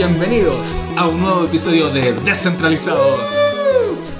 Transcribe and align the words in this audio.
Bienvenidos 0.00 0.76
a 0.94 1.08
un 1.08 1.22
nuevo 1.22 1.46
episodio 1.46 1.88
de 1.88 2.12
Descentralizados. 2.12 3.18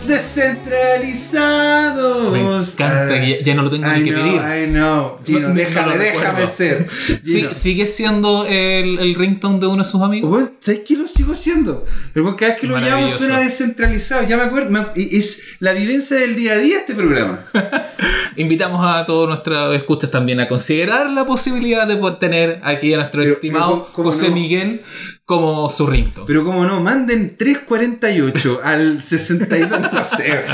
Descentralizados. 0.07 2.33
Me 2.33 2.41
encanta 2.41 3.21
que 3.21 3.41
ya, 3.41 3.45
ya 3.45 3.55
no 3.55 3.63
lo 3.65 3.69
tengo 3.69 3.87
I 3.87 3.99
ni 3.99 4.05
que 4.05 4.11
know, 4.13 4.23
pedir. 4.25 4.41
I 4.41 4.67
know. 4.71 5.19
Gino, 5.23 5.49
No, 5.51 5.55
déjame, 5.55 5.99
déjame 5.99 6.47
ser. 6.47 6.89
Gino. 7.23 7.53
¿Sigue 7.53 7.87
siendo 7.87 8.47
el, 8.47 8.99
el 9.01 9.15
ringtone 9.17 9.61
de 9.61 9.67
uno 9.67 9.85
de 9.85 9.91
sus 9.91 10.01
amigos? 10.01 10.31
Bueno, 10.31 10.49
¿Sabes 10.61 10.81
qué 10.89 10.97
lo 10.97 11.07
sigo 11.07 11.35
siendo? 11.35 11.85
Pero 12.15 12.35
cada 12.37 12.53
vez 12.53 12.61
que 12.63 12.67
lo 12.69 12.79
llamo 12.79 13.11
suena 13.11 13.41
descentralizado. 13.41 14.27
Ya 14.27 14.39
me 14.39 14.45
acuerdo. 14.45 14.71
me- 14.71 14.87
es 14.97 15.57
la 15.61 15.75
vivencia 15.75 16.17
del 16.17 16.37
día 16.37 16.55
a 16.55 16.59
día 16.59 16.79
este 16.79 16.95
programa. 16.95 17.41
Invitamos 18.37 18.81
a 18.83 19.05
todos 19.05 19.29
nuestros 19.29 19.77
escuchas 19.77 20.11
también 20.11 20.41
a 20.41 20.49
considerar 20.49 21.11
la 21.11 21.27
posibilidad 21.27 21.87
de 21.87 21.97
tener 22.19 22.61
aquí 22.65 22.95
a 22.95 22.97
nuestro 22.97 23.21
Pero- 23.21 23.35
estimado 23.35 23.83
pero 23.83 23.93
¿cómo 23.93 24.11
José 24.13 24.31
no? 24.31 24.37
Miguel 24.37 24.81
como 25.27 25.69
su 25.69 25.87
ringtone. 25.89 26.27
Pero 26.27 26.45
como 26.45 26.65
no, 26.65 26.81
manden 26.81 27.37
3.48 27.37 28.61
al 28.65 29.03
62, 29.03 29.81
no 29.93 30.05
sé. 30.05 30.45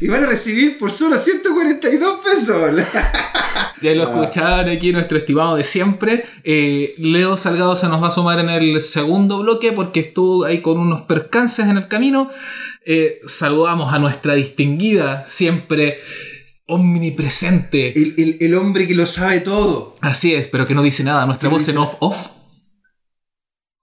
Y 0.00 0.06
van 0.08 0.24
a 0.24 0.28
recibir 0.28 0.78
por 0.78 0.90
solo 0.90 1.18
142 1.18 2.20
pesos. 2.24 2.70
Ya 3.82 3.90
lo 3.92 4.04
Ah. 4.08 4.12
escuchaban 4.22 4.68
aquí 4.70 4.92
nuestro 4.92 5.18
estimado 5.18 5.56
de 5.56 5.64
siempre. 5.64 6.24
Eh, 6.42 6.94
Leo 6.96 7.36
Salgado 7.36 7.76
se 7.76 7.86
nos 7.88 8.02
va 8.02 8.08
a 8.08 8.10
sumar 8.10 8.38
en 8.38 8.48
el 8.48 8.80
segundo 8.80 9.40
bloque 9.42 9.72
porque 9.72 10.00
estuvo 10.00 10.44
ahí 10.44 10.62
con 10.62 10.78
unos 10.78 11.02
percances 11.02 11.66
en 11.66 11.76
el 11.76 11.86
camino. 11.86 12.30
Eh, 12.86 13.20
saludamos 13.26 13.92
a 13.92 13.98
nuestra 13.98 14.34
distinguida, 14.36 15.24
siempre 15.26 15.98
omnipresente. 16.66 17.92
El, 17.98 18.14
el- 18.16 18.36
el 18.40 18.54
hombre 18.54 18.86
que 18.88 18.94
lo 18.94 19.04
sabe 19.06 19.40
todo. 19.40 19.96
Así 20.00 20.34
es, 20.34 20.46
pero 20.48 20.66
que 20.66 20.74
no 20.74 20.82
dice 20.82 21.04
nada. 21.04 21.26
Nuestra 21.26 21.50
voz 21.50 21.68
en 21.68 21.76
off-off. 21.76 22.28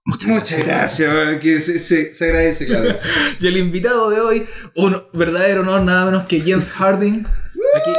Muchas 0.04 0.28
Muchas 0.30 0.64
gracias, 0.66 1.36
que 1.40 1.60
se, 1.60 1.78
se- 1.78 2.12
se 2.12 2.24
agradece, 2.24 2.66
claro. 2.66 2.98
Y 3.40 3.46
el 3.46 3.56
invitado 3.56 4.10
de 4.10 4.20
hoy, 4.20 4.46
un 4.74 5.00
verdadero 5.12 5.60
honor, 5.60 5.82
nada 5.82 6.06
menos 6.06 6.26
que 6.26 6.40
James 6.40 6.72
Harding. 6.72 7.24
Aquí, 7.76 7.92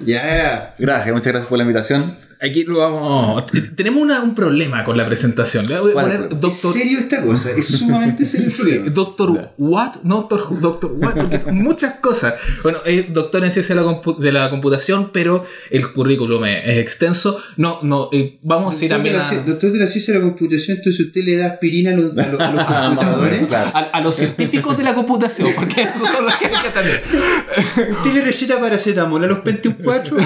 Ya, 0.00 0.74
Gracias, 0.78 1.14
muchas 1.14 1.32
gracias 1.32 1.48
por 1.48 1.56
la 1.58 1.64
invitación. 1.64 2.14
Aquí 2.40 2.64
lo 2.64 2.78
vamos. 2.78 3.44
Tenemos 3.76 4.02
una- 4.02 4.20
un 4.22 4.34
problema 4.34 4.82
con 4.84 4.96
la 4.96 5.06
presentación. 5.06 5.66
Le 5.68 5.78
voy 5.80 5.90
a 5.90 5.94
¿Cuál 5.94 6.06
es 6.06 6.12
poner 6.12 6.28
problema? 6.28 6.40
Doctor. 6.40 6.70
¿Es 6.76 6.82
serio 6.82 6.98
esta 6.98 7.22
cosa? 7.22 7.50
Es 7.50 7.66
sumamente 7.68 8.24
serio 8.26 8.50
Sí, 8.50 8.78
doctor 8.92 9.52
What, 9.58 9.96
no 10.04 10.16
doctor, 10.16 10.60
doctor 10.60 10.92
What, 10.96 11.14
porque 11.16 11.38
son 11.38 11.56
muchas 11.56 11.94
cosas. 11.94 12.34
Bueno, 12.62 12.78
es 12.84 13.12
doctor 13.12 13.44
en 13.44 13.50
ciencia 13.50 13.74
de 13.74 13.82
la, 13.82 14.00
de 14.18 14.32
la 14.32 14.50
computación, 14.50 15.10
pero 15.12 15.44
el 15.70 15.92
currículum 15.92 16.44
es, 16.44 16.62
es 16.66 16.78
extenso. 16.78 17.40
No, 17.56 17.78
no, 17.82 18.08
eh, 18.12 18.38
vamos 18.42 18.74
a 18.80 18.84
ir 18.84 18.90
Doctor 18.90 18.96
también 19.12 19.16
a, 19.16 19.46
doctor 19.46 19.72
de 19.72 19.78
la 19.78 19.86
ciencia 19.86 20.14
de 20.14 20.20
la 20.20 20.24
computación, 20.26 20.76
entonces 20.78 21.06
usted 21.06 21.24
le 21.24 21.36
da 21.36 21.46
aspirina 21.46 21.90
a 21.90 21.94
los, 21.94 22.16
a 22.16 22.26
los- 22.28 22.40
a 22.40 22.50
los 22.52 22.64
computadores. 22.66 23.46
Claro. 23.46 23.70
a, 23.74 23.78
a 23.80 24.00
los 24.00 24.14
científicos 24.14 24.76
de 24.78 24.84
la 24.84 24.94
computación, 24.94 25.48
porque 25.54 25.82
esos 25.82 26.08
son 26.08 26.24
los 26.24 26.34
que 26.36 26.46
hay 26.46 26.52
que 26.52 26.68
atender. 26.68 27.02
¿Usted 27.92 28.12
le 28.14 28.20
receta 28.22 28.58
paracetamol 28.60 29.24
a 29.24 29.26
los 29.26 29.38
Pentium 29.44 29.74
4? 29.82 30.16
¿no? 30.16 30.22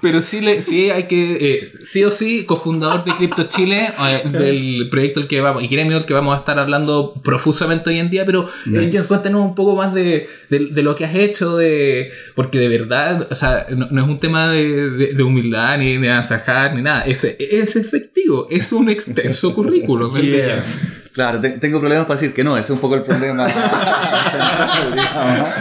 Pero 0.00 0.22
sí, 0.22 0.40
le, 0.40 0.62
sí 0.62 0.90
hay 0.90 1.04
que, 1.06 1.15
eh, 1.18 1.72
sí 1.84 2.04
o 2.04 2.10
sí, 2.10 2.44
cofundador 2.44 3.04
de 3.04 3.12
Crypto 3.12 3.44
Chile, 3.44 3.90
eh, 4.08 4.22
del 4.28 4.88
proyecto 4.90 5.20
el 5.20 5.26
que 5.28 5.40
vamos, 5.40 5.62
y 5.62 5.68
gremio 5.68 5.96
del 5.96 6.04
que 6.06 6.14
vamos 6.14 6.34
a 6.34 6.38
estar 6.38 6.58
hablando 6.58 7.14
profusamente 7.24 7.90
hoy 7.90 7.98
en 7.98 8.10
día, 8.10 8.24
pero 8.24 8.42
eh, 8.66 8.70
Nice. 8.70 8.90
James, 8.92 9.06
cuéntanos 9.06 9.42
un 9.42 9.54
poco 9.54 9.76
más 9.76 9.92
de, 9.94 10.28
de- 10.50 10.66
de 10.70 10.82
lo 10.82 10.94
que 10.96 11.04
has 11.04 11.14
hecho, 11.14 11.56
de 11.56 12.10
porque 12.34 12.58
de 12.58 12.68
verdad, 12.68 13.26
o 13.30 13.34
sea, 13.34 13.66
no, 13.70 13.88
no 13.90 14.02
es 14.02 14.08
un 14.08 14.18
tema 14.20 14.48
de, 14.50 14.90
de- 14.90 15.14
de 15.14 15.22
humildad, 15.22 15.78
ni 15.78 15.96
de 15.98 16.10
asajar, 16.10 16.74
ni 16.74 16.82
nada, 16.82 17.02
es, 17.06 17.24
es 17.24 17.76
efectivo, 17.76 18.46
es 18.50 18.72
un 18.72 18.88
extenso 18.88 19.54
currículum. 19.54 20.12
James. 20.12 21.02
Claro, 21.12 21.40
te- 21.40 21.50
tengo 21.58 21.80
problemas 21.80 22.06
para 22.06 22.20
decir 22.20 22.34
que 22.34 22.44
no, 22.44 22.56
ese 22.56 22.66
es 22.66 22.70
un 22.70 22.78
poco 22.80 22.94
el 22.96 23.02
problema. 23.02 23.46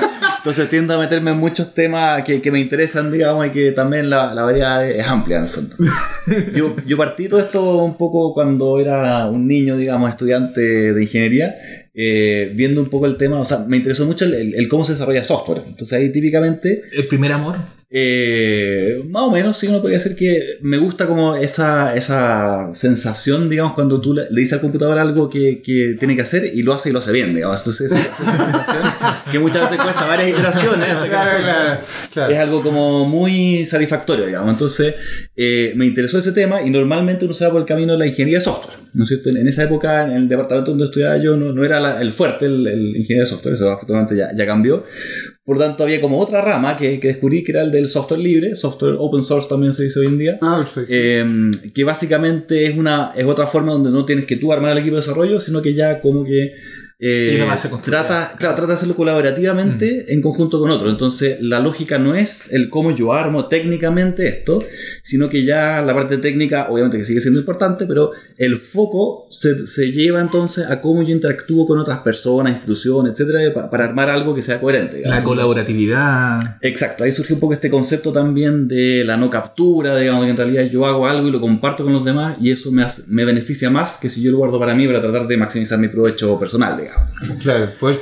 Entonces 0.46 0.70
tiendo 0.70 0.94
a 0.94 1.00
meterme 1.00 1.32
en 1.32 1.38
muchos 1.38 1.74
temas 1.74 2.24
que, 2.24 2.40
que 2.40 2.52
me 2.52 2.60
interesan, 2.60 3.12
digamos, 3.12 3.48
y 3.48 3.50
que 3.50 3.72
también 3.72 4.12
la, 4.12 4.32
la 4.32 4.44
variedad 4.44 4.88
es 4.88 5.04
amplia 5.08 5.38
en 5.38 5.44
el 5.46 5.50
fondo. 5.50 5.76
Yo, 6.56 6.76
yo 6.86 6.98
partí 6.98 7.28
todo 7.28 7.40
esto 7.40 7.78
un 7.84 7.98
poco 7.98 8.32
cuando 8.36 8.80
era 8.80 9.26
un 9.28 9.48
niño, 9.48 9.76
digamos, 9.76 10.10
estudiante 10.12 10.62
de 10.94 11.02
ingeniería, 11.02 11.56
eh, 11.96 12.52
viendo 12.56 12.80
un 12.82 12.90
poco 12.92 13.08
el 13.08 13.18
tema, 13.18 13.40
o 13.40 13.46
sea, 13.46 13.60
me 13.68 13.78
interesó 13.78 14.06
mucho 14.06 14.26
el, 14.26 14.34
el- 14.36 14.54
el 14.56 14.68
cómo 14.70 14.86
se 14.86 14.92
desarrolla 14.94 15.24
software. 15.24 15.62
Entonces 15.68 15.98
ahí 15.98 16.12
típicamente 16.12 16.84
El 16.92 17.08
primer 17.08 17.32
amor. 17.32 17.56
Eh, 17.98 19.04
más 19.10 19.24
o 19.24 19.32
menos, 19.32 19.58
sí, 19.58 19.68
uno 19.68 19.80
podría 19.80 20.00
decir 20.00 20.18
que 20.18 20.58
me 20.60 20.78
gusta 20.78 21.08
como 21.08 21.38
esa, 21.38 21.96
esa 21.96 22.68
sensación, 22.74 23.50
digamos, 23.50 23.74
cuando 23.74 24.02
tú 24.02 24.14
le, 24.14 24.24
le 24.32 24.42
dices 24.42 24.52
al 24.56 24.60
computador 24.60 24.98
algo 24.98 25.30
que, 25.30 25.62
que 25.62 25.96
tiene 25.98 26.14
que 26.14 26.24
hacer 26.24 26.44
y 26.44 26.62
lo 26.62 26.74
hace 26.74 26.90
y 26.90 26.92
lo 26.92 27.00
hace 27.00 27.14
bien, 27.14 27.34
digamos. 27.34 27.58
Entonces, 27.60 27.90
esa, 27.90 28.02
esa 28.02 28.16
sensación 28.44 28.84
que 29.32 29.40
muchas 29.40 29.70
veces 29.72 29.82
cuesta 29.82 30.06
varias 30.08 30.28
iteraciones. 30.30 30.90
este 30.90 31.10
caso, 31.10 31.38
claro, 31.42 31.82
claro. 32.12 32.34
Es 32.34 32.40
algo 32.40 32.62
como 32.62 33.08
muy 33.08 33.66
satisfactorio, 33.66 34.26
digamos. 34.26 34.52
Entonces, 34.52 34.96
eh, 35.38 35.72
me 35.78 35.86
interesó 35.86 36.20
ese 36.20 36.34
tema 36.34 36.62
y 36.64 36.72
normalmente 36.72 37.24
uno 37.24 37.34
se 37.34 37.46
va 37.46 37.52
por 37.52 37.62
el 37.62 37.66
camino 37.68 37.94
de 37.94 38.00
la 38.00 38.08
ingeniería 38.08 38.40
de 38.40 38.44
software. 38.44 38.76
¿No 38.94 39.04
es 39.04 39.10
cierto? 39.10 39.30
En, 39.30 39.48
esa 39.48 39.64
época, 39.64 40.04
en 40.04 40.12
el 40.12 40.28
departamento 40.28 40.72
donde 40.72 40.86
estudiaba 40.86 41.18
yo, 41.18 41.38
no, 41.38 41.54
no 41.54 41.64
era 41.64 41.80
la- 41.80 42.02
el 42.02 42.12
fuerte 42.12 42.46
el, 42.46 42.68
el 42.68 42.88
ingeniería 42.88 43.22
de 43.24 43.26
software, 43.26 43.56
eso 43.56 43.72
afortunadamente 43.72 44.18
ya, 44.18 44.30
ya 44.36 44.46
cambió. 44.46 44.86
Por 45.46 45.60
tanto, 45.60 45.84
había 45.84 46.02
como 46.02 46.20
otra 46.20 46.42
rama 46.42 46.76
que, 46.76 47.00
que 47.00 47.10
descubrí 47.10 47.44
que 47.44 47.52
era 47.52 47.62
el 47.62 47.72
del 47.72 47.88
software 47.88 48.20
libre, 48.20 48.56
software 48.56 48.96
open 48.98 49.22
source 49.22 49.48
también 49.48 49.74
se 49.74 49.84
dice 49.84 50.00
hoy 50.00 50.08
en 50.08 50.18
día. 50.18 50.40
Ah, 50.42 50.58
perfecto. 50.58 50.92
Eh, 50.92 51.52
que 51.72 51.84
básicamente 51.84 52.66
es 52.66 52.76
una 52.76 53.14
es 53.16 53.26
otra 53.26 53.46
forma 53.46 53.74
donde 53.74 53.92
no 53.92 54.04
tienes 54.04 54.26
que 54.26 54.38
tú 54.38 54.52
armar 54.52 54.72
el 54.72 54.80
equipo 54.80 54.96
de 54.96 55.02
desarrollo, 55.02 55.40
sino 55.40 55.62
que 55.62 55.76
ya 55.76 56.02
como 56.02 56.24
que 56.24 56.56
eh, 56.98 57.38
trata, 57.92 58.34
claro, 58.38 58.56
trata 58.56 58.68
de 58.68 58.74
hacerlo 58.76 58.96
colaborativamente 58.96 60.14
en 60.14 60.22
conjunto 60.22 60.60
con 60.60 60.70
otro. 60.70 60.90
Entonces, 60.90 61.38
la 61.42 61.60
lógica 61.60 61.98
no 61.98 62.16
es 62.16 62.52
el 62.54 62.70
cómo 62.70 62.92
yo 62.96 63.14
armo 63.14 63.46
técnicamente 63.46 64.26
esto, 64.28 64.64
sino 65.04 65.28
que 65.30 65.44
ya 65.44 65.82
la 65.82 65.94
parte 65.94 66.18
técnica, 66.18 66.68
obviamente 66.70 66.98
que 66.98 67.06
sigue 67.06 67.20
siendo 67.22 67.40
importante, 67.40 67.86
pero 67.86 68.12
el 68.38 68.58
foco 68.60 69.28
se, 69.30 69.68
se 69.68 69.92
lleva 69.92 70.22
entonces 70.22 70.66
a 70.70 70.80
cómo 70.82 71.04
yo 71.04 71.10
interactúo 71.14 71.68
con 71.68 71.80
otras 71.80 72.00
personas, 72.00 72.54
instituciones, 72.54 73.12
etcétera, 73.14 73.54
pa- 73.54 73.70
para 73.70 73.86
armar 73.86 74.10
algo 74.10 74.34
que 74.34 74.42
sea 74.42 74.60
coherente. 74.62 75.02
La 75.06 75.22
colaboratividad. 75.24 76.58
Exacto, 76.62 77.04
ahí 77.04 77.12
surge 77.12 77.34
un 77.34 77.40
poco 77.40 77.54
este 77.54 77.70
concepto 77.70 78.12
también 78.14 78.68
de 78.68 79.04
la 79.04 79.18
no 79.18 79.30
captura, 79.30 79.98
digamos 79.98 80.24
que 80.26 80.32
en 80.32 80.38
realidad 80.38 80.64
yo 80.72 80.86
hago 80.86 81.08
algo 81.08 81.28
y 81.28 81.32
lo 81.32 81.42
comparto 81.42 81.84
con 81.84 81.94
los 81.94 82.06
demás 82.06 82.38
y 82.42 82.52
eso 82.52 82.72
me, 82.72 82.84
hace- 82.84 83.04
me 83.08 83.26
beneficia 83.26 83.70
más 83.70 83.98
que 83.98 84.10
si 84.10 84.22
yo 84.22 84.32
lo 84.32 84.38
guardo 84.38 84.60
para 84.60 84.74
mí 84.74 84.88
para 84.88 85.02
tratar 85.02 85.28
de 85.28 85.38
maximizar 85.38 85.78
mi 85.80 85.88
provecho 85.90 86.40
personal, 86.40 86.72
digamos. 86.78 86.85
Claro, 87.42 87.72
poder, 87.80 88.00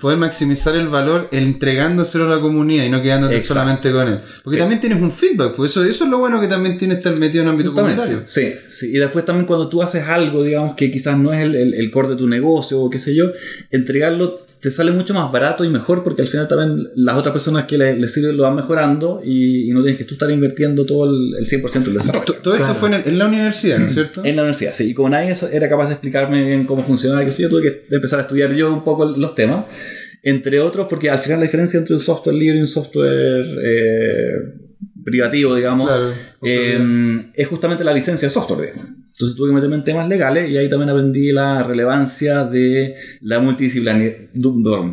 poder 0.00 0.18
maximizar 0.18 0.74
el 0.76 0.88
valor 0.88 1.28
entregándoselo 1.32 2.26
a 2.26 2.36
la 2.36 2.40
comunidad 2.40 2.84
y 2.84 2.90
no 2.90 3.02
quedándote 3.02 3.36
Exacto. 3.36 3.54
solamente 3.54 3.92
con 3.92 4.08
él. 4.08 4.20
Porque 4.44 4.56
Sí. 4.56 4.60
también 4.60 4.80
tienes 4.80 5.00
un 5.00 5.12
feedback, 5.12 5.54
pues 5.54 5.70
eso, 5.70 5.84
eso 5.84 6.04
es 6.04 6.10
lo 6.10 6.18
bueno 6.18 6.40
que 6.40 6.48
también 6.48 6.76
tiene 6.78 6.94
estar 6.94 7.16
metido 7.16 7.42
en 7.42 7.48
el 7.48 7.52
ámbito 7.52 7.72
comunitario. 7.74 8.22
Sí, 8.26 8.52
sí, 8.70 8.88
y 8.92 8.98
después 8.98 9.24
también 9.24 9.46
cuando 9.46 9.68
tú 9.68 9.82
haces 9.82 10.04
algo, 10.06 10.42
digamos 10.44 10.74
que 10.76 10.90
quizás 10.90 11.16
no 11.18 11.32
es 11.32 11.42
el, 11.44 11.54
el, 11.54 11.74
el 11.74 11.90
core 11.90 12.08
de 12.10 12.16
tu 12.16 12.28
negocio 12.28 12.80
o 12.80 12.90
qué 12.90 12.98
sé 12.98 13.14
yo, 13.14 13.26
entregarlo 13.70 14.40
te 14.62 14.70
sale 14.70 14.92
mucho 14.92 15.12
más 15.12 15.30
barato 15.32 15.64
y 15.64 15.68
mejor 15.68 16.04
porque 16.04 16.22
al 16.22 16.28
final 16.28 16.46
también 16.46 16.88
las 16.94 17.16
otras 17.16 17.32
personas 17.32 17.64
que 17.66 17.76
les, 17.76 17.98
les 17.98 18.12
sirven 18.12 18.36
lo 18.36 18.44
van 18.44 18.54
mejorando 18.54 19.20
y, 19.24 19.68
y 19.68 19.72
no 19.72 19.82
tienes 19.82 19.98
que 19.98 20.04
tú 20.04 20.14
estar 20.14 20.30
invirtiendo 20.30 20.86
todo 20.86 21.10
el, 21.10 21.34
el 21.36 21.44
100% 21.46 21.82
del 21.82 21.94
desarrollo. 21.94 22.24
To- 22.24 22.34
Todo 22.34 22.54
Claro. 22.56 22.70
esto 22.72 22.78
fue 22.78 22.88
en, 22.90 22.94
el- 22.94 23.02
en 23.08 23.18
la 23.18 23.26
universidad, 23.26 23.78
¿no 23.78 23.86
es 23.86 23.94
cierto? 23.94 24.22
En 24.24 24.36
la 24.36 24.42
universidad, 24.42 24.72
sí. 24.72 24.90
Y 24.90 24.94
como 24.94 25.08
nadie 25.10 25.34
era 25.52 25.68
capaz 25.68 25.86
de 25.88 25.92
explicarme 25.94 26.44
bien 26.44 26.64
cómo 26.64 26.82
funcionaba, 26.84 27.28
yo, 27.28 27.48
tuve 27.50 27.62
que 27.62 27.94
empezar 27.94 28.20
a 28.20 28.22
estudiar 28.22 28.54
yo 28.54 28.72
un 28.72 28.84
poco 28.84 29.04
los 29.04 29.34
temas. 29.34 29.64
Entre 30.22 30.60
otros, 30.60 30.86
porque 30.88 31.10
al 31.10 31.18
final 31.18 31.40
la 31.40 31.44
diferencia 31.46 31.78
entre 31.80 31.94
un 31.96 32.00
software 32.00 32.36
libre 32.36 32.58
y 32.58 32.60
un 32.60 32.68
software 32.68 33.44
eh, 33.64 34.32
privativo, 35.04 35.54
digamos, 35.56 35.88
Claro. 35.88 36.12
eh, 36.44 37.24
es 37.34 37.48
justamente 37.48 37.82
la 37.82 37.92
licencia 37.92 38.28
de 38.28 38.32
software, 38.32 38.70
digamos. 38.70 39.01
Entonces 39.12 39.36
tuve 39.36 39.48
que 39.50 39.54
meterme 39.54 39.76
en 39.76 39.84
temas 39.84 40.08
legales 40.08 40.50
y 40.50 40.56
ahí 40.56 40.70
también 40.70 40.88
aprendí 40.88 41.32
la 41.32 41.62
relevancia 41.62 42.44
de 42.44 42.96
la 43.20 43.40
multidisciplinaridad. 43.40 44.14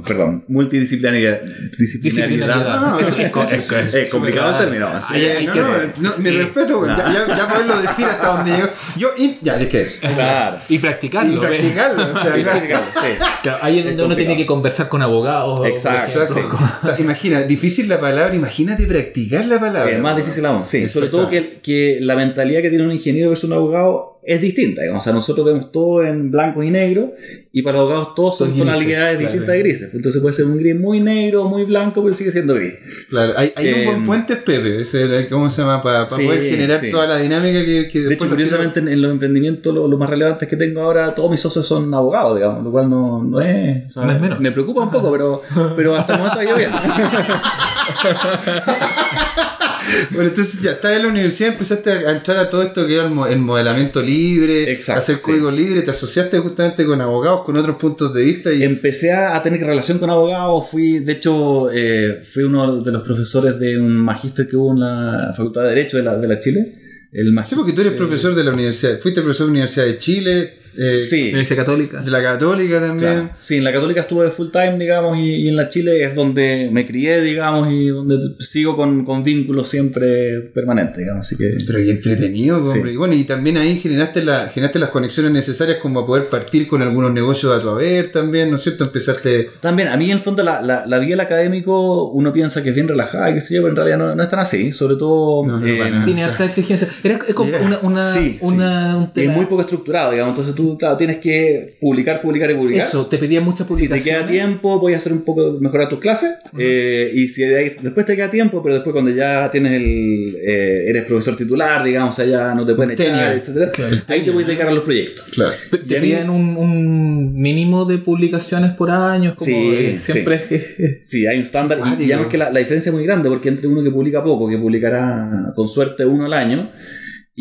Perdón, 0.06 0.44
multidisciplinaridad. 0.50 1.40
Disciplinariedad. 1.78 2.64
Ah, 2.68 2.98
Eso 3.02 3.16
es, 3.18 3.54
es, 3.54 3.72
es- 3.72 3.94
Es 3.94 4.10
complicado 4.10 4.52
el 4.52 4.58
término. 4.66 4.90
Ay, 5.08 5.46
no, 5.48 5.54
que- 5.54 5.60
no, 5.60 5.68
no, 6.02 6.12
sí. 6.12 6.22
mi 6.22 6.30
respeto, 6.32 6.86
ya, 6.86 6.98
ya, 6.98 7.38
ya 7.38 7.48
poderlo 7.48 7.82
decir 7.82 8.06
hasta 8.06 8.28
donde 8.36 8.52
yo. 8.58 8.66
Yo, 8.98 9.08
ya, 9.42 9.58
es 9.58 9.68
que. 9.70 9.88
Claro. 10.02 10.58
Y 10.68 10.76
Y 10.76 10.80
practicarlo. 10.80 11.40
¿ves? 11.42 11.50
practicarlo, 11.50 12.04
o 12.04 12.14
sea, 12.14 12.22
claro. 12.34 12.44
practicarlo, 12.44 12.88
sí. 12.94 13.08
Claro, 13.44 13.60
ahí 13.62 13.80
es 13.80 13.86
donde 13.86 14.02
Es 14.02 14.06
uno 14.06 14.16
tiene 14.16 14.38
que 14.38 14.46
conversar 14.46 14.90
con 14.90 15.02
abogados. 15.02 15.66
Exacto. 15.66 16.22
Exacto. 16.22 16.58
O 16.82 16.86
sea, 16.86 16.96
imagina, 17.00 17.42
difícil 17.44 17.88
la 17.88 18.00
palabra, 18.02 18.36
imagínate 18.36 18.86
practicar 18.86 19.46
la 19.46 19.60
palabra. 19.60 19.92
Es 19.92 20.00
más 20.02 20.18
difícil 20.18 20.46
aún, 20.46 20.66
sí. 20.66 20.88
Sobre 20.90 21.08
todo 21.08 21.30
que, 21.30 21.60
que 21.64 22.00
la 22.02 22.16
mentalidad 22.16 22.62
que 22.62 22.70
tiene 22.70 22.86
un 22.86 22.92
ingeniero 22.92 23.30
versus 23.30 23.46
un 23.50 23.54
abogado 23.54 24.19
es 24.30 24.42
distinta. 24.42 24.82
Digamos. 24.82 25.02
O 25.02 25.04
sea, 25.04 25.14
nosotros 25.14 25.46
vemos 25.46 25.72
todo 25.72 26.04
en 26.04 26.30
blancos 26.30 26.64
y 26.64 26.70
negros 26.70 27.10
y 27.52 27.64
para 27.64 27.80
los 27.80 27.88
abogados 27.90 28.14
todos 28.16 28.38
son 28.38 28.50
grises, 28.50 28.66
tonalidades 28.68 29.18
claro. 29.18 29.32
distintas 29.32 29.54
de 29.56 29.60
grises. 29.60 29.94
Entonces 29.96 30.22
puede 30.22 30.36
ser 30.36 30.46
un 30.46 30.58
gris 30.58 30.80
muy 30.80 31.00
negro, 31.00 31.46
muy 31.46 31.64
blanco, 31.64 32.04
pero 32.04 32.14
sigue 32.16 32.32
siendo 32.32 32.54
gris. 32.54 32.76
Claro, 33.10 33.34
hay, 33.36 33.52
hay 33.56 33.74
un 33.74 33.86
buen 33.86 34.06
puente, 34.06 34.36
Pepe, 34.36 34.82
ese, 34.82 35.28
¿cómo 35.30 35.50
se 35.50 35.62
llama? 35.64 35.82
Para 35.82 36.08
Sí, 36.08 36.26
poder 36.26 36.44
generar 36.44 36.80
sí. 36.80 36.92
toda 36.92 37.08
la 37.08 37.18
dinámica 37.18 37.66
que, 37.66 37.90
que 37.92 38.02
De 38.02 38.14
hecho, 38.14 38.30
curiosamente, 38.30 38.80
en, 38.82 38.90
en 38.90 39.02
los 39.02 39.12
emprendimientos, 39.12 39.74
lo, 39.74 39.88
lo 39.88 39.98
más 39.98 40.10
relevantes 40.10 40.48
que 40.48 40.58
tengo 40.58 40.82
ahora, 40.82 41.16
todos 41.16 41.32
mis 41.32 41.40
socios 41.40 41.66
son 41.66 41.92
abogados, 41.94 42.36
digamos, 42.38 42.64
lo 42.64 42.72
cual 42.72 42.90
no, 42.90 43.24
no 43.24 43.42
es. 43.42 43.88
o 43.88 43.92
sea, 43.92 44.06
No 44.06 44.12
es 44.12 44.22
menos. 44.22 44.40
Me 44.40 44.52
preocupa 44.52 44.84
un 44.84 44.92
poco, 44.92 45.12
pero, 45.12 45.42
pero 45.76 45.96
hasta 45.96 46.14
el 46.14 46.20
momento 46.20 46.40
ha 46.40 46.44
ido 46.44 46.56
bien. 46.56 46.70
Bueno, 50.12 50.30
entonces 50.30 50.62
ya 50.62 50.72
estás 50.72 50.96
en 50.96 51.04
la 51.04 51.08
universidad, 51.10 51.52
empezaste 51.52 51.90
a 51.92 52.12
entrar 52.12 52.38
a 52.38 52.50
todo 52.50 52.64
esto 52.64 52.86
que 52.88 52.96
era 52.96 53.06
el, 53.06 53.12
mo- 53.12 53.28
el 53.28 53.40
modelamiento 53.40 54.02
libre, 54.02 54.72
Exacto, 54.72 55.00
hacer 55.02 55.16
sí. 55.18 55.22
código 55.24 55.52
libre, 55.52 55.82
te 55.82 55.92
asociaste 55.92 56.40
justamente 56.40 56.86
con 56.86 57.00
abogados, 57.02 57.42
con 57.44 57.58
otros 57.58 57.76
puntos 57.78 58.14
de 58.14 58.24
vista 58.24 58.52
y 58.54 58.64
Empecé 58.64 59.12
a 59.14 59.42
tener 59.42 59.62
relación 59.62 59.98
con 60.00 60.10
abogados, 60.10 60.68
fui, 60.70 61.00
de 61.00 61.14
hecho, 61.14 61.70
eh, 61.72 62.22
fui 62.24 62.44
uno 62.44 62.82
de 62.82 62.92
los 62.92 63.02
profesores 63.04 63.60
de 63.60 63.80
un 63.80 63.96
magíster 63.98 64.48
que 64.48 64.56
hubo 64.56 64.74
en 64.74 64.80
la 64.82 65.34
Facultad 65.36 65.64
de 65.64 65.70
Derecho 65.70 65.98
de 65.98 66.04
la, 66.04 66.18
de 66.18 66.28
la 66.28 66.40
Chile. 66.40 66.76
El 67.12 67.26
Sí, 67.28 67.32
magíster. 67.32 67.58
porque 67.58 67.74
tú 67.74 67.82
eres 67.82 67.94
profesor 67.94 68.36
de 68.36 68.44
la 68.44 68.52
universidad, 68.52 69.00
fuiste 69.00 69.22
profesor 69.22 69.48
de 69.48 69.52
la 69.52 69.52
Universidad 69.54 69.86
de 69.86 69.98
Chile, 69.98 70.54
eh, 70.78 71.06
Sí. 71.10 71.30
Universidad 71.30 71.58
Católica. 71.66 72.02
de 72.02 72.12
la 72.12 72.22
Católica 72.22 72.80
también. 72.80 73.12
Claro. 73.14 73.30
Sí, 73.42 73.56
en 73.58 73.64
la 73.64 73.72
Católica 73.74 74.02
estuve 74.02 74.30
full 74.32 74.50
time, 74.52 74.78
digamos, 74.78 75.18
y, 75.18 75.36
y 75.36 75.48
en 75.50 75.56
la 75.56 75.70
Chile 75.70 76.04
es 76.04 76.16
donde 76.16 76.70
me 76.72 76.86
crié, 76.86 77.22
digamos, 77.22 77.72
y 77.72 77.88
donde 77.88 78.18
sigo 78.40 78.76
con, 78.76 79.04
con 79.06 79.24
vínculos 79.24 79.70
siempre 79.70 80.42
permanentes, 80.54 80.98
digamos. 81.00 81.26
Así 81.26 81.36
que. 81.38 81.58
Pero 81.66 81.80
qué 81.80 81.92
entretenido, 81.92 82.58
hombre. 82.58 82.82
Sí. 82.84 82.90
Y 82.94 82.98
bueno, 82.98 83.14
y 83.16 83.24
también 83.24 83.58
ahí 83.58 83.78
generaste, 83.80 84.24
la, 84.24 84.50
generaste 84.50 84.80
las 84.80 84.90
conexiones 84.90 85.32
necesarias 85.32 85.78
como 85.80 86.02
a 86.02 86.06
poder 86.06 86.28
partir 86.30 86.68
con 86.68 86.82
algunos 86.82 87.12
negocios 87.14 87.54
a 87.58 87.62
tu 87.62 87.70
haber 87.70 88.12
también, 88.12 88.50
¿no 88.50 88.56
es 88.58 88.64
cierto? 88.64 88.84
Empezaste... 88.86 89.50
También, 89.62 89.88
a 89.90 89.98
mí 89.98 90.06
en 90.06 90.12
el 90.18 90.20
fondo 90.20 90.44
la, 90.44 90.62
la, 90.62 90.86
la 90.86 91.00
vida 91.00 91.12
del 91.12 91.20
académico 91.22 92.10
uno 92.12 92.32
piensa 92.34 92.62
que 92.64 92.70
es 92.70 92.76
bien 92.76 92.88
relajada, 92.88 93.30
y 93.32 93.34
qué 93.36 93.42
sé 93.42 93.56
yo, 93.56 93.62
pero 93.62 93.70
en 93.72 93.76
realidad 93.76 93.98
no, 93.98 94.16
no 94.16 94.24
es 94.24 94.30
tan 94.30 94.40
así. 94.40 94.72
Sobre 94.72 94.96
todo. 94.96 95.46
No, 95.46 95.60
no, 95.60 95.66
eh. 95.66 95.92
Tiene 96.06 96.24
harta 96.24 96.46
exigencia. 96.46 96.88
Era, 97.04 97.20
es 97.28 97.34
como 97.34 97.50
Yeah. 97.50 97.62
una, 97.62 97.80
una, 97.82 98.14
Sí, 98.14 98.20
sí. 98.34 98.40
una- 98.42 98.98
un 98.98 99.04
es 99.06 99.14
tema- 99.14 99.34
muy 99.34 99.46
poco 99.46 99.62
estructurado, 99.62 100.12
digamos. 100.12 100.32
Entonces 100.34 100.54
tú, 100.54 100.69
claro, 100.78 100.98
tienes 100.98 101.18
que 101.18 101.76
publicar, 101.80 102.22
publicar 102.22 102.50
y 102.52 102.54
publicar. 102.56 102.88
Eso, 102.88 103.06
te 103.08 103.18
pedía 103.18 103.42
mucha 103.42 103.64
Si 103.64 103.64
te 103.64 103.68
publicación. 103.70 104.16
queda 104.18 104.28
tiempo, 104.28 104.80
voy 104.80 104.94
a 104.94 104.98
hacer 104.98 105.14
un 105.14 105.22
poco 105.24 105.58
mejorar 105.60 105.90
tus 105.90 106.00
clases. 106.00 106.32
eh, 106.58 107.12
y 107.14 107.28
si 107.28 107.44
de 107.44 107.78
después 107.82 108.06
te 108.06 108.16
queda 108.16 108.30
tiempo, 108.32 108.62
pero 108.62 108.76
después 108.76 108.94
cuando 108.94 109.12
ya 109.12 109.50
tienes 109.52 109.74
el. 109.74 110.38
eh, 110.42 110.84
eres 110.88 111.04
profesor 111.06 111.36
titular, 111.38 111.84
digamos, 111.84 112.16
ya 112.18 112.54
no 112.54 112.66
te 112.66 112.76
pueden 112.76 112.92
echar, 112.92 113.34
etcétera 113.34 113.72
Claro. 113.72 113.98
Ahí 114.08 114.24
te 114.24 114.32
puedes 114.32 114.48
dedicar 114.48 114.68
a 114.68 114.72
los 114.74 114.84
proyectos. 114.84 115.26
Claro. 115.32 115.54
Te 115.72 115.78
Y 115.94 115.98
a 115.98 116.00
pedían 116.02 116.30
un, 116.30 116.58
un 116.58 117.34
mínimo 117.40 117.86
de 117.86 117.98
publicaciones 118.00 118.74
por 118.74 118.92
año. 118.92 119.36
Como 119.36 119.46
Sí, 119.46 119.72
eh, 119.76 119.98
siempre 120.00 120.36
es 120.36 120.42
que- 120.44 121.00
Sí, 121.04 121.26
hay 121.28 121.38
un 121.38 121.44
estándar. 121.44 121.78
Y, 121.78 121.82
Cuático. 121.82 122.04
y 122.04 122.12
además 122.12 122.30
que 122.30 122.38
la, 122.38 122.52
la 122.52 122.60
diferencia 122.60 122.90
es 122.90 122.94
muy 122.96 123.06
grande, 123.06 123.30
porque 123.30 123.50
entre 123.50 123.68
uno 123.68 123.84
que 123.84 123.92
publica 123.92 124.24
poco, 124.24 124.50
que 124.50 124.58
publicará 124.58 125.52
con 125.56 125.68
suerte 125.68 126.06
uno 126.06 126.26
al 126.26 126.34
año, 126.34 126.70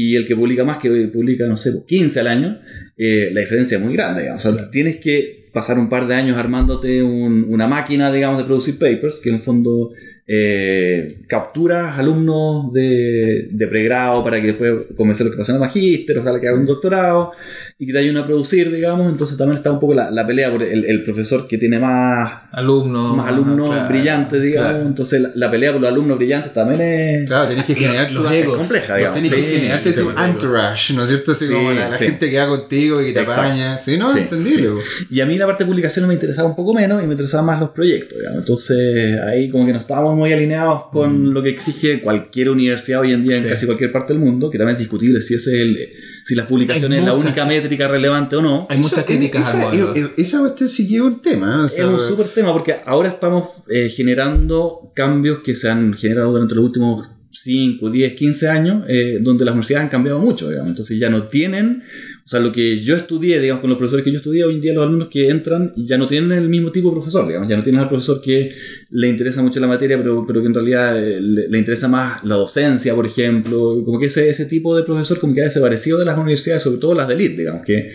y 0.00 0.14
el 0.14 0.26
que 0.28 0.36
publica 0.36 0.64
más, 0.64 0.78
que 0.78 0.90
publica, 1.12 1.44
no 1.48 1.56
sé, 1.56 1.70
15 1.86 2.20
al 2.20 2.28
año, 2.28 2.60
eh, 2.96 3.30
la 3.32 3.40
diferencia 3.40 3.78
es 3.78 3.82
muy 3.84 3.94
grande. 3.94 4.22
Digamos. 4.22 4.44
O 4.46 4.56
sea, 4.56 4.70
tienes 4.70 4.98
que 4.98 5.48
pasar 5.52 5.76
un 5.76 5.88
par 5.88 6.06
de 6.06 6.14
años 6.14 6.36
armándote 6.38 7.02
un- 7.02 7.46
una 7.48 7.66
máquina, 7.66 8.12
digamos, 8.12 8.38
de 8.38 8.44
producir 8.44 8.78
papers, 8.78 9.18
que 9.20 9.30
en 9.30 9.36
el 9.36 9.40
fondo 9.42 9.90
eh, 10.30 11.22
capturas 11.26 11.98
alumnos 11.98 12.70
de, 12.72 13.48
de 13.50 13.66
pregrado 13.66 14.22
para 14.22 14.40
que 14.40 14.48
después 14.48 14.74
convencerlos 14.94 15.34
que 15.34 15.38
pasen 15.38 15.56
a 15.56 15.60
magíster, 15.60 16.18
ojalá 16.18 16.38
que 16.38 16.48
hagan 16.48 16.60
un 16.60 16.66
doctorado 16.66 17.32
y 17.78 17.86
que 17.86 17.92
te 17.94 18.00
ayuden 18.00 18.18
a 18.18 18.26
producir, 18.26 18.70
digamos. 18.70 19.10
Entonces 19.10 19.38
también 19.38 19.56
está 19.56 19.72
un 19.72 19.80
poco 19.80 19.94
la, 19.94 20.10
la 20.10 20.26
pelea 20.26 20.50
por 20.50 20.62
el, 20.62 20.84
el 20.84 21.02
profesor 21.02 21.48
que 21.48 21.56
tiene 21.56 21.78
más 21.78 22.42
alumnos. 22.52 23.16
más 23.16 23.28
alumnos 23.30 23.70
claro, 23.70 23.88
brillantes, 23.88 24.42
digamos. 24.42 24.70
claro. 24.72 24.86
Entonces 24.88 25.20
la, 25.22 25.30
la 25.34 25.50
pelea 25.50 25.72
por 25.72 25.80
los 25.80 25.90
alumnos 25.90 26.18
brillantes 26.18 26.52
también 26.52 26.80
es, 26.82 27.26
Claro, 27.26 27.48
tenés 27.48 27.64
que 27.64 27.74
generar 27.74 28.10
Los 28.10 28.24
tu 28.26 28.30
egos. 28.30 28.54
es 28.54 28.58
compleja, 28.66 28.96
digamos. 28.96 29.20
Tenés 29.22 29.32
que 29.32 29.42
generarte 29.42 29.92
sí, 29.94 30.00
tu 30.00 30.10
entourage, 30.10 30.92
¿no 30.94 31.02
es 31.04 31.08
cierto? 31.08 31.32
Así 31.32 31.46
Sí, 31.46 31.52
como 31.54 31.72
la, 31.72 31.88
la 31.88 31.96
sí. 31.96 32.04
gente 32.04 32.30
que 32.30 32.38
va 32.38 32.48
contigo 32.48 33.00
y 33.00 33.06
que 33.06 33.12
te 33.14 33.20
Exacto. 33.20 33.40
apaña. 33.42 33.80
Sí, 33.80 33.96
no, 33.96 34.12
Sí, 34.12 34.18
entendible. 34.20 34.68
Y 35.10 35.20
a 35.20 35.26
mí 35.26 35.38
la 35.38 35.46
parte 35.46 35.64
de 35.64 35.68
publicaciones 35.68 36.06
me 36.06 36.14
interesaba 36.14 36.48
un 36.48 36.56
poco 36.56 36.74
menos 36.74 37.02
y 37.02 37.06
me 37.06 37.12
interesaban 37.12 37.46
más 37.46 37.60
los 37.60 37.70
proyectos, 37.70 38.18
digamos. 38.18 38.40
Entonces 38.40 39.18
ahí 39.20 39.48
como 39.50 39.64
que 39.64 39.72
no 39.72 39.78
estábamos 39.78 40.17
muy 40.18 40.32
alineados 40.32 40.86
con 40.92 41.32
lo 41.32 41.42
que 41.42 41.48
exige 41.50 42.00
cualquier 42.00 42.50
universidad 42.50 43.00
hoy 43.00 43.12
en 43.12 43.24
día 43.24 43.36
en 43.36 43.44
Sí. 43.44 43.48
casi 43.48 43.66
cualquier 43.66 43.92
parte 43.92 44.12
del 44.12 44.20
mundo, 44.22 44.50
que 44.50 44.58
también 44.58 44.74
es 44.74 44.78
discutible 44.80 45.20
si 45.20 45.34
ese 45.34 45.54
es 45.54 45.60
el, 45.62 45.78
si 46.24 46.34
las 46.34 46.46
publicaciones 46.46 46.98
es 46.98 47.04
la 47.04 47.14
única 47.14 47.44
métrica 47.44 47.88
relevante 47.88 48.36
o 48.36 48.42
no. 48.42 48.66
Hay 48.68 48.78
muchas 48.78 48.98
Eso- 48.98 49.06
críticas 49.06 49.54
al 49.54 49.60
esa, 49.60 49.68
modelo. 49.86 50.10
Esa 50.16 50.38
cuestión 50.40 50.68
sí 50.68 50.88
que 50.88 50.96
es 50.96 51.00
un 51.00 51.22
tema. 51.22 51.64
O 51.64 51.68
sea, 51.68 51.84
Es 51.84 51.90
un 51.90 52.00
súper 52.00 52.28
tema 52.28 52.52
porque 52.52 52.76
ahora 52.84 53.08
estamos 53.08 53.44
eh, 53.70 53.88
generando 53.88 54.92
cambios 54.94 55.38
que 55.40 55.54
se 55.54 55.68
han 55.68 55.94
generado 55.94 56.32
durante 56.32 56.54
los 56.54 56.64
últimos 56.64 57.08
5, 57.30 57.90
10, 57.90 58.14
15 58.14 58.48
años, 58.48 58.84
eh, 58.88 59.18
donde 59.20 59.44
las 59.44 59.52
universidades 59.52 59.84
han 59.84 59.90
cambiado 59.90 60.18
mucho, 60.18 60.48
digamos. 60.48 60.70
Entonces 60.70 60.98
ya 60.98 61.08
no 61.08 61.24
tienen, 61.24 61.84
o 62.28 62.30
sea, 62.30 62.40
lo 62.40 62.52
que 62.52 62.84
yo 62.84 62.94
estudié, 62.94 63.40
digamos, 63.40 63.62
con 63.62 63.70
los 63.70 63.78
profesores 63.78 64.04
que 64.04 64.12
yo 64.12 64.18
estudié, 64.18 64.44
hoy 64.44 64.56
en 64.56 64.60
día 64.60 64.74
los 64.74 64.84
alumnos 64.84 65.08
que 65.08 65.30
entran 65.30 65.72
ya 65.76 65.96
no 65.96 66.06
tienen 66.06 66.32
el 66.32 66.50
mismo 66.50 66.70
tipo 66.70 66.88
de 66.88 66.96
profesor, 66.96 67.26
digamos. 67.26 67.48
Ya 67.48 67.56
no 67.56 67.62
tienes 67.62 67.80
al 67.80 67.88
profesor 67.88 68.20
que 68.20 68.52
le 68.90 69.08
interesa 69.08 69.40
mucho 69.40 69.58
la 69.60 69.66
materia, 69.66 69.96
pero, 69.96 70.26
pero 70.26 70.42
que 70.42 70.48
en 70.48 70.52
realidad 70.52 71.02
eh, 71.02 71.22
le, 71.22 71.48
le 71.48 71.58
interesa 71.58 71.88
más 71.88 72.22
la 72.24 72.34
docencia, 72.34 72.94
por 72.94 73.06
ejemplo. 73.06 73.82
Como 73.82 73.98
que 73.98 74.08
ese, 74.08 74.28
ese 74.28 74.44
tipo 74.44 74.76
de 74.76 74.82
profesor 74.82 75.18
como 75.18 75.32
que 75.32 75.40
ha 75.40 75.44
desaparecido 75.44 75.98
de 75.98 76.04
las 76.04 76.18
universidades, 76.18 76.64
sobre 76.64 76.76
todo 76.76 76.92
las 76.92 77.08
de 77.08 77.14
elite, 77.14 77.38
digamos, 77.38 77.64
que 77.64 77.90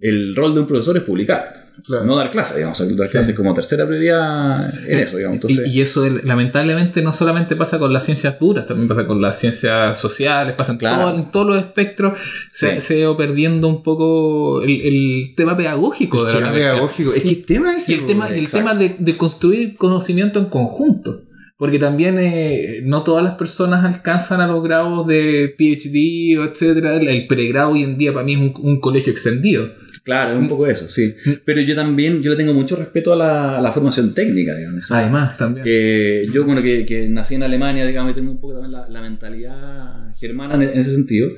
el 0.00 0.36
rol 0.36 0.52
de 0.52 0.60
un 0.60 0.66
profesor 0.66 0.94
es 0.98 1.04
publicar. 1.04 1.57
Claro. 1.84 2.04
No 2.04 2.16
dar 2.16 2.30
clases, 2.30 2.56
digamos. 2.56 2.78
dar 2.96 3.06
Sí. 3.06 3.12
clases 3.12 3.34
como 3.36 3.54
tercera 3.54 3.86
prioridad 3.86 4.72
en 4.88 4.98
eso, 4.98 5.16
digamos. 5.16 5.36
Entonces, 5.36 5.66
y, 5.66 5.70
y 5.70 5.80
eso 5.80 6.04
el- 6.06 6.22
lamentablemente 6.24 7.02
no 7.02 7.12
solamente 7.12 7.56
pasa 7.56 7.78
con 7.78 7.92
las 7.92 8.04
ciencias 8.04 8.38
duras, 8.38 8.66
también 8.66 8.88
pasa 8.88 9.06
con 9.06 9.20
las 9.20 9.38
ciencias 9.38 9.98
sociales, 9.98 10.54
pasa 10.56 10.72
en, 10.72 10.78
Claro. 10.78 11.02
todo- 11.02 11.14
en 11.16 11.30
todos 11.30 11.46
los 11.46 11.58
espectros. 11.58 12.18
Se, 12.50 12.74
Sí. 12.76 12.80
se 12.80 12.94
ha 12.94 12.98
ido 12.98 13.16
perdiendo 13.16 13.68
un 13.68 13.82
poco 13.82 14.62
el, 14.62 14.80
el 14.80 15.34
tema 15.36 15.56
pedagógico 15.56 16.24
de 16.24 16.32
la 16.32 16.38
tema 16.38 16.48
universidad. 16.50 16.72
pedagógico. 16.74 17.12
Es 17.14 17.22
que 17.22 17.28
el 17.28 17.44
tema 17.44 17.76
es 17.76 17.88
Y 17.88 17.94
el 17.94 18.06
tema, 18.06 18.28
el 18.28 18.78
de, 18.78 18.96
de 18.98 19.16
construir 19.16 19.76
conocimiento 19.76 20.38
en 20.38 20.46
conjunto. 20.46 21.22
Porque 21.56 21.80
también 21.80 22.18
eh, 22.20 22.82
no 22.84 23.02
todas 23.02 23.24
las 23.24 23.34
personas 23.34 23.84
alcanzan 23.84 24.40
a 24.40 24.46
los 24.46 24.62
grados 24.62 25.04
de 25.08 25.52
PhD 25.58 26.38
o 26.38 26.44
etcétera. 26.44 26.94
El, 26.94 27.08
el 27.08 27.26
pregrado 27.26 27.72
hoy 27.72 27.82
en 27.82 27.98
día 27.98 28.12
para 28.12 28.24
mí 28.24 28.34
es 28.34 28.38
un, 28.40 28.52
un 28.62 28.78
colegio 28.80 29.10
extendido. 29.12 29.66
Claro, 30.08 30.32
es 30.32 30.38
un 30.38 30.48
poco 30.48 30.66
eso, 30.66 30.88
sí. 30.88 31.14
Pero 31.44 31.60
yo 31.60 31.74
también, 31.74 32.22
yo 32.22 32.30
le 32.30 32.36
tengo 32.36 32.54
mucho 32.54 32.76
respeto 32.76 33.12
a 33.12 33.16
la, 33.16 33.58
a 33.58 33.62
la 33.62 33.72
formación 33.72 34.14
técnica, 34.14 34.54
digamos. 34.54 34.90
Además, 34.90 35.36
también. 35.36 35.64
que 35.64 36.26
yo, 36.32 36.44
bueno, 36.44 36.62
que, 36.62 36.86
que 36.86 37.08
nací 37.08 37.34
en 37.34 37.42
Alemania, 37.42 37.86
digamos, 37.86 38.12
y 38.12 38.14
tengo 38.14 38.30
un 38.30 38.40
poco 38.40 38.54
también 38.54 38.72
la, 38.72 38.88
la 38.88 39.00
mentalidad 39.02 40.14
germana 40.18 40.54
en, 40.54 40.62
en 40.62 40.78
ese 40.78 40.92
sentido. 40.94 41.28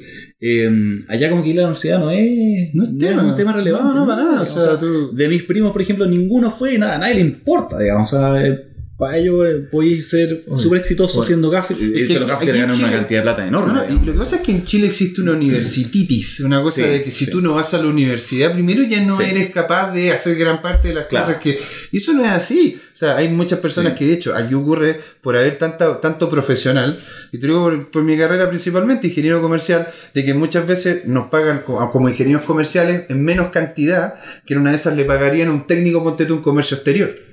eh, 0.41 0.71
allá 1.09 1.29
como 1.31 1.43
que 1.43 1.51
ir 1.51 1.59
a 1.59 1.63
la 1.63 1.69
universidad 1.69 1.99
no 1.99 2.11
es, 2.11 2.75
No 2.75 2.85
es 2.85 2.99
tema. 2.99 3.25
un 3.25 3.35
tema 3.37 3.53
relevante. 3.53 3.89
No, 3.95 4.01
no, 4.01 4.07
para 4.07 4.23
nada. 4.25 4.43
O 4.43 4.47
sea, 4.47 4.79
tú- 4.79 5.15
de 5.15 5.29
mis 5.29 5.43
primos, 5.43 5.73
por 5.73 5.83
ejemplo, 5.83 6.07
ninguno 6.07 6.51
fue 6.51 6.79
nada, 6.79 6.95
a 6.95 6.99
nadie 6.99 7.17
le 7.17 7.21
importa, 7.23 7.79
digamos. 7.79 8.13
O 8.13 8.17
sea, 8.19 8.47
eh, 8.47 8.70
para 9.01 9.17
ellos 9.17 9.45
eh, 9.49 9.67
podéis 9.73 10.09
ser 10.09 10.45
súper 10.59 10.79
exitoso 10.81 11.19
oye. 11.19 11.27
siendo 11.27 11.51
gaffel. 11.51 11.79
De 11.79 11.87
Es 11.87 12.11
hecho, 12.11 12.21
que 12.21 12.27
los 12.27 12.43
en 12.43 12.47
ganan 12.47 12.79
una 12.79 12.93
cantidad 12.93 13.19
de 13.21 13.23
plata 13.23 13.47
enorme. 13.49 13.73
No, 13.73 13.79
no, 13.79 13.83
y 13.85 13.87
digamos. 13.89 14.07
lo 14.07 14.13
que 14.13 14.19
pasa 14.21 14.37
es 14.37 14.43
que 14.43 14.53
en 14.53 14.65
Chile 14.65 14.87
existe 14.87 15.21
una 15.23 15.33
universititis, 15.33 16.41
una 16.41 16.63
cosa 16.63 16.83
Sí, 16.83 16.89
de 16.89 17.03
que 17.03 17.11
si 17.11 17.25
sí. 17.25 17.31
tú 17.31 17.41
no 17.41 17.55
vas 17.55 17.75
a 17.75 17.79
la 17.83 17.89
universidad, 17.89 18.53
primero 18.53 18.83
ya 18.85 19.01
no 19.05 19.19
Sí. 19.19 19.25
eres 19.31 19.51
capaz 19.51 19.93
de 19.93 20.13
hacer 20.13 20.37
gran 20.37 20.63
parte 20.63 20.89
de 20.89 20.95
las 20.95 21.07
Claro. 21.07 21.27
cosas 21.27 21.43
que... 21.43 21.59
Y 21.93 21.97
eso 21.99 22.13
no 22.13 22.23
es 22.25 22.31
así. 22.31 22.79
O 22.93 22.97
sea, 23.01 23.17
hay 23.17 23.29
muchas 23.31 23.59
personas 23.61 23.95
Sí. 23.95 23.99
que 24.01 24.07
de 24.07 24.13
hecho 24.13 24.35
aquí 24.37 24.53
ocurre 24.55 25.01
por 25.23 25.35
haber 25.37 25.57
tanta, 25.59 26.01
tanto 26.01 26.29
profesional, 26.29 27.01
y 27.33 27.39
te 27.39 27.47
digo 27.47 27.63
por, 27.63 27.91
por 27.91 28.03
mi 28.03 28.17
carrera 28.17 28.49
principalmente, 28.51 29.07
ingeniero 29.09 29.41
comercial, 29.41 29.89
de 30.13 30.25
que 30.25 30.35
muchas 30.35 30.67
veces 30.67 31.07
nos 31.07 31.29
pagan 31.31 31.63
co- 31.65 31.91
como 31.91 32.09
ingenieros 32.11 32.43
comerciales 32.45 33.05
en 33.09 33.25
menos 33.25 33.51
cantidad 33.51 34.15
que 34.45 34.53
en 34.55 34.61
una 34.61 34.71
de 34.71 34.77
esas 34.77 34.97
le 34.97 35.05
pagarían 35.05 35.49
a 35.49 35.53
un 35.53 35.67
técnico, 35.67 36.05
ponte 36.05 36.27
tú, 36.27 36.35
un 36.35 36.43
comercio 36.43 36.77
exterior. 36.77 37.30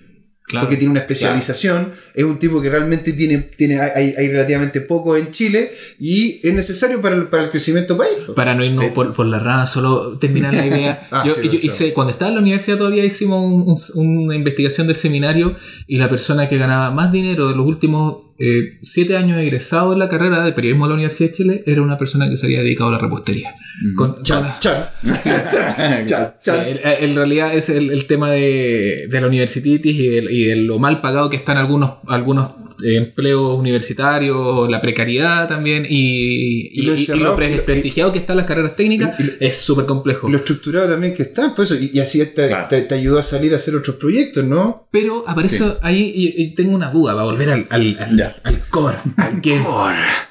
Claro. 0.47 0.65
porque 0.65 0.77
tiene 0.77 0.91
una 0.91 1.01
especialización, 1.01 1.91
es 2.15 2.23
un 2.23 2.39
tipo 2.39 2.61
que 2.61 2.69
realmente 2.69 3.11
tiene, 3.11 3.37
tiene 3.39 3.81
hay, 3.81 4.13
hay 4.17 4.27
relativamente 4.29 4.79
poco 4.79 5.17
en 5.17 5.29
Chile 5.31 5.71
y 5.99 6.39
es 6.41 6.53
necesario 6.53 7.01
para 7.01 7.15
el, 7.15 7.23
para 7.27 7.43
el 7.43 7.49
crecimiento 7.51 7.95
del 7.95 8.07
país. 8.07 8.17
Para 8.33 8.55
no 8.55 8.63
irnos 8.63 8.79
Sí. 8.79 8.91
por, 8.95 9.13
por 9.13 9.25
la 9.25 9.39
rama, 9.39 9.65
solo 9.65 10.17
terminar 10.17 10.53
la 10.53 10.65
idea. 10.65 11.07
Ah, 11.11 11.23
yo, 11.27 11.33
sí, 11.35 11.49
yo 11.49 11.59
hice- 11.61 11.91
cuando 11.93 12.11
estaba 12.11 12.29
en 12.29 12.35
la 12.35 12.41
universidad 12.41 12.77
todavía 12.77 13.03
hicimos 13.03 13.43
un- 13.43 13.75
un- 14.01 14.17
una 14.19 14.35
investigación 14.35 14.87
de 14.87 14.93
seminario 14.93 15.57
y 15.85 15.97
la 15.97 16.07
persona 16.07 16.47
que 16.47 16.57
ganaba 16.57 16.91
más 16.91 17.11
dinero 17.11 17.49
de 17.49 17.55
los 17.55 17.65
últimos 17.67 18.26
eh, 18.39 18.77
siete 18.83 19.17
años 19.17 19.39
egresado 19.39 19.91
de 19.91 19.97
la 19.97 20.07
carrera 20.07 20.43
de 20.45 20.51
periodismo 20.53 20.85
de 20.85 20.89
la 20.89 20.93
Universidad 20.95 21.29
de 21.29 21.35
Chile 21.35 21.63
era 21.65 21.81
una 21.81 21.97
persona 21.97 22.29
que 22.29 22.37
se 22.37 22.45
había 22.45 22.59
dedicado 22.61 22.89
a 22.89 22.93
la 22.93 22.99
repostería. 22.99 23.53
Con- 23.95 24.13
con- 24.13 24.23
Chan, 24.23 24.43
chan, 24.59 24.85
chan, 25.01 25.21
Sí, 25.21 25.29
chan. 26.45 26.67
el- 26.67 26.79
en 26.83 27.15
realidad 27.15 27.55
es 27.55 27.69
el, 27.69 27.89
el 27.91 28.05
tema 28.05 28.31
de, 28.31 29.07
de 29.09 29.21
la 29.21 29.27
universititis 29.27 29.95
y 29.95 30.07
de, 30.07 30.33
y 30.33 30.43
de 30.45 30.55
lo 30.57 30.79
mal 30.79 31.01
pagado 31.01 31.29
que 31.29 31.37
están 31.37 31.57
algunos, 31.57 31.93
algunos 32.07 32.49
empleos 32.83 33.57
universitarios, 33.57 34.69
la 34.69 34.81
precariedad 34.81 35.47
también 35.47 35.85
y, 35.89 36.69
Y 36.79 36.81
lo 36.83 36.95
y- 36.95 37.05
lo 37.07 37.15
lo- 37.17 37.35
desprestigiado 37.37 38.11
que 38.11 38.19
están 38.19 38.37
las 38.37 38.45
carreras 38.45 38.75
técnicas 38.75 39.19
y- 39.19 39.23
y- 39.23 39.31
es 39.39 39.57
súper 39.57 39.85
complejo. 39.85 40.29
Lo 40.29 40.37
estructurado 40.37 40.89
también 40.89 41.13
que 41.13 41.23
está, 41.23 41.53
pues, 41.55 41.71
y, 41.71 41.91
y 41.93 41.99
así 41.99 42.19
te, 42.25 42.47
Claro. 42.47 42.67
te- 42.69 42.81
te 42.81 42.95
ayudó 42.95 43.19
a 43.19 43.23
salir 43.23 43.53
a 43.53 43.57
hacer 43.57 43.75
otros 43.75 43.95
proyectos, 43.97 44.43
¿no? 44.43 44.87
Pero 44.91 45.23
aparece 45.27 45.63
ahí 45.81 46.11
y, 46.15 46.41
y 46.43 46.55
tengo 46.55 46.75
una 46.75 46.89
duda, 46.89 47.13
va 47.13 47.21
a 47.21 47.25
volver 47.25 47.49
al, 47.51 47.67
al, 47.69 47.97
al, 47.99 48.33
al 48.43 48.59
core, 48.69 48.97
al 49.17 49.41
que, 49.41 49.59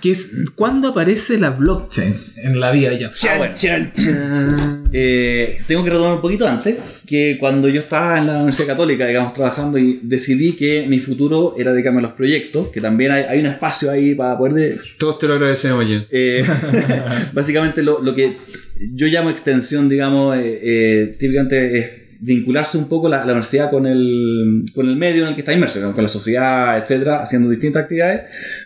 que 0.01 0.11
es 0.11 0.31
¿cuándo 0.55 0.89
aparece 0.89 1.39
la 1.39 1.51
blockchain 1.51 2.15
en 2.45 2.61
la 2.61 2.71
vida 2.71 2.93
ya? 2.95 3.09
Ah, 3.09 3.35
bueno. 3.39 3.55
Eh, 4.93 5.59
tengo 5.67 5.85
que 5.85 5.91
retomar 5.91 6.15
un 6.15 6.21
poquito 6.21 6.47
antes, 6.47 6.77
que 7.05 7.37
cuando 7.39 7.69
yo 7.69 7.81
estaba 7.81 8.19
en 8.19 8.27
la 8.27 8.35
Universidad 8.37 8.69
Católica, 8.69 9.07
digamos, 9.07 9.35
trabajando 9.35 9.79
y 9.79 10.01
decidí 10.03 10.53
que 10.53 10.87
mi 10.89 10.99
futuro 11.01 11.55
era 11.59 11.73
dedicarme 11.73 11.99
a 11.99 12.03
los 12.03 12.13
proyectos, 12.13 12.36
que 12.73 12.81
también 12.81 13.11
hay, 13.13 13.25
hay 13.25 13.41
un 13.41 13.47
espacio 13.47 13.91
ahí 13.91 14.15
para 14.15 14.37
poder... 14.39 14.53
de- 14.55 14.79
Todos 14.99 15.19
te 15.19 15.27
lo 15.29 15.35
agradecemos, 15.35 15.85
James. 15.85 16.09
eh, 16.11 16.45
básicamente 17.33 17.83
lo, 17.83 18.03
lo 18.03 18.15
que 18.15 18.37
yo 18.95 19.07
llamo 19.07 19.31
extensión, 19.31 19.89
digamos, 19.89 20.37
eh, 20.39 20.61
eh, 20.63 21.17
típicamente 21.19 21.79
es 21.79 21.91
vincularse 22.19 22.79
un 22.79 22.89
poco 22.89 23.09
la, 23.11 23.19
la 23.19 23.33
universidad 23.33 23.71
con 23.71 23.87
el, 23.87 24.63
con 24.75 24.89
el 24.89 24.97
medio 24.97 25.23
en 25.25 25.29
el 25.29 25.35
que 25.35 25.43
está 25.43 25.53
inmerso, 25.53 25.81
con 25.93 26.03
la 26.03 26.09
sociedad, 26.09 26.79
etcétera, 26.79 27.23
haciendo 27.23 27.49
distintas 27.51 27.83
actividades. 27.83 28.23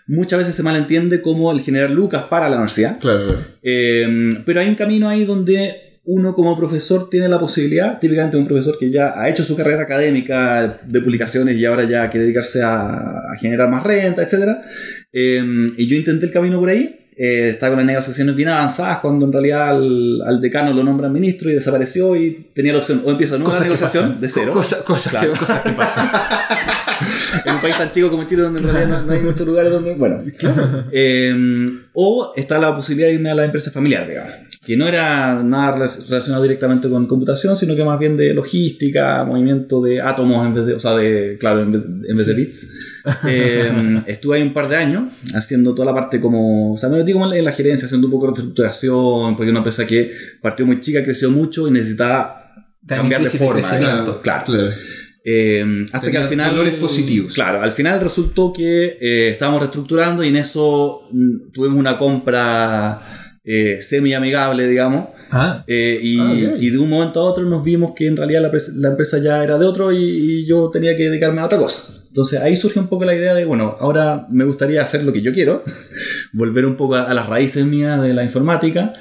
Muchas 0.06 0.38
veces 0.38 0.54
se 0.54 0.62
malentiende 0.62 1.20
como 1.20 1.50
el 1.52 1.60
generar 1.60 1.90
lucas 1.90 2.24
para 2.30 2.48
la 2.48 2.56
universidad. 2.56 2.98
Claro, 3.00 3.24
claro. 3.24 3.38
Eh, 3.62 4.34
pero 4.46 4.60
hay 4.60 4.68
un 4.68 4.76
camino 4.76 5.08
ahí 5.08 5.24
donde 5.24 5.74
uno 6.04 6.34
como 6.34 6.56
profesor 6.56 7.08
tiene 7.10 7.28
la 7.28 7.38
posibilidad, 7.38 7.98
típicamente 8.00 8.36
un 8.36 8.46
profesor 8.46 8.76
que 8.78 8.90
ya 8.90 9.20
ha 9.20 9.28
hecho 9.28 9.44
su 9.44 9.54
carrera 9.56 9.82
académica 9.82 10.80
de 10.84 11.00
publicaciones 11.00 11.56
y 11.56 11.64
ahora 11.66 11.84
ya 11.84 12.08
quiere 12.10 12.24
dedicarse 12.24 12.62
a, 12.62 12.88
a 13.32 13.36
generar 13.38 13.68
más 13.70 13.82
renta, 13.84 14.22
etc. 14.22 14.58
y 15.12 15.86
yo 15.86 15.96
intenté 15.96 16.26
el 16.26 16.32
camino 16.32 16.58
por 16.58 16.70
ahí. 16.70 16.96
Eh, 17.22 17.50
estaba 17.50 17.72
con 17.72 17.78
las 17.80 17.86
negociaciones 17.86 18.34
bien 18.34 18.48
avanzadas 18.48 19.00
cuando 19.00 19.26
en 19.26 19.32
realidad 19.32 19.68
al, 19.70 20.22
al 20.24 20.40
decano 20.40 20.72
lo 20.72 20.82
nombran 20.82 21.12
ministro 21.12 21.50
y 21.50 21.54
desapareció 21.54 22.16
y 22.16 22.46
tenía 22.54 22.72
la 22.72 22.78
opción 22.78 23.02
o 23.04 23.10
empiezo 23.10 23.34
una 23.36 23.44
nueva 23.44 23.60
negociación 23.60 24.20
de 24.22 24.28
cero 24.30 24.52
Claro. 25.10 25.32
que 25.34 25.38
Cosas 25.40 25.60
que 25.60 25.70
pasan. 25.72 26.08
en 27.44 27.54
un 27.56 27.60
país 27.60 27.76
tan 27.76 27.90
chico 27.90 28.10
como 28.10 28.24
Chile 28.24 28.42
donde 28.42 28.60
en 28.60 28.66
realidad 28.66 28.88
no, 29.00 29.02
no 29.06 29.12
hay 29.12 29.20
muchos 29.20 29.46
lugares 29.46 29.70
donde 29.70 29.94
bueno 29.96 30.16
Eh, 30.92 31.34
o 31.92 32.32
está 32.36 32.58
la 32.58 32.74
posibilidad 32.74 33.08
de 33.08 33.14
irme 33.16 33.30
a 33.30 33.34
la 33.34 33.44
empresa 33.44 33.70
familiar 33.70 34.08
digamos 34.08 34.32
que 34.64 34.76
no 34.76 34.86
era 34.86 35.42
nada 35.42 35.74
relac- 35.76 36.06
relacionado 36.06 36.42
directamente 36.42 36.88
con 36.90 37.06
computación 37.06 37.56
sino 37.56 37.74
que 37.74 37.82
más 37.84 37.98
bien 37.98 38.16
de 38.18 38.34
logística 38.34 39.24
movimiento 39.24 39.80
de 39.80 40.02
átomos 40.02 40.46
en 40.46 40.54
vez 40.54 40.66
de 40.66 40.74
o 40.74 40.80
sea 40.80 40.96
de 40.96 41.38
claro 41.40 41.62
en 41.62 41.72
vez, 41.72 41.82
en 42.08 42.16
vez 42.16 42.26
de 42.26 42.34
bits 42.34 42.72
Eh, 43.26 44.02
estuve 44.06 44.36
ahí 44.36 44.42
un 44.42 44.52
par 44.52 44.68
de 44.68 44.76
años 44.76 45.04
haciendo 45.34 45.74
toda 45.74 45.86
la 45.86 45.94
parte 45.94 46.20
como 46.20 46.74
o 46.74 46.76
sea 46.76 46.90
me 46.90 46.98
metí 46.98 47.12
como 47.12 47.32
en 47.32 47.42
la 47.44 47.52
gerencia 47.52 47.86
haciendo 47.86 48.06
un 48.08 48.10
poco 48.12 48.26
de 48.26 48.32
reestructuración 48.32 49.34
porque 49.36 49.50
una 49.50 49.60
empresa 49.60 49.86
que 49.86 50.12
partió 50.42 50.66
muy 50.66 50.80
chica 50.82 51.02
creció 51.02 51.30
mucho 51.30 51.66
y 51.66 51.70
necesitaba 51.70 52.52
cambiar 52.86 53.22
de 53.22 53.30
forma 53.30 53.66
claro 53.66 54.20
Claro. 54.22 54.68
eh, 55.24 55.64
hasta 55.92 56.00
Tenía 56.00 56.20
que 56.20 56.24
al 56.24 56.28
final. 56.30 56.50
valores 56.52 56.74
positivos. 56.74 57.34
Claro, 57.34 57.60
al 57.62 57.72
final 57.72 58.00
resultó 58.00 58.52
que 58.52 58.98
eh, 59.00 59.30
estábamos 59.30 59.60
reestructurando 59.60 60.22
y 60.24 60.28
en 60.28 60.36
eso 60.36 61.08
mm, 61.12 61.52
tuvimos 61.52 61.78
una 61.78 61.98
compra 61.98 63.19
eh, 63.44 63.78
semi-amigable, 63.82 64.66
digamos. 64.66 65.08
Ah, 65.32 65.64
eh, 65.68 65.98
y, 66.02 66.18
Ah, 66.18 66.32
bien. 66.32 66.56
y 66.58 66.70
de 66.70 66.78
un 66.78 66.90
momento 66.90 67.20
a 67.20 67.24
otro 67.24 67.44
nos 67.44 67.62
vimos 67.62 67.92
que 67.94 68.06
en 68.08 68.16
realidad 68.16 68.42
la, 68.42 68.50
la 68.76 68.88
empresa 68.88 69.18
ya 69.18 69.42
era 69.44 69.58
de 69.58 69.64
otro 69.64 69.92
y, 69.92 69.98
y 69.98 70.46
yo 70.46 70.70
tenía 70.72 70.96
que 70.96 71.04
dedicarme 71.08 71.40
a 71.40 71.46
otra 71.46 71.58
cosa. 71.58 71.84
Entonces 72.08 72.40
ahí 72.40 72.56
surge 72.56 72.80
un 72.80 72.88
poco 72.88 73.04
la 73.04 73.14
idea 73.14 73.34
de, 73.34 73.44
bueno, 73.44 73.76
ahora 73.78 74.26
me 74.30 74.44
gustaría 74.44 74.82
hacer 74.82 75.04
lo 75.04 75.12
que 75.12 75.22
yo 75.22 75.32
quiero, 75.32 75.62
volver 76.32 76.66
un 76.66 76.76
poco 76.76 76.96
a, 76.96 77.02
a 77.04 77.14
las 77.14 77.28
raíces 77.28 77.64
mías 77.64 78.02
de 78.02 78.12
la 78.14 78.24
informática. 78.24 78.92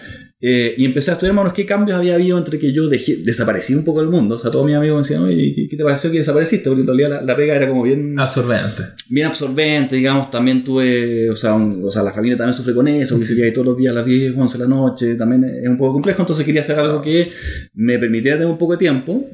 Eh, 0.41 0.74
y 0.77 0.86
empecé 0.86 1.12
a 1.12 1.15
estudiar 1.15 1.36
menos 1.36 1.51
qué 1.53 1.65
cambios 1.65 1.98
había 1.98 2.15
habido 2.15 2.38
entre 2.38 2.58
que 2.60 2.72
yo 2.72 2.88
dejé, 2.88 3.17
desaparecí 3.17 3.74
un 3.75 3.84
poco 3.84 4.00
del 4.00 4.10
mundo. 4.10 4.36
O 4.36 4.39
sea, 4.39 4.50
todos 4.51 4.65
mis 4.65 4.75
amigos 4.75 4.96
me 4.98 5.01
decían, 5.03 5.24
oye, 5.24 5.67
¿qué, 5.69 5.75
te 5.75 5.84
pareció 5.84 6.10
que 6.12 6.19
desapareciste? 6.19 6.69
Porque 6.69 6.81
en 6.81 6.88
realidad 6.88 7.10
la, 7.10 7.22
la 7.24 7.36
pega 7.36 7.55
era 7.55 7.67
como 7.67 7.84
bien, 7.84 8.17
absorbente. 8.17 8.84
bien 9.10 9.27
absorbente, 9.27 9.98
digamos. 9.98 10.31
También 10.31 10.63
tuve, 10.63 11.29
o 11.29 11.36
sea, 11.36 11.53
un- 11.55 11.81
o 11.84 11.91
sea, 11.91 12.03
la 12.03 12.13
familia 12.13 12.38
también 12.38 12.53
sufre 12.53 12.74
con 12.74 12.88
eso, 12.88 13.15
porque 13.15 13.27
se 13.27 13.36
queda 13.36 13.46
ahí 13.48 13.53
todos 13.53 13.67
los 13.67 13.77
días 13.77 13.91
a 13.91 13.96
las 13.98 14.05
10, 14.05 14.34
11 14.38 14.58
de 14.58 14.63
la 14.63 14.69
noche. 14.69 15.15
También 15.15 15.43
es 15.43 15.67
un 15.67 15.77
poco 15.77 15.93
complejo. 15.93 16.22
Entonces 16.22 16.46
quería 16.46 16.62
hacer 16.62 16.79
algo 16.79 17.01
que 17.01 17.31
me 17.74 18.00
permitiera 18.00 18.38
tener 18.38 18.50
un 18.51 18.58
poco 18.58 18.74
de 18.74 18.77
tiempo. 18.79 19.27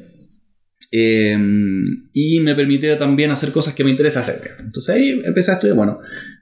eh, 0.92 1.36
y 2.12 2.40
me 2.40 2.54
permitiera 2.54 2.96
también 2.98 3.30
hacer 3.30 3.50
cosas 3.52 3.74
que 3.74 3.84
me 3.84 3.90
interesa 3.90 4.20
hacer. 4.20 4.40
Entonces 4.60 4.94
ahí 4.94 5.20
empecé 5.24 5.50
a 5.50 5.54
estudiar, 5.54 5.76
bueno, 5.76 5.98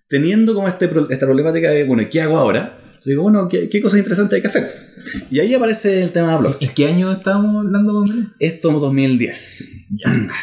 teniendo 0.08 0.54
como 0.54 0.68
este, 0.68 0.88
esta 1.10 1.26
problemática 1.26 1.70
de, 1.70 1.84
bueno, 1.84 2.02
¿qué 2.10 2.20
hago 2.20 2.36
ahora? 2.38 2.78
Digo, 3.04 3.22
bueno, 3.22 3.48
¿qué, 3.48 3.68
qué 3.68 3.80
cosas 3.80 3.98
interesantes 3.98 4.36
hay 4.36 4.40
que 4.40 4.46
hacer? 4.46 4.83
Y 5.30 5.40
ahí 5.40 5.54
aparece 5.54 6.02
el 6.02 6.10
tema 6.10 6.28
de 6.28 6.34
¿En 6.34 6.40
blockchain. 6.40 6.72
qué 6.74 6.86
año 6.86 7.12
estábamos 7.12 7.64
hablando, 7.66 7.98
hombre? 7.98 8.16
Esto 8.38 8.70
2010. 8.72 9.70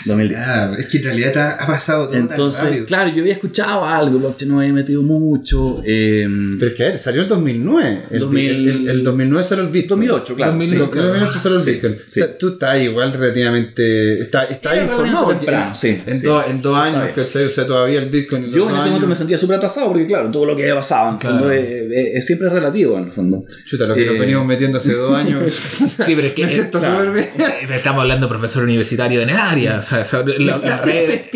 2010. 0.06 0.40
Ah, 0.48 0.72
es 0.78 0.86
que 0.86 0.98
en 1.00 1.04
realidad 1.04 1.38
ha, 1.38 1.52
ha 1.64 1.68
pasado 1.68 2.04
todo 2.06 2.12
tan 2.14 2.22
Entonces, 2.22 2.64
rápido. 2.64 2.86
claro, 2.86 3.10
yo 3.14 3.22
había 3.22 3.34
escuchado 3.34 3.86
algo, 3.86 4.20
blockchain 4.20 4.50
no 4.52 4.60
había 4.60 4.72
metido 4.74 5.02
mucho. 5.02 5.82
eh, 5.86 6.28
Pero 6.60 6.72
es 6.72 6.78
que 6.78 6.84
a 6.84 6.88
ver, 6.90 7.00
salió 7.00 7.22
el 7.24 7.28
2009. 7.28 8.04
El, 8.12 8.20
2000 8.20 8.50
el, 8.52 8.68
el- 8.70 8.90
el 8.90 9.04
2009 9.04 9.44
salió 9.44 9.64
el 9.66 9.70
Bitcoin. 9.72 9.90
2008, 10.08 10.36
claro. 10.36 10.52
2008. 10.54 10.86
sí. 10.86 10.92
Sí, 10.94 11.00
en 11.00 11.06
2008 11.06 11.40
salió 11.40 11.58
el 11.58 11.64
Sí, 11.66 11.72
Bitcoin. 11.72 11.94
sí. 12.08 12.22
O 12.22 12.26
sea, 12.26 12.38
tú 12.38 12.48
estás 12.50 12.82
igual 12.82 13.14
relativamente. 13.14 14.14
Estás 14.22 14.52
está 14.52 14.82
informado. 14.82 15.28
temprano, 15.30 15.76
sí, 15.76 16.02
En, 16.06 16.20
sí. 16.22 16.26
dos- 16.26 16.46
en 16.50 16.62
dos 16.62 16.76
Sí, 16.78 16.82
años. 16.96 17.10
¿cachai? 17.16 17.46
O 17.46 17.50
sea, 17.50 17.68
todavía 17.68 18.00
el 18.02 18.10
Bitcoin. 18.10 18.46
en 18.46 18.52
Yo 18.52 18.70
en 18.70 18.76
ese 18.76 18.86
momento 18.88 19.08
me 19.08 19.16
sentía 19.16 19.38
súper 19.38 19.58
atrasado 19.58 19.88
porque, 19.90 20.08
claro, 20.08 20.30
todo 20.32 20.46
lo 20.46 20.56
que 20.56 20.64
había 20.64 20.76
pasado, 20.76 21.12
en 21.12 21.18
Claro. 21.18 21.40
fondo, 21.40 21.52
eh, 21.52 21.88
eh, 21.92 22.12
es 22.16 22.26
siempre 22.26 22.48
relativo, 22.50 22.98
en 22.98 23.06
el 23.06 23.12
fondo. 23.12 23.44
Chuta, 23.66 23.86
lo 23.86 23.96
que 23.96 24.06
nos 24.06 24.16
Eh, 24.16 24.20
venimos 24.20 24.46
metiendo 24.52 24.78
hace 24.78 24.94
dos 24.94 25.16
años. 25.16 25.42
Sí, 26.06 26.16
pero 26.16 26.28
es 26.28 26.34
que 26.34 26.46
me 26.46 26.50
siento 26.50 26.80
claro. 26.80 27.06
súper 27.06 27.30
bien. 27.36 27.74
estamos 27.74 28.02
hablando 28.02 28.28
de 28.28 28.30
profesor 28.30 28.64
universitario 28.64 29.22
en 29.22 29.30
el 29.30 29.38
área. 29.38 29.78
O 29.78 29.82
sea, 29.82 30.04
sobre 30.04 30.40
la, 30.40 30.58
la 30.58 30.78
red-. 30.78 31.30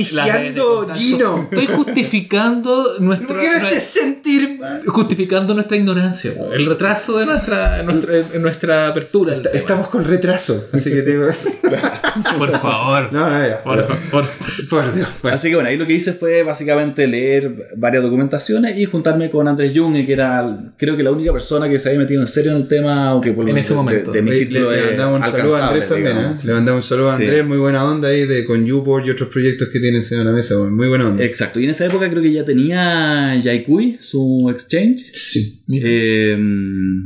Gino. 0.94 1.48
Estoy 1.52 1.68
justificando 1.68 3.00
nuestra. 3.00 3.28
¿Por 3.28 3.40
qué 3.40 3.50
me 3.50 3.56
haces 3.56 3.84
sentir 3.84 4.58
mal? 4.60 4.82
justificando 4.86 5.54
nuestra 5.54 5.78
ignorancia, 5.78 6.32
el 6.54 6.66
retraso 6.66 7.18
de 7.20 7.26
nuestra, 7.26 7.84
nuestra, 7.84 8.40
nuestra 8.40 8.88
apertura. 8.88 9.36
Estamos 9.54 9.88
con 9.88 10.04
retraso, 10.04 10.68
así 10.74 10.92
que 10.92 11.02
te 11.02 11.16
Por 12.38 12.52
favor. 12.58 13.12
No, 13.12 13.30
no, 13.30 13.48
ya. 13.48 13.62
Por 13.64 14.96
Dios. 14.96 15.08
Bueno, 15.22 15.36
Así 15.36 15.50
que 15.50 15.56
bueno, 15.56 15.70
ahí 15.70 15.78
lo 15.78 15.86
que 15.86 15.94
hice 15.94 16.14
fue 16.14 16.44
básicamente 16.44 17.08
leer 17.08 17.74
varias 17.76 18.04
documentaciones 18.04 18.78
y 18.78 18.86
juntarme 18.86 19.30
con 19.30 19.48
Andrés 19.48 19.74
Junge, 19.76 20.06
que 20.06 20.14
era 20.14 20.74
creo 20.78 20.96
que 20.96 21.04
la 21.04 21.12
única 21.12 21.32
persona 21.32 21.70
que 21.70 21.80
se 21.80 21.90
había 21.90 22.02
metido 22.02 22.22
en 22.22 22.28
serio 22.28 22.52
en 22.52 22.58
el 22.58 22.68
tema, 22.68 23.05
aunque 23.12 23.34
por 23.34 23.44
lo 23.46 23.50
En 23.50 23.56
menos 23.56 23.66
ese 23.66 23.74
de- 23.74 23.78
momento. 23.78 24.12
de, 24.12 24.22
mi 24.22 24.32
le, 24.32 24.38
ciclo 24.38 24.72
le 24.72 24.78
de 24.78 24.84
mandamos 24.88 25.20
un 25.28 25.32
saludo 25.32 25.56
a 25.56 25.68
Andrés 25.70 25.88
también. 25.90 26.18
¿eh? 26.18 26.34
Le 26.44 26.54
mandamos 26.54 26.84
un 26.86 26.90
saludo 26.90 27.10
a 27.12 27.18
Sí. 27.18 27.24
Andrés, 27.24 27.46
muy 27.46 27.58
buena 27.58 27.84
onda 27.86 28.08
ahí 28.10 28.26
de 28.26 28.46
con 28.46 28.66
YouPort 28.66 29.06
y 29.08 29.10
otros 29.12 29.30
proyectos 29.30 29.70
que 29.72 29.80
tiene 29.80 29.98
encima 29.98 30.20
de 30.20 30.26
la 30.26 30.32
mesa, 30.32 30.58
muy 30.58 30.88
buena 30.88 31.08
onda. 31.10 31.24
Exacto, 31.24 31.60
y 31.60 31.64
en 31.66 31.70
esa 31.72 31.86
época 31.86 32.10
creo 32.10 32.22
que 32.22 32.32
ya 32.32 32.46
tenía 32.46 33.36
Yaikui, 33.36 33.98
su 34.02 34.50
exchange. 34.52 35.12
Sí. 35.14 35.64
Mira. 35.68 35.88
Eh, 35.90 36.38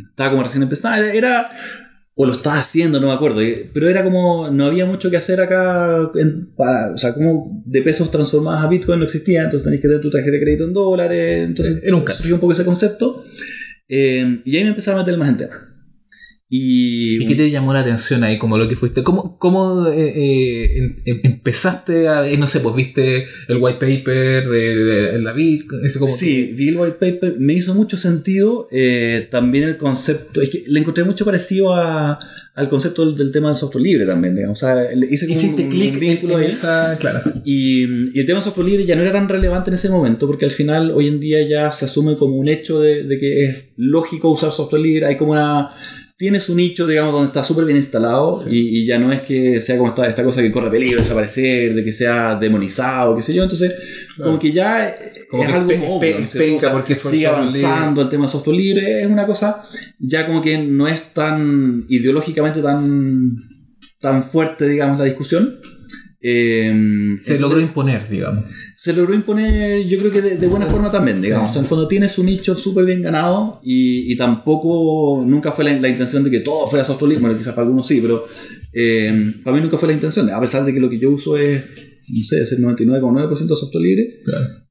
estaba 0.10 0.32
como 0.32 0.44
recién 0.44 0.64
empezando. 0.64 1.04
Era, 1.06 1.14
era- 1.14 1.50
o 2.22 2.26
lo 2.26 2.34
estaba 2.34 2.60
haciendo, 2.60 3.00
no 3.00 3.08
me 3.08 3.14
acuerdo. 3.14 3.40
eh, 3.40 3.70
Pero 3.74 3.88
era 3.88 4.04
como. 4.04 4.50
No 4.52 4.66
había 4.66 4.86
mucho 4.86 5.10
que 5.10 5.16
hacer 5.16 5.40
acá. 5.40 6.12
en- 6.16 6.48
para- 6.54 6.92
o 6.92 6.98
sea, 6.98 7.14
como 7.14 7.64
de 7.66 7.82
pesos 7.82 8.12
transformados 8.12 8.66
a 8.66 8.68
Bitcoin 8.68 9.00
no 9.00 9.06
existía. 9.06 9.44
Entonces 9.44 9.64
tenéis 9.64 9.82
que 9.82 9.88
tener 9.88 10.02
tu 10.02 10.10
tarjeta 10.10 10.34
de 10.34 10.42
crédito 10.42 10.66
en 10.66 10.74
dólares. 10.74 11.46
Entonces 11.48 11.80
Era 11.82 11.96
un 11.96 12.04
un 12.04 12.40
poco 12.42 12.52
ese 12.52 12.66
concepto. 12.66 13.24
Eh, 13.88 14.42
y 14.44 14.56
ahí 14.58 14.64
me 14.64 14.70
empecé 14.72 14.92
a 14.92 14.98
meter 14.98 15.18
más 15.18 15.30
en 15.30 15.38
tema. 15.38 15.69
Y. 16.52 17.24
¿Y 17.24 17.28
qué 17.28 17.36
te 17.36 17.52
llamó 17.52 17.74
la 17.74 17.82
atención 17.82 18.24
ahí, 18.24 18.40
como 18.40 18.58
lo 18.58 18.68
que 18.68 18.76
fuiste? 18.76 19.04
¿Cómo, 19.04 19.38
cómo 19.38 19.88
eh, 19.88 20.08
eh, 20.16 20.78
em- 20.80 20.96
em- 21.06 21.20
empezaste 21.24 22.08
a, 22.08 22.28
eh, 22.28 22.38
no 22.38 22.48
sé, 22.48 22.60
pues 22.62 22.76
viste 22.76 23.26
el 23.48 23.58
white 23.60 23.78
paper 23.80 24.50
de, 24.50 24.76
de 24.76 25.20
la 25.20 25.32
Bitcoin? 25.34 25.86
Ese 25.86 26.00
como 26.00 26.16
Sí, 26.16 26.52
vi 26.56 26.70
el 26.70 26.78
white 26.78 26.98
paper, 27.00 27.36
me 27.40 27.54
hizo 27.54 27.76
mucho 27.76 27.98
sentido 27.98 28.68
eh, 28.72 29.28
también 29.30 29.64
el 29.66 29.78
concepto, 29.78 30.42
es 30.42 30.50
que 30.50 30.64
le 30.68 30.80
encontré 30.80 31.04
mucho 31.04 31.24
parecido 31.24 31.74
a- 31.76 32.18
al 32.56 32.68
concepto 32.68 33.06
del, 33.06 33.16
del 33.16 33.32
tema 33.32 33.48
del 33.50 33.56
software 33.56 33.84
libre 33.84 34.06
también, 34.06 34.36
digamos. 34.36 34.62
o 34.62 34.66
sea, 34.68 34.92
hice 34.94 35.28
como 35.28 35.40
Hiciste 35.40 35.64
un- 35.64 35.70
clic 35.70 35.98
vínculo 36.00 36.40
en 36.40 36.46
ahí. 36.46 36.52
esa, 36.52 36.98
claro. 37.00 37.22
Y, 37.46 37.84
y 38.14 38.20
el 38.20 38.26
tema 38.26 38.40
del 38.40 38.44
software 38.44 38.68
libre 38.68 38.86
ya 38.86 38.96
no 38.96 39.04
era 39.04 39.12
tan 39.12 39.30
relevante 39.30 39.70
en 39.70 39.76
ese 39.76 39.88
momento, 39.90 40.26
porque 40.28 40.46
al 40.46 40.52
final 40.52 40.92
hoy 40.92 41.08
en 41.08 41.20
día 41.20 41.48
ya 41.48 41.72
se 41.72 41.86
asume 41.86 42.16
como 42.18 42.36
un 42.38 42.48
hecho 42.50 42.82
de, 42.82 43.04
de 43.04 43.20
que 43.20 43.46
es 43.46 43.58
lógico 43.78 44.30
usar 44.32 44.52
software 44.52 44.82
libre, 44.82 45.06
hay 45.06 45.16
como 45.16 45.34
una... 45.34 45.70
Tiene 46.20 46.42
su 46.42 46.54
nicho, 46.54 46.86
digamos, 46.86 47.14
donde 47.14 47.28
está 47.28 47.46
súper 47.46 47.64
bien 47.64 47.78
instalado 47.78 48.42
y, 48.52 48.82
y 48.82 48.86
ya 48.86 49.00
no 49.00 49.10
es 49.14 49.22
que 49.22 49.62
sea 49.62 49.78
como 49.78 49.88
esta, 49.90 50.06
esta 50.06 50.22
cosa 50.22 50.42
que 50.42 50.52
corre 50.52 50.70
peligro 50.70 50.98
de 50.98 51.04
desaparecer, 51.04 51.74
de 51.74 51.82
que 51.82 51.94
sea 51.94 52.36
demonizado, 52.36 53.16
qué 53.16 53.22
sé 53.22 53.34
yo. 53.34 53.44
Entonces, 53.44 53.74
Claro. 54.18 54.32
como 54.32 54.40
que 54.42 54.52
ya 54.52 54.94
Como 55.32 55.44
es 55.44 55.50
que 55.50 55.56
algo 55.56 55.68
pe- 55.70 55.78
pe- 55.78 55.88
obvio, 55.88 56.20
¿no 56.20 56.26
es 56.26 56.32
penca 56.32 56.38
cierto? 56.44 56.58
O 56.58 56.60
sea, 56.60 56.72
porque 56.74 56.96
fue 56.98 57.12
sigue 57.12 57.24
libre. 57.28 57.38
avanzando 57.66 58.02
el 58.02 58.10
tema 58.10 58.26
de 58.26 58.32
software 58.34 58.58
libre, 58.58 59.02
es 59.02 59.08
una 59.08 59.26
cosa 59.26 59.64
ya 59.98 60.26
como 60.28 60.42
que 60.42 60.58
no 60.58 60.90
es 60.90 61.14
tan 61.14 61.86
ideológicamente 61.88 62.62
tan, 62.62 63.30
tan 64.02 64.22
fuerte, 64.24 64.68
digamos, 64.68 65.00
la 65.00 65.06
discusión. 65.06 65.58
Eh, 66.22 66.66
Se 67.22 67.34
entonces, 67.34 67.42
logró 67.42 67.62
imponer, 67.62 68.10
digamos. 68.10 68.46
se 68.76 68.92
logró 68.94 69.14
imponer, 69.14 69.86
yo 69.88 69.98
creo 70.00 70.12
que 70.12 70.22
de, 70.22 70.38
de 70.38 70.48
buena 70.48 70.66
forma 70.66 70.92
también, 70.92 71.22
digamos. 71.22 71.56
En 71.56 71.62
el 71.62 71.68
fondo 71.68 71.88
tiene 71.88 72.10
su 72.10 72.24
nicho 72.24 72.56
súper 72.58 72.86
bien 72.86 73.02
ganado 73.02 73.62
y, 73.64 74.12
y 74.12 74.18
tampoco, 74.18 75.24
nunca 75.26 75.52
fue 75.52 75.64
la, 75.66 75.74
la 75.80 75.88
intención 75.90 76.24
de 76.24 76.32
que 76.32 76.40
todo 76.42 76.68
fuera 76.68 76.84
software 76.84 77.10
libre. 77.10 77.22
Bueno, 77.22 77.38
quizás 77.38 77.54
para 77.54 77.64
algunos 77.66 77.88
sí, 77.88 78.00
pero 78.02 78.28
eh, 78.74 79.34
para 79.44 79.56
mí 79.56 79.64
nunca 79.64 79.78
fue 79.78 79.88
la 79.88 79.94
intención. 79.94 80.30
A 80.30 80.42
pesar 80.42 80.66
de 80.66 80.74
que 80.74 80.80
lo 80.80 80.90
que 80.90 81.00
yo 81.00 81.10
uso 81.12 81.38
es, 81.38 81.64
no 82.10 82.24
sé, 82.24 82.44
es 82.44 82.52
el 82.52 82.64
99,9% 82.64 83.30
de 83.48 83.56
software 83.56 83.84
libre. 83.84 84.10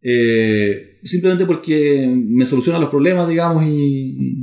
eh, 0.02 0.98
simplemente 1.04 1.46
porque 1.46 2.12
me 2.28 2.44
soluciona 2.44 2.78
los 2.78 2.90
problemas, 2.90 3.28
digamos, 3.28 3.64
y... 3.66 4.42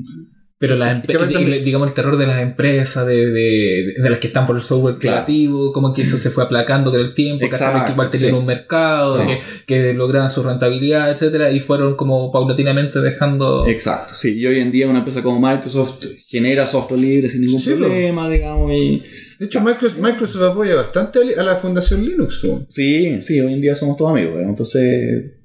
Pero 0.58 0.76
las 0.78 1.02
digamos 1.06 1.90
el 1.90 1.94
terror 1.94 2.18
de 2.18 2.28
las 2.28 2.42
empresas, 2.42 3.06
de, 3.06 3.28
de, 3.30 3.94
de 4.02 4.10
las 4.10 4.20
que 4.20 4.28
están 4.28 4.46
por 4.46 4.56
el 4.56 4.62
software 4.62 4.96
Claro. 4.98 5.18
creativo, 5.26 5.74
como 5.74 5.94
que 5.94 6.04
eso 6.04 6.18
se 6.18 6.30
fue 6.30 6.46
aplacando 6.46 6.92
con 6.92 7.02
el 7.02 7.14
tiempo, 7.14 7.46
Exacto, 7.46 7.86
que 7.86 7.92
igual 7.92 8.10
tenían 8.10 8.32
sí. 8.32 8.36
un 8.38 8.46
mercado, 8.46 9.20
Sí. 9.20 9.28
que, 9.28 9.40
que 9.66 9.94
lograban 9.94 10.30
su 10.30 10.44
rentabilidad, 10.44 11.12
etcétera, 11.12 11.52
y 11.52 11.60
fueron 11.60 11.98
como 11.98 12.32
paulatinamente 12.32 13.00
dejando. 13.02 13.68
Exacto, 13.68 14.14
sí. 14.16 14.40
Y 14.40 14.46
hoy 14.48 14.60
en 14.60 14.72
día 14.72 14.88
una 14.88 15.00
empresa 15.00 15.22
como 15.22 15.46
Microsoft 15.46 16.06
genera 16.28 16.66
software 16.66 17.02
libre 17.02 17.28
sin 17.30 17.42
ningún 17.42 17.60
Sí, 17.60 17.72
po. 17.72 17.80
problema, 17.80 18.30
digamos, 18.30 18.72
y... 18.74 19.04
De 19.38 19.48
hecho, 19.48 19.60
Microsoft, 19.60 20.00
Microsoft 20.00 20.42
apoya 20.44 20.76
bastante 20.76 21.20
a 21.38 21.44
la 21.44 21.58
Fundación 21.58 22.06
Linux. 22.06 22.40
po. 22.40 22.66
Sí, 22.70 23.22
sí, 23.22 23.42
hoy 23.42 23.52
en 23.52 23.60
día 23.60 23.76
somos 23.76 23.98
todos 23.98 24.12
amigos. 24.12 24.40
¿eh? 24.40 24.46
Entonces, 24.48 24.82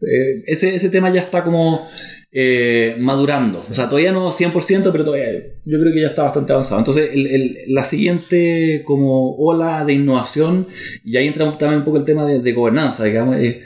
eh, 0.01 0.43
ese, 0.47 0.77
ese 0.77 0.89
tema 0.91 1.13
ya 1.13 1.23
está 1.23 1.43
como 1.43 1.89
eh, 2.33 2.97
madurando. 2.99 3.59
O 3.59 3.75
sea, 3.75 3.89
todavía 3.89 4.13
no 4.13 4.31
100%, 4.31 4.93
pero 4.93 5.05
todavía 5.05 5.31
yo 5.65 5.81
creo 5.81 5.93
que 5.93 6.01
ya 6.01 6.09
está 6.09 6.23
bastante 6.23 6.53
avanzado. 6.53 6.79
Entonces, 6.81 7.11
el- 7.13 7.27
el- 7.27 7.57
la 7.69 7.83
siguiente 7.85 8.83
como 8.85 9.35
ola 9.37 9.85
de 9.85 9.95
innovación, 9.95 10.67
y 11.05 11.17
ahí 11.17 11.27
entra 11.27 11.57
también 11.59 11.81
un 11.81 11.85
poco 11.85 11.99
el 11.99 12.05
tema 12.05 12.27
de, 12.27 12.41
de 12.41 12.53
gobernanza, 12.53 13.05
digamos. 13.05 13.37
eh, 13.37 13.63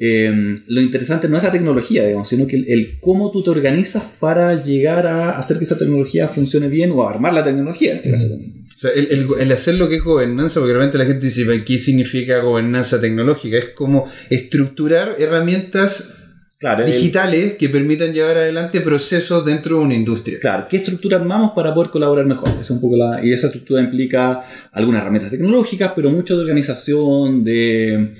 eh, 0.00 0.60
lo 0.68 0.80
interesante 0.80 1.28
no 1.28 1.36
es 1.38 1.42
la 1.42 1.50
tecnología, 1.50 2.06
digamos, 2.06 2.28
sino 2.28 2.46
que 2.46 2.54
el, 2.54 2.68
el 2.68 3.00
cómo 3.00 3.32
tú 3.32 3.42
te 3.42 3.50
organizas 3.50 4.04
para 4.20 4.62
llegar 4.62 5.06
a 5.08 5.30
hacer 5.36 5.58
que 5.58 5.64
esa 5.64 5.76
tecnología 5.76 6.28
funcione 6.28 6.68
bien 6.68 6.92
o 6.92 7.02
a 7.02 7.10
armar 7.10 7.34
la 7.34 7.42
tecnología, 7.44 7.90
en 7.92 7.96
este 7.98 8.10
caso. 8.12 8.26
O 8.26 8.76
sea, 8.80 8.90
el, 8.92 9.08
el- 9.10 9.26
el 9.40 9.50
hacer 9.52 9.74
lo 9.74 9.88
que 9.88 9.96
es 9.96 10.04
gobernanza, 10.04 10.60
porque 10.60 10.72
realmente 10.72 10.98
la 10.98 11.04
gente 11.06 11.26
dice, 11.26 11.44
¿qué 11.64 11.78
significa 11.80 12.38
gobernanza 12.40 13.00
tecnológica? 13.00 13.58
Es 13.58 13.70
como 13.70 14.06
estructurar 14.30 15.16
herramientas 15.18 16.14
Claro, 16.58 16.84
el- 16.84 16.92
digitales 16.92 17.54
que 17.54 17.68
permitan 17.68 18.12
llevar 18.12 18.36
adelante 18.36 18.80
procesos 18.80 19.44
dentro 19.44 19.78
de 19.78 19.84
una 19.84 19.94
industria. 19.94 20.38
Claro, 20.40 20.66
¿qué 20.68 20.78
estructura 20.78 21.16
armamos 21.18 21.52
para 21.54 21.72
poder 21.72 21.90
colaborar 21.90 22.26
mejor? 22.26 22.50
Es 22.60 22.70
un 22.70 22.80
poco 22.80 22.96
la, 22.96 23.24
y 23.24 23.32
esa 23.32 23.46
estructura 23.46 23.80
implica 23.80 24.42
algunas 24.72 25.02
herramientas 25.02 25.30
tecnológicas, 25.30 25.92
pero 25.94 26.10
mucho 26.10 26.36
de 26.36 26.42
organización, 26.42 27.44
de 27.44 28.14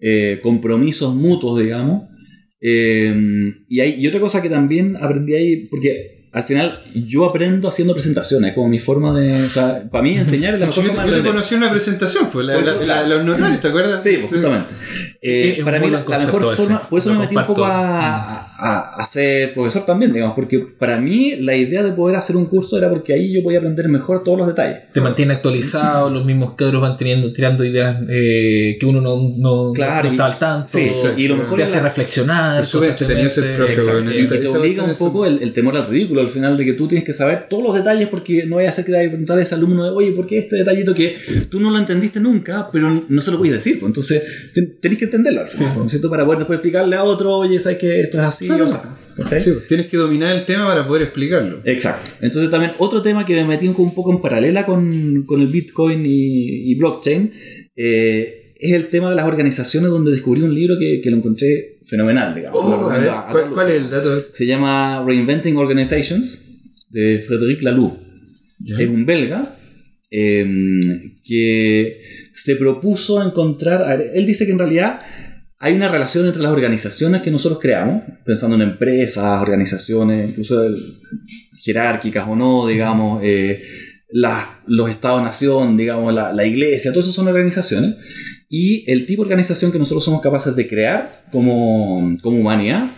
eh, 0.00 0.40
compromisos 0.42 1.14
mutuos, 1.14 1.60
digamos. 1.60 2.08
Eh, 2.60 3.14
y, 3.68 3.80
hay, 3.80 3.94
y 4.00 4.06
otra 4.08 4.20
cosa 4.20 4.42
que 4.42 4.48
también 4.48 4.96
aprendí 4.96 5.34
ahí, 5.34 5.66
porque 5.68 6.23
al 6.34 6.44
final 6.44 6.80
yo 6.94 7.24
aprendo 7.24 7.68
haciendo 7.68 7.94
presentaciones, 7.94 8.52
como 8.54 8.68
mi 8.68 8.78
forma 8.80 9.18
de... 9.18 9.32
O 9.44 9.48
sea, 9.48 9.82
para 9.90 10.02
mí 10.02 10.16
enseñar 10.18 10.54
es 10.54 10.60
la 10.60 10.66
Yo, 10.70 10.82
mejor 10.82 10.96
forma 10.96 11.10
de 11.10 11.22
yo 11.22 11.30
conocí 11.30 11.54
en 11.54 11.62
una 11.62 11.70
presentación, 11.70 12.28
pues, 12.32 12.44
la, 12.46 12.56
eso, 12.58 12.80
la- 12.80 13.02
la- 13.02 13.06
los 13.16 13.24
notarios, 13.24 13.60
¿te 13.60 13.68
acuerdas? 13.68 14.02
Sí, 14.02 14.16
pues 14.18 14.32
justamente. 14.32 14.66
Eh, 15.22 15.60
para 15.64 15.78
mí 15.78 15.90
la, 15.90 16.00
mejor 16.00 16.42
forma, 16.56 16.76
ese. 16.76 16.86
por 16.90 16.98
eso 16.98 17.08
Lo 17.10 17.14
me 17.14 17.20
metí 17.20 17.36
un 17.36 17.44
poco 17.44 17.64
a, 17.64 18.53
a- 18.58 18.94
a 19.00 19.04
ser 19.04 19.52
profesor 19.54 19.84
también, 19.84 20.12
digamos, 20.12 20.34
porque 20.34 20.58
para 20.60 21.00
mí 21.00 21.36
la 21.40 21.56
idea 21.56 21.82
de 21.82 21.92
poder 21.92 22.16
hacer 22.16 22.36
un 22.36 22.46
curso 22.46 22.78
era 22.78 22.88
porque 22.88 23.12
ahí 23.12 23.32
yo 23.32 23.42
podía 23.42 23.58
aprender 23.58 23.88
mejor 23.88 24.22
todos 24.22 24.38
los 24.38 24.46
detalles. 24.46 24.92
Te 24.92 25.00
mantiene 25.00 25.34
actualizado, 25.34 26.08
los 26.10 26.24
mismos 26.24 26.54
cabros 26.56 26.80
van 26.80 26.96
teniendo, 26.96 27.32
tirando 27.32 27.64
ideas 27.64 27.96
eh, 28.08 28.76
que 28.78 28.86
uno 28.86 29.00
no, 29.00 29.16
no, 29.36 29.72
Claro, 29.72 30.04
no 30.04 30.08
y- 30.10 30.16
está 30.16 30.26
al 30.26 30.38
tanto. 30.38 30.68
sí, 30.72 30.88
sí, 30.88 31.08
y 31.16 31.28
lo 31.28 31.36
mejor 31.36 31.56
te 31.56 31.64
hace 31.64 31.76
la- 31.78 31.82
reflexionar. 31.84 32.60
Es 32.62 32.68
súper 32.68 32.90
entretenido 32.90 33.30
ser 33.30 33.54
profe. 33.56 33.74
Y, 33.74 34.20
y 34.20 34.26
te 34.26 34.46
obliga 34.48 34.82
un 34.84 34.94
poco 34.94 35.26
el, 35.26 35.42
el 35.42 35.52
temor 35.52 35.76
al 35.76 35.88
ridículo 35.88 36.20
al 36.20 36.28
final 36.28 36.56
de 36.56 36.64
que 36.64 36.72
tú 36.74 36.86
tienes 36.88 37.04
que 37.04 37.12
saber 37.12 37.46
todos 37.48 37.62
los 37.64 37.74
detalles 37.74 38.08
porque 38.08 38.46
no 38.46 38.56
vaya 38.56 38.68
a 38.68 38.72
ser 38.72 38.84
que 38.84 38.92
te 38.92 38.96
vaya 38.98 39.08
a 39.08 39.10
preguntar 39.10 39.38
a 39.38 39.42
ese 39.42 39.54
alumno 39.54 39.84
de, 39.84 39.90
oye, 39.90 40.12
¿por 40.12 40.26
qué 40.26 40.38
este 40.38 40.56
detallito 40.56 40.94
que 40.94 41.16
tú 41.50 41.60
no 41.60 41.70
lo 41.70 41.78
entendiste 41.78 42.20
nunca, 42.20 42.68
pero 42.72 43.04
no 43.08 43.20
se 43.20 43.30
lo 43.30 43.38
puedes 43.38 43.56
decir? 43.56 43.78
Pues 43.80 43.90
entonces 43.90 44.22
ten- 44.54 44.76
tenés 44.80 44.98
que 44.98 45.06
entenderlo, 45.06 45.40
al 45.40 45.48
final, 45.48 45.72
¿no 45.76 45.84
es 45.86 45.90
cierto? 45.90 46.08
Para 46.08 46.24
poder 46.24 46.38
después 46.38 46.56
explicarle 46.58 46.96
a 46.96 47.02
otro, 47.04 47.36
oye, 47.38 47.58
¿sabes 47.58 47.78
que 47.78 48.00
esto 48.00 48.18
es 48.18 48.24
así? 48.24 48.43
Claro. 48.46 48.66
O 48.66 48.68
sea, 48.68 48.82
¿cachai? 49.16 49.40
Sí, 49.40 49.50
pues, 49.52 49.66
tienes 49.66 49.86
que 49.86 49.96
dominar 49.96 50.34
el 50.34 50.44
tema 50.44 50.66
para 50.66 50.86
poder 50.86 51.02
explicarlo. 51.04 51.60
Exacto. 51.64 52.10
Entonces 52.20 52.50
también 52.50 52.72
otro 52.78 53.02
tema 53.02 53.24
que 53.24 53.34
me 53.36 53.44
metí 53.44 53.68
un, 53.68 53.94
poco 53.94 54.12
en 54.12 54.20
paralela 54.20 54.64
con, 54.66 55.24
con 55.24 55.40
el 55.40 55.48
Bitcoin 55.48 56.04
y, 56.04 56.70
y 56.70 56.74
blockchain 56.76 57.32
eh, 57.76 58.54
es 58.56 58.72
el 58.74 58.88
tema 58.88 59.10
de 59.10 59.16
las 59.16 59.26
organizaciones 59.26 59.90
donde 59.90 60.12
descubrí 60.12 60.42
un 60.42 60.54
libro 60.54 60.76
que, 60.78 61.00
que 61.02 61.10
lo 61.10 61.16
encontré 61.18 61.78
fenomenal, 61.84 62.34
digamos. 62.34 62.60
Oh, 62.62 62.88
a 62.90 62.98
ver, 62.98 63.10
recomiendo 63.10 63.12
a- 63.12 63.28
a 63.30 63.50
¿cuál, 63.52 63.70
es 63.70 63.82
el 63.82 63.90
dato? 63.90 64.22
Se 64.32 64.46
llama 64.46 65.04
Reinventing 65.06 65.56
Organizations 65.56 66.50
de 66.90 67.22
Frédéric 67.26 67.62
Laloux. 67.62 67.92
Ya. 68.60 68.76
Es 68.78 68.88
un 68.88 69.04
belga 69.04 69.58
eh, 70.10 70.46
que 71.24 72.00
se 72.32 72.56
propuso 72.56 73.22
encontrar. 73.22 73.82
a 73.82 73.96
ver, 73.96 74.10
él 74.14 74.26
dice 74.26 74.46
que 74.46 74.52
en 74.52 74.58
realidad 74.58 75.00
hay 75.64 75.74
una 75.74 75.88
relación 75.88 76.26
entre 76.26 76.42
las 76.42 76.52
organizaciones 76.52 77.22
que 77.22 77.30
nosotros 77.30 77.58
creamos, 77.60 78.02
pensando 78.24 78.56
en 78.56 78.62
empresas, 78.62 79.40
organizaciones, 79.40 80.28
incluso 80.30 80.62
el- 80.64 80.76
jerárquicas 81.62 82.26
o 82.28 82.36
no, 82.36 82.66
digamos, 82.66 83.20
eh, 83.24 83.62
los 84.66 84.90
estados-nación, 84.90 85.76
digamos, 85.76 86.12
la, 86.12 86.32
la 86.32 86.44
iglesia, 86.44 86.90
todo 86.92 87.00
eso 87.00 87.12
son 87.12 87.26
organizaciones. 87.28 87.94
Y 88.50 88.84
el 88.92 89.06
tipo 89.06 89.22
de 89.22 89.28
organización 89.30 89.72
que 89.72 89.78
nosotros 89.78 90.04
somos 90.04 90.20
capaces 90.20 90.54
de 90.54 90.68
crear 90.68 91.24
como, 91.32 92.12
como 92.22 92.38
humanidad 92.38 92.90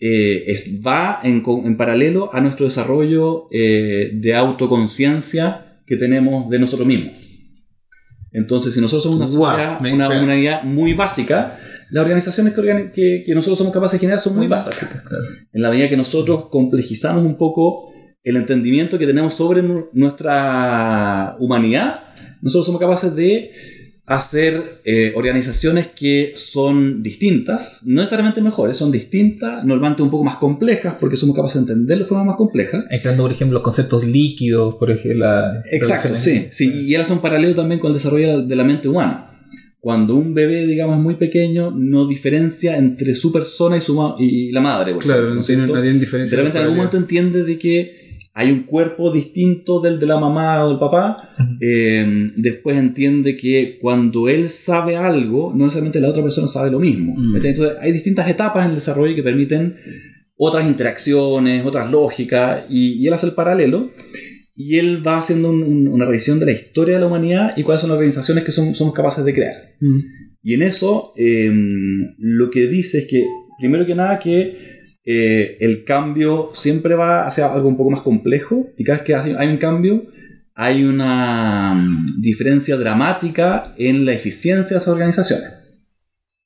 eh, 0.00 0.44
es- 0.46 0.70
va 0.86 1.18
en, 1.24 1.42
en 1.64 1.76
paralelo 1.76 2.30
a 2.32 2.40
nuestro 2.40 2.64
desarrollo 2.66 3.48
eh, 3.50 4.12
de 4.14 4.34
autoconciencia 4.36 5.80
que 5.84 5.96
tenemos 5.96 6.48
de 6.48 6.58
nosotros 6.60 6.86
mismos. 6.86 7.14
Entonces, 8.32 8.74
si 8.74 8.80
nosotros 8.80 9.02
somos 9.04 9.18
una 9.18 9.26
sociedad, 9.56 9.80
una 9.94 10.08
humanidad 10.22 10.62
muy 10.62 10.92
básica, 10.92 11.58
las 11.90 12.02
organizaciones 12.02 12.52
que, 12.54 12.60
organi- 12.60 12.92
que- 12.92 13.22
que 13.26 13.34
nosotros 13.34 13.58
somos 13.58 13.72
capaces 13.72 13.94
de 13.98 14.00
generar 14.06 14.20
son 14.20 14.36
muy 14.36 14.46
básicas. 14.46 14.88
En 15.52 15.62
la 15.62 15.70
medida 15.70 15.88
que 15.88 15.96
nosotros 15.96 16.46
complejizamos 16.50 17.22
un 17.24 17.36
poco 17.36 17.90
el 18.24 18.36
entendimiento 18.36 18.98
que 18.98 19.06
tenemos 19.06 19.34
sobre 19.34 19.62
nu- 19.62 19.88
nuestra 19.92 21.36
humanidad, 21.38 22.00
nosotros 22.42 22.66
somos 22.66 22.80
capaces 22.80 23.14
de 23.14 23.52
hacer 24.06 24.80
eh, 24.86 25.12
organizaciones 25.16 25.88
que 25.88 26.32
son 26.34 27.02
distintas, 27.02 27.82
no 27.84 28.00
necesariamente 28.00 28.40
mejores, 28.40 28.76
son 28.78 28.90
distintas, 28.90 29.62
normalmente 29.66 30.02
un 30.02 30.10
poco 30.10 30.24
más 30.24 30.36
complejas, 30.36 30.94
porque 30.98 31.16
somos 31.18 31.36
capaces 31.36 31.56
de 31.66 31.72
entender 31.74 31.98
de 31.98 32.04
forma 32.06 32.24
más 32.24 32.36
compleja. 32.36 32.84
Entrando, 32.90 33.24
por 33.24 33.32
ejemplo, 33.32 33.54
los 33.58 33.62
conceptos 33.62 34.04
líquidos, 34.06 34.76
por 34.76 34.90
ejemplo. 34.90 35.26
la- 35.26 35.52
Exacto, 35.70 36.08
sí, 36.18 36.46
sí. 36.50 36.72
Y 36.86 36.94
él 36.94 37.00
hace 37.02 37.12
un 37.12 37.18
paralelo 37.20 37.54
también 37.54 37.80
con 37.80 37.88
el 37.90 37.94
desarrollo 37.94 38.40
de 38.40 38.56
la 38.56 38.64
mente 38.64 38.88
humana. 38.88 39.27
Cuando 39.88 40.16
un 40.16 40.34
bebé, 40.34 40.66
digamos, 40.66 40.98
es 40.98 41.02
muy 41.02 41.14
pequeño, 41.14 41.70
no 41.74 42.06
diferencia 42.06 42.76
entre 42.76 43.14
su 43.14 43.32
persona 43.32 43.78
y, 43.78 43.80
su 43.80 43.94
ma- 43.94 44.16
y 44.18 44.52
la 44.52 44.60
madre. 44.60 44.92
por 44.92 45.02
Claro, 45.02 45.20
ejemplo, 45.20 45.36
no 45.36 45.42
cierto? 45.42 45.74
no 45.74 45.80
tienen 45.80 45.98
diferencia. 45.98 46.36
De 46.36 46.42
repente 46.42 46.58
en 46.58 46.64
algún 46.64 46.76
momento 46.76 46.98
entiende 46.98 47.42
de 47.42 47.58
que 47.58 48.18
hay 48.34 48.50
un 48.52 48.64
cuerpo 48.64 49.10
distinto 49.10 49.80
del 49.80 49.98
de 49.98 50.04
la 50.06 50.18
mamá 50.20 50.62
o 50.64 50.68
del 50.68 50.78
papá. 50.78 51.30
Eh, 51.60 52.30
después 52.36 52.76
entiende 52.76 53.34
que 53.34 53.78
cuando 53.80 54.28
él 54.28 54.50
sabe 54.50 54.94
algo, 54.96 55.52
no 55.56 55.64
necesariamente 55.64 56.00
la 56.00 56.10
otra 56.10 56.22
persona 56.22 56.48
sabe 56.48 56.70
lo 56.70 56.80
mismo. 56.80 57.14
Mm. 57.16 57.36
Entonces 57.36 57.72
hay 57.80 57.90
distintas 57.92 58.28
etapas 58.28 58.64
en 58.66 58.70
el 58.72 58.74
desarrollo 58.76 59.14
que 59.16 59.22
permiten 59.22 59.74
otras 60.36 60.66
interacciones, 60.66 61.64
otras 61.64 61.90
lógicas, 61.90 62.64
y, 62.68 62.92
y 63.02 63.06
él 63.06 63.14
hace 63.14 63.26
el 63.26 63.32
paralelo. 63.32 63.90
Y 64.60 64.76
él 64.78 65.06
va 65.06 65.18
haciendo 65.18 65.50
un- 65.50 65.62
un- 65.62 65.88
una 65.88 66.04
revisión 66.04 66.40
de 66.40 66.46
la 66.46 66.52
historia 66.52 66.94
de 66.94 67.00
la 67.00 67.06
humanidad 67.06 67.56
y 67.56 67.62
cuáles 67.62 67.80
son 67.80 67.90
las 67.90 67.96
organizaciones 67.98 68.42
que 68.44 68.50
son- 68.52 68.74
somos 68.74 68.92
capaces 68.92 69.24
de 69.24 69.32
crear. 69.32 69.54
Mm. 69.80 69.98
Y 70.42 70.54
en 70.54 70.62
eso 70.62 71.12
eh, 71.16 71.50
lo 72.18 72.50
que 72.50 72.66
dice 72.66 72.98
es 72.98 73.06
que, 73.06 73.24
primero 73.58 73.86
que 73.86 73.94
nada, 73.94 74.18
que 74.18 74.56
eh, 75.04 75.56
el 75.60 75.84
cambio 75.84 76.50
siempre 76.54 76.94
va 76.94 77.26
hacia 77.26 77.52
algo 77.52 77.68
un 77.68 77.76
poco 77.76 77.90
más 77.90 78.00
complejo 78.02 78.66
y 78.76 78.84
cada 78.84 78.98
vez 78.98 79.06
que 79.06 79.14
hay 79.14 79.48
un 79.48 79.56
cambio 79.58 80.06
hay 80.54 80.82
una 80.84 81.72
mm, 81.74 82.20
diferencia 82.20 82.76
dramática 82.76 83.72
en 83.78 84.04
la 84.04 84.12
eficiencia 84.12 84.74
de 84.74 84.80
esas 84.80 84.88
organizaciones. 84.92 85.48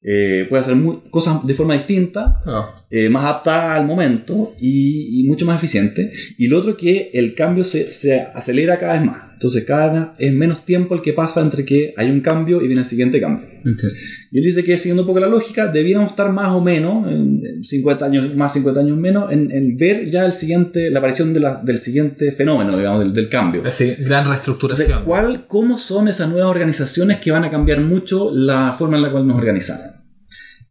Eh, 0.02 0.46
puede 0.50 0.60
hacer 0.62 0.76
cosas 1.10 1.46
de 1.46 1.54
forma 1.54 1.74
distinta, 1.74 2.40
Ah, 2.44 2.81
eh, 2.92 3.08
más 3.08 3.24
apta 3.24 3.74
al 3.74 3.86
momento 3.86 4.54
y, 4.60 5.20
y 5.20 5.24
mucho 5.24 5.46
más 5.46 5.56
eficiente. 5.56 6.12
Y 6.38 6.46
lo 6.46 6.58
otro 6.58 6.76
que 6.76 7.10
el 7.14 7.34
cambio 7.34 7.64
se, 7.64 7.90
se 7.90 8.20
acelera 8.20 8.78
cada 8.78 8.92
vez 8.92 9.04
más. 9.04 9.22
Entonces 9.32 9.64
cada 9.64 10.14
es 10.18 10.32
menos 10.32 10.64
tiempo 10.64 10.94
el 10.94 11.02
que 11.02 11.12
pasa 11.14 11.40
entre 11.40 11.64
que 11.64 11.94
hay 11.96 12.08
un 12.10 12.20
cambio 12.20 12.62
y 12.62 12.66
viene 12.68 12.82
el 12.82 12.86
siguiente 12.86 13.20
cambio. 13.20 13.48
Entiendo. 13.64 13.88
Y 14.30 14.38
él 14.38 14.44
dice 14.44 14.62
que 14.62 14.78
siguiendo 14.78 15.02
un 15.02 15.06
poco 15.08 15.18
la 15.18 15.26
lógica, 15.26 15.66
debiéramos 15.66 16.10
estar 16.10 16.30
más 16.32 16.52
o 16.52 16.60
menos, 16.60 17.08
en 17.10 17.32
en 17.44 17.64
50 17.64 18.04
años 18.04 18.36
más, 18.36 18.52
50 18.52 18.80
años 18.80 18.96
menos, 18.98 19.32
en, 19.32 19.50
en 19.50 19.76
ver 19.76 20.08
ya 20.10 20.24
el 20.26 20.32
siguiente, 20.32 20.90
la 20.90 21.00
aparición 21.00 21.32
de 21.34 21.40
la- 21.40 21.60
del 21.60 21.80
siguiente 21.80 22.30
fenómeno, 22.32 22.76
digamos, 22.76 23.00
del, 23.00 23.12
del 23.12 23.28
cambio. 23.28 23.62
Así, 23.66 23.86
gran 23.86 24.20
Entonces, 24.20 24.28
reestructuración. 24.28 25.04
¿cuál, 25.04 25.44
¿cómo 25.48 25.76
son 25.76 26.06
esas 26.06 26.28
nuevas 26.28 26.48
organizaciones 26.50 27.18
que 27.18 27.32
van 27.32 27.42
a 27.44 27.50
cambiar 27.50 27.80
mucho 27.80 28.30
la 28.32 28.76
forma 28.78 28.96
en 28.96 29.02
la 29.02 29.10
cual 29.10 29.26
nos 29.26 29.38
organizamos? 29.38 30.01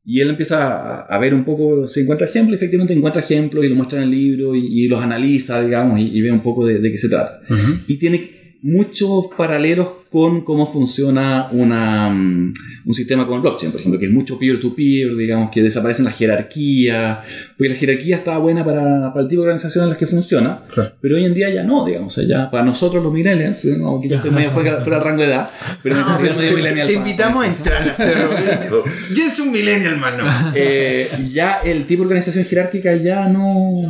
Y 0.04 0.20
él 0.20 0.30
empieza 0.30 1.02
a, 1.02 1.18
ver 1.20 1.34
un 1.34 1.46
poco, 1.46 1.88
se 1.88 2.02
encuentra 2.02 2.28
ejemplos, 2.28 2.56
efectivamente 2.56 2.94
encuentra 2.94 3.22
ejemplos 3.22 3.64
y 3.64 3.70
lo 3.70 3.76
muestra 3.76 4.00
en 4.00 4.06
el 4.06 4.12
libro 4.12 4.56
y, 4.56 4.66
y 4.66 4.88
los 4.88 5.02
analiza, 5.04 5.62
digamos, 5.62 6.00
y, 6.00 6.18
y 6.18 6.22
ve 6.22 6.32
un 6.32 6.42
poco 6.42 6.66
de, 6.66 6.80
de 6.80 6.92
qué 6.92 6.98
se 6.98 7.10
trata. 7.10 7.40
Y 7.88 7.98
tiene 7.98 8.41
muchos 8.64 9.26
paralelos 9.38 9.90
con 10.12 10.42
cómo 10.44 10.72
funciona 10.72 11.48
una, 11.52 12.10
mm, 12.10 12.54
un 12.86 12.94
sistema 12.94 13.24
como 13.24 13.38
el 13.38 13.42
blockchain, 13.42 13.72
por 13.72 13.80
ejemplo, 13.80 14.00
que 14.00 14.08
es 14.08 14.12
mucho 14.12 14.38
peer-to-peer, 14.38 15.16
digamos, 15.16 15.50
que 15.52 15.64
desaparecen 15.64 16.06
las 16.06 16.16
jerarquías, 16.18 17.20
porque 17.58 17.70
la 17.70 17.76
jerarquía 17.76 18.18
estaba 18.18 18.38
buena 18.40 18.64
para, 18.66 19.12
para 19.14 19.22
el 19.24 19.28
tipo 19.30 19.42
de 19.42 19.48
organización 19.48 19.86
en 19.86 19.90
las 19.90 19.98
que 19.98 20.06
funciona, 20.08 20.64
Claro. 20.74 20.92
pero 21.02 21.16
hoy 21.16 21.26
en 21.26 21.34
día 21.34 21.50
ya 21.50 21.64
no, 21.64 21.86
digamos, 21.86 22.16
o 22.18 22.22
sea, 22.22 22.28
ya 22.28 22.52
para 22.52 22.64
nosotros 22.66 23.02
los 23.02 23.12
millennials, 23.14 23.64
¿eh? 23.66 23.78
no, 23.80 24.00
que 24.02 24.10
yo 24.10 24.18
estoy 24.18 24.32
medio 24.32 24.52
fuera, 24.52 24.82
fuera 24.82 24.98
del 24.98 25.06
rango 25.08 25.22
de 25.24 25.28
edad, 25.30 25.50
pero 25.82 25.96
me 25.96 26.04
considero 26.04 26.36
medio 26.36 26.54
millennial. 26.58 26.88
Te 26.88 26.94
para- 26.94 27.06
invitamos 27.08 27.46
a 27.46 27.48
entrar 27.48 27.84
a 27.84 28.04
este 28.04 29.22
es 29.22 29.40
un 29.40 29.52
millennial, 29.52 29.98
mano. 29.98 30.26
eh, 30.56 31.10
ya 31.34 31.62
el 31.64 31.86
tipo 31.86 32.02
de 32.04 32.08
organización 32.08 32.44
jerárquica 32.46 32.96
ya 32.96 33.28
no, 33.30 33.82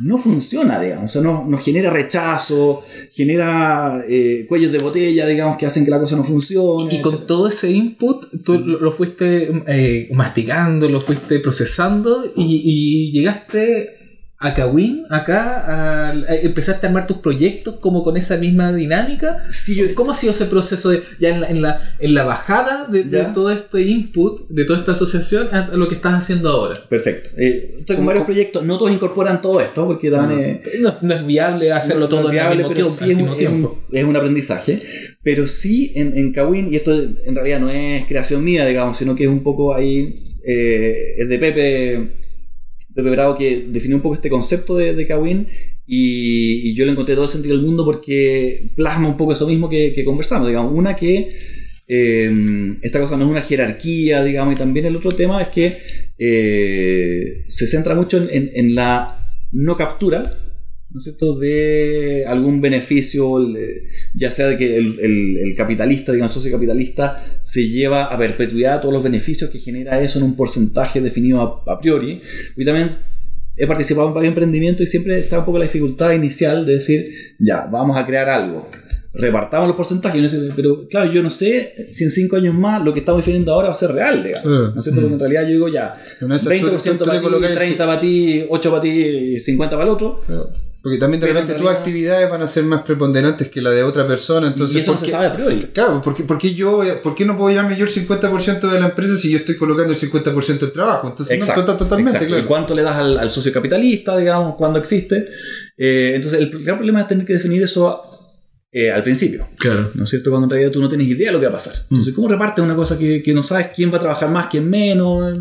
no 0.00 0.18
funciona, 0.18 0.80
digamos. 0.80 1.06
O 1.06 1.08
sea, 1.08 1.22
no, 1.22 1.44
nos 1.46 1.62
genera 1.62 1.90
rechazo, 1.90 2.84
genera 3.10 4.02
eh, 4.08 4.46
cuellos 4.48 4.72
de 4.72 4.78
botella, 4.78 5.26
digamos, 5.26 5.56
que 5.56 5.66
hacen 5.66 5.84
que 5.84 5.90
la 5.90 5.98
cosa 5.98 6.16
no 6.16 6.24
funcione. 6.24 6.94
Y 6.94 7.02
con 7.02 7.14
etcétera. 7.14 7.26
todo 7.26 7.48
ese 7.48 7.70
input, 7.70 8.42
tú 8.44 8.58
lo, 8.58 8.80
lo 8.80 8.90
fuiste 8.92 9.50
eh, 9.66 10.08
masticando, 10.12 10.88
lo 10.88 11.00
fuiste 11.00 11.40
procesando 11.40 12.24
y, 12.36 12.62
y 12.64 13.12
llegaste 13.12 13.97
a 14.40 14.54
Kawin, 14.54 15.04
acá, 15.10 16.10
a- 16.10 16.36
empezaste 16.42 16.86
a 16.86 16.90
armar 16.90 17.08
tus 17.08 17.16
proyectos 17.18 17.76
como 17.80 18.04
con 18.04 18.16
esa 18.16 18.36
misma 18.36 18.72
dinámica. 18.72 19.42
Sí, 19.48 19.80
¿Cómo 19.96 20.12
ha 20.12 20.14
sido 20.14 20.30
ese 20.32 20.44
proceso 20.46 20.90
de, 20.90 21.02
ya 21.18 21.30
en 21.30 21.40
la, 21.40 21.48
en 21.48 21.60
la, 21.62 21.94
en 21.98 22.14
la 22.14 22.22
bajada 22.24 22.86
de, 22.86 23.02
todo 23.34 23.50
este 23.50 23.82
input, 23.82 24.48
de 24.48 24.64
toda 24.64 24.78
esta 24.78 24.92
asociación, 24.92 25.48
a 25.52 25.70
lo 25.74 25.88
que 25.88 25.96
estás 25.96 26.14
haciendo 26.14 26.50
ahora? 26.50 26.78
Perfecto. 26.88 27.30
Eh, 27.36 27.78
estoy 27.80 27.96
con 27.96 27.96
¿Cómo- 27.96 28.06
varios 28.06 28.24
proyectos, 28.26 28.64
no 28.64 28.78
todos 28.78 28.92
incorporan 28.92 29.40
todo 29.40 29.60
esto, 29.60 29.86
porque 29.88 30.08
también 30.08 30.40
eh, 30.40 30.62
No, 30.82 30.94
no 31.02 31.14
es 31.14 31.26
viable 31.26 31.72
hacerlo 31.72 32.02
no- 32.02 32.08
todo 32.08 32.22
no 32.22 32.28
es 32.28 32.32
viable, 32.34 32.54
en 32.54 32.60
el 32.60 32.68
mismo 32.68 32.74
pero 32.74 32.86
tiempo. 32.86 32.98
sí 32.98 33.04
al 33.04 33.10
es, 33.10 33.16
mismo 33.16 33.32
un- 33.32 33.38
tiempo. 33.38 33.78
es 33.90 34.04
un 34.04 34.16
aprendizaje. 34.16 34.80
Pero 35.24 35.48
sí 35.48 35.92
en, 35.96 36.16
en 36.16 36.32
Kawin, 36.32 36.72
y 36.72 36.76
esto 36.76 36.92
en 36.92 37.34
realidad 37.34 37.58
no 37.58 37.70
es 37.70 38.06
creación 38.06 38.44
mía, 38.44 38.64
digamos, 38.66 38.96
sino 38.96 39.16
que 39.16 39.24
es 39.24 39.28
un 39.30 39.42
poco 39.42 39.74
ahí, 39.74 40.22
eh, 40.44 41.16
es 41.18 41.28
de 41.28 41.38
Pepe, 41.40 42.12
Pepe 42.98 43.10
Bravo 43.10 43.36
que 43.36 43.66
definió 43.68 43.96
un 43.96 44.02
poco 44.02 44.16
este 44.16 44.28
concepto 44.28 44.76
de, 44.76 44.92
de 44.92 45.06
Kawin 45.06 45.46
y, 45.86 46.74
yo 46.74 46.84
le 46.84 46.90
encontré 46.90 47.14
todo 47.14 47.26
el 47.26 47.30
sentido 47.30 47.56
del 47.56 47.64
mundo 47.64 47.84
porque 47.84 48.70
plasma 48.74 49.06
un 49.06 49.16
poco 49.16 49.34
eso 49.34 49.46
mismo 49.46 49.70
que, 49.70 49.92
que 49.94 50.04
conversamos, 50.04 50.48
digamos, 50.48 50.72
una 50.72 50.96
que 50.96 51.30
eh, 51.86 52.76
esta 52.82 52.98
cosa 52.98 53.16
no 53.16 53.26
es 53.26 53.30
una 53.30 53.42
jerarquía, 53.42 54.24
digamos, 54.24 54.54
y 54.54 54.56
también 54.56 54.86
el 54.86 54.96
otro 54.96 55.12
tema 55.12 55.40
es 55.40 55.48
que 55.48 55.78
eh, 56.18 57.42
se 57.46 57.68
centra 57.68 57.94
mucho 57.94 58.20
en 58.28 58.74
la 58.74 59.24
no 59.52 59.76
captura, 59.76 60.24
¿no 60.90 60.98
es 60.98 61.04
cierto?, 61.04 61.38
de 61.38 62.24
algún 62.26 62.60
beneficio, 62.60 63.40
eh, 63.56 63.82
ya 64.14 64.30
sea 64.30 64.46
de 64.48 64.56
que 64.56 64.76
el, 64.78 64.98
el- 65.00 65.36
el 65.38 65.54
capitalista, 65.54 66.12
digamos, 66.12 66.32
socio 66.32 66.50
capitalista, 66.50 67.22
se 67.42 67.68
lleva 67.68 68.04
a 68.06 68.16
perpetuidad 68.18 68.80
todos 68.80 68.94
los 68.94 69.02
beneficios 69.02 69.50
que 69.50 69.58
genera 69.58 70.00
eso 70.00 70.18
en 70.18 70.24
un 70.24 70.34
porcentaje 70.36 71.00
definido 71.00 71.62
a, 71.66 71.72
a 71.72 71.78
priori. 71.78 72.20
Y 72.56 72.64
también 72.64 72.88
he 73.56 73.66
participado 73.66 74.08
en 74.08 74.14
varios 74.14 74.30
emprendimientos 74.30 74.86
y 74.86 74.86
siempre 74.86 75.18
está 75.18 75.40
un 75.40 75.44
poco 75.44 75.58
la 75.58 75.64
dificultad 75.64 76.12
inicial 76.12 76.64
de 76.64 76.74
decir, 76.74 77.06
ya, 77.38 77.66
vamos 77.66 77.96
a 77.96 78.06
crear 78.06 78.28
algo. 78.28 78.70
Repartamos 79.12 79.66
los 79.68 79.76
porcentajes, 79.76 80.36
pero 80.54 80.86
claro, 80.88 81.10
yo 81.12 81.22
no 81.22 81.30
sé 81.30 81.88
si 81.90 82.04
en 82.04 82.10
cinco 82.10 82.36
años 82.36 82.54
más 82.54 82.84
lo 82.84 82.92
que 82.92 83.00
estamos 83.00 83.20
definiendo 83.22 83.52
ahora 83.52 83.68
va 83.68 83.72
a 83.72 83.76
ser 83.76 83.90
real, 83.90 84.22
digamos. 84.22 84.46
Mm. 84.46 84.74
¿No 84.74 84.78
es 84.78 84.84
cierto? 84.84 85.00
Porque 85.00 85.14
en 85.14 85.18
realidad 85.20 85.42
yo 85.42 85.48
digo 85.48 85.68
ya, 85.68 85.94
Una 86.20 86.34
de 86.36 86.40
esas 86.40 86.48
20% 86.52 86.70
tú- 86.82 86.92
tú- 86.92 86.98
tú 86.98 87.04
para 87.06 87.18
ti, 87.18 87.24
colocas 87.24 87.50
el- 87.50 87.56
30 87.56 87.86
para 87.86 88.00
ti, 88.00 88.44
8 88.48 88.70
para 88.70 88.82
ti 88.82 88.88
y 88.90 89.40
50 89.40 89.76
para 89.76 89.88
el 89.88 89.94
otro. 89.94 90.20
Porque 90.80 90.96
también 90.98 91.20
de 91.20 91.26
Pero 91.26 91.40
repente 91.40 91.60
tus 91.60 91.70
actividades 91.70 92.30
van 92.30 92.40
a 92.42 92.46
ser 92.46 92.62
más 92.64 92.82
preponderantes 92.82 93.48
que 93.48 93.60
la 93.60 93.70
de 93.72 93.82
otra 93.82 94.06
persona. 94.06 94.46
Entonces, 94.46 94.76
y 94.76 94.80
eso 94.80 94.92
no 94.92 94.98
¿por 94.98 95.06
se 95.06 95.10
sabe 95.12 95.26
a 95.26 95.34
priori. 95.34 95.60
Claro, 95.72 96.00
¿por 96.00 96.14
qué, 96.14 96.22
por 96.22 96.38
qué 96.38 96.54
yo, 96.54 96.76
voy 96.76 96.88
a- 96.88 97.02
por 97.02 97.16
qué 97.16 97.24
no 97.26 97.36
puedo 97.36 97.50
llevarme 97.50 97.76
yo 97.76 97.84
el 97.84 97.90
50% 97.90 98.68
de 98.70 98.78
la 98.78 98.86
empresa 98.86 99.16
si 99.16 99.32
yo 99.32 99.38
estoy 99.38 99.56
colocando 99.56 99.92
el 99.92 99.98
50% 99.98 100.66
del 100.66 100.72
trabajo? 100.72 101.08
Entonces, 101.08 101.36
no, 101.36 101.42
Exacto, 101.44 101.64
tota- 101.64 101.78
totalmente, 101.78 102.12
exacto. 102.12 102.28
claro. 102.28 102.44
¿Y 102.44 102.46
cuánto 102.46 102.74
le 102.76 102.82
das 102.82 102.96
al, 102.96 103.18
al 103.18 103.28
socio 103.28 103.52
capitalista, 103.52 104.16
digamos, 104.16 104.54
cuando 104.54 104.78
existe? 104.78 105.26
Eh, 105.76 106.12
entonces, 106.14 106.40
el 106.40 106.62
gran 106.62 106.76
problema 106.76 107.00
es 107.02 107.08
tener 107.08 107.26
que 107.26 107.32
definir 107.32 107.60
eso 107.64 108.00
eh, 108.70 108.92
al 108.92 109.02
principio. 109.02 109.48
Claro. 109.58 109.90
¿No 109.94 110.04
es 110.04 110.10
cierto? 110.10 110.30
Cuando 110.30 110.46
en 110.46 110.50
realidad 110.50 110.70
tú 110.70 110.80
no 110.80 110.88
tienes 110.88 111.08
idea 111.08 111.28
de 111.28 111.32
lo 111.32 111.40
que 111.40 111.46
va 111.46 111.50
a 111.52 111.56
pasar. 111.56 111.74
Entonces, 111.90 112.14
¿cómo 112.14 112.28
repartes 112.28 112.62
una 112.64 112.76
cosa 112.76 112.96
que, 112.96 113.20
que 113.22 113.34
no 113.34 113.42
sabes 113.42 113.68
quién 113.74 113.92
va 113.92 113.96
a 113.96 114.00
trabajar 114.00 114.30
más, 114.30 114.46
quién 114.48 114.68
menos? 114.70 115.34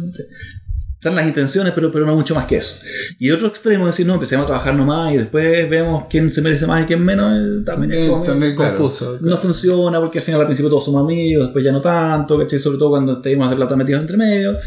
Están 0.98 1.16
las 1.16 1.28
intenciones, 1.28 1.74
pero, 1.76 1.92
pero 1.92 2.08
no 2.08 2.16
mucho 2.16 2.34
más 2.34 2.48
que 2.48 2.58
eso. 2.58 2.80
Y 3.20 3.28
el 3.30 3.36
otro 3.36 3.48
extremo 3.48 3.86
es 3.88 3.94
decir, 3.94 4.08
no, 4.08 4.16
empecemos 4.16 4.46
a 4.46 4.48
trabajar 4.48 4.74
nomás 4.74 5.14
y 5.14 5.18
después 5.18 5.70
vemos 5.70 6.06
quién 6.10 6.32
se 6.32 6.42
merece 6.42 6.66
más 6.66 6.84
y 6.84 6.88
quién 6.88 7.04
menos. 7.06 7.32
eh, 7.40 7.64
También 7.64 7.92
es 7.92 8.10
como 8.10 8.24
claro. 8.24 8.56
Confuso. 8.56 9.20
no 9.22 9.38
funciona 9.38 10.00
porque 10.00 10.18
al 10.18 10.26
final 10.26 10.42
al 10.42 10.48
principio 10.48 10.72
todos 10.72 10.86
somos 10.86 11.04
amigos, 11.06 11.44
después 11.46 11.64
ya 11.64 11.72
no 11.72 11.82
tanto, 11.82 12.40
¿cachai? 12.40 12.58
Sobre 12.60 12.80
todo 12.80 12.90
cuando 12.90 13.22
tenemos 13.22 13.48
de 13.52 13.56
plata 13.56 13.76
metidos 13.76 14.02
entre 14.02 14.18
medio. 14.18 14.58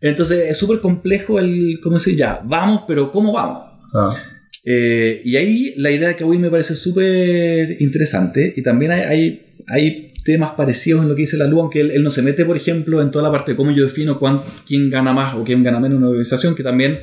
Entonces 0.00 0.48
es 0.48 0.56
súper 0.56 0.80
complejo 0.80 1.38
el, 1.38 1.78
¿cómo 1.82 1.96
decir? 1.96 2.16
Ya, 2.16 2.40
vamos, 2.42 2.84
pero 2.88 3.12
¿cómo 3.12 3.32
vamos? 3.32 3.64
Ah. 3.92 4.16
Eh, 4.64 5.20
y 5.26 5.36
ahí 5.36 5.74
la 5.76 5.90
idea 5.90 6.08
de 6.08 6.16
Kawhi 6.16 6.38
me 6.38 6.50
parece 6.50 6.74
súper 6.74 7.80
interesante 7.82 8.52
y 8.56 8.62
también 8.62 8.92
hay, 8.92 9.02
hay, 9.02 9.62
hay 9.68 10.14
temas 10.26 10.50
parecidos 10.52 11.02
en 11.02 11.08
lo 11.08 11.14
que 11.14 11.22
dice 11.22 11.38
la 11.38 11.46
Lu, 11.46 11.60
aunque 11.60 11.80
él, 11.80 11.90
él 11.92 12.02
no 12.02 12.10
se 12.10 12.20
mete, 12.20 12.44
por 12.44 12.56
ejemplo, 12.58 13.00
en 13.00 13.10
toda 13.10 13.22
la 13.22 13.32
parte 13.32 13.52
de 13.52 13.56
cómo 13.56 13.70
yo 13.70 13.84
defino 13.84 14.18
cuán- 14.18 14.42
quién 14.66 14.90
gana 14.90 15.14
más 15.14 15.34
o 15.36 15.44
quién 15.44 15.62
gana 15.62 15.80
menos 15.80 15.96
en 15.96 16.02
una 16.02 16.08
organización, 16.10 16.54
que 16.54 16.62
también 16.62 16.98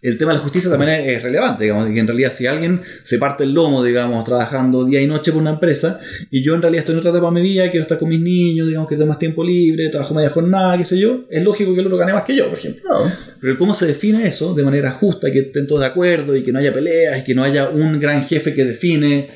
el 0.00 0.18
tema 0.18 0.32
de 0.32 0.38
la 0.38 0.42
justicia 0.42 0.68
también 0.68 0.90
es, 0.98 1.16
es 1.18 1.22
relevante, 1.22 1.62
digamos, 1.62 1.86
que 1.88 2.00
en 2.00 2.06
realidad 2.08 2.32
si 2.32 2.44
alguien 2.46 2.80
se 3.04 3.18
parte 3.18 3.44
el 3.44 3.54
lomo, 3.54 3.84
digamos, 3.84 4.24
trabajando 4.24 4.84
día 4.84 5.00
y 5.00 5.06
noche 5.06 5.30
por 5.30 5.40
una 5.40 5.50
empresa, 5.50 6.00
y 6.28 6.42
yo 6.42 6.56
en 6.56 6.62
realidad 6.62 6.80
estoy 6.80 6.94
en 6.94 6.98
otra 6.98 7.12
etapa 7.12 7.26
de 7.28 7.32
mi 7.34 7.42
vida, 7.42 7.70
quiero 7.70 7.82
estar 7.82 7.98
con 8.00 8.08
mis 8.08 8.18
niños, 8.20 8.66
digamos 8.66 8.88
que 8.88 8.96
tengo 8.96 9.06
más 9.06 9.20
tiempo 9.20 9.44
libre, 9.44 9.88
trabajo 9.90 10.12
media 10.14 10.30
jornada, 10.30 10.76
qué 10.76 10.84
sé 10.84 10.98
yo, 10.98 11.24
es 11.30 11.40
lógico 11.44 11.72
que 11.72 11.80
el 11.82 11.86
otro 11.86 11.98
gane 11.98 12.12
más 12.14 12.24
que 12.24 12.34
yo, 12.34 12.48
por 12.48 12.58
ejemplo. 12.58 12.82
Claro. 12.82 13.12
Pero 13.40 13.56
cómo 13.58 13.74
se 13.74 13.86
define 13.86 14.26
eso 14.26 14.54
de 14.54 14.64
manera 14.64 14.90
justa, 14.90 15.30
que 15.30 15.38
estén 15.38 15.68
todos 15.68 15.82
de 15.82 15.86
acuerdo 15.86 16.34
y 16.34 16.42
que 16.42 16.50
no 16.50 16.58
haya 16.58 16.72
peleas 16.72 17.20
y 17.20 17.24
que 17.24 17.34
no 17.36 17.44
haya 17.44 17.68
un 17.68 18.00
gran 18.00 18.24
jefe 18.24 18.54
que 18.54 18.64
define, 18.64 19.30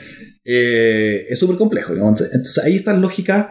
eh, 0.47 1.27
es 1.29 1.39
súper 1.39 1.57
complejo. 1.57 1.93
Entonces 1.95 2.59
ahí 2.65 2.77
estas 2.77 2.99
lógicas, 2.99 3.49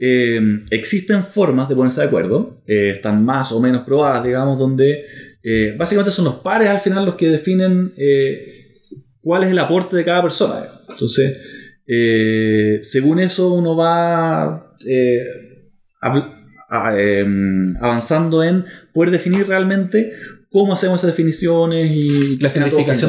eh, 0.00 0.40
existen 0.70 1.24
formas 1.24 1.68
de 1.68 1.74
ponerse 1.74 2.00
de 2.00 2.06
acuerdo, 2.06 2.62
eh, 2.68 2.90
están 2.90 3.24
más 3.24 3.50
o 3.50 3.60
menos 3.60 3.82
probadas, 3.82 4.22
digamos, 4.22 4.56
donde 4.56 5.04
eh, 5.42 5.74
básicamente 5.76 6.12
son 6.12 6.26
los 6.26 6.36
pares 6.36 6.68
al 6.68 6.78
final 6.78 7.04
los 7.04 7.16
que 7.16 7.30
definen 7.30 7.92
cuál 9.20 9.42
es 9.42 9.50
el 9.50 9.58
aporte 9.58 9.96
de 9.96 10.04
cada 10.04 10.22
persona. 10.22 10.64
Entonces, 10.88 11.36
según 12.88 13.18
eso 13.18 13.52
uno 13.52 13.76
va... 13.76 14.76
em, 16.96 17.76
avanzando 17.80 18.44
en 18.44 18.64
poder 18.92 19.10
definir 19.10 19.48
realmente 19.48 20.12
cómo 20.50 20.72
hacemos 20.72 21.00
esas 21.00 21.10
definiciones 21.10 21.90
y 21.90 22.38
La 22.38 22.52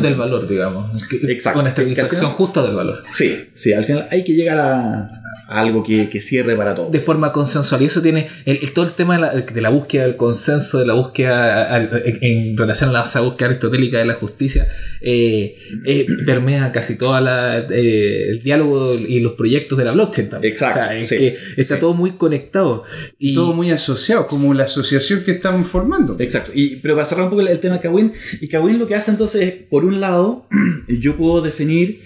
tenga- 0.01 0.07
del 0.09 0.15
valor, 0.15 0.47
digamos. 0.47 0.85
Exacto. 1.23 1.59
Con 1.59 1.67
estratificación 1.67 2.09
final- 2.09 2.31
justa 2.33 2.63
del 2.63 2.75
valor. 2.75 3.03
Sí, 3.13 3.35
sí, 3.53 3.73
al 3.73 3.85
final 3.85 4.07
hay 4.11 4.23
que 4.23 4.33
llegar 4.33 4.59
a 4.59 5.18
algo 5.49 5.83
que, 5.83 6.09
que 6.09 6.21
cierre 6.21 6.55
para 6.55 6.75
todo. 6.75 6.89
de 6.91 6.99
forma 6.99 7.31
consensual. 7.31 7.81
Y 7.81 7.85
eso 7.85 8.01
tiene 8.01 8.27
el, 8.45 8.59
el- 8.61 8.71
todo 8.71 8.85
el 8.85 8.91
tema 8.91 9.15
de 9.15 9.21
la, 9.21 9.33
de 9.33 9.61
la 9.61 9.69
búsqueda 9.69 10.03
del 10.03 10.15
consenso, 10.15 10.77
de 10.79 10.85
la 10.85 10.93
búsqueda 10.93 11.77
en, 11.77 12.19
en 12.21 12.57
relación 12.57 12.91
a 12.91 12.93
la 12.93 13.03
esa 13.03 13.21
búsqueda 13.21 13.49
aristotélica 13.49 13.97
de 13.97 14.05
la 14.05 14.13
justicia, 14.13 14.67
eh, 15.01 15.55
eh, 15.85 16.05
permea 16.25 16.71
casi 16.71 16.97
todo 16.97 17.17
el 17.17 18.41
diálogo 18.43 18.93
y 18.95 19.19
los 19.19 19.33
proyectos 19.33 19.77
de 19.77 19.85
la 19.85 19.91
blockchain 19.91 20.29
también. 20.29 20.53
Exacto, 20.53 20.79
O 20.81 20.83
sea, 20.83 20.97
es 20.97 21.07
sí, 21.07 21.17
que 21.17 21.37
está 21.57 21.75
sí. 21.75 21.79
todo 21.81 21.93
muy 21.93 22.11
conectado. 22.17 22.83
Y 23.17 23.33
Todo 23.33 23.53
muy 23.53 23.71
asociado, 23.71 24.27
como 24.27 24.53
la 24.53 24.65
asociación 24.65 25.23
que 25.23 25.31
estamos 25.31 25.67
formando. 25.67 26.15
Exacto. 26.19 26.51
Y, 26.53 26.77
pero 26.77 26.95
para 26.95 27.05
cerrar 27.05 27.23
un 27.25 27.29
poco 27.31 27.41
el, 27.41 27.47
el 27.47 27.59
tema 27.59 27.75
de 27.75 27.81
Kawin, 27.81 28.13
y 28.41 28.47
Kawin 28.47 28.77
lo 28.79 28.87
que 28.87 28.95
hace 28.95 29.11
entonces 29.11 29.41
es, 29.41 29.53
por 29.69 29.85
un 29.85 29.99
lado, 29.99 30.45
yo 31.01 31.15
puedo 31.17 31.41
definir 31.41 32.01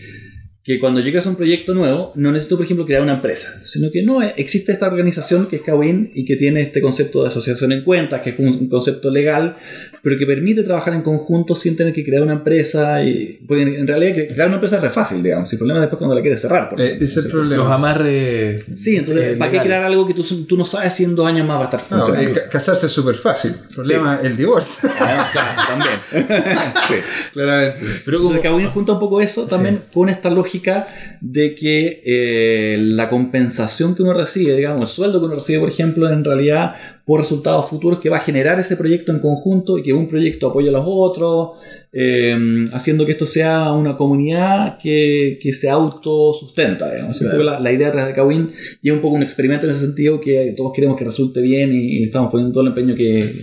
que 0.63 0.79
cuando 0.79 1.01
llegas 1.01 1.27
a 1.27 1.29
un 1.29 1.35
proyecto 1.35 1.73
nuevo, 1.73 2.13
no 2.15 2.31
necesito, 2.31 2.55
por 2.55 2.65
ejemplo, 2.65 2.85
crear 2.85 3.01
una 3.01 3.15
empresa, 3.15 3.61
sino 3.65 3.91
que 3.91 4.01
no, 4.01 4.21
existe 4.21 4.71
esta 4.71 4.87
organización 4.87 5.47
que 5.47 5.57
es 5.57 5.61
Kawin 5.61 6.11
y 6.13 6.23
que 6.23 6.37
tiene 6.37 6.61
este 6.61 6.81
concepto 6.81 7.21
de 7.21 7.27
asociación 7.27 7.73
en 7.73 7.83
cuentas, 7.83 8.21
que 8.21 8.29
es 8.29 8.39
un, 8.39 8.47
un 8.47 8.69
concepto 8.69 9.11
legal 9.11 9.57
pero 10.03 10.17
que 10.19 10.25
permite 10.25 10.63
trabajar 10.63 10.93
en 10.93 11.01
conjunto 11.01 11.55
sin 11.55 11.77
tener 11.77 11.93
que 11.93 12.03
crear 12.03 12.21
una 12.23 12.33
empresa. 12.33 13.01
Y, 13.03 13.39
porque 13.47 13.63
en, 13.63 13.69
en 13.75 13.87
realidad 13.87 14.15
crear 14.33 14.47
una 14.47 14.55
empresa 14.57 14.75
es 14.75 14.81
re 14.81 14.89
fácil, 14.89 15.23
digamos. 15.23 15.51
El 15.53 15.57
problema 15.59 15.79
es 15.79 15.83
después 15.83 15.97
cuando 15.97 16.13
la 16.13 16.21
quieres 16.21 16.41
cerrar. 16.41 16.69
por 16.69 16.81
Eh, 16.81 16.85
ejemplo, 16.87 17.05
ese 17.05 17.11
es 17.13 17.17
el 17.17 17.23
¿cierto? 17.23 17.37
problema. 17.39 17.63
Los 17.63 17.71
amarres. 17.71 18.65
Sí, 18.75 18.97
entonces, 18.97 19.23
eh, 19.33 19.35
¿para 19.37 19.49
qué 19.51 19.61
crear 19.61 19.83
algo 19.85 20.05
que 20.05 20.13
tú, 20.13 20.23
tú 20.45 20.57
no 20.57 20.65
sabes 20.65 20.93
si 20.93 21.05
en 21.05 21.15
dos 21.15 21.25
años 21.25 21.47
más 21.47 21.57
va 21.57 21.61
a 21.61 21.65
estar 21.65 21.79
No, 21.91 22.03
funcionando? 22.05 22.29
eh, 22.29 22.33
ca- 22.43 22.49
casarse 22.49 22.87
es 22.87 22.91
súper 22.91 23.15
fácil. 23.15 23.53
El 23.69 23.75
problema 23.75 24.15
es 24.21 24.25
el 24.25 24.35
divorcio. 24.37 24.89
Ah, 24.99 25.29
claro, 25.31 25.61
también. 25.69 26.27
Sí. 26.87 26.95
Claramente. 27.31 27.79
Pero 28.05 28.17
como, 28.21 28.35
Entonces, 28.35 28.69
junta 28.71 28.91
un 28.93 28.99
poco 28.99 29.21
eso 29.21 29.45
también 29.45 29.83
con 29.93 30.09
esta 30.09 30.29
lógica 30.29 30.85
de 31.21 31.55
que 31.55 32.01
eh, 32.05 32.77
la 32.79 33.07
compensación 33.09 33.95
que 33.95 34.03
uno 34.03 34.13
recibe, 34.13 34.55
digamos, 34.55 34.81
el 34.81 34.87
sueldo 34.87 35.19
que 35.19 35.25
uno 35.27 35.35
recibe, 35.35 35.59
por 35.59 35.69
ejemplo, 35.69 36.09
en 36.09 36.23
realidad 36.23 36.75
por 37.05 37.19
resultados 37.19 37.69
futuros 37.69 37.99
que 37.99 38.09
va 38.09 38.17
a 38.17 38.21
generar 38.21 38.59
ese 38.59 38.77
proyecto 38.77 39.11
en 39.11 39.19
conjunto 39.19 39.77
y 39.77 39.83
que 39.83 39.93
un 39.93 40.07
proyecto 40.07 40.47
apoya 40.47 40.69
a 40.69 40.73
los 40.73 40.85
otros, 40.87 41.51
eh, 41.91 42.69
haciendo 42.71 43.05
que 43.05 43.11
esto 43.11 43.25
sea 43.25 43.71
una 43.73 43.97
comunidad 43.97 44.77
que, 44.77 45.37
que 45.41 45.51
se 45.51 45.69
autosustenta. 45.69 46.93
Digamos. 46.93 47.21
La, 47.21 47.59
la 47.59 47.71
idea 47.71 47.87
detrás 47.87 48.07
de 48.07 48.13
Kawin 48.13 48.51
y 48.81 48.89
es 48.89 48.95
un 48.95 49.01
poco 49.01 49.15
un 49.15 49.23
experimento 49.23 49.65
en 49.65 49.73
ese 49.73 49.85
sentido 49.85 50.21
que 50.21 50.53
todos 50.55 50.71
queremos 50.73 50.97
que 50.97 51.05
resulte 51.05 51.41
bien 51.41 51.73
y, 51.73 51.97
y 51.97 52.03
estamos 52.03 52.31
poniendo 52.31 52.53
todo 52.53 52.63
el 52.63 52.69
empeño 52.69 52.95
que, 52.95 53.33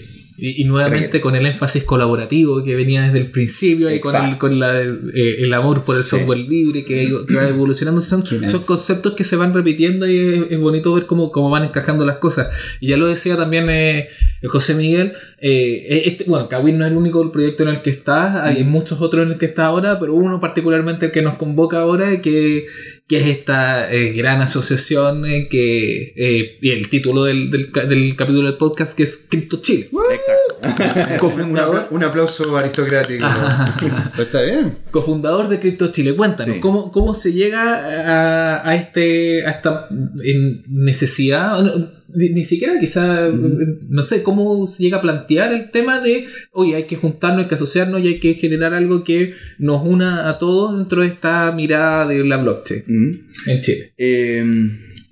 y, 0.41 0.63
y 0.63 0.65
nuevamente 0.65 1.21
con 1.21 1.37
el 1.37 1.47
énfasis 1.47 1.85
colaborativo 1.85 2.63
que 2.65 2.75
venía 2.77 3.03
desde 3.03 3.19
el 3.21 3.27
principio 3.27 3.93
y 3.95 4.01
con, 4.01 4.15
el, 4.17 4.39
con 4.39 4.59
la, 4.59 4.81
eh, 4.81 4.89
el 5.41 5.53
amor 5.55 5.83
por 5.83 5.97
el 5.97 6.03
Sí. 6.03 6.11
software 6.11 6.39
libre 6.39 6.85
que, 6.85 7.09
que 7.29 7.35
va 7.37 7.49
evolucionando. 7.49 8.01
Son, 8.01 8.23
¿Quién 8.23 8.45
es? 8.45 8.53
son 8.53 8.63
conceptos 8.63 9.13
que 9.15 9.25
se 9.25 9.37
van 9.37 9.53
repitiendo 9.55 10.07
y 10.09 10.17
es, 10.19 10.51
es 10.51 10.61
bonito 10.61 10.95
ver 10.95 11.07
cómo, 11.07 11.31
cómo 11.31 11.51
van 11.51 11.65
encajando 11.65 12.05
las 12.07 12.19
cosas. 12.19 12.49
Y 12.81 12.89
ya 12.89 12.97
lo 12.97 13.07
decía 13.07 13.37
también 13.37 13.67
eh, 13.71 14.09
José 14.45 14.75
Miguel. 14.75 15.13
eh, 15.41 16.03
este, 16.07 16.25
bueno, 16.25 16.49
Kawin 16.49 16.79
no 16.79 16.85
es 16.87 16.91
el 16.93 16.97
único 16.97 17.31
proyecto 17.33 17.63
en 17.63 17.69
el 17.71 17.83
que 17.83 17.91
está, 17.91 18.45
hay 18.47 18.65
muchos 18.65 19.01
otros 19.01 19.27
en 19.27 19.33
el 19.33 19.39
que 19.39 19.47
está 19.47 19.67
ahora, 19.67 19.99
pero 20.01 20.15
uno 20.15 20.41
particularmente 20.41 21.07
el 21.07 21.13
que 21.13 21.23
nos 21.23 21.35
convoca 21.35 21.81
ahora, 21.81 22.21
que, 22.21 22.67
que 23.11 23.17
es 23.19 23.27
esta 23.27 23.93
eh, 23.93 24.13
gran 24.13 24.41
asociación 24.41 25.27
eh, 25.27 25.49
que 25.51 26.13
eh, 26.15 26.59
y 26.61 26.71
el 26.71 26.89
título 26.89 27.25
del, 27.25 27.51
del, 27.51 27.73
ca- 27.73 27.85
del 27.85 28.15
capítulo 28.15 28.47
del 28.49 28.57
podcast 28.57 28.97
que 28.97 29.03
es 29.03 29.27
Crypto 29.29 29.61
Chile. 29.61 29.89
Exacto. 30.15 30.40
Un, 30.63 31.17
Cofundador, 31.19 31.77
apla- 31.77 31.89
un 31.91 32.05
aplauso 32.05 32.57
aristocrático. 32.57 33.27
Pero 34.13 34.23
está 34.23 34.43
bien. 34.43 34.79
cofundador 34.91 35.49
de 35.49 35.59
Crypto 35.59 35.91
Chile. 35.91 36.15
Cuéntanos, 36.15 36.55
Sí. 36.57 36.61
¿cómo, 36.61 36.91
¿cómo 36.93 37.15
se 37.15 37.33
llega 37.33 37.63
a, 38.59 38.69
a 38.69 38.77
este, 38.77 39.47
a 39.47 39.51
esta 39.51 39.89
necesidad? 40.69 41.59
Ni, 42.13 42.31
ni 42.31 42.45
siquiera 42.45 42.79
quizá, 42.81 43.29
no 43.29 44.03
sé, 44.03 44.23
cómo 44.23 44.67
se 44.67 44.83
llega 44.83 44.99
a 44.99 45.01
plantear 45.01 45.53
el 45.53 45.71
tema 45.71 46.01
de, 46.01 46.27
oye, 46.53 46.75
hay 46.75 46.85
que 46.85 46.97
juntarnos, 46.97 47.43
hay 47.43 47.49
que 47.49 47.55
asociarnos 47.55 48.01
y 48.03 48.09
hay 48.09 48.21
que 48.21 48.35
generar 48.35 48.75
algo 48.75 49.05
que 49.05 49.35
nos 49.59 49.85
una 49.87 50.29
a 50.29 50.39
todos 50.39 50.77
dentro 50.77 51.03
de 51.03 51.09
esta 51.09 51.53
mirada 51.53 52.07
de 52.09 52.25
la 52.25 52.37
blockchain 52.39 52.83
Mm. 52.87 53.13
en 53.51 53.61
Chile. 53.61 53.93
Eh, 53.97 54.45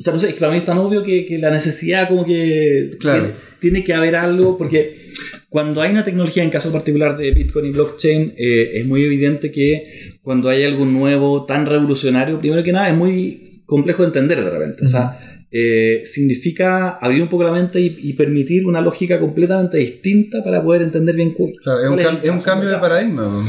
o 0.01 0.03
sea, 0.03 0.13
no 0.13 0.19
sé, 0.19 0.29
es 0.29 0.35
que 0.35 0.41
para 0.41 0.53
mí 0.53 0.59
es 0.59 0.65
tan 0.65 0.79
obvio 0.79 1.03
que, 1.05 1.25
que 1.27 1.39
la 1.39 1.51
necesidad 1.51 2.09
como 2.09 2.25
que 2.25 2.97
Claro. 3.01 3.29
tiene 3.61 3.85
que 3.85 3.95
haber 3.95 4.17
algo, 4.17 4.57
porque 4.59 5.08
cuando 5.49 5.81
hay 5.81 5.91
una 5.93 6.05
tecnología, 6.05 6.43
en 6.45 6.51
caso 6.51 6.71
particular 6.73 7.17
de 7.17 7.31
Bitcoin 7.33 7.67
y 7.67 7.71
blockchain, 7.71 8.35
eh, 8.37 8.71
es 8.75 8.87
muy 8.87 9.03
evidente 9.05 9.51
que 9.51 9.99
cuando 10.23 10.49
hay 10.51 10.65
algo 10.65 10.85
nuevo, 10.85 11.45
tan 11.47 11.65
revolucionario, 11.67 12.39
primero 12.39 12.63
que 12.63 12.73
nada, 12.73 12.91
es 12.91 12.97
muy 12.97 13.63
complejo 13.65 14.03
de 14.03 14.09
entender 14.09 14.43
de 14.45 14.51
repente. 14.51 14.85
O 14.85 14.89
sea, 14.89 15.19
eh, 15.51 16.03
significa 16.05 16.91
abrir 17.01 17.23
un 17.23 17.29
poco 17.29 17.45
la 17.45 17.53
mente 17.53 17.81
y, 17.81 17.97
y 17.99 18.13
permitir 18.13 18.67
una 18.67 18.83
lógica 18.83 19.19
completamente 19.19 19.79
distinta 19.79 20.45
para 20.45 20.63
poder 20.63 20.83
entender 20.83 21.17
bien 21.17 21.33
cu- 21.33 21.53
Claro, 21.63 21.81
es, 21.81 21.87
cuál 21.87 21.99
un 21.99 22.05
cam- 22.05 22.21
es 22.25 22.31
un 22.31 22.41
cambio 22.41 22.69
de 22.69 22.77
paradigma. 22.77 23.47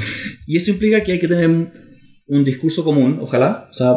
Y 0.48 0.56
eso 0.56 0.72
implica 0.72 1.04
que 1.04 1.12
hay 1.14 1.20
que 1.20 1.28
tener 1.28 1.50
un 2.28 2.44
discurso 2.46 2.84
común, 2.86 3.18
ojalá, 3.22 3.68
o 3.70 3.74
sea, 3.74 3.96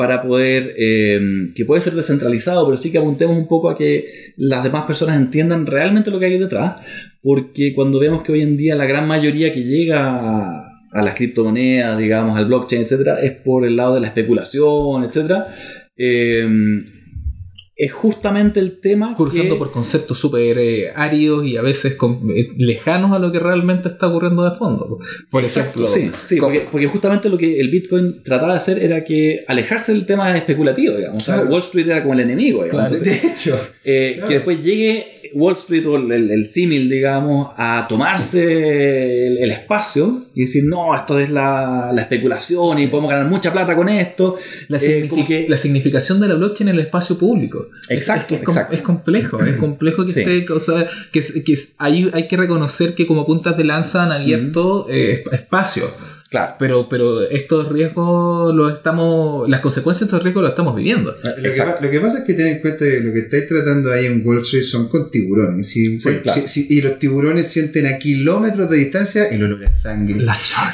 para 0.00 0.22
poder, 0.22 0.74
eh, 0.78 1.20
que 1.54 1.66
puede 1.66 1.82
ser 1.82 1.92
descentralizado, 1.92 2.64
pero 2.64 2.78
sí 2.78 2.90
que 2.90 2.96
apuntemos 2.96 3.36
un 3.36 3.46
poco 3.46 3.68
a 3.68 3.76
que 3.76 4.32
las 4.38 4.64
demás 4.64 4.86
personas 4.86 5.18
entiendan 5.18 5.66
realmente 5.66 6.10
lo 6.10 6.18
que 6.18 6.24
hay 6.24 6.38
detrás, 6.38 6.76
porque 7.22 7.74
cuando 7.74 7.98
vemos 7.98 8.22
que 8.22 8.32
hoy 8.32 8.40
en 8.40 8.56
día 8.56 8.74
la 8.76 8.86
gran 8.86 9.06
mayoría 9.06 9.52
que 9.52 9.62
llega 9.62 10.62
a, 10.62 11.02
las 11.02 11.14
criptomonedas, 11.14 11.98
digamos, 11.98 12.38
al 12.38 12.46
blockchain, 12.46 12.80
etcétera, 12.80 13.20
es 13.20 13.32
por 13.32 13.66
el 13.66 13.76
lado 13.76 13.96
de 13.96 14.00
la 14.00 14.06
especulación, 14.06 15.04
etcétera, 15.04 15.54
eh, 15.98 16.48
es 17.84 17.92
justamente 17.92 18.60
el 18.60 18.80
tema 18.80 19.14
Cursando 19.16 19.54
que- 19.54 19.58
por 19.58 19.72
conceptos 19.72 20.18
súper 20.18 20.58
eh, 20.58 20.90
áridos 20.94 21.44
y 21.46 21.56
a 21.56 21.62
veces 21.62 21.94
con- 21.94 22.30
eh, 22.34 22.48
lejanos 22.58 23.12
a 23.12 23.18
lo 23.18 23.32
que 23.32 23.38
realmente 23.38 23.88
está 23.88 24.08
ocurriendo 24.08 24.42
de 24.44 24.56
fondo. 24.56 24.98
Por 25.30 25.42
Exacto, 25.42 25.86
ejemplo, 25.86 26.16
sí, 26.20 26.26
sí, 26.34 26.40
porque, 26.40 26.66
porque 26.70 26.86
justamente 26.86 27.28
lo 27.28 27.38
que 27.38 27.58
el 27.60 27.68
Bitcoin 27.70 28.22
trataba 28.22 28.52
de 28.52 28.58
hacer 28.58 28.78
era 28.82 29.02
que 29.04 29.44
alejarse 29.48 29.92
del 29.92 30.06
tema 30.06 30.36
especulativo, 30.36 30.96
digamos. 30.96 31.22
O 31.22 31.24
sea. 31.26 31.42
Wall 31.44 31.62
Street 31.62 31.86
era 31.88 32.02
como 32.02 32.14
el 32.14 32.20
enemigo, 32.20 32.64
digamos. 32.64 32.88
Claro. 32.90 32.94
Entonces, 33.04 33.22
De 33.22 33.28
hecho. 33.28 33.60
eh, 33.84 34.12
Claro. 34.16 34.28
Que 34.28 34.34
después 34.34 34.62
llegue 34.62 35.06
Wall 35.34 35.54
Street 35.54 35.86
o 35.86 35.96
el, 35.96 36.10
el- 36.12 36.30
el 36.30 36.46
símil, 36.46 36.88
digamos, 36.90 37.50
a 37.56 37.86
tomarse 37.88 39.26
el, 39.26 39.38
el 39.38 39.50
espacio 39.50 40.20
y 40.34 40.42
decir, 40.42 40.64
no, 40.66 40.94
esto 40.94 41.18
es 41.18 41.30
la, 41.30 41.90
la 41.94 42.02
especulación 42.02 42.78
y 42.78 42.86
podemos 42.88 43.10
ganar 43.10 43.26
mucha 43.26 43.52
plata 43.52 43.74
con 43.74 43.88
esto. 43.88 44.36
la, 44.68 44.78
Eh, 44.78 44.80
signifi- 44.80 45.08
como 45.08 45.26
que- 45.26 45.46
la 45.48 45.56
significación 45.56 46.20
de 46.20 46.28
la 46.28 46.34
blockchain 46.34 46.68
en 46.68 46.74
el 46.76 46.80
espacio 46.82 47.16
público. 47.18 47.68
Exacto, 47.88 48.34
es, 48.34 48.42
es, 48.42 48.48
exacto. 48.48 48.74
es 48.74 48.82
complejo, 48.82 49.40
es 49.42 49.56
complejo 49.56 50.04
que 50.06 50.12
Sí. 50.12 50.20
esté, 50.20 50.52
o 50.52 50.60
sea, 50.60 50.86
que, 51.12 51.20
que 51.44 51.54
hay, 51.78 52.10
hay 52.12 52.28
que 52.28 52.36
reconocer 52.36 52.94
que 52.94 53.06
como 53.06 53.26
puntas 53.26 53.56
de 53.56 53.64
lanza 53.64 54.04
han 54.04 54.12
abierto 54.12 54.86
eh, 54.90 55.24
esp- 55.24 55.34
espacio. 55.34 55.84
Claro. 56.30 56.54
Pero, 56.60 56.88
pero 56.88 57.22
estos 57.22 57.68
riesgos 57.72 58.54
los 58.54 58.72
estamos, 58.72 59.48
las 59.48 59.58
consecuencias 59.60 60.02
de 60.02 60.06
estos 60.06 60.22
riesgos 60.22 60.42
los 60.44 60.50
estamos 60.50 60.76
viviendo. 60.76 61.10
Lo 61.24 61.42
que, 61.42 61.48
Exacto. 61.48 61.74
pa- 61.80 61.84
lo 61.84 61.90
que 61.90 62.00
pasa 62.00 62.18
es 62.20 62.24
que 62.24 62.34
ten 62.34 62.46
en 62.46 62.60
cuenta 62.60 62.84
que 62.84 63.00
lo 63.00 63.12
que 63.12 63.18
estáis 63.18 63.48
tratando 63.48 63.90
ahí 63.90 64.06
en 64.06 64.24
Wall 64.24 64.38
Street 64.42 64.62
son 64.62 64.88
con 64.88 65.10
tiburones. 65.10 65.66
Si- 65.68 65.98
Sí, 65.98 66.08
claro. 66.22 66.40
si- 66.40 66.46
si- 66.46 66.66
y 66.72 66.82
los 66.82 67.00
tiburones 67.00 67.48
sienten 67.48 67.86
a 67.86 67.98
kilómetros 67.98 68.70
de 68.70 68.76
distancia 68.76 69.26
el 69.26 69.42
olor 69.42 69.64
a 69.64 69.74
sangre. 69.74 70.24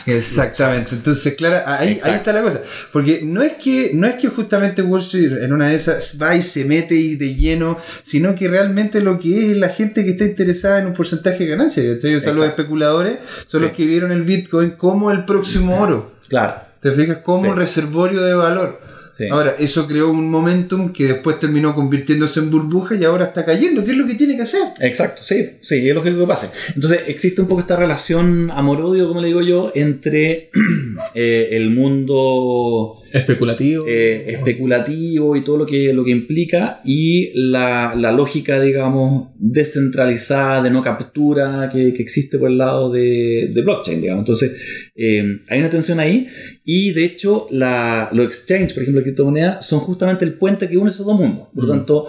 Exactamente, 0.07 0.95
entonces 0.95 1.35
claro, 1.35 1.63
ahí, 1.67 1.99
ahí 2.03 2.15
está 2.17 2.33
la 2.35 2.43
cosa, 2.43 2.61
porque 2.93 3.23
no 3.25 3.43
es 3.43 3.55
que 3.55 3.93
no 3.95 4.07
es 4.07 4.15
que 4.17 4.29
justamente 4.29 4.83
Wall 4.83 5.01
Street 5.01 5.33
en 5.43 5.53
una 5.55 5.69
de 5.69 5.77
esas 5.77 6.19
va 6.21 6.37
y 6.37 6.43
se 6.43 6.67
mete 6.67 6.95
y 6.97 7.17
de 7.17 7.35
lleno, 7.35 7.79
sino 8.03 8.35
que 8.35 8.49
realmente 8.49 9.01
lo 9.01 9.19
que 9.19 9.53
es 9.53 9.57
la 9.57 9.71
gente 9.71 10.05
que 10.05 10.11
está 10.11 10.25
interesada 10.25 10.81
en 10.81 10.87
un 10.89 10.93
porcentaje 10.93 11.45
de 11.45 11.47
ganancia, 11.51 11.83
¿cachai? 11.95 12.15
O 12.15 12.21
sea, 12.21 12.33
los 12.35 12.47
especuladores 12.47 13.19
son 13.47 13.61
Sí. 13.63 13.67
los 13.67 13.75
que 13.77 13.87
vieron 13.87 14.13
el 14.13 14.23
Bitcoin 14.25 14.73
como 14.73 15.11
el 15.11 15.25
próximo 15.25 15.46
oro, 15.69 16.13
Claro. 16.29 16.55
¿te 16.81 16.93
fijas? 16.93 17.19
Como 17.19 17.43
Sí. 17.43 17.49
un 17.49 17.57
reservorio 17.57 18.23
de 18.23 18.35
valor. 18.35 18.81
Sí. 19.13 19.29
Ahora, 19.31 19.55
eso 19.59 19.87
creó 19.87 20.11
un 20.11 20.31
momentum 20.31 20.93
que 20.93 21.05
después 21.05 21.41
terminó 21.41 21.75
convirtiéndose 21.75 22.39
en 22.41 22.51
burbuja 22.51 22.97
y 22.97 23.05
ahora 23.05 23.25
está 23.25 23.47
cayendo. 23.47 23.83
¿Qué 23.83 23.93
es 23.93 23.97
lo 23.97 24.07
que 24.07 24.15
tiene 24.15 24.37
que 24.37 24.43
hacer? 24.43 24.61
Exacto, 24.81 25.23
sí, 25.25 25.53
sí, 25.63 25.89
es 25.89 25.95
lógico 25.95 26.19
que 26.21 26.27
pase. 26.27 26.51
Entonces 26.75 27.01
existe 27.07 27.41
un 27.41 27.49
poco 27.49 27.63
esta 27.63 27.77
relación 27.77 28.51
amor-odio, 28.51 29.09
como 29.09 29.23
le 29.23 29.29
digo 29.29 29.41
yo, 29.41 29.73
entre 29.75 30.51
eh, 31.15 31.49
el 31.53 31.71
mundo 31.71 32.99
Especulativo. 33.19 33.85
eh, 33.89 34.25
especulativo 34.29 35.37
y 35.37 35.43
todo 35.45 35.57
lo 35.59 35.67
que, 35.67 35.93
lo 35.93 36.05
que 36.05 36.11
implica 36.11 36.81
y 36.85 37.31
la, 37.35 37.95
la 37.97 38.13
lógica, 38.13 38.61
digamos, 38.61 39.29
descentralizada, 39.39 40.63
de 40.63 40.71
no 40.71 40.83
captura 40.83 41.69
que, 41.73 41.93
que 41.95 42.03
existe 42.03 42.39
por 42.39 42.51
el 42.51 42.59
lado 42.59 42.91
de, 42.91 43.51
de 43.55 43.63
blockchain, 43.63 44.01
digamos. 44.01 44.23
Entonces, 44.23 44.57
eh, 44.95 45.41
hay 45.49 45.59
una 45.61 45.71
tensión 45.71 46.01
ahí 46.01 46.27
y 46.65 46.93
de 46.93 47.05
hecho 47.05 47.47
la, 47.51 48.09
los 48.13 48.27
exchange, 48.27 48.75
por 48.75 48.83
ejemplo, 48.83 49.01
de 49.01 49.05
criptomonedas, 49.05 49.67
son 49.67 49.81
justamente 49.81 50.25
el 50.25 50.35
puente 50.35 50.69
que 50.69 50.77
une 50.77 50.91
esos 50.91 51.07
dos 51.07 51.19
mundos. 51.19 51.49
Por 51.55 51.65
lo 51.65 51.75
Mm. 51.75 51.77
tanto, 51.79 52.07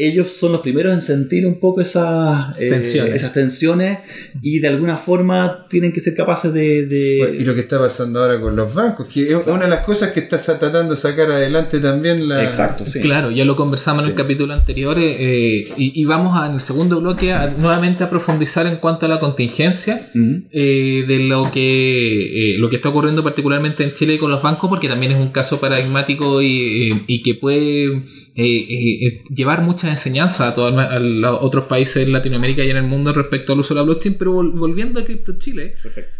ellos 0.00 0.30
son 0.30 0.52
los 0.52 0.60
primeros 0.60 0.92
en 0.94 1.00
sentir 1.02 1.46
un 1.46 1.58
poco 1.58 1.80
esas, 1.80 2.56
eh, 2.58 2.68
Tensiones. 2.70 3.14
esas 3.16 3.32
tensiones 3.32 3.98
y 4.42 4.60
de 4.60 4.68
alguna 4.68 4.96
forma 4.96 5.66
tienen 5.68 5.92
que 5.92 6.00
ser 6.00 6.14
capaces 6.14 6.52
de... 6.52 6.86
de- 6.86 7.36
Y 7.40 7.44
lo 7.44 7.54
que 7.54 7.60
está 7.60 7.78
pasando 7.78 8.20
ahora 8.22 8.40
con 8.40 8.54
los 8.54 8.72
bancos, 8.72 9.08
que 9.12 9.28
es 9.30 9.46
una 9.46 9.64
de 9.64 9.68
las 9.68 9.84
cosas 9.84 10.12
que 10.12 10.20
está 10.20 10.38
tratando 10.58 10.94
de 10.94 11.00
sacar 11.00 11.30
adelante 11.32 11.80
también 11.80 12.28
la... 12.28 12.44
Exacto, 12.44 12.86
sí. 12.86 13.00
Claro, 13.00 13.30
ya 13.30 13.44
lo 13.44 13.56
conversamos 13.56 14.04
en 14.04 14.10
el 14.10 14.14
capítulo 14.16 14.54
anterior 14.54 14.98
eh, 14.98 15.16
eh, 15.18 15.68
y, 15.76 16.00
y 16.00 16.04
vamos 16.04 16.38
a, 16.40 16.46
en 16.46 16.54
el 16.54 16.60
segundo 16.60 17.00
bloque 17.00 17.32
a- 17.32 17.48
nuevamente 17.48 18.04
a 18.04 18.10
profundizar 18.10 18.66
en 18.66 18.76
cuanto 18.76 19.06
a 19.06 19.08
la 19.08 19.18
contingencia 19.20 20.08
eh, 20.52 21.04
de 21.06 21.18
lo 21.20 21.50
que, 21.50 22.54
eh, 22.54 22.58
lo 22.58 22.68
que 22.70 22.76
está 22.76 22.88
ocurriendo 22.90 23.22
particularmente 23.24 23.84
en 23.84 23.94
Chile 23.94 24.18
con 24.18 24.30
los 24.30 24.42
bancos, 24.42 24.68
porque 24.70 24.88
también 24.88 25.12
es 25.12 25.18
un 25.18 25.30
caso 25.30 25.58
paradigmático 25.60 26.40
y, 26.42 27.04
y 27.06 27.22
que 27.22 27.34
puede 27.34 28.04
eh, 28.38 28.66
eh, 28.68 29.06
eh, 29.06 29.22
llevar 29.34 29.62
mucha 29.62 29.90
enseñanza 29.90 30.48
a, 30.48 30.54
todos 30.54 30.72
a 30.74 30.98
los 31.00 31.38
otros 31.42 31.64
países 31.64 32.06
en 32.06 32.12
Latinoamérica 32.12 32.62
y 32.64 32.70
en 32.70 32.76
el 32.76 32.84
mundo 32.84 33.12
respecto 33.12 33.52
al 33.52 33.58
uso 33.60 33.74
de 33.74 33.80
la 33.80 33.84
blockchain. 33.84 34.14
Pero 34.14 34.34
vol- 34.36 34.52
volviendo 34.52 35.00
a 35.00 35.04
Crypto 35.04 35.36
Chile, 35.38 35.74
Perfecto. 35.82 36.12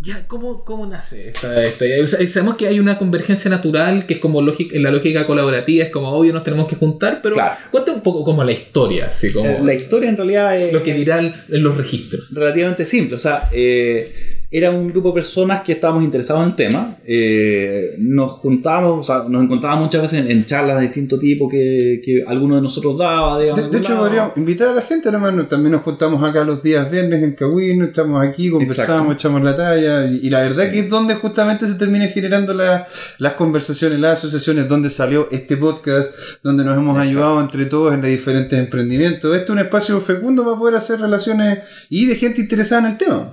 Ya, 0.00 0.26
¿cómo, 0.26 0.64
cómo 0.64 0.86
nace 0.86 1.28
esta, 1.30 1.64
esta? 1.64 1.84
O 2.02 2.06
sea, 2.06 2.28
sabemos 2.28 2.56
que 2.56 2.66
hay 2.66 2.78
una 2.78 2.98
convergencia 2.98 3.50
natural 3.50 4.06
que 4.06 4.14
es 4.14 4.20
como 4.20 4.42
lógica, 4.42 4.76
en 4.76 4.82
la 4.82 4.90
lógica 4.90 5.24
colaborativa, 5.26 5.84
es 5.84 5.90
como 5.90 6.08
obvio 6.10 6.32
nos 6.32 6.44
tenemos 6.44 6.68
que 6.68 6.76
juntar, 6.76 7.20
pero 7.22 7.34
Claro. 7.36 7.56
cuenta 7.70 7.92
un 7.92 8.02
poco 8.02 8.22
como 8.24 8.44
la 8.44 8.52
historia, 8.52 9.06
así 9.06 9.32
como 9.32 9.64
La 9.64 9.72
historia 9.72 10.10
en 10.10 10.16
realidad 10.16 10.60
es 10.60 10.72
lo 10.72 10.82
que 10.82 10.92
dirán 10.94 11.32
los 11.48 11.76
registros. 11.78 12.34
relativamente 12.34 12.84
simple. 12.84 13.16
O 13.16 13.18
sea, 13.20 13.48
eh, 13.52 14.33
era 14.56 14.70
un 14.70 14.88
grupo 14.88 15.08
de 15.08 15.14
personas 15.14 15.62
que 15.62 15.72
estábamos 15.72 16.04
interesados 16.04 16.44
en 16.44 16.50
el 16.50 16.54
tema. 16.54 16.96
Eh, 17.04 17.96
nos 17.98 18.30
juntábamos, 18.32 19.00
o 19.00 19.02
sea, 19.02 19.28
nos 19.28 19.42
encontrábamos 19.42 19.86
muchas 19.86 20.02
veces 20.02 20.20
en, 20.20 20.30
en 20.30 20.44
charlas 20.46 20.76
de 20.76 20.82
distinto 20.82 21.18
tipo 21.18 21.48
que, 21.48 22.00
que 22.04 22.22
alguno 22.24 22.54
de 22.54 22.62
nosotros 22.62 22.96
daba. 22.96 23.36
De, 23.36 23.46
digamos, 23.46 23.58
de 23.62 23.64
algún 23.66 23.80
hecho, 23.80 23.92
lado. 23.94 24.04
podríamos 24.04 24.36
invitar 24.36 24.68
a 24.68 24.74
la 24.74 24.82
gente, 24.82 25.10
nomás, 25.10 25.34
no- 25.34 25.46
también 25.46 25.72
nos 25.72 25.82
juntamos 25.82 26.22
acá 26.22 26.44
los 26.44 26.62
días 26.62 26.88
viernes 26.88 27.20
en 27.24 27.32
Cahuino, 27.34 27.84
estamos 27.86 28.24
aquí, 28.24 28.48
conversamos, 28.48 29.14
echamos 29.16 29.42
la 29.42 29.56
talla, 29.56 30.06
y, 30.06 30.20
y 30.24 30.30
la 30.30 30.42
verdad 30.42 30.70
que 30.70 30.78
es 30.80 30.88
donde 30.88 31.16
justamente 31.16 31.66
se 31.66 31.74
terminan 31.74 32.10
generando 32.10 32.54
la- 32.54 32.86
las 33.18 33.32
conversaciones, 33.32 33.98
las 33.98 34.18
asociaciones, 34.20 34.68
donde 34.68 34.88
salió 34.88 35.26
este 35.32 35.56
podcast, 35.56 36.10
donde 36.44 36.62
nos 36.64 36.78
hemos 36.78 36.96
ayudado 36.96 37.40
entre 37.40 37.66
todos 37.66 37.92
en 37.92 38.00
los 38.02 38.08
diferentes 38.08 38.56
emprendimientos. 38.56 39.32
Este 39.34 39.46
es 39.46 39.50
un 39.50 39.58
espacio 39.58 40.00
fecundo 40.00 40.44
para 40.44 40.56
poder 40.56 40.76
hacer 40.76 41.00
relaciones 41.00 41.58
y 41.90 42.06
de 42.06 42.14
gente 42.14 42.40
interesada 42.42 42.82
en 42.82 42.92
el 42.92 42.98
tema. 42.98 43.32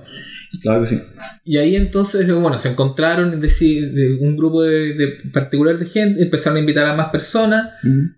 Claro 0.60 0.80
que 0.82 0.86
sí. 0.86 0.98
Y 1.44 1.56
ahí 1.56 1.76
entonces, 1.76 2.30
bueno, 2.32 2.58
se 2.58 2.68
encontraron 2.68 3.40
de 3.40 4.18
un 4.20 4.36
grupo 4.36 4.62
de, 4.62 4.94
de 4.94 5.08
particular 5.32 5.78
de 5.78 5.86
gente, 5.86 6.22
empezaron 6.22 6.58
a 6.58 6.60
invitar 6.60 6.86
a 6.86 6.94
más 6.94 7.08
personas. 7.10 7.70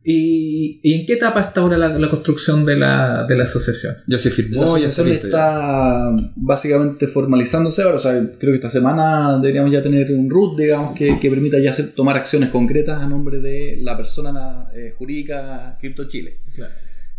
¿Y, 0.04 0.80
y 0.82 0.94
en 0.94 1.06
qué 1.06 1.14
etapa 1.14 1.40
está 1.40 1.60
ahora 1.60 1.78
la, 1.78 1.96
la 1.98 2.10
construcción 2.10 2.66
de 2.66 2.76
la, 2.76 3.24
de 3.28 3.36
la 3.36 3.44
asociación? 3.44 3.94
Ya 4.06 4.18
se 4.18 4.30
La 4.30 4.34
firmó, 4.34 4.76
ya 4.78 4.88
está 4.88 5.02
asociación 5.02 5.06
ya. 5.08 5.14
está 5.14 6.16
básicamente 6.36 7.06
formalizándose 7.06 7.82
ahora. 7.82 7.96
O 7.96 8.00
sea, 8.00 8.12
creo 8.38 8.52
que 8.52 8.56
esta 8.56 8.70
semana 8.70 9.38
deberíamos 9.40 9.70
ya 9.72 9.82
tener 9.82 10.10
un 10.12 10.28
root, 10.28 10.58
digamos, 10.58 10.94
que, 10.96 11.18
que 11.20 11.30
permita 11.30 11.58
ya 11.58 11.70
hacer- 11.70 11.94
tomar 11.94 12.16
acciones 12.16 12.50
concretas 12.50 13.00
a 13.02 13.06
nombre 13.06 13.38
de 13.40 13.78
la 13.82 13.96
persona 13.96 14.66
eh, 14.74 14.92
jurídica 14.98 15.78
Crypto 15.80 16.08
Chile. 16.08 16.38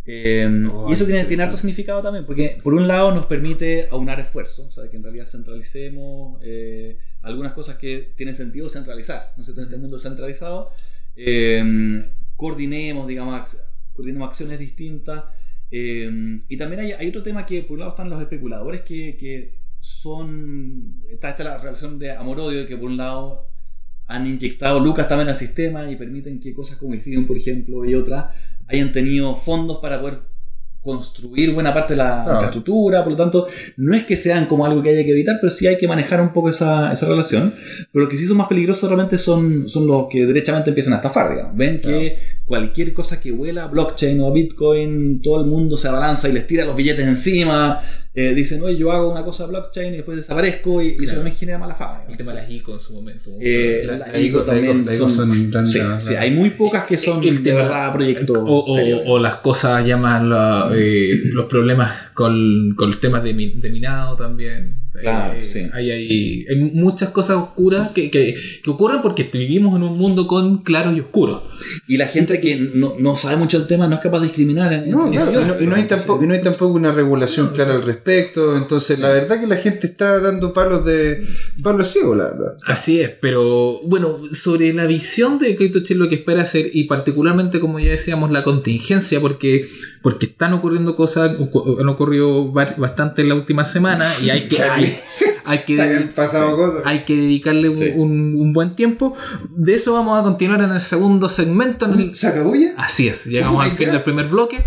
Eh, 0.05 0.47
Oh, 0.71 0.87
y 0.89 0.93
eso 0.93 1.05
tiene, 1.05 1.25
tiene 1.25 1.43
harto 1.43 1.57
significado 1.57 2.01
también, 2.01 2.25
porque 2.25 2.59
por 2.63 2.73
un 2.75 2.87
lado 2.87 3.11
nos 3.11 3.25
permite 3.25 3.87
aunar 3.89 4.19
esfuerzos, 4.19 4.67
o 4.67 4.71
sea, 4.71 4.89
que 4.89 4.97
en 4.97 5.03
realidad 5.03 5.25
centralicemos 5.25 6.39
eh, 6.43 6.97
algunas 7.21 7.53
cosas 7.53 7.77
que 7.77 8.13
tienen 8.15 8.35
sentido 8.35 8.69
centralizar, 8.69 9.33
¿no 9.35 9.41
es 9.41 9.45
cierto? 9.45 9.61
En 9.61 9.65
este 9.67 9.77
mundo 9.77 9.97
centralizado, 9.97 10.71
eh, 11.15 12.05
coordinemos, 12.35 13.07
digamos, 13.07 13.57
coordinemos 13.93 14.29
acciones 14.29 14.59
distintas. 14.59 15.23
eh, 15.71 16.41
y 16.47 16.57
también 16.57 16.81
hay, 16.81 16.91
hay 16.93 17.07
otro 17.07 17.23
tema 17.23 17.45
que 17.45 17.63
por 17.63 17.73
un 17.73 17.79
lado 17.79 17.91
están 17.91 18.09
los 18.09 18.21
especuladores 18.21 18.81
que, 18.81 19.17
que 19.17 19.55
son... 19.79 21.01
Está 21.09 21.29
esta 21.31 21.43
la 21.43 21.57
relación 21.57 21.97
de 21.99 22.11
amor-odio, 22.11 22.67
que 22.67 22.77
por 22.77 22.89
un 22.89 22.97
lado 22.97 23.47
han 24.07 24.27
inyectado 24.27 24.79
lucas 24.79 25.07
también 25.07 25.29
al 25.29 25.35
sistema 25.35 25.89
y 25.89 25.95
permiten 25.95 26.39
que 26.39 26.53
cosas 26.53 26.77
como 26.77 26.93
Ethereum, 26.93 27.25
por 27.25 27.37
ejemplo, 27.37 27.85
y 27.85 27.95
otras, 27.95 28.35
hayan 28.67 28.91
tenido 28.91 29.35
fondos 29.35 29.77
para 29.81 29.99
poder 30.01 30.19
construir 30.81 31.51
buena 31.53 31.73
parte 31.73 31.93
de 31.93 31.97
la 31.97 32.23
Ah. 32.23 32.33
infraestructura, 32.33 33.03
por 33.03 33.11
lo 33.13 33.17
tanto, 33.17 33.47
no 33.77 33.95
es 33.95 34.03
que 34.05 34.15
sean 34.15 34.45
como 34.45 34.65
algo 34.67 34.83
que 34.83 34.89
haya 34.89 35.03
que 35.03 35.11
evitar, 35.11 35.37
pero 35.41 35.49
sí 35.51 35.65
hay 35.65 35.77
que 35.79 35.87
manejar 35.87 36.21
un 36.21 36.31
poco 36.31 36.49
esa, 36.49 36.91
esa 36.93 37.07
relación. 37.07 37.53
Pero 37.91 38.05
lo 38.05 38.09
que 38.09 38.17
sí 38.17 38.25
son 38.27 38.37
más 38.37 38.47
peligrosos 38.47 38.87
realmente 38.87 39.17
son, 39.17 39.67
son 39.67 39.87
los 39.87 40.07
que 40.09 40.27
derechamente 40.27 40.69
empiezan 40.69 40.93
a 40.93 40.97
estafar, 40.97 41.31
digamos. 41.31 41.55
Ven 41.57 41.81
que 41.81 42.34
cualquier 42.45 42.93
cosa 42.93 43.19
que 43.19 43.31
huela 43.31 43.63
a 43.63 43.67
blockchain 43.67 44.19
o 44.21 44.27
a 44.27 44.31
bitcoin, 44.33 45.21
todo 45.21 45.41
el 45.41 45.47
mundo 45.47 45.77
se 45.77 45.87
abalanza 45.87 46.29
y 46.29 46.33
les 46.33 46.45
tira 46.45 46.63
los 46.65 46.75
billetes 46.75 47.07
encima, 47.07 47.81
eh, 48.13 48.33
dicen, 48.33 48.61
oye, 48.63 48.77
yo 48.77 48.91
hago 48.91 49.11
una 49.11 49.25
cosa 49.25 49.45
blockchain 49.47 49.93
y 49.93 49.97
después 49.97 50.15
desaparezco 50.17 50.81
y, 50.81 50.95
y 50.99 51.03
eso 51.03 51.15
también 51.15 51.35
genera 51.35 51.57
mala 51.57 51.75
fama. 51.75 52.03
El 52.07 52.15
tema 52.15 52.33
de 52.33 52.41
las 52.43 52.49
ICO 52.51 52.73
en 52.75 52.79
su 52.79 52.93
momento. 52.93 53.31
Eh, 53.41 53.83
La- 53.85 53.97
la 53.97 54.07
la 54.07 54.19
ICO 54.19 54.43
también 54.43 54.85
la 54.85 54.93
son, 54.93 55.11
son 55.11 55.65
sí, 55.67 55.79
hay 56.17 56.31
muy 56.31 56.51
pocas 56.51 56.85
que 56.85 56.97
son 56.97 57.23
El 57.23 57.43
de 57.43 57.49
tema- 57.51 57.63
verdad 57.63 57.93
proyectos 57.93 58.37
O, 58.37 58.63
o- 58.71 58.75
serios. 58.75 59.01
o 59.07 59.19
las 59.19 59.35
cosas 59.37 59.85
llaman 59.85 60.29
la- 60.29 60.71
eh, 60.75 61.09
los 61.33 61.45
problemas 61.47 61.91
con, 62.13 62.73
con 62.77 62.91
los 62.91 62.99
temas 63.01 63.23
de, 63.23 63.33
de 63.33 63.69
minado 63.69 64.15
también. 64.15 64.84
Claro, 65.01 65.33
Eh, 65.39 65.43
sí. 65.51 65.67
Hay, 65.73 65.91
hay, 65.91 66.45
hay 66.49 66.55
muchas 66.73 67.09
cosas 67.09 67.37
oscuras 67.37 67.89
que, 67.91 68.09
que, 68.09 68.35
que 68.63 68.69
ocurren 68.69 69.01
porque 69.01 69.23
vivimos 69.31 69.75
en 69.75 69.83
un 69.83 69.97
mundo 69.97 70.27
con 70.27 70.63
claros 70.63 70.95
y 70.95 70.99
oscuros. 71.01 71.43
Y 71.87 71.97
la 71.97 72.07
gente 72.07 72.39
que 72.39 72.55
no, 72.73 72.95
no 72.99 73.15
sabe 73.15 73.35
mucho 73.37 73.57
el 73.57 73.67
tema 73.67 73.87
no 73.87 73.95
es 73.95 74.01
capaz 74.01 74.19
de 74.19 74.27
discriminar. 74.27 74.71
En, 74.73 74.89
No, 74.89 75.11
claro, 75.11 75.31
y 75.41 75.45
no, 75.45 75.61
y 75.61 75.67
no 75.67 75.75
hay 75.75 75.83
tampoco, 75.83 76.23
y 76.23 76.27
no 76.27 76.33
hay 76.33 76.41
tampoco 76.41 76.73
una 76.73 76.91
regulación 76.91 77.49
clara 77.53 77.73
al 77.75 77.83
respecto. 77.83 78.55
Entonces, 78.57 78.99
la 78.99 79.09
verdad 79.09 79.39
que 79.39 79.47
la 79.47 79.57
gente 79.57 79.87
está 79.87 80.19
dando 80.19 80.53
palos 80.53 80.85
de 80.85 81.25
palos 81.61 81.89
ciegos, 81.91 82.17
la 82.17 82.25
verdad. 82.25 82.57
Así 82.65 82.99
es, 83.01 83.09
pero 83.09 83.81
bueno, 83.83 84.19
sobre 84.33 84.73
la 84.73 84.85
visión 84.85 85.39
de 85.39 85.55
Crypto 85.55 85.81
Chile 85.83 85.99
lo 85.99 86.09
que 86.09 86.15
espera 86.15 86.41
hacer 86.43 86.69
y 86.73 86.85
particularmente 86.85 87.59
como 87.59 87.79
ya 87.79 87.89
decíamos 87.91 88.31
la 88.31 88.43
contingencia 88.43 89.19
porque 89.19 89.65
porque 90.01 90.27
están 90.27 90.53
ocurriendo 90.53 90.95
cosas, 90.95 91.31
han 91.79 91.89
ocurrido 91.89 92.51
ba- 92.51 92.75
bastante 92.77 93.23
en 93.23 93.29
la 93.29 93.35
última 93.35 93.65
semana 93.65 94.05
y 94.23 94.29
hay 94.29 94.41
que 94.47 94.61
hay, 94.61 94.84
hay 95.45 95.59
que 95.59 95.77
pasado 96.15 96.55
cosas. 96.55 96.81
hay 96.85 97.05
que 97.05 97.15
dedicarle 97.15 97.69
un, 97.69 97.77
Sí. 97.77 97.91
un- 97.95 98.35
un 98.39 98.53
buen 98.53 98.75
tiempo. 98.75 99.15
De 99.51 99.73
eso 99.73 99.93
vamos 99.93 100.19
a 100.19 100.23
continuar 100.23 100.61
en 100.61 100.71
el 100.71 100.81
segundo 100.81 101.29
segmento. 101.29 101.85
en 101.85 101.93
el- 101.99 102.15
¿Se 102.15 102.27
acabó 102.27 102.55
ya? 102.55 102.73
Así 102.77 103.07
es, 103.07 103.25
llegamos 103.25 103.59
Oh 103.59 103.63
my 103.63 103.69
al 103.69 103.75
fin 103.77 103.87
God. 103.87 103.93
del 103.93 104.03
primer 104.03 104.27
bloque, 104.27 104.61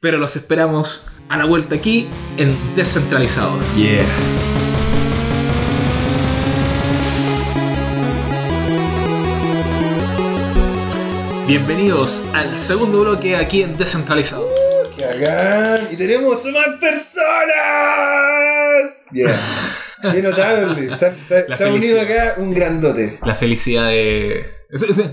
pero 0.00 0.18
los 0.18 0.36
esperamos 0.36 1.06
a 1.28 1.36
la 1.36 1.44
vuelta 1.44 1.74
aquí 1.74 2.06
en 2.36 2.54
Descentralizados. 2.76 3.64
Yeah. 3.76 4.04
Bienvenidos 11.46 12.24
al 12.34 12.56
segundo 12.56 13.00
bloque 13.00 13.34
aquí 13.36 13.62
en 13.62 13.76
Descentralizados. 13.78 14.46
¡Qué 15.10 15.20
bacán! 15.24 15.88
Y 15.92 15.96
tenemos 15.96 16.44
más 16.46 16.68
personas. 16.80 17.26
Yeah. 19.12 19.40
Qué 20.12 20.22
notable. 20.22 20.96
Se, 20.96 21.06
ha- 21.06 21.14
se 21.24 21.38
ha- 21.38 21.44
La 21.48 21.56
se 21.56 21.64
ha 21.64 21.68
unido 21.72 22.00
acá 22.00 22.34
un 22.36 22.54
grandote. 22.54 23.18
La 23.24 23.34
felicidad 23.34 23.88
de. 23.88 24.54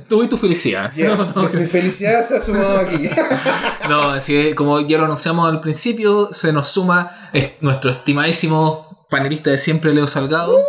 Tú 0.10 0.21
y 0.23 0.27
tu 0.27 0.38
felicidad. 0.38 0.91
Yeah. 0.93 1.15
No, 1.15 1.25
no, 1.43 1.49
Mi 1.49 1.65
felicidad 1.65 2.27
se 2.27 2.38
ha 2.38 2.41
sumado 2.41 2.79
aquí. 2.79 3.10
no, 3.89 4.10
así 4.12 4.36
es, 4.36 4.55
como 4.55 4.81
ya 4.81 4.97
lo 4.97 5.05
anunciamos 5.05 5.49
al 5.49 5.62
principio, 5.62 6.29
se 6.34 6.51
nos 6.51 6.67
suma 6.67 7.29
es- 7.34 7.51
nuestro 7.62 7.89
estimadísimo 7.91 9.05
panelista 9.10 9.49
de 9.51 9.58
siempre, 9.58 9.93
Leo 9.93 10.08
Salgado. 10.08 10.60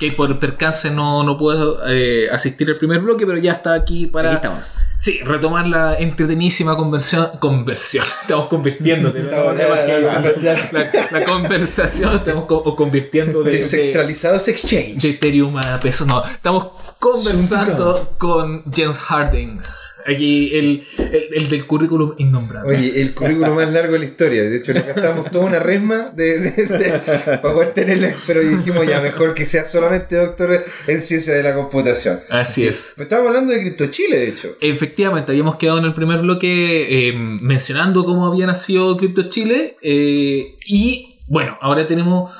Que 0.00 0.10
por 0.10 0.38
percance 0.40 0.90
no, 0.90 1.22
no 1.22 1.36
puedo 1.38 1.80
eh, 1.88 2.28
asistir 2.32 2.68
al 2.68 2.76
primer 2.76 3.00
bloque, 3.00 3.24
pero 3.26 3.38
ya 3.38 3.52
está 3.52 3.74
aquí 3.74 4.06
para 4.06 4.30
Aquí 4.30 4.36
estamos. 4.36 4.66
sí, 4.98 5.20
retomar 5.24 5.66
la 5.68 5.94
entretenidísima 5.96 6.76
conversión. 6.76 7.28
Conversión. 7.38 8.04
Estamos 8.22 8.48
convirtiendo. 8.48 9.12
de- 9.12 9.20
Estamos 9.20 9.54
la, 9.56 11.08
la 11.10 11.24
conversación 11.24 12.16
estamos 12.16 12.46
co- 12.46 12.56
o 12.56 12.74
convirtiendo 12.74 13.42
de, 13.42 13.52
de, 13.52 13.56
Descentralizados 13.58 14.48
Exchange. 14.48 15.00
de 15.02 15.10
Ethereum 15.10 15.56
a 15.58 15.78
pesos. 15.80 16.06
No, 16.06 16.22
estamos 16.24 16.68
conversando 16.98 18.14
con 18.18 18.64
James 18.72 18.96
Harding. 18.98 19.60
Aquí 20.06 20.54
el, 20.54 20.86
el, 20.98 21.28
el 21.34 21.48
del 21.48 21.66
currículum 21.66 22.14
innombrable. 22.18 22.76
Oye, 22.76 23.00
el 23.00 23.14
currículo 23.14 23.54
más 23.54 23.70
largo 23.72 23.94
de 23.94 23.98
la 24.00 24.04
historia. 24.04 24.42
De 24.42 24.56
hecho, 24.58 24.72
le 24.72 24.80
gastamos 24.82 25.30
toda 25.30 25.46
una 25.46 25.58
resma 25.60 26.10
de, 26.14 26.40
de- 26.40 26.50
de- 26.66 26.98
para 27.40 27.40
poder 27.54 27.72
tenerla. 27.72 28.12
Pero 28.26 28.40
dijimos 28.40 28.86
ya 28.86 29.00
mejor 29.04 29.34
que 29.34 29.46
sea 29.46 29.64
solamente 29.64 30.16
doctor 30.16 30.62
en 30.86 31.00
ciencia 31.00 31.32
de 31.34 31.42
la 31.42 31.54
computación. 31.54 32.18
Así 32.30 32.66
es. 32.66 32.94
Estábamos 32.98 33.28
hablando 33.28 33.52
de 33.52 33.60
Crypto 33.60 33.86
Chile, 33.86 34.18
de 34.18 34.28
hecho. 34.28 34.56
Efectivamente, 34.60 35.32
habíamos 35.32 35.56
quedado 35.56 35.78
en 35.78 35.84
el 35.84 35.94
primer 35.94 36.20
bloque 36.20 37.08
eh, 37.08 37.12
mencionando 37.14 38.04
cómo 38.04 38.26
había 38.26 38.46
nacido 38.46 38.96
Crypto 38.96 39.28
Chile. 39.28 39.76
eh, 39.82 40.56
y 40.66 41.18
bueno, 41.26 41.56
ahora 41.60 41.86
tenemos. 41.86 42.32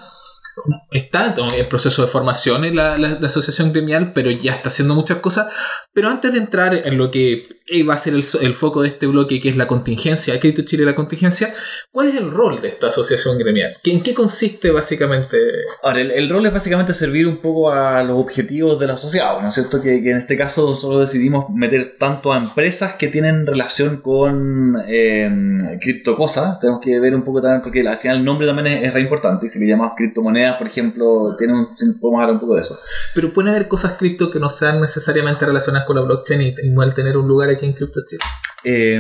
Está 0.93 1.35
en 1.59 1.67
proceso 1.67 2.03
de 2.03 2.09
formación 2.09 2.65
en 2.65 2.77
la, 2.77 2.97
la- 2.97 3.19
la 3.19 3.27
asociación 3.27 3.73
gremial, 3.73 4.13
pero 4.15 4.31
ya 4.31 4.53
está 4.53 4.69
haciendo 4.69 4.95
muchas 4.95 5.19
cosas. 5.19 5.53
Pero 5.93 6.09
antes 6.09 6.33
de 6.33 6.39
entrar 6.39 6.75
en 6.75 6.97
lo 6.97 7.11
que 7.11 7.49
va 7.89 7.95
a 7.95 7.99
ser 7.99 8.13
el, 8.15 8.25
el 8.43 8.55
foco 8.55 8.83
de 8.83 8.89
este 8.89 9.07
bloque, 9.07 9.41
que 9.41 9.49
es 9.49 9.57
la 9.57 9.67
contingencia, 9.67 10.39
Crypto 10.39 10.63
Chile 10.63 10.83
y 10.83 10.87
la 10.87 10.95
contingencia, 10.95 11.53
¿cuál 11.91 12.09
es 12.09 12.17
el 12.17 12.31
rol 12.31 12.61
de 12.61 12.69
esta 12.69 12.89
asociación 12.89 13.39
gremial? 13.39 13.75
¿Qué- 13.83 13.93
¿En 13.93 14.03
qué 14.03 14.13
consiste 14.13 14.71
básicamente? 14.71 15.39
Ahora, 15.83 16.01
el, 16.03 16.11
el 16.11 16.29
rol 16.29 16.45
es 16.47 16.53
básicamente 16.53 16.93
servir 16.93 17.27
un 17.27 17.39
poco 17.39 17.71
a 17.73 18.03
los 18.03 18.19
objetivos 18.19 18.79
de 18.79 18.87
los 18.87 18.97
asociados, 18.97 19.43
¿no 19.43 19.49
es 19.49 19.55
cierto? 19.55 19.81
Que, 19.81 20.03
que 20.03 20.11
en 20.11 20.19
este 20.19 20.37
caso 20.37 20.75
solo 20.75 20.99
decidimos 21.01 21.47
meter 21.51 21.97
tanto 21.99 22.33
a 22.33 22.37
empresas 22.39 22.95
que 22.95 23.09
tienen 23.09 23.47
relación 23.47 23.99
con 24.03 24.77
eh, 24.87 25.79
criptocosas. 25.81 26.61
Tenemos 26.61 26.81
que 26.83 26.99
ver 27.01 27.15
un 27.15 27.23
poco 27.23 27.41
también, 27.41 27.63
porque 27.63 27.87
al 27.87 27.99
final 27.99 28.19
el 28.19 28.25
nombre 28.25 28.47
también 28.47 28.67
es, 28.67 28.89
es 28.89 28.95
re 28.95 29.01
importante. 29.01 29.47
Y 29.47 29.49
si 29.49 29.59
le 29.59 29.67
llamamos 29.67 29.95
criptomonedas, 29.97 30.57
por 30.57 30.67
ejemplo, 30.67 31.35
tiene 31.39 31.55
un, 31.55 31.69
podemos 32.01 32.21
hablar 32.21 32.35
un 32.35 32.41
poco 32.41 32.55
de 32.57 32.61
eso. 32.61 32.77
Pero 33.15 33.33
pueden 33.33 33.51
haber 33.51 33.69
cosas 33.69 33.93
cripto 33.99 34.31
que 34.31 34.39
no 34.39 34.49
sean 34.49 34.81
necesariamente 34.81 35.45
relacionadas 35.47 35.87
con 35.87 35.97
la 35.97 36.03
blockchain 36.03 36.41
y 36.43 36.55
igual 36.65 36.95
tener 36.95 37.17
un 37.17 37.27
lugar 37.29 37.54
aquí 37.55 37.67
en 37.67 37.73
Crypto 37.73 38.01
Chile. 38.07 38.21
Eh, 38.67 38.99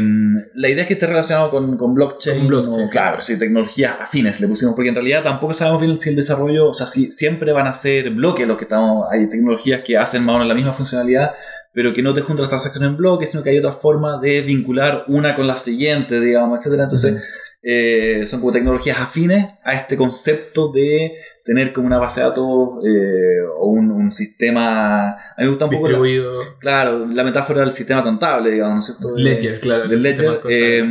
la 0.55 0.69
idea 0.69 0.83
es 0.83 0.88
que 0.88 0.95
esté 0.95 1.07
relacionado 1.07 1.51
con, 1.51 1.77
con 1.79 1.95
blockchain. 1.95 2.38
Con 2.40 2.49
blockchain, 2.49 2.85
o- 2.85 2.87
sí. 2.88 2.93
claro, 2.93 3.21
sí, 3.23 3.38
tecnologías 3.38 3.97
afines 3.99 4.38
le 4.40 4.47
pusimos, 4.49 4.75
porque 4.75 4.90
en 4.90 4.95
realidad 4.95 5.23
tampoco 5.23 5.55
sabemos 5.55 5.81
bien 5.81 5.99
si 5.99 6.11
el 6.11 6.17
desarrollo, 6.17 6.69
o 6.69 6.75
sea, 6.75 6.87
si 6.87 7.11
siempre 7.11 7.53
van 7.53 7.67
a 7.67 7.75
ser 7.75 8.11
bloques 8.11 8.47
los 8.47 8.59
que 8.59 8.64
estamos. 8.64 9.07
Hay 9.11 9.29
tecnologías 9.29 9.83
que 9.83 9.97
hacen 9.97 10.23
más 10.25 10.35
o 10.35 10.38
menos 10.38 10.49
la 10.49 10.55
misma 10.55 10.73
funcionalidad, 10.73 11.33
pero 11.73 11.95
que 11.95 12.03
no 12.03 12.12
te 12.12 12.21
juntan 12.21 12.43
las 12.43 12.51
transacciones 12.51 12.90
en 12.90 12.97
bloques, 12.97 13.31
sino 13.31 13.43
que 13.43 13.51
hay 13.51 13.59
otra 13.59 13.73
forma 13.73 14.21
de 14.21 14.43
vincular 14.43 15.05
una 15.09 15.35
con 15.35 15.47
la 15.47 15.57
siguiente, 15.57 16.20
digamos, 16.20 16.59
etcétera. 16.59 16.85
Entonces, 16.85 17.22
eh, 17.62 18.26
son 18.28 18.41
como 18.41 18.53
tecnologías 18.53 18.99
afines 19.01 19.47
a 19.64 19.74
este 19.74 19.97
concepto 19.97 20.70
de 20.70 21.12
tener 21.45 21.72
como 21.74 21.86
una 21.86 21.99
base 21.99 22.20
de 22.20 22.26
datos 22.28 22.68
eh, 22.86 23.40
o 23.59 23.66
un, 23.68 23.90
un 23.90 24.11
sistema. 24.11 25.11
A 25.11 25.16
mí 25.38 25.45
me 25.45 25.49
gusta 25.49 25.66
un 25.66 25.70
poco. 25.72 25.88
la- 25.88 25.99
claro, 26.59 27.07
la 27.07 27.22
metáfora 27.22 27.61
del 27.61 27.72
sistema 27.72 28.03
contable, 28.03 28.51
digamos, 28.53 28.74
¿no 28.74 28.80
es 28.80 28.86
cierto? 28.86 29.14
De- 29.14 29.22
Ledger, 29.22 29.61
claro. 29.61 29.86
del 29.88 30.01
Ledger, 30.03 30.40
eh, 30.49 30.84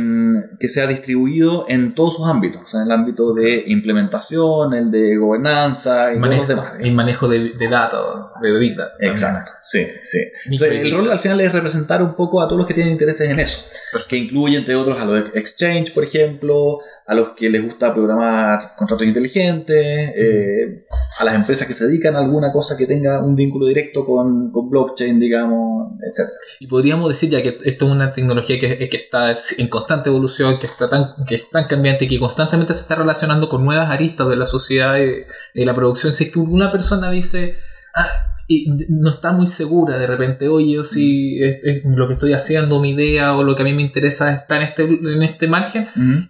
que 0.60 0.68
sea 0.68 0.86
distribuido 0.86 1.66
en 1.68 1.94
todos 1.94 2.16
sus 2.16 2.26
ámbitos, 2.28 2.62
o 2.62 2.68
sea, 2.68 2.80
en 2.82 2.86
el 2.86 2.92
ámbito 2.92 3.34
de 3.34 3.64
implementación, 3.66 4.74
el 4.74 4.90
de 4.90 5.16
gobernanza 5.16 6.12
y 6.12 6.16
todos 6.16 6.20
manejo, 6.20 6.42
los 6.42 6.48
demás. 6.48 6.72
y 6.82 6.90
manejo 6.92 7.28
de, 7.28 7.38
de 7.58 7.68
datos, 7.68 8.26
de 8.40 8.58
big 8.58 8.76
data. 8.76 8.92
Exacto, 9.00 9.50
sí, 9.62 9.84
sí. 10.04 10.56
Sea, 10.56 10.68
el 10.72 10.92
rol 10.92 11.10
al 11.10 11.18
final 11.18 11.40
es 11.40 11.52
representar 11.52 12.00
un 12.02 12.14
poco 12.14 12.40
a 12.40 12.46
todos 12.46 12.58
los 12.58 12.66
que 12.68 12.74
tienen 12.74 12.92
intereses 12.92 13.28
en 13.28 13.40
eso, 13.40 13.64
que 14.08 14.16
incluye 14.16 14.56
entre 14.58 14.76
otros 14.76 15.00
a 15.00 15.04
los 15.04 15.24
exchange, 15.34 15.92
por 15.92 16.04
ejemplo, 16.04 16.78
a 17.06 17.14
los 17.14 17.30
que 17.30 17.50
les 17.50 17.62
gusta 17.62 17.92
programar 17.92 18.74
contratos 18.76 19.06
inteligentes, 19.06 19.76
eh, 20.16 20.42
a 21.18 21.24
las 21.24 21.34
empresas 21.34 21.66
que 21.66 21.74
se 21.74 21.86
dedican 21.86 22.16
a 22.16 22.20
alguna 22.20 22.52
cosa 22.52 22.76
que 22.76 22.86
tenga 22.86 23.22
un 23.22 23.36
vínculo 23.36 23.66
directo 23.66 24.04
con, 24.04 24.50
con 24.50 24.68
blockchain, 24.68 25.18
digamos, 25.18 25.92
etc. 26.02 26.28
Y 26.60 26.66
podríamos 26.66 27.08
decir 27.08 27.30
ya 27.30 27.42
que 27.42 27.58
esto 27.64 27.86
es 27.86 27.92
una 27.92 28.12
tecnología 28.12 28.58
que, 28.58 28.88
que 28.88 28.96
está 28.96 29.34
en 29.58 29.68
constante 29.68 30.10
evolución, 30.10 30.58
que 30.58 30.66
está 30.66 30.88
tan, 30.88 31.24
que 31.26 31.36
es 31.36 31.50
tan 31.50 31.66
cambiante 31.66 32.08
que 32.08 32.18
constantemente 32.18 32.74
se 32.74 32.82
está 32.82 32.94
relacionando 32.96 33.48
con 33.48 33.64
nuevas 33.64 33.90
aristas 33.90 34.28
de 34.28 34.36
la 34.36 34.46
sociedad 34.46 34.96
y 34.98 35.58
de 35.58 35.66
la 35.66 35.74
producción. 35.74 36.14
Si 36.14 36.24
es 36.24 36.32
que 36.32 36.38
una 36.38 36.70
persona 36.70 37.10
dice, 37.10 37.56
ah, 37.94 38.33
y 38.46 38.66
no 38.90 39.08
está 39.10 39.32
muy 39.32 39.46
segura 39.46 39.96
de 39.98 40.06
repente, 40.06 40.48
oye, 40.48 40.78
o 40.78 40.84
si 40.84 41.42
es, 41.42 41.60
es 41.64 41.84
lo 41.84 42.06
que 42.06 42.12
estoy 42.14 42.32
haciendo, 42.34 42.78
mi 42.80 42.90
idea 42.90 43.34
o 43.36 43.42
lo 43.42 43.56
que 43.56 43.62
a 43.62 43.64
mí 43.64 43.72
me 43.72 43.82
interesa 43.82 44.32
está 44.34 44.56
en 44.58 44.62
este, 44.64 44.82
en 44.84 45.22
este 45.22 45.48
margen, 45.48 45.88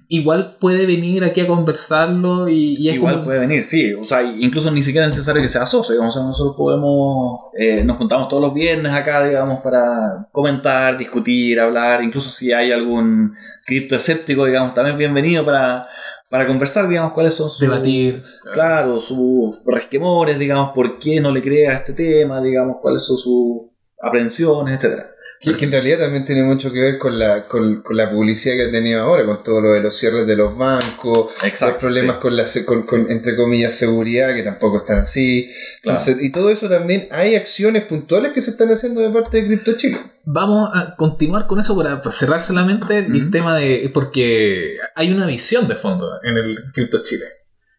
igual 0.08 0.56
puede 0.60 0.86
venir 0.86 1.24
aquí 1.24 1.40
a 1.40 1.46
conversarlo 1.46 2.48
y, 2.48 2.74
Igual 2.88 3.14
como- 3.14 3.24
puede 3.26 3.40
venir, 3.40 3.62
sí. 3.62 3.92
O 3.94 4.04
sea, 4.04 4.22
incluso 4.22 4.70
ni 4.70 4.82
siquiera 4.82 5.06
es 5.06 5.12
necesario 5.14 5.42
que 5.42 5.48
sea 5.48 5.66
socio. 5.66 5.92
Digamos, 5.94 6.14
o 6.16 6.18
sea, 6.20 6.26
nosotros 6.28 6.54
podemos. 6.56 7.40
eh, 7.58 7.82
nos 7.84 7.96
juntamos 7.96 8.28
todos 8.28 8.42
los 8.42 8.54
viernes 8.54 8.92
acá, 8.92 9.24
digamos, 9.24 9.60
para 9.60 10.28
comentar, 10.32 10.96
discutir, 10.96 11.58
hablar. 11.60 12.02
Incluso 12.02 12.30
si 12.30 12.52
hay 12.52 12.70
algún 12.72 13.34
cripto 13.66 13.96
escéptico, 13.96 14.44
digamos, 14.46 14.74
también 14.74 14.96
bienvenido 14.98 15.44
para, 15.44 15.86
para 16.34 16.48
conversar, 16.48 16.88
digamos, 16.88 17.12
cuáles 17.12 17.32
son 17.36 17.48
sus. 17.48 17.60
debatir. 17.60 18.24
Claro, 18.52 19.00
sus 19.00 19.64
resquemores, 19.64 20.36
digamos, 20.36 20.72
por 20.74 20.98
qué 20.98 21.20
no 21.20 21.30
le 21.30 21.40
crea 21.40 21.74
este 21.74 21.92
tema, 21.92 22.42
digamos, 22.42 22.78
cuáles 22.82 23.04
son 23.04 23.16
sus 23.16 23.68
aprensiones, 24.00 24.74
etcétera. 24.74 25.13
Que, 25.44 25.56
que 25.56 25.64
en 25.66 25.72
realidad 25.72 25.98
también 25.98 26.24
tiene 26.24 26.42
mucho 26.42 26.72
que 26.72 26.80
ver 26.80 26.98
con 26.98 27.18
la, 27.18 27.46
con, 27.46 27.82
con 27.82 27.96
la 27.96 28.10
publicidad 28.10 28.54
que 28.56 28.62
ha 28.64 28.70
tenido 28.70 29.02
ahora, 29.02 29.24
con 29.24 29.42
todo 29.42 29.60
lo 29.60 29.72
de 29.72 29.80
los 29.80 29.96
cierres 29.96 30.26
de 30.26 30.36
los 30.36 30.56
bancos, 30.56 31.32
los 31.42 31.74
problemas 31.74 32.16
sí. 32.16 32.22
con 32.22 32.36
la 32.36 32.44
con, 32.64 32.82
con, 32.82 33.10
entre 33.10 33.36
comillas 33.36 33.74
seguridad 33.74 34.34
que 34.34 34.42
tampoco 34.42 34.78
están 34.78 35.00
así. 35.00 35.50
Claro. 35.82 35.98
Entonces, 35.98 36.24
y 36.24 36.32
todo 36.32 36.50
eso 36.50 36.68
también 36.68 37.08
hay 37.10 37.34
acciones 37.34 37.84
puntuales 37.84 38.32
que 38.32 38.40
se 38.40 38.52
están 38.52 38.70
haciendo 38.70 39.00
de 39.00 39.10
parte 39.10 39.42
de 39.42 39.46
Crypto 39.46 39.76
Chile. 39.76 39.98
Vamos 40.24 40.70
a 40.72 40.96
continuar 40.96 41.46
con 41.46 41.60
eso 41.60 41.76
para 41.76 42.02
cerrar 42.10 42.40
solamente 42.40 42.98
el 42.98 43.30
tema 43.30 43.56
de. 43.56 43.90
Porque 43.92 44.76
hay 44.94 45.12
una 45.12 45.26
visión 45.26 45.68
de 45.68 45.74
fondo 45.74 46.10
en 46.22 46.36
el 46.36 46.58
Crypto 46.72 47.02
Chile. 47.02 47.24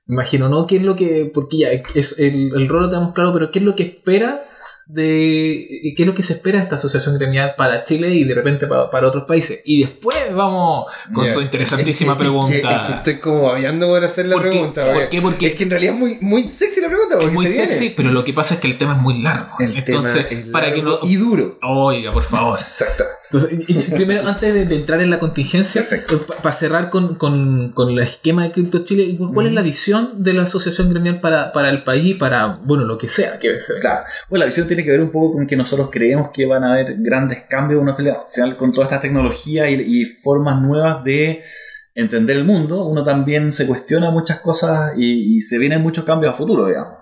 Imagino, 0.08 0.50
¿no? 0.50 0.68
¿Qué 0.68 0.78
es 0.78 0.84
lo 0.84 0.96
que.? 0.96 1.32
Porque 1.34 1.58
ya 1.58 1.70
es 1.72 2.20
el, 2.20 2.52
el 2.56 2.70
rol 2.70 2.84
lo 2.84 2.90
tenemos 2.90 3.14
claro, 3.16 3.34
pero 3.34 3.50
¿qué 3.50 3.60
es 3.60 3.66
lo 3.66 3.76
que 3.76 3.84
espera 3.84 4.46
de. 4.88 5.94
¿Qué 5.96 6.04
es 6.04 6.08
lo 6.08 6.16
que 6.16 6.24
se 6.24 6.34
espera 6.34 6.58
de 6.60 6.64
esta 6.64 6.76
asociación 6.76 7.18
gremial 7.18 7.54
para 7.58 7.84
Chile 7.84 8.14
y 8.14 8.24
de 8.24 8.34
repente 8.34 8.68
para, 8.68 8.90
para 8.90 9.08
otros 9.08 9.26
países? 9.26 9.62
Y 9.66 9.82
después 9.82 10.16
vamos 10.34 10.86
con 11.14 11.26
su 11.28 11.42
interesantísima 11.42 12.14
Es 12.14 12.18
que- 12.18 12.24
es 12.24 12.30
que- 12.30 12.60
pregunta. 12.60 12.82
es 12.84 12.88
que 12.90 12.94
estoy 12.98 13.16
como 13.20 13.42
babeando 13.44 13.88
por 13.88 14.04
hacer 14.04 14.26
la 14.28 14.36
¿Por 14.36 14.50
pregunta. 14.50 14.94
¿Por 14.94 15.10
qué? 15.10 15.22
Porque- 15.22 15.48
Es 15.48 15.54
que 15.54 15.64
en 15.64 15.70
realidad 15.70 15.94
es 15.94 16.00
muy, 16.00 16.18
muy 16.22 16.44
sexy 16.48 16.82
la 16.82 16.88
pregunta. 16.88 17.05
Es 17.18 17.24
Porque 17.24 17.34
muy 17.36 17.46
se 17.48 17.52
viene. 17.54 17.72
sexy, 17.72 17.94
pero 17.96 18.12
lo 18.12 18.24
que 18.24 18.34
pasa 18.34 18.56
es 18.56 18.60
que 18.60 18.68
el 18.68 18.78
tema 18.78 18.96
es 18.96 19.02
muy 19.02 19.22
largo. 19.22 19.56
El 19.60 19.76
Entonces, 19.78 20.28
tema 20.28 20.42
es 20.42 20.48
para 20.48 20.74
que 20.74 20.82
no. 20.82 21.00
y 21.04 21.16
duro. 21.16 21.58
Oiga, 21.64 22.12
por 22.12 22.24
favor. 22.24 22.60
Exacto. 22.60 23.04
Entonces, 23.32 23.60
y- 23.68 23.80
y 23.80 23.84
primero, 23.84 24.28
antes 24.28 24.54
de, 24.54 24.66
de 24.66 24.76
entrar 24.76 25.02
en 25.02 25.10
la 25.10 25.20
contingencia, 25.20 25.86
para 26.42 26.54
cerrar 26.56 26.90
con, 26.90 27.16
con- 27.16 27.72
con 27.74 27.90
el 27.90 28.00
esquema 28.00 28.44
de 28.44 28.52
Crypto 28.52 28.84
Chile, 28.84 29.18
¿cuál 29.34 29.48
es 29.48 29.54
la 29.54 29.62
visión 29.62 30.24
de 30.24 30.34
la 30.34 30.44
asociación 30.44 30.90
gremial 30.90 31.22
para, 31.22 31.52
para 31.52 31.70
el 31.70 31.84
país 31.84 32.12
y 32.12 32.14
para, 32.16 32.60
bueno, 32.64 32.84
lo 32.86 32.98
que 32.98 33.08
sea 33.08 33.40
que 33.40 33.60
se 33.60 33.80
Claro. 33.80 34.04
Pues 34.30 34.40
la 34.40 34.46
visión 34.46 34.68
tiene 34.68 34.84
que 34.84 34.92
ver 34.92 35.02
un 35.02 35.10
poco 35.12 35.34
con 35.34 35.48
que 35.48 35.56
nosotros 35.56 35.90
creemos 35.92 36.30
que 36.34 36.46
van 36.46 36.64
a 36.64 36.74
haber 36.74 36.96
grandes 37.00 37.44
cambios 37.50 37.84
final, 37.96 38.16
al 38.16 38.32
final 38.34 38.58
con 38.58 38.72
toda 38.74 38.86
esta 38.86 39.00
tecnología 39.02 39.70
y, 39.70 39.76
y 39.82 40.06
formas 40.06 40.62
nuevas 40.62 41.04
de 41.04 41.44
entender 41.94 42.38
el 42.38 42.44
mundo. 42.46 42.86
Uno 42.86 43.04
también 43.04 43.52
se 43.52 43.66
cuestiona 43.68 44.10
muchas 44.12 44.40
cosas 44.40 44.94
y, 44.98 45.38
y 45.38 45.42
se 45.42 45.58
vienen 45.58 45.82
muchos 45.82 46.04
cambios 46.06 46.34
a 46.34 46.38
futuro, 46.38 46.68
digamos. 46.68 46.98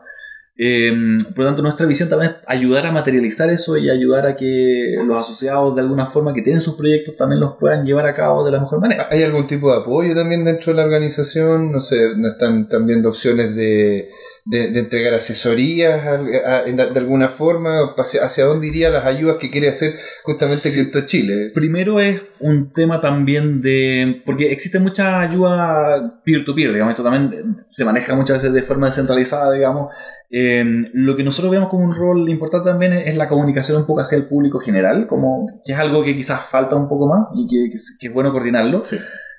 Eh, 0.56 0.92
por 1.36 1.40
lo 1.40 1.46
tanto, 1.46 1.64
nuestra 1.64 1.88
visión 1.88 2.10
también 2.10 2.32
es 2.32 2.38
ayudar 2.48 2.86
a 2.86 2.92
materializar 2.92 3.50
eso 3.50 3.76
y 3.76 3.90
ayudar 3.90 4.28
a 4.28 4.36
que 4.36 4.96
los 5.04 5.18
asociados 5.18 5.76
de 5.76 5.82
alguna 5.82 6.06
forma 6.06 6.34
que 6.34 6.44
tienen 6.44 6.62
sus 6.62 6.76
proyectos 6.76 7.18
también 7.18 7.40
los 7.40 7.56
puedan 7.56 7.86
llevar 7.86 8.06
a 8.06 8.14
cabo 8.14 8.46
de 8.46 8.52
la 8.52 8.60
mejor 8.60 8.80
manera. 8.80 9.08
¿Hay 9.10 9.24
algún 9.24 9.48
tipo 9.48 9.72
de 9.72 9.82
apoyo 9.82 10.14
también 10.14 10.46
dentro 10.46 10.72
de 10.72 10.78
la 10.78 10.86
organización? 10.86 11.72
No 11.72 11.80
sé, 11.80 12.16
¿no 12.16 12.30
están, 12.30 12.62
están 12.62 12.86
viendo 12.86 13.10
opciones 13.10 13.56
de, 13.56 14.12
de, 14.46 14.72
de 14.72 14.80
entregar 14.80 15.14
asesorías 15.14 16.06
a- 16.06 16.16
a- 16.46 16.64
en- 16.68 16.76
de 16.78 17.00
alguna 17.00 17.30
forma? 17.30 17.94
¿Hacia, 17.98 18.26
hacia 18.26 18.46
dónde 18.46 18.68
irían 18.68 18.94
las 18.94 19.06
ayudas 19.06 19.38
que 19.38 19.50
quiere 19.50 19.70
hacer 19.70 19.94
justamente 20.24 20.70
Sí. 20.70 20.76
Crypto 20.82 21.06
Chile? 21.06 21.52
Primero 21.56 22.00
es 22.00 22.22
un 22.40 22.70
tema 22.74 23.00
también 23.02 23.62
de. 23.62 24.22
Porque 24.26 24.52
existe 24.52 24.80
mucha 24.80 25.20
ayuda 25.22 26.22
peer-to-peer, 26.26 26.74
digamos. 26.74 26.92
Esto 26.94 27.04
también 27.04 27.56
se 27.70 27.86
maneja 27.86 28.16
muchas 28.16 28.38
veces 28.38 28.54
de 28.54 28.62
forma 28.64 28.88
descentralizada, 28.88 29.52
digamos. 29.54 29.94
Eh, 30.36 30.66
lo 30.94 31.16
que 31.16 31.24
nosotros 31.24 31.52
vemos 31.52 31.70
como 31.70 31.86
un 31.86 31.96
rol 31.96 32.28
importante 32.28 32.68
también 32.70 32.92
es, 32.94 33.08
es 33.08 33.16
la 33.18 33.28
comunicación 33.30 33.78
un 33.78 33.86
poco 33.86 34.02
hacia 34.02 34.18
el 34.18 34.26
público 34.26 34.60
general, 34.60 35.06
como 35.08 35.48
que 35.64 35.74
es 35.74 35.78
algo 35.78 36.04
que 36.04 36.16
quizás 36.16 36.42
falta 36.46 36.76
un 36.76 36.88
poco 36.88 37.08
más 37.08 37.28
y 37.36 37.48
que, 37.48 37.70
que 37.70 37.76
es, 37.76 37.98
que 38.00 38.08
es 38.08 38.14
bueno 38.14 38.32
coordinarlo. 38.32 38.82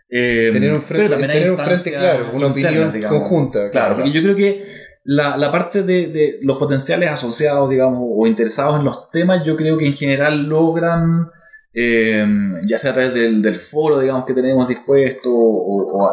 Eh, 0.09 0.51
Tener 0.53 0.73
un 0.73 0.83
frente, 0.83 1.17
tener 1.17 1.51
un 1.51 1.59
frente 1.59 1.91
claro, 1.93 2.31
una 2.35 2.47
opinión 2.47 2.93
digamos. 2.93 3.19
conjunta. 3.19 3.71
Claro, 3.71 3.97
porque 3.97 4.13
yo 4.13 4.23
creo 4.23 4.37
que 4.37 4.65
la, 5.05 5.37
la 5.37 5.53
parte 5.53 5.83
de, 5.83 6.09
de 6.09 6.39
los 6.43 6.57
potenciales 6.57 7.11
asociados, 7.11 7.69
digamos, 7.69 8.01
o 8.03 8.27
interesados 8.27 8.79
en 8.79 8.85
los 8.85 9.11
temas, 9.11 9.45
yo 9.45 9.57
creo 9.57 9.77
que 9.77 9.87
en 9.87 9.93
general 9.93 10.47
logran, 10.47 11.31
eh, 11.75 12.27
ya 12.67 12.79
sea 12.79 12.91
a 12.91 12.95
través 12.95 13.13
del, 13.13 13.43
del 13.43 13.57
foro, 13.57 14.01
digamos, 14.01 14.25
que 14.25 14.33
tenemos 14.33 14.67
dispuesto, 14.67 15.31
o, 15.31 16.03
o 16.03 16.11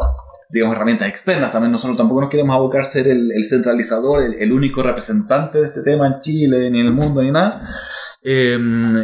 digamos, 0.50 0.76
herramientas 0.76 1.08
externas, 1.08 1.50
también 1.50 1.72
nosotros 1.72 1.96
tampoco 1.96 2.20
nos 2.20 2.30
queremos 2.30 2.54
abocar 2.54 2.82
a 2.82 2.84
ser 2.84 3.08
el, 3.08 3.32
centralizador, 3.48 4.22
el, 4.38 4.52
único 4.52 4.82
representante 4.82 5.58
de 5.58 5.68
este 5.68 5.82
tema 5.82 6.06
en 6.06 6.20
Chile, 6.20 6.70
ni 6.70 6.80
en 6.80 6.86
el 6.86 6.92
mundo, 6.92 7.22
ni 7.22 7.30
nada. 7.30 7.74
Eh, 8.22 8.58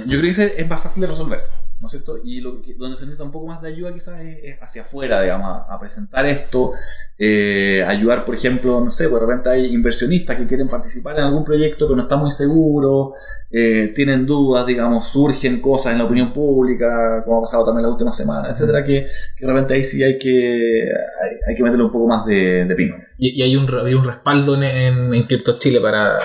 yo 0.07 0.19
creo 0.19 0.35
que 0.35 0.55
es 0.59 0.69
más 0.69 0.83
fácil 0.83 1.01
de 1.01 1.07
resolver. 1.07 1.41
¿No 1.81 1.87
es 1.87 1.93
cierto? 1.93 2.17
Y 2.23 2.41
lo 2.41 2.61
que, 2.61 2.75
donde 2.75 2.97
se 2.97 3.05
necesita 3.05 3.25
un 3.25 3.31
poco 3.31 3.47
más 3.47 3.63
de 3.63 3.69
ayuda 3.69 3.95
quizás 3.95 4.21
es, 4.21 4.61
hacia 4.61 4.83
afuera, 4.83 5.23
digamos, 5.23 5.63
a, 5.69 5.79
presentar 5.79 6.27
esto, 6.27 6.73
eh, 7.17 7.85
ayudar, 7.87 8.25
por 8.25 8.35
ejemplo, 8.35 8.81
no 8.81 8.91
sé, 8.91 9.09
pues 9.09 9.21
de 9.21 9.27
repente 9.27 9.51
hay 9.51 9.67
inversionistas 9.67 10.37
que 10.37 10.47
quieren 10.47 10.69
participar 10.69 11.19
en 11.19 11.25
algún 11.25 11.45
proyecto 11.45 11.87
pero 11.87 11.97
no 11.97 12.03
están 12.03 12.19
muy 12.19 12.33
seguros, 12.33 13.13
eh, 13.51 13.93
tienen 13.95 14.27
dudas, 14.27 14.67
digamos, 14.67 15.09
surgen 15.09 15.61
cosas 15.61 15.93
en 15.93 15.99
la 15.99 16.05
opinión 16.05 16.33
pública, 16.33 17.23
como 17.25 17.39
ha 17.39 17.41
pasado 17.43 17.65
también 17.65 17.85
la 17.85 17.93
última 17.93 18.13
semana, 18.13 18.51
etcétera, 18.51 18.83
que, 18.85 19.07
que 19.37 19.47
de 19.47 19.53
repente 19.53 19.75
ahí 19.75 19.85
sí 19.85 20.03
hay 20.03 20.19
que, 20.19 20.89
hay, 21.23 21.37
hay 21.49 21.55
que 21.55 21.63
meterle 21.63 21.85
un 21.85 21.93
poco 21.93 22.09
más 22.09 22.27
de, 22.27 22.73
pino. 22.77 22.97
Y, 23.17 23.41
hay, 23.43 23.57
un, 23.57 23.69
hay 23.75 23.95
un 23.95 24.05
respaldo 24.05 24.55
en, 24.55 24.65
en, 24.65 25.15
en 25.15 25.27
Chile 25.59 25.81
para, 25.81 26.19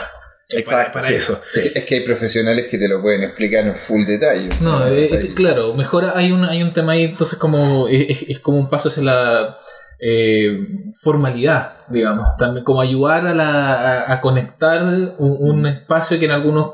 Exacto, 0.60 0.93
para 0.93 1.08
sí. 1.08 1.14
eso. 1.16 1.39
Sí. 1.49 1.62
Es 1.74 1.86
que 1.86 1.95
hay 1.95 2.01
profesionales 2.01 2.68
que 2.70 2.78
te 2.78 2.88
lo 2.88 3.01
pueden 3.01 3.24
explicar 3.24 3.66
en 3.68 3.76
full 3.76 4.06
detalle. 4.06 4.49
No, 4.62 4.76
O 4.76 4.78
sea, 4.80 4.93
eh, 4.93 5.10
eh, 5.12 5.34
claro, 5.36 5.74
mejor 5.74 6.06
hay 6.16 6.32
un, 6.32 6.43
hay 6.45 6.62
un 6.64 6.74
tema 6.74 6.93
ahí, 6.93 7.04
entonces 7.06 7.38
como 7.39 7.88
es, 7.88 8.39
como 8.39 8.58
un 8.60 8.70
paso 8.70 8.89
hacia 8.89 9.04
la 9.04 9.58
eh, 9.99 10.60
formalidad, 10.99 11.72
digamos, 11.89 12.28
también 12.38 12.64
como 12.66 12.82
ayudar 12.82 13.26
a, 13.28 13.34
la, 13.34 13.74
a, 14.04 14.14
a 14.14 14.22
conectar 14.22 14.84
un, 14.84 15.14
un 15.18 15.66
espacio 15.68 16.20
que 16.20 16.26
en 16.26 16.32
algunos 16.32 16.74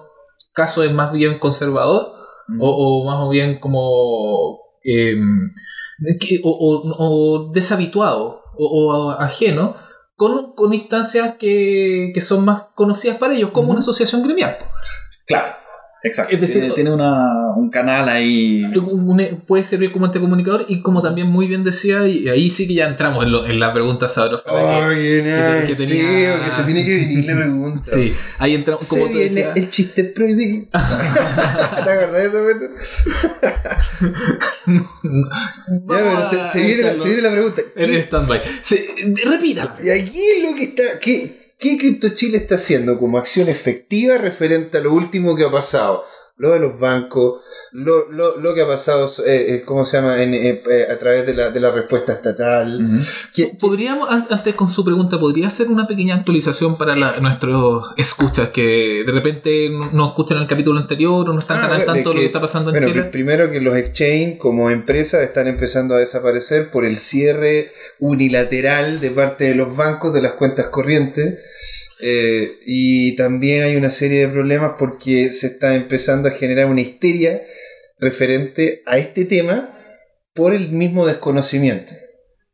casos 0.53 0.85
es 0.85 0.91
más 0.93 1.11
bien 1.11 1.39
conservador 1.39 2.17
Mm. 2.51 2.61
o, 2.63 2.67
o 2.67 3.05
más 3.05 3.29
bien 3.29 3.59
como 3.59 4.57
eh, 4.83 5.15
que- 6.19 6.41
o, 6.43 6.49
o- 6.49 6.95
o 6.97 7.51
deshabituado 7.53 8.41
o, 8.57 8.65
o 8.65 9.11
ajeno 9.11 9.75
con, 10.19 10.51
con 10.51 10.73
instancias 10.73 11.35
que, 11.35 12.11
que 12.13 12.19
son 12.19 12.43
más 12.43 12.63
conocidas 12.75 13.17
para 13.17 13.33
ellos, 13.33 13.51
como 13.51 13.71
una 13.71 13.79
asociación 13.79 14.21
gremial. 14.21 14.57
Claro. 15.25 15.53
Exacto. 16.01 16.33
Es 16.33 16.39
decir, 16.41 16.61
tiene, 16.61 16.75
tiene 16.75 16.93
una- 16.93 17.51
un 17.55 17.69
canal 17.69 18.07
ahí. 18.07 18.65
puede 19.47 19.63
servir 19.65 19.91
como 19.91 20.05
ente 20.05 20.19
comunicador 20.19 20.65
y 20.69 20.81
como 20.81 21.01
también 21.01 21.27
muy 21.27 21.45
bien 21.47 21.63
decía, 21.63 22.07
y 22.07 22.29
ahí 22.29 22.49
sí 22.49 22.67
que 22.67 22.73
ya 22.75 22.87
entramos 22.87 23.23
en, 23.25 23.31
lo- 23.33 23.45
en 23.45 23.59
la 23.59 23.73
pregunta 23.73 24.07
sabrosa. 24.07 24.49
que- 24.49 24.55
Oh, 24.55 24.89
qué 24.91 25.21
nice. 25.23 25.67
que 25.67 25.75
Sí, 25.75 25.87
tenía- 25.97 26.35
porque 26.37 26.51
se 26.51 26.63
tiene 26.63 26.85
que 26.85 26.95
venir 26.97 27.25
la 27.25 27.35
pregunta. 27.35 27.91
Sí, 27.91 28.13
ahí 28.37 28.55
entramos, 28.55 28.87
como 28.87 29.05
Se 29.07 29.11
tú 29.11 29.17
viene 29.17 29.33
decías. 29.35 29.57
el 29.57 29.69
chiste 29.69 30.03
prohibido. 30.05 30.67
¿Te 30.71 31.91
acuerdas 31.91 32.11
de 32.13 32.25
eso, 32.27 32.43
Beto? 32.45 32.65
Ya, 34.67 35.79
pero 35.87 36.29
se, 36.29 36.45
se 36.45 36.65
viene 36.65 36.83
la, 36.83 36.97
se 36.97 37.05
viene 37.07 37.21
la 37.23 37.31
pregunta. 37.31 37.61
El 37.75 37.91
¿Qué- 37.91 37.99
stand-by. 38.01 38.41
Repítala. 39.25 39.75
Y 39.81 39.89
aquí 39.89 40.19
es 40.37 40.43
lo 40.43 40.55
que 40.55 40.63
está. 40.63 40.83
¿Qué, 41.01 41.48
qué 41.59 41.77
Crypto 41.77 42.09
Chile 42.09 42.37
está 42.37 42.55
haciendo 42.55 42.97
como 42.97 43.17
acción 43.17 43.49
efectiva 43.49 44.17
referente 44.17 44.77
a 44.77 44.81
lo 44.81 44.93
último 44.93 45.35
que 45.35 45.43
ha 45.43 45.51
pasado? 45.51 46.05
Lo 46.37 46.51
de 46.51 46.59
los 46.59 46.79
bancos, 46.79 47.41
lo, 47.71 48.11
lo, 48.11 48.37
lo 48.37 48.53
que 48.53 48.61
ha 48.61 48.67
pasado, 48.67 49.07
eh, 49.25 49.45
eh, 49.49 49.61
¿cómo 49.65 49.85
se 49.85 49.97
llama? 49.97 50.21
En, 50.21 50.33
eh, 50.33 50.61
eh, 50.69 50.87
a 50.91 50.97
través 50.97 51.25
de 51.25 51.33
la, 51.35 51.49
de 51.51 51.59
la 51.59 51.71
respuesta 51.71 52.13
estatal. 52.13 52.83
Ujú. 52.83 53.03
¿Qué- 53.33 53.55
Podríamos, 53.59 54.09
an- 54.09 54.27
antes 54.29 54.55
con 54.55 54.69
su 54.71 54.83
pregunta, 54.83 55.19
¿podría 55.19 55.47
hacer 55.47 55.67
una 55.67 55.85
pequeña 55.87 56.15
actualización 56.15 56.77
para 56.77 56.95
la- 56.95 57.17
nuestros 57.19 57.85
escuchas 57.97 58.49
que 58.49 59.03
de 59.05 59.11
repente 59.11 59.69
no, 59.69 59.91
no 59.91 60.07
escuchan 60.09 60.37
el 60.39 60.47
capítulo 60.47 60.79
anterior 60.79 61.29
o 61.29 61.33
no 61.33 61.39
están 61.39 61.57
Ah, 61.57 61.61
tan 61.61 61.71
al 61.71 61.77
bueno, 61.77 61.93
tanto 61.93 62.09
de 62.09 62.15
lo 62.15 62.19
que- 62.21 62.25
está 62.25 62.41
pasando 62.41 62.69
en 62.71 62.73
Bueno, 62.75 62.87
Chile? 62.87 63.01
pri- 63.03 63.11
primero 63.11 63.51
que 63.51 63.61
los 63.61 63.77
exchange 63.77 64.37
como 64.37 64.69
empresas 64.69 65.21
están 65.21 65.47
empezando 65.47 65.95
a 65.95 65.99
desaparecer 65.99 66.69
por 66.71 66.85
el 66.85 66.97
cierre 66.97 67.69
unilateral 67.99 68.99
de 68.99 69.11
parte 69.11 69.45
de 69.45 69.55
los 69.55 69.75
bancos 69.75 70.13
de 70.13 70.21
las 70.21 70.33
cuentas 70.33 70.67
corrientes. 70.67 71.39
Eh, 72.01 72.59
y 72.65 73.15
también 73.15 73.63
hay 73.63 73.75
una 73.75 73.89
serie 73.89 74.21
de 74.25 74.31
problemas 74.33 74.73
porque 74.79 75.29
se 75.31 75.47
está 75.47 75.75
empezando 75.75 76.29
a 76.29 76.31
generar 76.31 76.67
una 76.67 76.81
histeria 76.81 77.41
referente 77.99 78.81
a 78.85 78.97
este 78.97 79.25
tema 79.25 79.75
por 80.33 80.53
el 80.53 80.69
mismo 80.69 81.05
desconocimiento. 81.05 81.91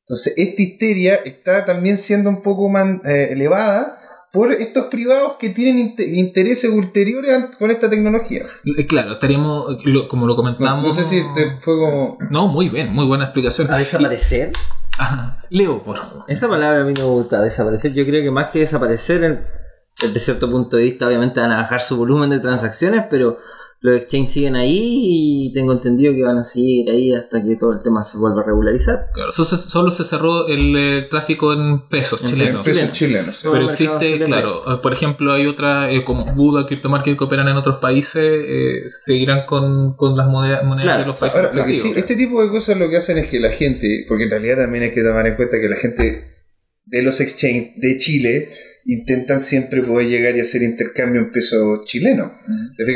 Entonces, 0.01 0.33
esta 0.37 0.61
histeria 0.61 1.15
está 1.25 1.65
también 1.65 1.97
siendo 1.97 2.29
un 2.29 2.41
poco 2.41 2.69
más 2.69 3.03
eh, 3.05 3.29
elevada 3.31 3.99
por 4.31 4.51
estos 4.51 4.85
privados 4.87 5.33
que 5.39 5.49
tienen 5.49 5.77
inte- 5.79 6.07
intereses 6.13 6.69
ulteriores 6.69 7.31
an- 7.31 7.51
con 7.57 7.71
esta 7.71 7.89
tecnología. 7.89 8.43
Eh, 8.77 8.85
Claro, 8.87 9.13
estaríamos, 9.13 9.77
lo- 9.85 10.07
como 10.07 10.25
lo 10.27 10.33
No, 10.33 10.37
comentamos. 10.37 10.85
no 10.85 10.93
sé 10.93 11.03
si 11.09 11.21
te 11.33 11.51
fue 11.61 11.75
como. 11.75 12.17
No, 12.31 12.47
muy 12.47 12.69
bien, 12.69 12.91
muy 12.91 13.05
buena 13.05 13.25
explicación. 13.25 13.71
¿A 13.71 13.77
desaparecer? 13.77 14.51
Ajá. 14.97 15.43
Leo, 15.49 15.83
por 15.83 15.97
favor. 15.97 16.23
Esa 16.27 16.47
palabra 16.47 16.81
a 16.81 16.83
mí 16.83 16.93
me 16.95 17.03
gusta, 17.03 17.41
desaparecer. 17.41 17.93
Yo 17.93 18.05
creo 18.05 18.23
que 18.23 18.31
más 18.31 18.49
que 18.51 18.59
desaparecer, 18.59 19.43
desde 20.01 20.19
cierto 20.19 20.49
punto 20.49 20.77
de 20.77 20.83
vista, 20.83 21.07
obviamente 21.07 21.39
van 21.39 21.51
a 21.51 21.57
bajar 21.57 21.81
su 21.81 21.97
volumen 21.97 22.29
de 22.29 22.39
transacciones, 22.39 23.05
pero 23.09 23.39
los 23.85 24.01
exchanges 24.01 24.31
siguen 24.31 24.55
ahí 24.55 24.79
y 25.47 25.53
tengo 25.53 25.71
entendido 25.73 26.11
que 26.15 26.23
van 26.23 26.39
a 26.39 26.43
seguir 26.43 26.89
ahí 26.89 27.13
hasta 27.13 27.43
que 27.43 27.55
todo 27.55 27.73
el 27.73 27.83
tema 27.83 28.03
se 28.03 28.17
vuelva 28.17 28.41
a 28.41 28.45
regularizar. 28.45 28.97
Claro, 29.13 29.31
solo 29.31 29.45
se, 29.45 29.57
solo 29.57 29.91
se 29.91 30.03
cerró 30.03 30.47
el, 30.47 30.75
eh, 30.75 31.07
tráfico 31.09 31.53
en 31.53 31.87
pesos 31.87 32.19
En 32.23 32.29
chilenos. 32.29 32.65
pesos 32.65 32.91
chilenos. 32.93 33.39
Pero 33.43 33.65
existe, 33.65 34.13
chileno. 34.13 34.25
claro, 34.25 34.73
eh, 34.73 34.79
por 34.81 34.91
ejemplo, 34.91 35.33
hay 35.33 35.45
otra, 35.45 35.91
eh, 35.91 36.03
como 36.03 36.25
Buda, 36.33 36.65
CryptoMarket 36.65 37.15
que 37.17 37.23
operan 37.23 37.47
en 37.47 37.57
otros 37.57 37.77
países, 37.79 38.23
eh, 38.23 38.83
seguirán 38.89 39.45
con, 39.45 39.95
con 39.95 40.17
las 40.17 40.27
moneda- 40.27 40.63
monedas, 40.63 40.85
Claro. 40.87 41.01
de 41.01 41.07
los 41.07 41.17
países. 41.17 41.39
Ahora, 41.41 41.53
lo 41.53 41.65
que 41.65 41.75
sí, 41.75 41.93
este 41.95 42.15
tipo 42.15 42.43
de 42.43 42.49
cosas 42.49 42.77
lo 42.77 42.89
que 42.89 42.97
hacen 42.97 43.17
es 43.19 43.27
que 43.27 43.39
la 43.39 43.51
gente, 43.51 44.03
porque 44.07 44.23
en 44.23 44.31
realidad 44.31 44.57
también 44.57 44.85
hay 44.85 44.91
que 44.91 45.03
tomar 45.03 45.27
en 45.27 45.35
cuenta 45.35 45.59
que 45.61 45.69
la 45.69 45.75
gente 45.75 46.33
de 46.85 47.01
los 47.03 47.21
exchange 47.21 47.73
de 47.77 47.97
Chile 47.99 48.49
intentan 48.85 49.41
siempre 49.41 49.81
poder 49.81 50.07
llegar 50.07 50.37
y 50.37 50.41
hacer 50.41 50.61
intercambio 50.61 51.21
en 51.21 51.31
peso 51.31 51.81
chileno. 51.83 52.33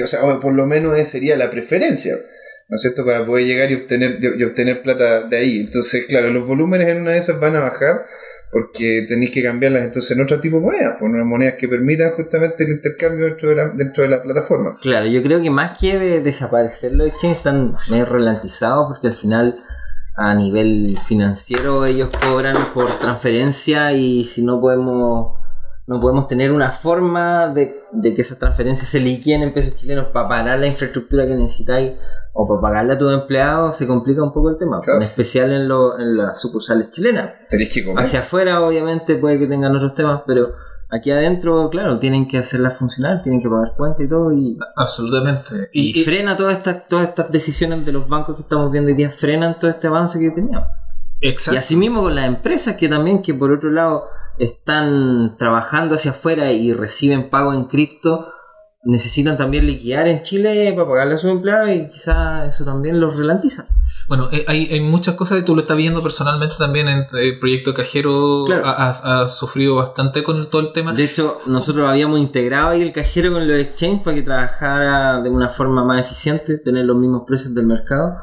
O 0.04 0.08
sea, 0.08 0.24
o 0.24 0.40
por 0.40 0.54
lo 0.54 0.66
menos 0.66 0.98
esa 0.98 1.12
sería 1.12 1.36
la 1.36 1.52
preferencia. 1.52 2.16
¿No 2.70 2.76
es 2.76 2.82
cierto? 2.82 3.04
Para 3.04 3.26
poder 3.26 3.48
llegar 3.48 3.72
y 3.72 3.74
obtener, 3.74 4.20
y 4.22 4.44
obtener 4.44 4.84
plata 4.84 5.24
de 5.24 5.38
ahí. 5.38 5.60
Entonces, 5.62 6.06
claro, 6.06 6.30
los 6.30 6.46
volúmenes 6.46 6.88
en 6.88 7.02
una 7.02 7.14
de 7.14 7.18
esas 7.18 7.40
van 7.40 7.56
a 7.56 7.62
bajar 7.62 8.06
porque 8.52 9.06
tenéis 9.08 9.32
que 9.32 9.44
cambiarlas 9.44 9.84
entonces 9.84 10.12
en 10.18 10.24
otro 10.24 10.40
tipo 10.40 10.58
de 10.58 10.64
monedas, 10.64 10.98
por 11.00 11.10
unas 11.10 11.26
monedas 11.26 11.56
que 11.56 11.68
permitan 11.68 12.12
justamente 12.12 12.64
el 12.64 12.72
intercambio 12.72 13.26
dentro 13.26 13.50
de 13.50 13.56
la, 13.56 13.70
dentro 13.70 14.04
de 14.04 14.10
la 14.10 14.22
plataforma. 14.22 14.78
Claro, 14.82 15.06
yo 15.08 15.22
creo 15.22 15.42
que 15.42 15.50
más 15.52 15.78
que 15.78 16.00
de 16.00 16.22
desaparecer 16.22 16.94
los 16.94 17.10
exchanges 17.10 17.38
están 17.38 17.76
medio 17.90 18.06
ralentizados 18.06 18.88
porque 18.88 19.08
al 19.08 19.14
final 19.14 19.64
a 20.16 20.34
nivel 20.34 20.98
financiero 21.08 21.86
ellos 21.86 22.10
cobran 22.22 22.58
por 22.74 22.90
transferencia 23.00 23.94
y 23.94 24.26
si 24.26 24.44
no 24.44 24.60
podemos 24.60 25.39
no 25.90 26.00
podemos 26.00 26.28
tener 26.28 26.52
una 26.52 26.72
forma 26.72 27.48
de, 27.48 27.82
de 27.92 28.14
que 28.14 28.22
esas 28.22 28.38
transferencias 28.38 28.88
se 28.90 29.00
liquiden 29.00 29.42
en 29.42 29.54
pesos 29.54 29.76
chilenos 29.76 30.06
para 30.14 30.28
pagar 30.30 30.60
la 30.60 30.68
infraestructura 30.68 31.26
que 31.26 31.34
necesitáis 31.36 31.94
o 32.34 32.48
para 32.48 32.62
pagarle 32.62 32.94
a 32.94 32.98
tus 33.00 33.12
empleados, 33.14 33.76
se 33.76 33.88
complica 33.88 34.22
un 34.24 34.32
poco 34.32 34.50
el 34.52 34.58
tema, 34.58 34.80
Claro. 34.82 35.02
en 35.02 35.08
especial 35.08 35.52
en, 35.52 35.68
lo- 35.68 35.98
en 36.00 36.16
las 36.16 36.40
sucursales 36.40 36.92
chilenas. 36.92 37.32
Tenéis 37.50 37.74
que 37.74 37.84
comer. 37.84 38.04
Hacia 38.04 38.20
afuera, 38.20 38.62
obviamente, 38.62 39.16
puede 39.16 39.40
que 39.40 39.48
tengan 39.48 39.76
otros 39.76 39.96
temas, 39.96 40.22
pero 40.28 40.54
aquí 40.92 41.10
adentro, 41.10 41.70
claro, 41.72 41.98
tienen 41.98 42.28
que 42.28 42.38
hacerlas 42.38 42.78
funcionar, 42.78 43.24
tienen 43.24 43.42
que 43.42 43.50
pagar 43.50 43.74
cuenta 43.76 44.04
y 44.04 44.08
todo, 44.08 44.32
y, 44.32 44.58
Absolutamente. 44.76 45.70
y, 45.74 45.98
Y, 45.98 46.02
y- 46.02 46.04
frena 46.04 46.38
todas 46.38 46.58
estas, 46.58 46.88
todas 46.88 47.10
estas 47.10 47.32
decisiones 47.32 47.84
de 47.86 47.92
los 47.92 48.08
bancos 48.08 48.36
que 48.36 48.44
estamos 48.44 48.72
viendo 48.72 48.90
hoy 48.92 48.96
día, 48.96 49.10
frenan 49.10 49.58
todo 49.60 49.72
este 49.72 49.88
avance 49.88 50.20
que 50.20 50.30
teníamos. 50.32 50.68
Y 51.22 51.30
exacto. 51.30 51.60
asimismo 51.60 52.02
con 52.04 52.14
las 52.16 52.26
empresas 52.28 52.76
que 52.78 52.88
también, 52.88 53.22
que 53.22 53.34
por 53.34 53.52
otro 53.52 53.72
lado 53.72 54.06
están 54.40 55.36
trabajando 55.38 55.96
hacia 55.96 56.12
afuera 56.12 56.52
y 56.52 56.74
reciben 56.74 57.30
pago 57.30 57.54
en 57.54 57.66
cripto, 57.66 58.28
necesitan 58.84 59.36
también 59.38 59.68
liquidar 59.68 60.08
en 60.08 60.24
Chile 60.24 60.72
para 60.76 60.88
pagarle 60.88 61.16
a 61.16 61.18
sus 61.18 61.30
empleados 61.30 61.70
y 61.70 61.90
quizás 61.90 62.54
eso 62.56 62.64
también 62.66 63.00
los 63.00 63.20
ralentiza. 63.20 63.68
Bueno, 64.08 64.30
eh, 64.32 64.46
hay, 64.48 64.66
hay 64.72 64.80
muchas 64.80 65.14
cosas 65.16 65.38
que 65.38 65.44
tú 65.44 65.54
lo 65.54 65.62
estás 65.62 65.78
viendo 65.78 66.02
personalmente 66.02 66.56
también 66.58 66.88
en 66.88 67.06
el 67.12 67.40
proyecto 67.40 67.74
Cajero. 67.76 68.46
Claro. 68.48 68.66
Ha, 68.66 68.90
ha- 68.90 69.22
ha 69.24 69.28
sufrido 69.28 69.76
bastante 69.76 70.24
con 70.24 70.50
todo 70.50 70.62
el 70.62 70.74
tema. 70.74 70.94
De 70.94 71.04
hecho, 71.04 71.42
nosotros 71.46 71.88
habíamos 71.88 72.20
integrado 72.20 72.70
ahí 72.70 72.82
el 72.82 72.92
cajero 72.94 73.34
con 73.34 73.48
los 73.48 73.60
exchanges 73.60 74.02
para 74.02 74.16
que 74.16 74.24
trabajara 74.24 75.22
de 75.22 75.30
una 75.30 75.50
forma 75.50 75.84
más 75.84 76.00
eficiente, 76.00 76.58
tener 76.58 76.86
los 76.86 76.96
mismos 76.98 77.24
precios 77.28 77.54
del 77.54 77.66
mercado, 77.68 78.16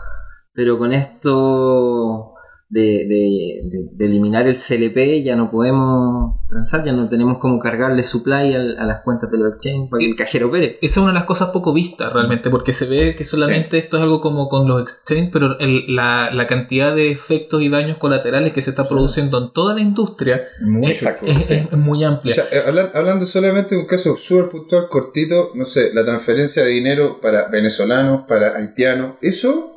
pero 0.54 0.76
con 0.78 0.92
esto 0.92 2.32
de, 2.68 2.80
de- 2.80 3.60
de- 3.70 3.90
de 3.92 4.06
eliminar 4.06 4.48
el 4.48 4.56
CLP 4.56 5.22
ya 5.22 5.36
no 5.36 5.52
podemos 5.52 6.34
transar, 6.48 6.84
ya 6.84 6.92
no 6.92 7.08
tenemos 7.08 7.38
como 7.38 7.60
cargarle 7.60 8.02
supply 8.02 8.54
al- 8.54 8.76
a 8.78 8.84
las 8.84 9.02
cuentas 9.02 9.30
de 9.30 9.38
los 9.38 9.52
exchanges 9.54 9.88
para 9.88 10.00
que 10.00 10.06
el 10.10 10.16
cajero 10.16 10.48
opere. 10.48 10.76
Esa 10.82 10.94
es 10.94 10.96
una 10.98 11.08
de 11.08 11.14
las 11.14 11.24
cosas 11.24 11.50
poco 11.50 11.72
vistas 11.72 12.12
realmente, 12.12 12.50
porque 12.50 12.72
se 12.72 12.86
ve 12.86 13.14
que 13.14 13.22
solamente 13.22 13.78
esto 13.78 13.96
es 13.98 14.02
algo 14.02 14.20
como 14.20 14.48
con 14.48 14.66
los 14.66 14.82
exchange, 14.82 15.30
pero 15.32 15.56
el- 15.60 15.94
la, 15.94 16.32
la 16.32 16.46
cantidad 16.48 16.92
de 16.94 17.12
efectos 17.12 17.62
y 17.62 17.68
daños 17.68 17.98
colaterales 17.98 18.52
que 18.52 18.62
se 18.62 18.70
está 18.70 18.88
produciendo 18.88 19.38
en 19.38 19.52
toda 19.52 19.74
la 19.74 19.80
industria. 19.80 20.42
Exacto. 20.84 21.26
es, 21.26 21.48
es- 21.50 21.66
es 21.70 21.78
muy 21.78 22.04
O 22.04 22.08
amplia. 22.08 22.34
sea, 22.34 22.46
hablando 22.94 23.26
solamente 23.26 23.76
de 23.76 23.80
un 23.80 23.86
caso 23.86 24.16
súper 24.16 24.48
puntual, 24.48 24.88
cortito, 24.88 25.52
no 25.54 25.64
sé, 25.64 25.94
la 25.94 26.04
transferencia 26.04 26.64
de 26.64 26.70
dinero 26.70 27.20
para 27.20 27.46
venezolanos, 27.48 28.22
para 28.26 28.56
haitianos, 28.56 29.12
eso, 29.22 29.70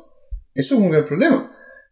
eso 0.54 0.74
es 0.74 0.80
un 0.80 0.90
gran 0.90 1.04
problema. 1.06 1.49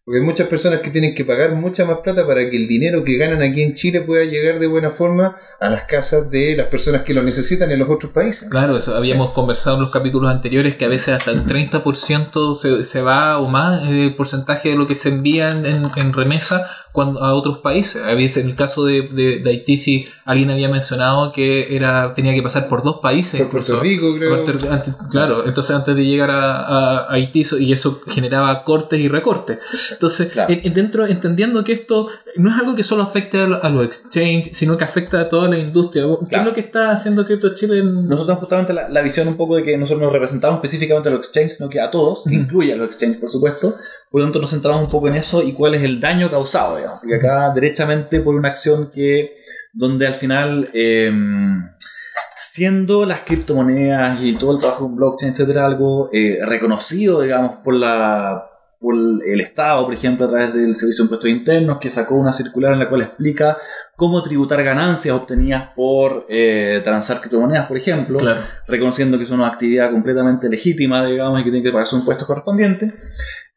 Porque 0.08 0.20
hay 0.20 0.24
muchas 0.24 0.48
personas 0.48 0.80
que 0.80 0.88
tienen 0.88 1.14
que 1.14 1.22
pagar 1.26 1.54
mucha 1.54 1.84
más 1.84 1.98
plata 1.98 2.26
para 2.26 2.48
que 2.48 2.56
el 2.56 2.66
dinero 2.66 3.04
que 3.04 3.18
ganan 3.18 3.42
aquí 3.42 3.60
en 3.60 3.74
Chile 3.74 4.00
pueda 4.00 4.24
llegar 4.24 4.58
de 4.58 4.66
buena 4.66 4.90
forma 4.90 5.36
a 5.60 5.68
las 5.68 5.82
casas 5.82 6.30
de 6.30 6.56
las 6.56 6.68
personas 6.68 7.02
que 7.02 7.12
lo 7.12 7.22
necesitan 7.22 7.70
en 7.72 7.78
los 7.78 7.90
otros 7.90 8.10
países. 8.12 8.48
Claro, 8.48 8.74
eso 8.78 8.96
habíamos 8.96 9.32
conversado 9.32 9.76
en 9.76 9.82
los 9.82 9.90
capítulos 9.90 10.30
anteriores 10.30 10.76
que 10.76 10.86
a 10.86 10.88
veces 10.88 11.10
hasta 11.10 11.30
el 11.30 11.44
30% 11.44 12.54
se, 12.56 12.84
se 12.84 13.02
va 13.02 13.38
o 13.38 13.48
más 13.48 13.86
el 13.90 14.14
porcentaje 14.16 14.70
de 14.70 14.76
lo 14.76 14.86
que 14.86 14.94
se 14.94 15.10
envía 15.10 15.50
en, 15.50 15.66
en- 15.66 15.90
en 15.96 16.12
remesa 16.14 16.66
cuando, 16.98 17.22
a 17.22 17.32
otros 17.34 17.58
países. 17.58 18.02
A 18.02 18.14
veces 18.14 18.42
en 18.42 18.50
el 18.50 18.56
caso 18.56 18.84
de, 18.84 19.02
de- 19.02 19.38
de 19.38 19.50
Haití, 19.50 19.76
sí, 19.76 20.06
alguien 20.24 20.50
había 20.50 20.68
mencionado 20.68 21.30
que 21.32 21.76
era 21.76 22.12
tenía 22.14 22.34
que 22.34 22.42
pasar 22.42 22.66
por 22.66 22.82
dos 22.82 22.98
países. 23.00 23.40
Por 23.40 23.50
Puerto. 23.50 23.78
Rico, 23.80 24.14
creo. 24.16 24.44
Puerto- 24.44 24.68
antes- 24.70 24.94
claro, 25.10 25.46
entonces 25.46 25.76
antes 25.76 25.94
de 25.94 26.04
llegar 26.04 26.30
a, 26.30 27.06
a 27.06 27.12
Haití 27.12 27.42
y 27.60 27.72
eso 27.72 28.00
generaba 28.08 28.64
cortes 28.64 28.98
y 28.98 29.06
recortes. 29.06 29.58
Entonces, 29.92 30.32
Claro. 30.32 30.52
en- 30.52 30.60
en 30.66 30.74
dentro, 30.74 31.06
entendiendo 31.06 31.62
que 31.62 31.72
esto 31.72 32.08
no 32.36 32.50
es 32.50 32.56
algo 32.58 32.74
que 32.74 32.82
solo 32.82 33.02
afecte 33.04 33.38
a, 33.40 33.46
lo- 33.46 33.62
los 33.68 33.84
exchange, 33.84 34.50
sino 34.54 34.76
que 34.76 34.82
afecta 34.84 35.20
a 35.20 35.28
toda 35.28 35.48
la 35.48 35.58
industria. 35.58 36.02
¿Qué 36.20 36.26
Claro. 36.26 36.42
es 36.44 36.48
lo 36.48 36.54
que 36.54 36.60
está 36.62 36.90
haciendo 36.90 37.24
Crypto 37.24 37.54
Chile 37.54 37.78
en, 37.78 38.06
Nosotros 38.06 38.38
justamente 38.38 38.72
la, 38.72 38.88
la 38.88 39.02
visión 39.02 39.28
un 39.28 39.36
poco 39.36 39.54
de 39.56 39.62
que 39.62 39.76
nosotros 39.78 40.02
nos 40.02 40.12
representamos 40.12 40.56
específicamente 40.56 41.08
a 41.08 41.12
los 41.12 41.20
exchanges, 41.20 41.56
sino 41.58 41.68
que 41.70 41.80
a 41.80 41.90
todos, 41.90 42.24
que 42.28 42.34
incluye 42.34 42.72
a 42.72 42.76
los 42.76 42.86
exchanges, 42.88 43.18
por 43.18 43.30
supuesto. 43.30 43.74
Por 44.10 44.20
lo 44.20 44.26
tanto, 44.26 44.40
nos 44.40 44.50
centramos 44.50 44.82
un 44.82 44.88
poco 44.90 45.08
en 45.08 45.16
eso 45.16 45.42
y 45.42 45.52
cuál 45.52 45.74
es 45.74 45.82
el 45.82 46.00
daño 46.00 46.30
causado, 46.30 46.76
digamos. 46.76 47.00
Porque 47.00 47.16
acá, 47.16 47.50
derechamente, 47.54 48.20
por 48.20 48.34
una 48.34 48.48
acción 48.48 48.90
que, 48.90 49.34
donde 49.72 50.06
al 50.06 50.14
final, 50.14 50.68
eh, 50.72 51.12
siendo 52.36 53.04
las 53.04 53.20
criptomonedas 53.20 54.20
y 54.22 54.32
todo 54.34 54.54
el 54.54 54.60
trabajo 54.60 54.86
en 54.86 54.96
blockchain, 54.96 55.32
etcétera, 55.32 55.66
algo 55.66 56.10
eh, 56.12 56.38
reconocido, 56.46 57.22
digamos, 57.22 57.56
por 57.64 57.74
la 57.74 58.44
por 58.80 58.94
el 58.94 59.40
Estado, 59.40 59.84
por 59.84 59.92
ejemplo, 59.92 60.26
a 60.26 60.28
través 60.28 60.54
del 60.54 60.72
Servicio 60.76 61.02
de 61.02 61.06
Impuestos 61.06 61.28
Internos, 61.30 61.78
que 61.78 61.90
sacó 61.90 62.14
una 62.14 62.32
circular 62.32 62.72
en 62.72 62.78
la 62.78 62.88
cual 62.88 63.02
explica 63.02 63.58
cómo 63.96 64.22
tributar 64.22 64.62
ganancias 64.62 65.16
obtenidas 65.16 65.70
por 65.74 66.26
eh, 66.28 66.80
transar 66.84 67.18
criptomonedas, 67.20 67.66
por 67.66 67.76
ejemplo, 67.76 68.20
Claro. 68.20 68.42
reconociendo 68.68 69.18
que 69.18 69.24
es 69.24 69.30
una 69.30 69.48
actividad 69.48 69.90
completamente 69.90 70.48
legítima, 70.48 71.04
digamos, 71.04 71.40
y 71.40 71.44
que 71.44 71.50
tiene 71.50 71.64
que 71.64 71.72
pagar 71.72 71.88
sus 71.88 71.98
impuestos 71.98 72.24
correspondientes. 72.24 72.94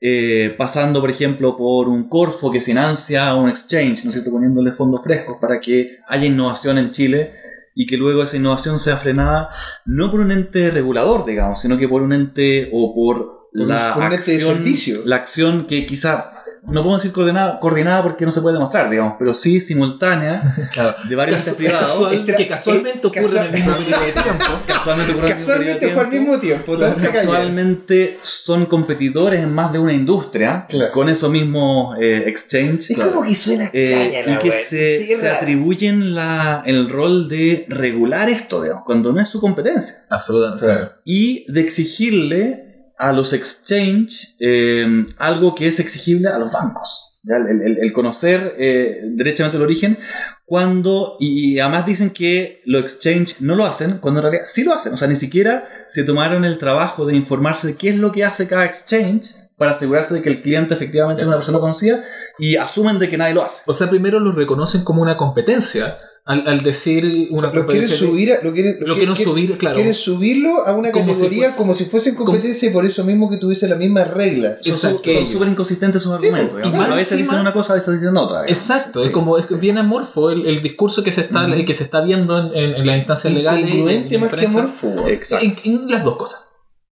Eh, 0.03 0.55
pasando, 0.57 0.99
por 0.99 1.11
ejemplo, 1.11 1.55
por 1.55 1.87
un 1.87 2.09
Corfo 2.09 2.51
que 2.51 2.59
financia 2.59 3.35
un 3.35 3.49
exchange, 3.49 4.03
¿no 4.03 4.09
es 4.09 4.15
cierto? 4.15 4.31
Poniéndole 4.31 4.71
fondos 4.71 5.03
frescos 5.03 5.37
para 5.39 5.59
que 5.59 5.99
haya 6.07 6.25
innovación 6.25 6.79
en 6.79 6.89
Chile 6.89 7.31
y 7.75 7.85
que 7.85 7.97
luego 7.97 8.23
esa 8.23 8.37
innovación 8.37 8.79
sea 8.79 8.97
frenada 8.97 9.49
no 9.85 10.09
por 10.09 10.21
un 10.21 10.31
ente 10.31 10.71
regulador, 10.71 11.23
digamos, 11.23 11.61
sino 11.61 11.77
que 11.77 11.87
por 11.87 12.01
un 12.01 12.13
ente 12.13 12.69
o 12.73 12.95
por 12.95 13.49
la 13.53 13.93
por 13.93 14.03
acción, 14.05 14.63
la 15.05 15.17
acción 15.17 15.67
que 15.67 15.85
quizá 15.85 16.31
no 16.67 16.81
podemos 16.81 17.01
decir 17.01 17.11
coordinada, 17.13 17.59
coordinada 17.59 18.03
porque 18.03 18.23
no 18.25 18.31
se 18.31 18.39
puede 18.41 18.53
demostrar, 18.55 18.89
digamos, 18.89 19.15
pero 19.17 19.33
sí 19.33 19.59
simultánea 19.61 20.69
Claro. 20.73 20.95
de 21.09 21.15
varios 21.15 21.39
entes 21.39 21.53
privados. 21.55 21.91
Casual- 21.91 22.25
que 22.37 22.47
casualmente 22.47 23.07
eh, 23.07 23.19
ocurre 23.21 23.39
en 23.39 23.45
el 23.45 23.51
mismo 23.51 23.73
periodo 23.77 24.01
de 24.05 24.11
tiempo. 24.11 24.45
Casualmente, 24.67 25.11
ocurre 25.13 25.27
al 25.31 25.35
mismo 25.35 25.53
periodo 25.53 25.73
de 25.73 25.79
Casualmente 25.79 25.89
fue 25.89 26.03
al 26.03 26.09
tiempo. 26.09 26.29
mismo 26.31 26.39
tiempo, 26.39 26.75
se 26.75 26.81
callaron. 26.81 27.13
Casualmente 27.13 28.19
son 28.21 28.65
competidores 28.67 29.39
en 29.41 29.51
más 29.53 29.71
de 29.73 29.79
una 29.79 29.93
industria 29.93 30.65
Claro. 30.69 30.91
con 30.91 31.09
esos 31.09 31.31
mismos 31.31 31.97
eh, 31.99 32.23
exchange 32.27 32.91
Es 32.91 32.97
como 32.99 33.23
que 33.23 33.35
suena 33.35 33.69
eh, 33.73 34.23
y 34.27 34.35
que 34.37 34.51
se, 34.51 34.99
Sí, 34.99 35.15
se 35.19 35.29
atribuyen 35.29 36.13
la, 36.15 36.61
el 36.65 36.89
rol 36.89 37.27
de 37.27 37.65
regular 37.69 38.29
esto, 38.29 38.61
digamos, 38.61 38.83
cuando 38.85 39.11
no 39.11 39.19
es 39.19 39.27
su 39.29 39.41
competencia 39.41 39.95
Absolutamente. 40.09 40.65
Claro. 40.65 40.91
y 41.05 41.51
de 41.51 41.61
exigirle 41.61 42.70
a 43.01 43.11
los 43.13 43.33
exchange 43.33 44.35
eh, 44.39 45.05
algo 45.17 45.55
que 45.55 45.67
es 45.67 45.79
exigible 45.79 46.29
a 46.29 46.37
los 46.37 46.51
bancos. 46.51 47.17
¿ya? 47.23 47.35
El, 47.37 47.61
el- 47.61 47.77
el 47.79 47.93
conocer 47.93 48.55
eh, 48.59 48.99
derechamente 49.15 49.57
el 49.57 49.63
origen, 49.63 49.97
cuando, 50.45 51.17
y 51.19 51.59
además 51.59 51.85
dicen 51.85 52.11
que 52.11 52.61
los 52.65 52.81
exchange 52.83 53.41
no 53.41 53.55
lo 53.55 53.65
hacen, 53.65 53.97
cuando 53.99 54.19
en 54.19 54.23
realidad 54.25 54.45
sí 54.47 54.63
lo 54.63 54.73
hacen. 54.73 54.93
O 54.93 54.97
sea, 54.97 55.07
ni 55.07 55.15
siquiera 55.15 55.67
se 55.87 56.03
tomaron 56.03 56.45
el 56.45 56.57
trabajo 56.57 57.05
de 57.05 57.15
informarse 57.15 57.67
de 57.67 57.75
qué 57.75 57.89
es 57.89 57.95
lo 57.97 58.11
que 58.11 58.23
hace 58.23 58.47
cada 58.47 58.65
exchange 58.65 59.27
para 59.57 59.71
asegurarse 59.71 60.13
de 60.15 60.21
que 60.21 60.29
el 60.29 60.41
cliente 60.41 60.73
efectivamente 60.73 61.21
es 61.21 61.27
una 61.27 61.37
persona 61.37 61.59
conocida 61.59 62.03
y 62.39 62.55
asumen 62.55 62.99
de 62.99 63.09
que 63.09 63.17
nadie 63.17 63.33
lo 63.33 63.43
hace. 63.43 63.61
O 63.65 63.73
sea, 63.73 63.89
primero 63.89 64.19
lo 64.19 64.31
reconocen 64.31 64.83
como 64.83 65.01
una 65.01 65.17
competencia 65.17 65.95
al, 66.23 66.47
al 66.47 66.61
decir 66.61 67.03
una 67.31 67.47
Lo 67.47 67.51
quieren 67.51 67.65
competencia. 67.65 67.97
subir, 67.97 68.31
a- 68.33 68.41
lo 68.43 68.53
quieren, 68.53 68.77
Lo 68.81 68.95
quieren 68.95 69.15
subir, 69.15 69.57
claro. 69.57 69.75
Quieren 69.75 69.93
subirlo 69.95 70.65
a 70.67 70.73
una 70.75 70.91
Como 70.91 71.05
si 71.07 71.11
categoría 71.13 71.47
fue- 71.49 71.55
como 71.57 71.75
si 71.75 71.85
fuesen 71.85 72.15
competencia 72.15 72.69
y 72.69 72.71
por 72.71 72.85
eso 72.85 73.03
mismo 73.03 73.29
que 73.29 73.37
tuviese 73.37 73.67
las 73.67 73.79
mismas 73.79 74.07
reglas. 74.11 74.61
Son 74.63 74.75
súper 74.75 75.47
inconsistentes 75.47 76.03
sus 76.03 76.19
Sí, 76.19 76.27
argumentos. 76.27 76.59
pues, 76.61 76.73
más 76.73 76.89
a 76.89 76.95
veces 76.95 77.11
encima- 77.13 77.27
dicen 77.29 77.41
una 77.41 77.53
cosa, 77.53 77.73
a 77.73 77.75
veces 77.77 77.99
dicen 77.99 78.15
otra. 78.17 78.43
digamos. 78.43 78.51
Exacto, 78.57 79.01
Sí. 79.01 79.07
es 79.07 79.11
como 79.13 79.37
es 79.39 79.59
bien 79.59 79.77
amorfo 79.79 80.29
el, 80.29 80.45
el 80.45 80.61
discurso 80.61 81.03
que 81.03 81.11
se 81.11 81.21
está 81.21 81.47
que 81.65 81.73
se 81.73 81.83
está 81.83 82.01
viendo 82.01 82.37
en, 82.37 82.55
en- 82.55 82.75
en 82.75 82.85
las 82.85 82.97
instancias 82.99 83.33
legales. 83.33 84.19
Más 84.19 84.31
que 84.33 84.45
amorfo. 84.45 85.07
Exacto. 85.07 85.45
En, 85.45 85.55
en 85.63 85.89
las 85.89 86.03
dos 86.03 86.17
cosas. 86.17 86.45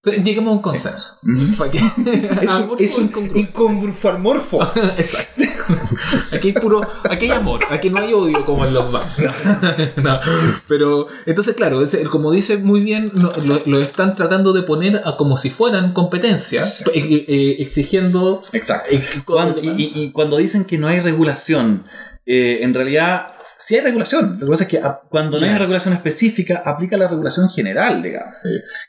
Lleguemos 0.04 0.52
a 0.52 0.56
un 0.56 0.62
consenso. 0.62 1.14
Ujú. 1.24 1.56
¿Para 1.58 1.70
qué? 1.72 1.78
Es 1.78 1.84
un, 1.84 2.48
Amorfo 2.48 2.76
es 2.78 2.96
un 2.96 3.04
incongruente. 3.06 3.40
incongrufarmorfo. 3.40 4.62
Exacto. 4.98 5.42
Aquí 6.32 6.48
hay 6.48 6.52
puro, 6.54 6.80
aquí 7.10 7.26
hay 7.26 7.30
amor, 7.32 7.60
aquí 7.70 7.90
no 7.90 7.98
hay 8.00 8.12
odio 8.12 8.44
como 8.44 8.64
en 8.66 8.74
los 8.74 8.90
bancos. 8.92 9.12
No. 9.96 10.20
Pero, 10.68 11.06
entonces, 11.26 11.54
claro, 11.54 11.80
como 12.10 12.30
dice 12.32 12.58
muy 12.58 12.80
bien, 12.80 13.10
lo, 13.14 13.78
están 13.78 14.14
tratando 14.14 14.52
de 14.52 14.62
poner 14.62 15.02
a 15.04 15.16
como 15.16 15.36
si 15.36 15.50
fueran 15.50 15.92
competencias, 15.92 16.82
eh, 16.94 17.24
eh, 17.28 17.56
exigiendo. 17.60 18.42
Exacto. 18.52 18.94
eh, 18.94 19.04
Cuando- 19.24 19.60
y, 19.62 19.68
y- 19.68 19.92
y 19.94 20.10
cuando 20.12 20.36
dicen 20.36 20.64
que 20.64 20.78
no 20.78 20.88
hay 20.88 21.00
regulación, 21.00 21.84
eh, 22.26 22.58
en 22.62 22.74
realidad 22.74 23.28
sí 23.58 23.74
hay 23.74 23.80
regulación. 23.82 24.36
Lo 24.38 24.46
que 24.46 24.50
pasa 24.50 24.64
es 24.64 24.70
que 24.70 24.78
a- 24.78 25.00
cuando 25.08 25.40
no 25.40 25.46
hay 25.46 25.54
regulación 25.56 25.94
específica, 25.94 26.62
aplica 26.64 26.96
la 26.96 27.08
regulación 27.08 27.48
general, 27.50 28.02
digamos. 28.02 28.34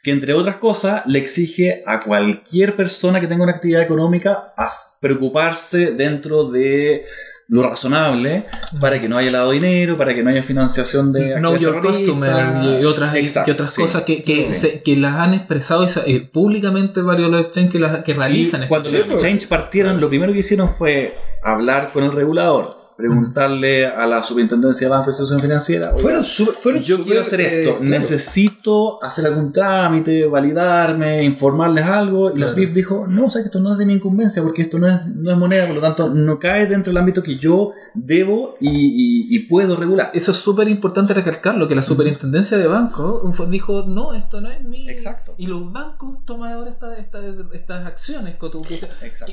Que 0.04 0.12
entre 0.12 0.34
otras 0.34 0.58
cosas 0.58 1.04
le 1.06 1.20
exige 1.20 1.84
a 1.86 2.00
cualquier 2.00 2.76
persona 2.76 3.20
que 3.20 3.28
tenga 3.28 3.44
una 3.44 3.54
actividad 3.54 3.82
económica 3.82 4.54
as- 4.58 4.98
preocuparse 5.02 5.92
dentro 5.92 6.50
de 6.50 7.06
lo 7.50 7.64
razonable 7.64 8.44
para 8.82 9.00
que 9.00 9.08
no 9.08 9.18
haya 9.18 9.32
lavado 9.32 9.52
de 9.52 9.60
dinero, 9.62 9.98
para 9.98 10.14
que 10.14 10.22
no 10.22 10.30
haya 10.30 10.44
financiación 10.44 11.14
de 11.14 11.34
actividades 11.36 11.62
Your 11.62 11.82
Customer 11.82 12.30
terroristas. 12.30 12.82
y 12.82 12.86
otras, 12.86 13.48
y 13.48 13.52
otras 13.52 13.74
sí. 13.74 13.82
cosas 13.82 14.04
que, 14.04 14.22
que, 14.24 14.48
Sí. 14.48 14.54
se- 14.54 14.84
que 14.84 14.98
las 14.98 15.16
han 15.16 15.34
expresado 15.34 15.88
eh, 16.06 16.30
públicamente 16.30 17.00
varios 17.02 17.32
de 17.32 17.38
los 17.38 17.48
exchanges 17.48 17.72
que, 17.72 17.80
las- 17.80 18.04
que 18.04 18.14
realizan. 18.14 18.64
Y 18.64 18.68
cuando 18.68 18.92
los 18.92 19.10
exchange 19.10 19.48
partieron, 19.48 20.02
lo 20.02 20.10
primero 20.10 20.34
que 20.34 20.40
hicieron 20.40 20.70
fue 20.70 21.16
hablar 21.42 21.92
con 21.94 22.04
el 22.04 22.12
regulador, 22.12 22.77
preguntarle 22.98 23.86
a 23.88 24.06
la 24.08 24.24
superintendencia 24.24 24.88
de 24.88 24.92
banco 24.92 25.10
y 25.10 25.12
institución 25.12 25.40
financiera. 25.40 25.90
"Oiga, 25.92 26.02
Fueron. 26.02 26.24
Fueron 26.24 26.82
yo 26.82 27.04
quiero 27.04 27.22
hacer 27.22 27.42
eh, 27.42 27.62
esto, 27.62 27.78
claro. 27.78 27.90
necesito 27.90 29.04
hacer 29.04 29.26
algún 29.28 29.54
trámite, 29.54 30.26
validarme, 30.26 31.24
informarles 31.24 31.86
algo. 31.86 32.30
Y 32.32 32.40
la 32.40 32.48
Claro. 32.48 32.54
SWIFT 32.54 32.74
dijo, 32.74 33.08
no, 33.08 33.26
o 33.26 33.30
sea 33.30 33.42
que 33.42 33.48
esto 33.48 33.60
no 33.60 33.74
es 33.74 33.78
de 33.78 33.86
mi 33.86 33.94
incumbencia 33.94 34.42
porque 34.42 34.64
esto 34.64 34.80
no 34.80 34.88
es, 34.88 35.06
no 35.06 35.32
es 35.32 35.38
moneda, 35.38 35.66
por 35.68 35.76
lo 35.76 35.82
tanto 35.82 36.10
no 36.10 36.40
cae 36.40 36.66
dentro 36.68 36.92
del 36.92 36.98
ámbito 36.98 37.22
que 37.22 37.38
yo 37.38 37.72
debo 37.94 38.56
y, 38.60 38.70
y- 38.70 39.36
y 39.36 39.40
puedo 39.48 39.76
regular. 39.76 40.10
Eso 40.14 40.32
es 40.32 40.38
súper 40.38 40.68
importante 40.68 41.14
recalcarlo, 41.14 41.68
que 41.68 41.76
la 41.76 41.82
superintendencia 41.84 42.58
de 42.58 42.68
banco 42.68 43.22
dijo, 43.50 43.84
no, 43.88 44.14
esto 44.14 44.42
no 44.42 44.50
es 44.50 44.64
mi... 44.64 44.90
Exacto. 44.90 45.36
Y 45.38 45.46
los 45.48 45.72
bancos 45.72 46.26
toman 46.26 46.52
ahora 46.54 46.72
esta- 46.72 46.98
esta- 46.98 47.22
estas 47.54 47.86
acciones, 47.86 48.36
que, 48.36 48.50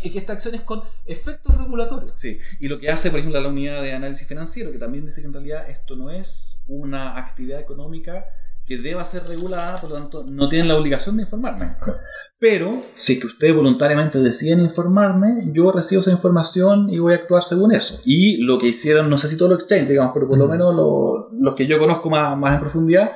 que- 0.02 0.10
que 0.12 0.18
estas 0.18 0.36
acciones 0.36 0.60
con 0.62 0.82
efectos 1.06 1.56
regulatorios. 1.56 2.12
Sí, 2.14 2.38
y 2.60 2.68
lo 2.68 2.78
que 2.78 2.90
hace, 2.90 3.10
por 3.10 3.18
ejemplo, 3.20 3.40
la 3.40 3.48
unidad 3.54 3.82
de 3.82 3.92
análisis 3.92 4.26
financiero, 4.28 4.70
que 4.72 4.78
también 4.78 5.06
dice 5.06 5.20
que 5.20 5.26
en 5.28 5.32
realidad 5.32 5.68
esto 5.70 5.96
no 5.96 6.10
es 6.10 6.62
una 6.68 7.16
actividad 7.18 7.60
económica 7.60 8.24
que 8.66 8.78
deba 8.78 9.04
ser 9.04 9.26
regulada, 9.26 9.78
por 9.78 9.90
lo 9.90 9.96
tanto, 9.96 10.24
no 10.24 10.48
tienen 10.48 10.68
la 10.68 10.76
obligación 10.78 11.16
de 11.18 11.24
informarme. 11.24 11.70
Pero, 12.38 12.80
si 12.94 13.20
que 13.20 13.26
ustedes 13.26 13.54
voluntariamente 13.54 14.18
deciden 14.20 14.60
informarme, 14.60 15.50
yo 15.52 15.70
recibo 15.70 16.00
esa 16.00 16.10
información 16.10 16.88
y 16.88 16.98
voy 16.98 17.12
a 17.12 17.16
actuar 17.16 17.42
según 17.42 17.72
eso. 17.74 18.00
Y 18.06 18.38
lo 18.38 18.58
que 18.58 18.68
hicieron, 18.68 19.10
no 19.10 19.18
sé 19.18 19.28
si 19.28 19.36
todos 19.36 19.50
los 19.52 19.58
exchanges, 19.62 19.90
digamos, 19.90 20.12
pero 20.14 20.26
por 20.28 20.38
lo 20.38 20.48
menos 20.48 20.74
lo- 20.74 21.28
los 21.38 21.54
que 21.54 21.66
yo 21.66 21.78
conozco 21.78 22.08
más, 22.08 22.38
más 22.38 22.54
en 22.54 22.60
profundidad, 22.60 23.12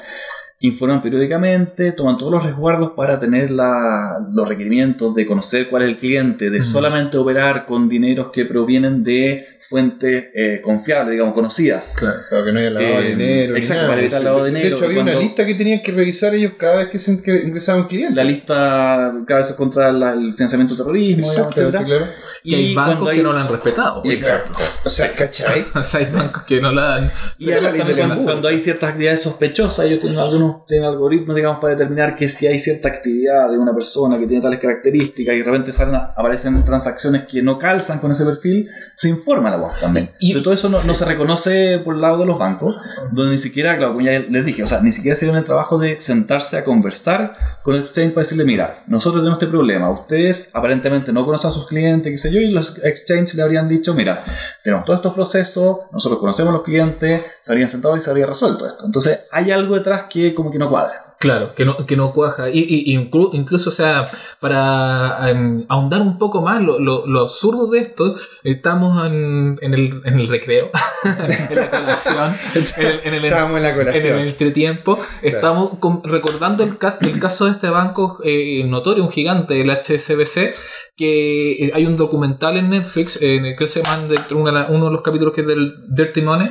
informan 0.61 1.01
periódicamente, 1.01 1.93
toman 1.93 2.19
todos 2.19 2.33
los 2.33 2.43
resguardos 2.45 2.91
para 2.97 3.21
tener 3.21 3.49
la- 3.51 4.19
los 4.33 4.49
requerimientos 4.49 5.15
de 5.15 5.25
conocer 5.25 5.69
cuál 5.69 5.83
es 5.83 5.91
el 5.91 5.97
cliente, 5.97 6.51
de 6.51 6.59
Mm. 6.61 6.65
solamente 6.65 7.17
operar 7.17 7.65
con 7.65 7.89
dineros 7.89 8.31
que 8.33 8.45
provienen 8.45 9.05
de 9.05 9.47
fuentes 9.61 10.31
eh, 10.35 10.61
confiables, 10.63 11.13
digamos, 11.13 11.33
conocidas. 11.35 11.95
Claro, 11.99 12.17
claro, 12.29 12.45
que 12.45 12.53
no 12.53 12.59
haya 12.61 12.71
lavado 12.71 12.93
de 13.01 13.07
Eh, 13.07 13.11
dinero. 13.11 13.55
ni 13.55 13.59
exacto, 13.61 13.75
nada. 13.83 13.89
para 13.89 14.01
evitar 14.01 14.23
lavado 14.23 14.45
de 14.45 14.51
De 14.51 14.57
dinero, 14.59 14.77
hecho, 14.77 14.85
había 14.87 15.03
una 15.03 15.13
lista 15.15 15.47
que 15.47 15.55
tenían 15.55 15.81
que 15.83 15.93
revisar 15.93 16.35
ellos 16.35 16.53
cada 16.59 16.77
vez 16.79 16.89
que 16.89 16.99
se 16.99 17.11
un 17.13 17.85
cliente. 17.85 18.15
La 18.15 18.25
lista 18.25 19.13
cada 19.27 19.41
vez 19.41 19.53
contra 19.53 19.93
la- 19.93 20.13
el 20.15 20.33
financiamiento 20.33 20.75
del 20.75 20.85
terrorismo, 20.85 21.31
digamos, 21.31 21.57
etcétera. 21.57 21.85
claro. 21.85 22.07
Y 22.43 22.55
hay 22.55 22.75
bancos 22.75 23.11
que 23.11 23.23
no 23.23 23.33
la 23.33 23.41
han 23.43 23.49
respetado. 23.49 24.03
Exacto. 24.05 24.59
O 24.85 24.91
sea, 24.91 25.13
¿cachai? 25.13 25.65
O 25.75 25.83
sea, 25.83 26.01
hay 26.01 26.07
bancos 26.13 26.43
que 26.45 26.61
no 26.61 26.73
la 26.73 26.97
han... 26.97 27.13
Y 27.39 27.51
además 27.53 27.75
la 27.97 28.17
cuando 28.25 28.49
hay 28.49 28.59
ciertas 28.59 28.91
actividades 28.91 29.21
sospechosas, 29.23 29.85
ellos 29.87 30.01
tienen 30.01 30.19
algunos 30.19 30.48
tienen 30.67 30.89
algoritmos, 30.89 31.37
digamos, 31.37 31.61
para 31.61 31.75
determinar 31.75 32.15
que 32.17 32.29
si 32.29 32.47
hay 32.47 32.59
cierta 32.59 32.89
actividad 32.89 33.51
de 33.51 33.59
una 33.59 33.73
persona 33.75 34.19
que 34.19 34.27
tiene 34.27 34.43
tales 34.43 34.59
características 34.59 35.35
y 35.35 35.39
de 35.39 35.45
repente 35.45 35.73
salen 35.73 35.95
a- 35.95 36.13
aparecen 36.17 36.65
transacciones 36.65 37.27
que 37.27 37.43
no 37.43 37.59
calzan 37.59 37.99
con 38.01 38.13
ese 38.13 38.25
perfil, 38.25 38.69
se 38.95 39.09
informa 39.09 39.51
la 39.51 39.57
voz 39.57 39.79
también. 39.81 40.11
Y- 40.19 40.43
todo 40.43 40.53
eso 40.55 40.69
no, 40.69 40.83
no 40.83 40.95
se 40.95 41.05
reconoce 41.05 41.79
por 41.85 41.95
el 41.95 42.01
lado 42.01 42.19
de 42.19 42.27
los 42.27 42.39
bancos, 42.39 42.77
donde 43.13 43.33
ni 43.33 43.39
siquiera, 43.39 43.77
claro, 43.77 43.93
como 43.95 44.05
ya 44.05 44.19
les 44.19 44.45
dije, 44.45 44.63
o 44.63 44.67
sea, 44.67 44.81
ni 44.81 44.93
siquiera 44.93 45.15
se 45.17 45.29
el 45.29 45.45
trabajo 45.45 45.79
de 45.79 46.01
sentarse 46.01 46.57
a 46.57 46.65
conversar 46.65 47.37
con 47.69 47.75
el 47.75 47.83
exchange 47.83 48.15
para 48.15 48.23
decirle, 48.23 48.47
mira, 48.47 48.83
nosotros 48.87 49.21
tenemos 49.21 49.37
este 49.37 49.47
problema, 49.47 49.91
ustedes 49.91 50.49
aparentemente 50.55 51.13
no 51.13 51.27
conocen 51.27 51.51
a 51.51 51.53
sus 51.53 51.67
clientes, 51.67 52.11
qué 52.11 52.17
sé 52.17 52.33
yo, 52.33 52.41
y 52.41 52.51
los 52.51 52.83
exchange 52.83 53.35
le 53.35 53.43
habrían 53.43 53.69
dicho, 53.69 53.93
mira, 53.93 54.25
tenemos 54.65 54.87
todos 54.87 55.01
estos 55.01 55.13
procesos, 55.13 55.81
nosotros 55.93 56.19
conocemos 56.19 56.49
a 56.49 56.53
los 56.55 56.63
clientes, 56.63 57.21
se 57.43 57.53
habrían 57.53 57.69
sentado 57.69 57.95
y 57.95 58.01
se 58.01 58.09
habría 58.09 58.25
resuelto 58.25 58.67
esto. 58.67 58.87
Entonces 58.87 59.29
hay 59.33 59.51
algo 59.51 59.75
detrás 59.75 60.07
que 60.09 60.33
como 60.35 60.51
que 60.51 60.59
no 60.59 60.71
cuadra. 60.71 61.08
Claro, 61.21 61.55
que 61.57 61.65
no, 61.65 61.85
que 61.85 61.97
no 61.97 62.13
cuaja. 62.13 62.49
Y, 62.49 62.61
y- 62.61 62.97
inclu- 62.97 63.31
incluso, 63.33 63.71
o 63.71 63.73
sea, 63.73 64.07
para 64.39 65.29
em, 65.31 65.65
ahondar 65.69 66.01
un 66.01 66.17
poco 66.17 66.43
más 66.43 66.63
lo, 66.63 66.79
lo- 66.79 67.07
lo 67.07 67.23
absurdo 67.23 67.67
de 67.69 67.81
esto, 67.81 68.15
estamos 68.45 69.05
en, 69.07 69.59
en 69.61 69.75
el, 69.75 70.01
en 70.05 70.21
el 70.21 70.29
recreo, 70.29 70.71
en 71.05 71.57
la 71.57 71.71
colación, 71.71 72.35
en 72.55 72.87
el, 72.87 73.01
en 73.05 73.15
el- 73.15 73.25
en 73.25 73.31
la 73.33 73.49
en 73.97 74.19
el 74.21 74.29
entretiempo. 74.29 74.99
Estamos 75.23 75.79
con- 75.81 76.03
recordando 76.05 76.63
el, 76.63 76.79
ca- 76.79 76.99
el 77.01 77.19
caso 77.19 77.47
de 77.47 77.51
este 77.53 77.69
banco 77.69 78.19
eh, 78.25 78.63
notorio, 78.65 79.03
un 79.05 79.11
gigante, 79.11 79.61
el 79.61 79.71
HSBC, 79.71 80.55
que 80.97 81.53
eh, 81.67 81.71
hay 81.75 81.85
un 81.87 81.97
documental 81.97 82.57
en 82.57 82.71
Netflix, 82.71 83.19
eh, 83.21 83.41
creo 83.57 83.57
que 83.57 83.69
se 83.69 83.83
llama 83.83 84.05
uno 84.71 84.85
de 84.87 84.93
los 84.93 85.03
capítulos 85.03 85.35
que 85.35 85.41
es 85.43 85.47
del 85.47 85.75
Dirty 85.89 86.23
Money, 86.23 86.51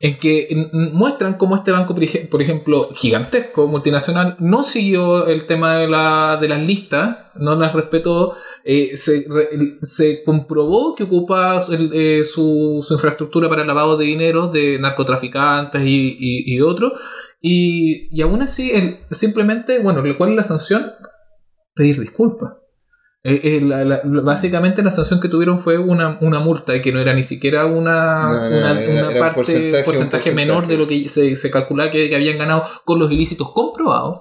en 0.00 0.16
que 0.16 0.48
muestran 0.92 1.34
cómo 1.34 1.56
este 1.56 1.72
banco, 1.72 1.92
por 1.94 2.04
ej- 2.04 2.28
por 2.28 2.40
ejemplo, 2.40 2.90
gigantesco, 2.94 3.66
multinacional, 3.66 4.36
no 4.38 4.62
siguió 4.62 5.26
el 5.26 5.46
tema 5.46 5.76
de, 5.78 5.88
la, 5.88 6.38
de 6.40 6.48
las 6.48 6.60
listas, 6.60 7.18
no 7.34 7.56
las 7.56 7.72
respetó, 7.74 8.34
eh, 8.64 8.96
se, 8.96 9.26
re- 9.28 9.78
se 9.82 10.22
comprobó 10.22 10.94
que 10.94 11.02
ocupaba 11.02 11.62
el- 11.70 11.90
eh, 11.92 12.24
su, 12.24 12.84
su 12.86 12.94
infraestructura 12.94 13.48
para 13.48 13.62
el 13.62 13.66
lavado 13.68 13.96
de 13.96 14.04
dinero 14.06 14.46
de 14.46 14.78
narcotraficantes 14.78 15.82
y, 15.84 16.16
y, 16.20 16.54
y 16.54 16.60
otros, 16.60 16.92
y, 17.40 18.08
y 18.16 18.22
aún 18.22 18.40
así, 18.42 18.70
el- 18.70 18.98
simplemente, 19.10 19.80
bueno, 19.80 20.02
¿cuál 20.16 20.30
es 20.30 20.36
la 20.36 20.42
sanción? 20.44 20.86
Pedir 21.74 21.98
disculpas. 22.00 22.52
Eh, 23.24 23.40
eh, 23.42 23.60
la- 23.60 23.84
la- 23.84 24.00
básicamente 24.22 24.80
la 24.82 24.92
sanción 24.92 25.20
que 25.20 25.28
tuvieron 25.28 25.58
fue 25.58 25.76
una, 25.76 26.18
una 26.20 26.38
multa 26.38 26.76
y 26.76 26.80
que 26.82 26.92
no 26.92 27.00
era 27.00 27.12
ni 27.14 27.24
siquiera 27.24 27.66
una, 27.66 28.20
No, 28.22 28.50
no, 28.50 28.58
una, 28.58 28.72
una 28.72 29.10
era 29.10 29.20
parte 29.20 29.34
porcentaje, 29.34 29.84
porcentaje, 29.84 30.30
un 30.30 30.36
menor 30.36 30.54
porcentaje. 30.64 30.72
de 30.72 30.78
lo 30.98 31.02
que 31.04 31.08
se, 31.08 31.36
se 31.36 31.50
calculaba 31.50 31.90
que, 31.90 32.08
que 32.08 32.14
habían 32.14 32.38
ganado 32.38 32.62
con 32.84 32.98
los 33.00 33.10
ilícitos 33.10 33.50
comprobados 33.52 34.20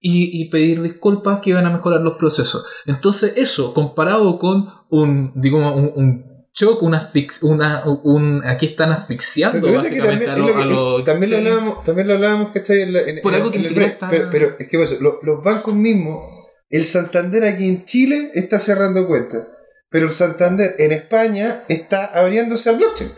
y, 0.00 0.40
y 0.42 0.48
pedir 0.48 0.80
disculpas 0.80 1.40
que 1.40 1.50
iban 1.50 1.66
a 1.66 1.70
mejorar 1.70 2.00
los 2.02 2.14
procesos. 2.18 2.64
Entonces 2.86 3.34
eso, 3.36 3.74
comparado 3.74 4.38
con 4.38 4.68
un, 4.90 5.32
digamos, 5.34 5.74
un, 5.76 5.92
un 5.96 6.24
shock, 6.54 6.82
una 6.84 6.98
asfix, 6.98 7.42
una, 7.42 7.82
un, 8.04 8.42
aquí 8.46 8.66
están 8.66 8.92
asfixiando 8.92 9.66
que 9.66 9.72
básicamente 9.74 10.26
también, 10.26 10.56
a, 10.56 10.64
lo 10.64 11.02
también 11.04 11.30
lo 11.32 11.36
hablábamos, 11.38 11.84
también 11.84 12.06
lo 12.08 12.14
hablábamos, 12.14 12.48
¿cachai? 12.52 12.82
En 12.82 12.92
la- 12.92 13.00
en- 13.02 13.20
Por 13.22 13.32
en- 13.34 13.38
algo 13.40 13.50
que 13.50 13.56
en 13.56 13.62
ni 13.62 13.68
siquiera 13.68 13.88
está- 13.88 14.08
pero, 14.08 14.28
pero 14.30 14.50
es 14.58 14.68
que 14.68 14.78
lo- 15.00 15.18
los 15.22 15.44
bancos 15.44 15.74
mismos, 15.74 16.39
el 16.70 16.84
Santander 16.86 17.44
aquí 17.44 17.68
en 17.68 17.84
Chile 17.84 18.30
está 18.34 18.58
cerrando 18.58 19.06
cuentas, 19.06 19.46
pero 19.90 20.06
el 20.06 20.12
Santander 20.12 20.76
en 20.78 20.92
España 20.92 21.64
está 21.68 22.06
abriéndose 22.06 22.70
al 22.70 22.76
blockchain. 22.76 23.10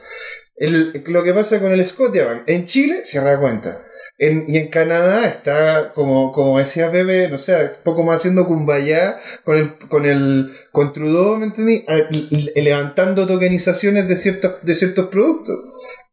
El- 0.57 1.05
lo 1.07 1.23
que 1.23 1.33
pasa 1.35 1.61
con 1.61 1.73
el 1.73 1.85
Scotiabank, 1.85 2.43
en 2.47 2.65
Chile 2.65 3.03
cierra 3.05 3.39
cuentas. 3.39 3.77
En, 4.19 4.45
y 4.47 4.57
en 4.59 4.69
Canadá 4.69 5.27
está, 5.27 5.93
como, 5.95 6.31
como 6.33 6.59
decía 6.59 6.93
Pepe, 6.93 7.29
no 7.29 7.39
sé, 7.39 7.57
poco 7.83 8.05
más 8.05 8.19
haciendo 8.19 8.47
cumbayá 8.47 9.19
con 9.43 9.57
el, 9.57 9.77
con 9.89 10.05
el 10.07 10.53
con 10.71 10.93
Trudeau, 10.93 11.39
¿me 11.39 11.47
entendí? 11.47 11.85
A- 11.89 11.97
l- 11.97 12.29
l- 12.31 12.53
levantando 12.63 13.27
tokenizaciones 13.27 14.07
de 14.07 14.17
ciertos, 14.17 14.53
de 14.63 14.75
ciertos 14.75 15.07
productos. 15.09 15.59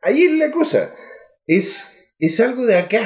Ahí 0.02 0.24
es 0.24 0.32
la 0.40 0.50
cosa. 0.50 0.90
Es, 1.46 2.14
es 2.20 2.40
algo 2.40 2.66
de 2.66 2.78
acá. 2.78 3.04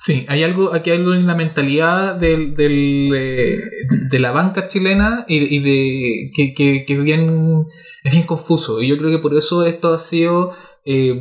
Sí, 0.00 0.24
hay 0.28 0.44
algo, 0.44 0.72
aquí 0.74 0.90
hay 0.92 0.98
algo 0.98 1.12
en 1.12 1.26
la 1.26 1.34
mentalidad 1.34 2.14
del, 2.14 2.54
del, 2.54 3.10
eh, 3.16 3.60
de 4.08 4.18
la 4.20 4.30
banca 4.30 4.68
chilena 4.68 5.24
y, 5.26 5.38
y 5.56 5.58
de 5.58 6.30
que, 6.36 6.54
que, 6.54 6.84
que 6.86 6.92
es, 6.94 7.02
bien, 7.02 7.66
es 8.04 8.12
bien 8.12 8.24
confuso. 8.24 8.80
Y 8.80 8.88
yo 8.88 8.96
creo 8.96 9.10
que 9.10 9.18
por 9.18 9.34
eso 9.34 9.66
esto 9.66 9.92
ha 9.92 9.98
sido 9.98 10.52
eh, 10.84 11.20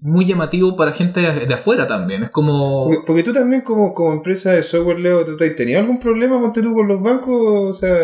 muy 0.00 0.24
llamativo 0.26 0.76
para 0.76 0.90
gente 0.90 1.20
de, 1.20 1.46
de 1.46 1.54
afuera 1.54 1.86
también. 1.86 2.24
Es 2.24 2.30
como... 2.30 2.86
Porque, 2.86 2.98
porque 3.06 3.22
tú 3.22 3.32
también 3.32 3.62
como, 3.62 3.94
como 3.94 4.14
empresa 4.14 4.50
de 4.50 4.64
software, 4.64 4.98
Leo, 4.98 5.24
¿tú 5.24 5.36
has 5.44 5.54
tenido 5.54 5.78
algún 5.78 6.00
problema 6.00 6.40
ponte 6.40 6.62
tú 6.62 6.74
con 6.74 6.88
los 6.88 7.00
bancos? 7.00 7.70
O 7.70 7.72
sea, 7.72 7.94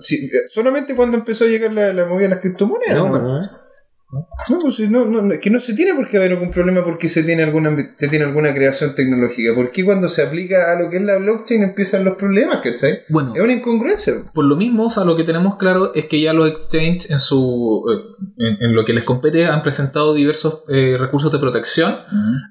si- 0.00 0.30
solamente 0.48 0.94
cuando 0.94 1.16
empezó 1.16 1.44
a 1.44 1.48
llegar 1.48 1.72
la, 1.72 1.92
la 1.92 2.06
movida 2.06 2.28
de 2.28 2.34
las 2.36 2.40
criptomonedas. 2.40 2.96
No, 2.98 3.18
¿no? 3.18 3.65
No. 4.16 4.28
No, 4.56 4.58
pues 4.60 4.78
no, 4.90 5.04
no, 5.04 5.40
que 5.40 5.50
no 5.50 5.60
se 5.60 5.74
tiene 5.74 5.94
por 5.94 6.08
qué 6.08 6.16
haber 6.18 6.32
algún 6.32 6.50
problema 6.50 6.84
porque 6.84 7.08
se 7.08 7.22
tiene 7.22 7.42
alguna 7.42 7.74
se 7.96 8.08
tiene 8.08 8.24
alguna 8.24 8.54
creación 8.54 8.94
tecnológica. 8.94 9.52
Porque 9.54 9.84
cuando 9.84 10.08
se 10.08 10.22
aplica 10.22 10.72
a 10.72 10.80
lo 10.80 10.90
que 10.90 10.96
es 10.96 11.02
la 11.02 11.16
blockchain 11.18 11.62
empiezan 11.62 12.04
los 12.04 12.16
problemas, 12.16 12.58
¿cachai? 12.58 13.00
Bueno, 13.08 13.34
Es 13.34 13.40
una 13.40 13.52
incongruencia. 13.52 14.14
por 14.32 14.44
lo 14.44 14.56
mismo, 14.56 14.86
o 14.86 14.90
sea, 14.90 15.04
lo 15.04 15.16
que 15.16 15.24
tenemos 15.24 15.56
claro 15.56 15.94
es 15.94 16.06
que 16.06 16.20
ya 16.20 16.32
los 16.32 16.48
exchanges 16.48 17.10
en 17.10 17.18
su 17.20 17.84
eh, 17.90 18.24
en, 18.38 18.70
en 18.70 18.74
lo 18.76 18.84
que 18.84 18.92
les 18.92 19.04
compete 19.04 19.46
han 19.46 19.62
presentado 19.62 20.14
diversos 20.14 20.62
eh, 20.68 20.96
recursos 20.98 21.30
de 21.32 21.38
protección 21.38 21.94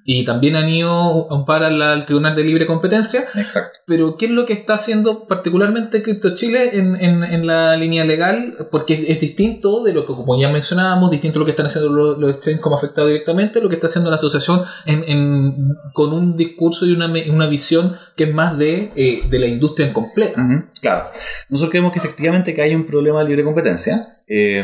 y 0.05 0.24
también 0.26 0.55
han 0.55 0.70
ido 0.70 1.32
a 1.32 1.36
amparar 1.36 1.72
al, 1.72 1.82
al 1.82 2.05
Tribunal 2.05 2.36
de 2.36 2.43
Libre 2.43 2.66
Competencia 2.66 3.24
Exacto. 3.36 3.80
Pero 3.86 4.18
¿qué 4.18 4.26
es 4.26 4.32
lo 4.32 4.45
que 4.45 4.53
está 4.53 4.74
haciendo 4.76 5.28
particularmente 5.28 6.01
Crypto 6.03 6.36
Chile 6.36 6.72
en, 6.74 6.95
en, 6.95 7.24
en 7.24 7.47
la 7.47 7.76
línea 7.78 8.05
legal? 8.05 8.55
Porque 8.72 8.93
es, 8.93 9.01
es 9.07 9.20
distinto 9.22 9.84
de 9.84 9.93
lo 9.93 10.01
que, 10.05 10.13
como 10.13 10.39
ya 10.39 10.49
mencionábamos, 10.49 11.11
distinto 11.11 11.36
de 11.36 11.39
lo 11.41 11.45
que 11.45 11.51
están 11.56 11.66
haciendo 11.66 11.89
los, 11.91 12.18
los 12.20 12.36
exchanges 12.36 12.62
como 12.62 12.76
afectados 12.76 13.10
directamente, 13.10 13.60
lo 13.62 13.70
que 13.70 13.76
está 13.76 13.88
haciendo 13.88 14.10
la 14.12 14.18
asociación 14.18 14.62
en, 14.86 15.03
en- 15.08 15.76
con 15.93 16.14
un 16.14 16.38
discurso 16.38 16.86
y 16.86 16.91
una, 16.93 17.08
una 17.32 17.47
visión 17.47 17.95
que 18.16 18.26
es 18.26 18.34
más 18.34 18.58
de, 18.58 18.91
eh, 18.95 19.22
de 19.30 19.39
la 19.39 19.47
industria 19.47 19.88
en 19.88 19.93
completa. 19.93 20.41
Ujú, 20.41 20.66
Claro. 20.82 21.06
Nosotros 21.49 21.72
creemos 21.72 21.91
que 21.93 21.99
efectivamente 21.99 22.53
que 22.53 22.62
hay 22.62 22.76
un 22.76 22.86
problema 22.86 23.22
de 23.24 23.30
libre 23.30 23.43
competencia. 23.43 24.06
Eh, 24.28 24.64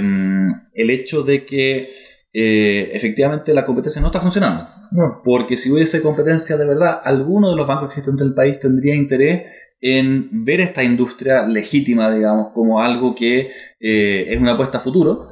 el 0.74 0.90
hecho 0.90 1.24
de 1.24 1.46
que 1.46 1.90
eh, 2.34 2.92
efectivamente 2.94 3.54
la 3.54 3.66
competencia 3.66 4.02
no 4.02 4.08
está 4.08 4.20
funcionando. 4.22 4.68
No. 4.92 5.22
Porque 5.24 5.58
si 5.58 5.72
hubiese 5.72 6.02
competencia 6.02 6.58
de 6.58 6.66
verdad, 6.66 7.02
alguno 7.04 7.50
de 7.50 7.56
los 7.56 7.68
bancos 7.68 7.88
existentes 7.88 8.26
del 8.26 8.34
país 8.36 8.60
tendría 8.60 8.96
interés 8.96 9.44
en 9.82 10.46
ver 10.46 10.62
esta 10.62 10.84
industria 10.84 11.42
legítima, 11.48 12.12
digamos, 12.12 12.50
como 12.54 12.82
algo 12.84 13.16
que 13.16 13.50
eh, 13.80 14.26
es 14.30 14.40
una 14.40 14.52
apuesta 14.52 14.78
a 14.78 14.82
futuro. 14.82 15.28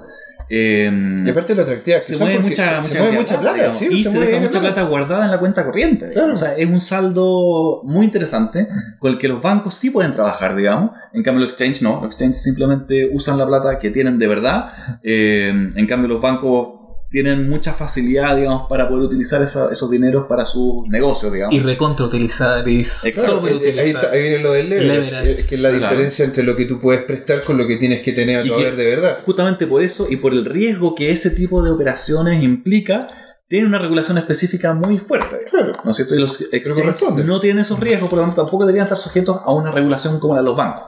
Eh, 0.50 1.24
Y 1.26 1.30
aparte 1.30 1.54
la 1.54 1.62
atractiva 1.62 2.02
se 2.02 2.18
mueve 2.18 2.39
mucha, 2.39 2.82
se, 2.84 2.89
mucha, 2.89 3.00
mueve 3.00 3.18
cantidad 3.18 3.20
mucha 3.20 3.34
de 3.34 3.60
plata, 3.60 3.74
sí, 3.74 3.88
y 3.91 4.04
se 4.04 4.10
se, 4.10 4.18
mueve 4.18 4.32
deja 4.32 4.45
mucha 4.45 4.60
plata 4.60 4.82
guardada 4.84 5.26
en 5.26 5.32
la 5.32 5.39
cuenta 5.39 5.64
corriente. 5.64 6.12
Claro. 6.12 6.34
O 6.34 6.38
sea, 6.38 6.56
es 6.56 6.68
un 6.68 6.82
saldo 6.82 7.82
muy 7.84 8.06
interesante 8.06 8.68
con 8.97 9.12
el 9.12 9.18
que 9.20 9.28
los 9.28 9.41
bancos 9.41 9.76
sí 9.76 9.91
pueden 9.91 10.12
trabajar, 10.12 10.56
digamos. 10.56 10.91
En 11.14 11.24
cambio, 11.24 11.43
los 11.43 11.54
exchanges 11.54 11.82
no. 11.82 12.00
Los 12.02 12.12
exchanges 12.12 12.41
simplemente 12.41 13.10
usan 13.14 13.38
la 13.38 13.45
plata 13.45 13.78
que 13.78 13.91
tienen 13.91 14.18
de 14.18 14.28
verdad. 14.28 15.00
Eh, 15.04 15.50
en 15.76 15.88
cambio, 15.88 16.08
los 16.08 16.22
bancos 16.22 16.79
tienen 17.10 17.49
mucha 17.49 17.74
facilidad, 17.74 18.36
digamos, 18.36 18.68
para 18.70 18.88
poder 18.88 19.05
utilizar 19.05 19.41
esa- 19.41 19.72
esos 19.72 19.89
dineros 19.89 20.26
para 20.28 20.45
sus 20.45 20.88
negocios, 20.88 21.34
digamos. 21.34 21.55
Y 21.55 21.60
recontrautilizar 21.60 22.68
y 22.70 22.82
Exacto. 22.82 23.41
Claro, 23.41 23.47
eh, 23.47 23.60
eh, 23.76 23.80
ahí, 23.80 23.89
está- 23.89 24.12
ahí 24.12 24.22
viene 24.22 24.39
lo 24.39 24.51
del 24.53 24.70
leverage, 24.70 25.12
Leverage. 25.12 25.32
eh, 25.41 25.45
que 25.47 25.55
es 25.55 25.62
la 25.62 25.70
Claro. 25.70 25.84
diferencia 25.86 26.26
entre 26.26 26.43
lo 26.43 26.55
que 26.55 26.66
tú 26.66 26.80
puedes 26.80 27.03
prestar 27.03 27.43
con 27.43 27.57
lo 27.57 27.66
que 27.68 27.78
tienes 27.78 28.01
que 28.03 28.14
tener 28.14 28.39
a 28.39 28.43
tu 28.43 28.53
haber 28.53 28.76
de 28.76 28.86
verdad. 28.86 29.18
Justamente 29.26 29.66
por 29.66 29.82
eso 29.82 30.05
y 30.10 30.18
por 30.18 30.34
el 30.34 30.45
riesgo 30.45 30.93
que 30.93 31.12
ese 31.12 31.32
tipo 31.32 31.64
de 31.64 31.72
operaciones 31.72 32.43
implica, 32.43 33.07
tiene 33.47 33.66
una 33.66 33.80
regulación 33.80 34.20
específica 34.20 34.74
muy 34.74 34.99
fuerte. 34.99 35.39
Claro. 35.49 35.74
¿no 35.84 35.89
es 35.91 35.97
cierto? 35.97 36.14
Y 36.14 36.20
los 36.20 36.39
exchanges 36.53 37.26
no 37.26 37.39
tienen 37.39 37.62
esos 37.62 37.80
riesgos, 37.80 38.10
por 38.10 38.20
lo 38.20 38.26
tanto 38.26 38.43
tampoco 38.43 38.66
deberían 38.66 38.86
estar 38.86 38.99
sujetos 38.99 39.39
a 39.43 39.51
una 39.53 39.72
regulación 39.72 40.20
como 40.20 40.36
la 40.36 40.41
de 40.41 40.45
los 40.45 40.55
bancos. 40.55 40.84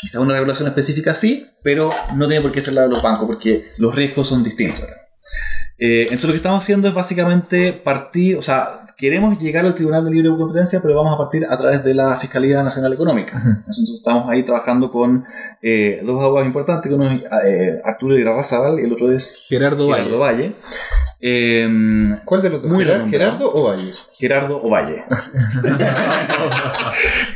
Quizá 0.00 0.20
una 0.20 0.32
regulación 0.32 0.66
específica 0.68 1.14
sí, 1.14 1.46
pero 1.62 1.90
no 2.14 2.26
tiene 2.26 2.40
por 2.40 2.52
qué 2.52 2.60
ser 2.62 2.72
la 2.72 2.82
de 2.82 2.88
los 2.88 3.02
bancos, 3.02 3.26
porque 3.26 3.66
los 3.78 3.94
riesgos 3.94 4.28
son 4.28 4.42
distintos. 4.42 4.84
Eh, 5.78 6.02
entonces 6.04 6.24
lo 6.24 6.32
que 6.32 6.38
estamos 6.38 6.62
haciendo 6.62 6.88
es 6.88 6.94
básicamente 6.94 7.72
partir, 7.72 8.36
o 8.36 8.42
sea, 8.42 8.84
queremos 8.96 9.38
llegar 9.38 9.64
al 9.64 9.76
Tribunal 9.76 10.04
de 10.04 10.10
Libre 10.10 10.28
Competencia, 10.36 10.80
pero 10.82 10.96
vamos 10.96 11.14
a 11.14 11.16
partir 11.16 11.46
a 11.48 11.56
través 11.56 11.84
de 11.84 11.94
la 11.94 12.16
Fiscalía 12.16 12.62
Nacional 12.64 12.92
Económica. 12.92 13.40
Entonces 13.44 13.88
estamos 13.94 14.28
ahí 14.28 14.42
trabajando 14.42 14.90
con 14.90 15.24
eh, 15.62 16.02
dos 16.04 16.20
abogados 16.20 16.48
importantes, 16.48 16.88
que 16.88 16.96
uno 16.96 17.08
es 17.08 17.24
eh, 17.46 17.80
Arturo 17.84 18.18
Irarrázaval 18.18 18.80
y 18.80 18.84
el 18.84 18.92
otro 18.92 19.12
es 19.12 19.46
Gerardo 19.48 19.88
Valle. 19.88 20.52
Eh, 21.20 21.68
¿Cuál 22.24 22.42
de 22.42 22.50
los 22.50 22.62
dos? 22.62 22.70
Muy 22.70 22.84
¿Gerard-. 22.84 23.10
¿Gerardo 23.10 23.52
o 23.52 23.64
Valle? 23.64 23.92
Gerardo 24.16 24.62
Ovalle. 24.62 25.04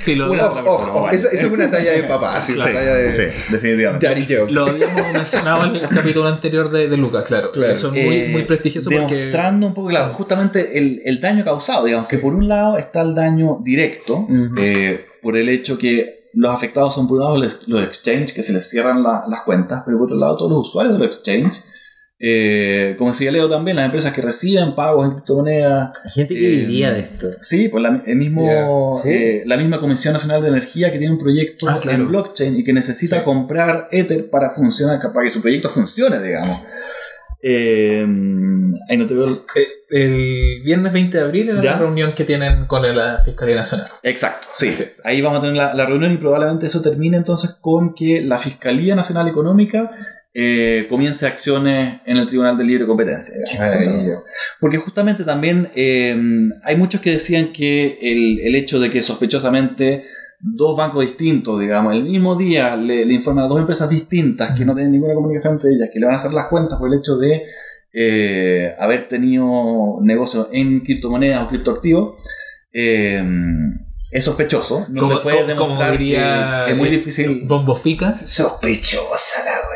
Sí, 0.00 0.14
lo, 0.16 0.30
Una 0.32 0.42
Ojo, 0.44 0.50
sola 0.54 0.64
persona, 0.64 0.88
ojo, 0.92 1.02
Valle. 1.02 1.16
esa, 1.16 1.28
esa 1.28 1.46
es 1.46 1.52
una 1.52 1.70
talla 1.70 1.92
de 1.92 2.02
papá, 2.04 2.34
así, 2.36 2.52
una 2.54 2.64
talla 2.64 2.94
de 2.94 3.10
sí, 3.12 3.22
definitivamente. 3.52 4.06
Daddy 4.06 4.26
Joke. 4.34 4.50
lo 4.52 4.66
habíamos 4.66 5.12
mencionado 5.12 5.64
en 5.66 5.76
el 5.76 5.88
capítulo 5.88 6.28
anterior 6.28 6.70
de, 6.70 6.88
de 6.88 6.96
Lucas, 6.96 7.24
claro. 7.24 7.52
Claro. 7.52 7.72
Eso 7.72 7.92
es 7.94 8.04
muy, 8.04 8.16
Eh, 8.16 8.28
muy 8.32 8.42
prestigioso 8.42 8.90
porque... 8.90 9.14
demostrando 9.16 9.66
un 9.68 9.74
poco, 9.74 9.88
claro, 9.88 10.12
justamente 10.12 10.76
el, 10.78 11.02
el 11.04 11.20
daño 11.20 11.44
causado, 11.44 11.84
digamos, 11.84 12.08
que 12.08 12.18
por 12.18 12.34
un 12.34 12.48
lado 12.48 12.78
está 12.78 13.02
el 13.02 13.14
daño 13.14 13.58
directo, 13.62 14.16
Ujú. 14.18 14.54
eh, 14.58 15.06
por 15.22 15.36
el 15.36 15.48
hecho 15.48 15.78
que 15.78 16.22
los 16.34 16.50
afectados 16.52 16.94
son 16.94 17.06
por 17.06 17.18
un 17.18 17.24
lado 17.24 17.38
los, 17.38 17.68
los 17.68 17.82
exchanges, 17.84 18.32
que 18.32 18.42
se 18.42 18.52
les 18.52 18.68
cierran 18.68 19.02
la- 19.02 19.24
las 19.28 19.42
cuentas, 19.42 19.82
pero 19.84 19.98
por 19.98 20.06
otro 20.06 20.16
lado 20.18 20.36
todos 20.36 20.50
los 20.50 20.60
usuarios 20.68 20.94
de 20.94 20.98
los 21.04 21.08
exchanges, 21.16 21.64
eh, 22.24 22.94
como 22.98 23.10
decía 23.10 23.32
Leo 23.32 23.48
también, 23.50 23.76
las 23.76 23.84
empresas 23.86 24.12
que 24.12 24.22
reciben 24.22 24.76
pagos 24.76 25.04
en 25.06 25.12
criptomonedas, 25.14 25.90
Hay 26.04 26.10
gente 26.12 26.34
que 26.36 26.46
Eh, 26.46 26.56
vivía 26.66 26.92
de 26.92 27.00
esto. 27.00 27.30
Sí, 27.40 27.68
pues 27.68 27.82
la, 27.82 28.00
el 28.06 28.16
mismo, 28.16 29.00
sí. 29.02 29.08
eh, 29.10 29.42
la 29.44 29.56
misma 29.56 29.80
Comisión 29.80 30.12
Nacional 30.12 30.40
de 30.40 30.48
Energía 30.48 30.92
que 30.92 30.98
tiene 30.98 31.12
un 31.14 31.18
proyecto 31.18 31.68
Ah, 31.68 31.80
claro. 31.82 31.98
en 31.98 32.08
blockchain 32.08 32.56
y 32.56 32.62
que 32.62 32.72
necesita 32.72 33.18
Sí. 33.18 33.24
comprar 33.24 33.88
Ether 33.90 34.30
para 34.30 34.50
funcionar, 34.50 35.00
para 35.00 35.24
que 35.24 35.30
su 35.30 35.42
proyecto 35.42 35.68
funcione, 35.68 36.20
digamos. 36.22 36.60
Eh, 37.44 38.06
ahí 38.88 38.96
no 38.96 39.06
te 39.06 39.14
veo. 39.14 39.24
el- 39.26 39.40
Eh, 39.56 39.66
el 39.90 40.62
viernes 40.62 40.92
20 40.92 41.18
de 41.18 41.24
abril 41.24 41.48
era 41.50 41.60
¿Ya? 41.60 41.72
la 41.72 41.78
reunión 41.80 42.14
que 42.14 42.24
tienen 42.24 42.66
con 42.66 42.82
la 42.96 43.20
Fiscalía 43.24 43.56
Nacional. 43.56 43.86
Exacto, 44.04 44.46
sí. 44.54 44.70
Sí. 44.72 44.84
Ahí 45.02 45.20
vamos 45.20 45.38
a 45.38 45.42
tener 45.42 45.56
la, 45.56 45.74
la 45.74 45.84
reunión 45.86 46.12
y 46.12 46.18
probablemente 46.18 46.66
eso 46.66 46.80
termine 46.80 47.16
entonces 47.16 47.50
con 47.60 47.94
que 47.94 48.22
la 48.22 48.38
Fiscalía 48.38 48.94
Nacional 48.94 49.26
Económica 49.28 49.90
eh, 50.34 50.86
comience 50.88 51.26
acciones 51.26 52.00
en 52.06 52.16
el 52.16 52.26
Tribunal 52.26 52.56
de 52.56 52.64
Libre 52.64 52.86
Competencia. 52.86 53.34
Qué 53.50 53.58
maravilla. 53.58 54.18
Porque 54.60 54.78
justamente 54.78 55.24
también 55.24 55.70
eh, 55.74 56.16
hay 56.64 56.76
muchos 56.76 57.00
que 57.00 57.10
decían 57.10 57.52
que 57.52 57.98
el, 58.00 58.40
el 58.40 58.54
hecho 58.54 58.80
de 58.80 58.90
que 58.90 59.02
sospechosamente 59.02 60.04
dos 60.40 60.76
bancos 60.76 61.04
distintos, 61.04 61.60
digamos, 61.60 61.94
el 61.94 62.04
mismo 62.04 62.36
día 62.36 62.76
le, 62.76 63.04
le 63.04 63.14
informan 63.14 63.44
a 63.44 63.48
dos 63.48 63.60
empresas 63.60 63.88
distintas 63.88 64.58
que 64.58 64.64
no 64.64 64.74
tienen 64.74 64.92
ninguna 64.92 65.14
comunicación 65.14 65.54
entre 65.54 65.70
ellas, 65.70 65.90
que 65.92 66.00
le 66.00 66.06
van 66.06 66.14
a 66.14 66.18
hacer 66.18 66.32
las 66.32 66.46
cuentas 66.48 66.78
por 66.78 66.92
el 66.92 66.98
hecho 66.98 67.16
de 67.16 67.44
eh, 67.92 68.74
haber 68.78 69.08
tenido 69.08 69.98
negocios 70.00 70.48
en 70.52 70.80
criptomonedas 70.80 71.44
o 71.44 71.48
criptoactivos, 71.48 72.16
eh, 72.72 73.22
es 74.10 74.24
sospechoso. 74.24 74.84
No 74.90 75.08
se 75.08 75.22
puede 75.22 75.46
demostrar 75.46 75.92
diría, 75.96 76.64
que 76.66 76.72
es 76.72 76.76
muy 76.76 76.88
difícil. 76.90 77.44
Bombos 77.46 77.80
ficas. 77.80 78.20
Sospechosa 78.30 79.44
la 79.44 79.52
wea. 79.52 79.71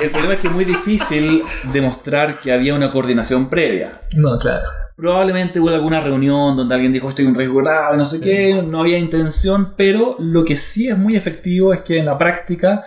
El 0.00 0.10
problema 0.10 0.34
es 0.34 0.40
que 0.40 0.46
es 0.48 0.52
muy 0.52 0.64
difícil 0.64 1.42
demostrar 1.72 2.40
que 2.40 2.52
había 2.52 2.74
una 2.74 2.90
coordinación 2.90 3.50
previa. 3.50 4.00
No, 4.14 4.38
claro. 4.38 4.66
Probablemente 4.96 5.60
hubo 5.60 5.70
alguna 5.70 6.00
reunión 6.00 6.56
donde 6.56 6.74
alguien 6.74 6.92
dijo 6.92 7.08
estoy 7.08 7.24
en 7.24 7.30
un 7.30 7.36
riesgo 7.36 7.58
grave, 7.60 7.96
no 7.96 8.04
sé 8.04 8.20
qué, 8.20 8.62
no 8.62 8.80
había 8.80 8.98
intención, 8.98 9.74
pero 9.76 10.16
lo 10.18 10.44
que 10.44 10.56
sí 10.56 10.88
es 10.88 10.98
muy 10.98 11.16
efectivo 11.16 11.72
es 11.72 11.80
que 11.80 11.98
en 11.98 12.06
la 12.06 12.18
práctica 12.18 12.84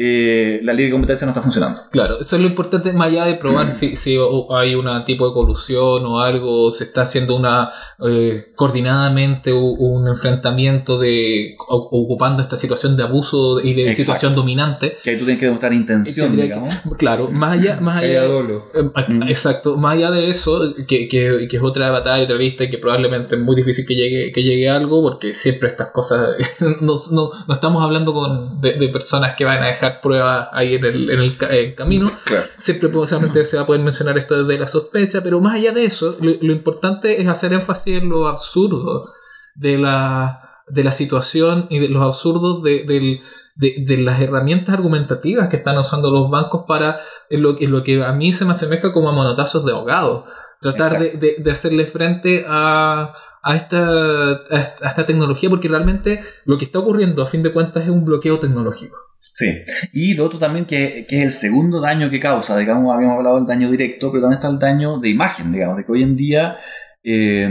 eh, 0.00 0.60
la 0.62 0.72
ley 0.72 0.84
de 0.86 0.92
competencia 0.92 1.26
no 1.26 1.32
está 1.32 1.42
funcionando. 1.42 1.80
Claro, 1.90 2.20
eso 2.20 2.36
es 2.36 2.42
lo 2.42 2.48
importante, 2.48 2.92
más 2.92 3.08
allá 3.08 3.24
de 3.24 3.34
probar 3.34 3.72
si, 3.74 3.96
si 3.96 4.16
o- 4.16 4.54
hay 4.56 4.74
un 4.76 4.86
tipo 5.04 5.26
de 5.26 5.34
colusión 5.34 6.06
o 6.06 6.20
algo, 6.20 6.70
se 6.72 6.84
está 6.84 7.02
haciendo 7.02 7.34
una 7.36 7.70
eh, 8.06 8.44
coordinadamente 8.54 9.52
un 9.52 10.06
enfrentamiento 10.08 10.98
de 10.98 11.54
ocupando 11.68 12.42
esta 12.42 12.56
situación 12.56 12.96
de 12.96 13.02
abuso 13.02 13.60
y 13.60 13.74
de 13.74 13.82
Exacto. 13.82 14.02
situación 14.02 14.34
dominante. 14.34 14.96
Que 15.02 15.10
ahí 15.10 15.18
tú 15.18 15.24
tienes 15.24 15.40
que 15.40 15.46
demostrar 15.46 15.72
intención, 15.72 16.36
digamos. 16.36 16.74
que- 16.76 16.96
claro, 16.96 17.28
más 17.30 17.52
allá, 17.60 17.78
más 17.80 17.96
Haya 18.02 18.20
allá 18.22 18.28
dolo. 18.32 18.64
eh, 18.74 18.82
Mm. 19.08 19.22
Exacto, 19.24 19.76
más 19.76 19.94
allá 19.94 20.10
de 20.10 20.30
eso, 20.30 20.74
que, 20.86 21.08
que- 21.08 21.46
que 21.50 21.56
es 21.56 21.62
otra 21.62 21.90
batalla, 21.90 22.24
otra 22.24 22.36
lista 22.36 22.64
y 22.64 22.70
que 22.70 22.78
probablemente 22.78 23.36
es 23.36 23.40
muy 23.40 23.56
difícil 23.56 23.86
que 23.86 23.94
llegue, 23.94 24.32
que 24.32 24.42
llegue 24.42 24.68
algo, 24.68 25.02
porque 25.02 25.34
siempre 25.34 25.68
estas 25.68 25.88
cosas, 25.92 26.36
no, 26.80 27.00
no, 27.10 27.30
no 27.46 27.54
estamos 27.54 27.82
hablando 27.82 28.12
con, 28.12 28.60
de, 28.60 28.74
de 28.74 28.88
personas 28.88 29.34
que 29.34 29.44
van 29.44 29.62
a 29.62 29.66
dejar 29.66 29.87
pruebas 29.96 30.48
ahí 30.52 30.74
en 30.76 30.84
el, 30.84 31.10
en 31.10 31.20
el 31.20 31.36
eh, 31.50 31.74
camino, 31.74 32.10
Claro. 32.24 32.46
siempre 32.58 32.88
posiblemente 32.88 33.44
se 33.44 33.56
va 33.56 33.62
a 33.62 33.66
poder 33.66 33.82
mencionar 33.82 34.16
esto 34.18 34.42
desde 34.44 34.60
la 34.60 34.66
sospecha, 34.66 35.22
pero 35.22 35.40
más 35.40 35.54
allá 35.56 35.72
de 35.72 35.84
eso, 35.84 36.16
lo, 36.20 36.32
lo 36.40 36.52
importante 36.52 37.20
es 37.20 37.26
hacer 37.28 37.52
énfasis 37.52 37.98
en 38.02 38.08
lo 38.08 38.28
absurdo 38.28 39.10
de 39.54 39.78
la, 39.78 40.62
de 40.68 40.84
la 40.84 40.92
situación 40.92 41.66
y 41.70 41.78
de 41.78 41.88
los 41.88 42.02
absurdos 42.02 42.62
de, 42.62 42.84
del- 42.84 43.20
de- 43.56 43.74
de 43.84 43.96
las 43.98 44.20
herramientas 44.20 44.74
argumentativas 44.76 45.48
que 45.48 45.56
están 45.56 45.76
usando 45.78 46.12
los 46.12 46.30
bancos 46.30 46.64
para 46.68 47.00
en 47.28 47.42
lo, 47.42 47.60
en 47.60 47.72
lo 47.72 47.82
que 47.82 48.04
a 48.04 48.12
mí 48.12 48.32
se 48.32 48.44
me 48.44 48.52
asemeja 48.52 48.92
como 48.92 49.08
a 49.08 49.12
monotazos 49.12 49.64
de 49.64 49.72
ahogado. 49.72 50.26
Tratar 50.60 50.98
de, 51.00 51.10
de- 51.12 51.36
de 51.38 51.50
hacerle 51.50 51.86
frente 51.86 52.44
a, 52.46 53.12
a 53.42 53.56
esta 53.56 54.30
a 54.50 54.58
esta 54.60 55.06
tecnología, 55.06 55.48
porque 55.50 55.66
realmente 55.68 56.22
lo 56.44 56.56
que 56.58 56.64
está 56.66 56.78
ocurriendo 56.80 57.20
a 57.22 57.26
fin 57.26 57.42
de 57.42 57.52
cuentas 57.52 57.82
es 57.84 57.88
un 57.90 58.04
bloqueo 58.04 58.38
tecnológico. 58.38 58.96
Sí. 59.38 59.56
Y 59.92 60.14
lo 60.14 60.24
otro 60.24 60.40
también 60.40 60.64
que, 60.64 61.06
que 61.08 61.18
es 61.18 61.24
el 61.24 61.30
segundo 61.30 61.80
daño 61.80 62.10
que 62.10 62.18
causa, 62.18 62.58
digamos, 62.58 62.92
habíamos 62.92 63.18
hablado 63.18 63.36
del 63.36 63.46
daño 63.46 63.70
directo, 63.70 64.10
pero 64.10 64.22
también 64.22 64.38
está 64.38 64.48
el 64.48 64.58
daño 64.58 64.98
de 64.98 65.10
imagen, 65.10 65.52
digamos, 65.52 65.76
de 65.76 65.84
que 65.84 65.92
hoy 65.92 66.02
en 66.02 66.16
día, 66.16 66.56
eh, 67.04 67.48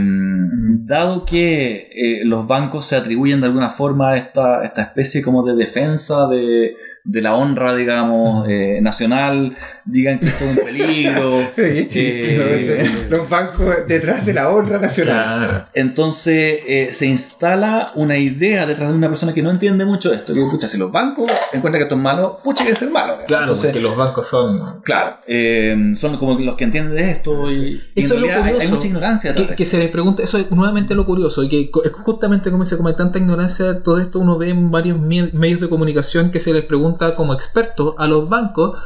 dado 0.84 1.24
que 1.24 1.88
eh, 1.90 2.24
los 2.26 2.46
bancos 2.46 2.84
se 2.84 2.96
atribuyen 2.96 3.40
de 3.40 3.46
alguna 3.46 3.70
forma 3.70 4.10
a 4.10 4.16
esta, 4.18 4.62
esta 4.64 4.82
especie 4.82 5.22
como 5.22 5.42
de 5.42 5.56
defensa 5.56 6.26
de, 6.28 6.74
de 7.10 7.22
la 7.22 7.34
honra, 7.34 7.74
digamos, 7.74 8.46
eh, 8.50 8.80
nacional, 8.82 9.56
digan 9.86 10.18
que 10.18 10.26
esto 10.26 10.44
es 10.44 10.58
un 10.58 10.64
peligro. 10.64 11.38
Eh, 12.00 12.90
¿no? 13.10 13.16
Los 13.16 13.28
bancos 13.30 13.66
detrás 13.86 14.24
de 14.26 14.34
la 14.34 14.50
honra 14.50 14.78
nacional. 14.78 15.66
Entonces 15.74 16.60
eh, 16.66 16.90
se 16.92 17.06
instala 17.06 17.92
una 17.94 18.18
idea 18.18 18.66
detrás 18.66 18.90
de 18.90 18.94
una 18.96 19.08
persona 19.08 19.32
que 19.32 19.42
no 19.42 19.50
entiende 19.50 19.84
mucho 19.86 20.12
esto. 20.12 20.34
Que, 20.34 20.40
pucha, 20.50 20.68
si 20.68 20.76
los 20.76 20.92
bancos 20.92 21.30
encuentran 21.52 21.80
que 21.80 21.84
esto 21.84 21.94
es 21.94 22.00
malo, 22.00 22.40
pucha, 22.44 22.64
que 22.64 22.72
es 22.72 22.78
ser 22.78 22.90
malo. 22.90 23.16
Claro, 23.26 23.44
Entonces, 23.44 23.66
porque 23.70 23.80
los 23.80 23.96
bancos 23.96 24.28
son 24.28 24.80
claro, 24.82 25.16
eh, 25.26 25.92
son 25.96 26.16
como 26.18 26.38
los 26.38 26.56
que 26.56 26.64
entienden 26.64 26.94
de 26.94 27.10
esto 27.10 27.50
y, 27.50 27.82
y 27.94 28.04
Eso 28.04 28.14
en 28.14 28.18
es 28.18 28.20
lo 28.20 28.26
realidad 28.26 28.36
hay- 28.38 28.44
hay, 28.44 28.52
curioso. 28.54 28.74
mucha 28.74 28.86
ignorancia 28.86 29.34
que, 29.34 29.46
que 29.54 29.64
se 29.64 29.78
les 29.78 29.88
pregunta, 29.90 30.22
eso 30.22 30.36
es 30.38 30.50
nuevamente 30.50 30.94
lo 30.94 31.06
curioso, 31.06 31.42
y 31.42 31.48
que 31.48 31.70
justamente 32.04 32.50
como 32.50 32.64
se 32.66 32.76
come 32.76 32.92
tanta 32.92 33.18
ignorancia, 33.18 33.82
todo 33.82 33.98
esto 33.98 34.18
uno 34.18 34.36
ve 34.36 34.50
en 34.50 34.70
varios 34.70 34.98
medios 35.00 35.60
de 35.60 35.68
comunicación 35.70 36.30
que 36.30 36.38
se 36.40 36.52
les 36.52 36.64
pregunta 36.64 36.97
como 37.14 37.32
expertos 37.32 37.94
a 37.98 38.06
los 38.06 38.28
bancos 38.28 38.78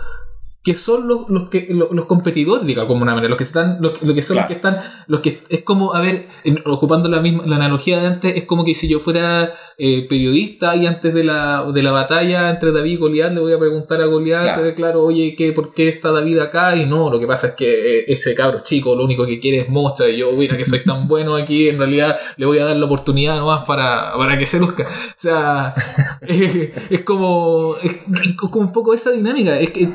que 0.64 0.74
son 0.76 1.08
los, 1.08 1.28
los 1.28 1.50
que 1.50 1.66
los, 1.70 1.90
los 1.90 2.04
competidores, 2.06 2.64
diga 2.64 2.82
de 2.82 2.88
alguna 2.92 3.14
manera, 3.14 3.28
los 3.28 3.36
que 3.38 3.42
están, 3.44 3.78
los, 3.80 4.00
los 4.00 4.14
que 4.14 4.22
son 4.22 4.36
Claro. 4.36 4.48
los 4.48 4.48
que 4.48 4.54
están, 4.54 4.78
los 5.08 5.20
que 5.20 5.42
es 5.48 5.62
como, 5.62 5.92
a 5.94 6.00
ver, 6.00 6.28
ocupando 6.66 7.08
la 7.08 7.20
misma, 7.20 7.42
la 7.46 7.56
analogía 7.56 8.00
de 8.00 8.06
antes, 8.06 8.36
es 8.36 8.44
como 8.44 8.64
que 8.64 8.74
si 8.76 8.88
yo 8.88 9.00
fuera 9.00 9.54
eh, 9.76 10.06
periodista 10.08 10.76
y 10.76 10.86
antes 10.86 11.12
de 11.14 11.24
la, 11.24 11.68
de 11.74 11.82
la 11.82 11.90
batalla 11.90 12.50
entre 12.50 12.70
David 12.70 12.92
y 12.92 12.96
Goliat 12.96 13.32
le 13.32 13.40
voy 13.40 13.52
a 13.52 13.58
preguntar 13.58 14.00
a 14.00 14.06
Goliat, 14.06 14.42
Claro. 14.44 14.64
eh, 14.66 14.74
claro, 14.74 15.02
oye, 15.02 15.34
¿qué, 15.36 15.52
¿por 15.52 15.74
qué 15.74 15.88
está 15.88 16.12
David 16.12 16.38
acá? 16.38 16.76
Y 16.76 16.86
no, 16.86 17.10
lo 17.10 17.18
que 17.18 17.26
pasa 17.26 17.48
es 17.48 17.54
que 17.54 17.98
eh, 18.00 18.04
ese 18.06 18.32
cabro 18.36 18.60
chico 18.62 18.94
lo 18.94 19.04
único 19.04 19.26
que 19.26 19.40
quiere 19.40 19.60
es 19.62 19.68
mocha 19.68 20.08
y 20.08 20.18
yo, 20.18 20.30
mira 20.32 20.56
que 20.56 20.64
soy 20.64 20.84
tan 20.84 21.08
bueno 21.08 21.34
aquí, 21.34 21.68
en 21.70 21.78
realidad 21.78 22.16
le 22.36 22.46
voy 22.46 22.58
a 22.60 22.66
dar 22.66 22.76
la 22.76 22.86
oportunidad 22.86 23.36
nomás 23.36 23.64
para, 23.64 24.12
para 24.16 24.38
que 24.38 24.46
se 24.46 24.60
luzca. 24.60 24.84
O 24.84 25.14
sea, 25.16 25.74
eh, 26.28 26.72
es 26.88 27.00
como 27.00 27.74
es, 27.82 27.96
como 28.36 28.66
un 28.66 28.72
poco 28.72 28.94
esa 28.94 29.10
dinámica. 29.10 29.58
Es 29.58 29.70
que 29.70 29.88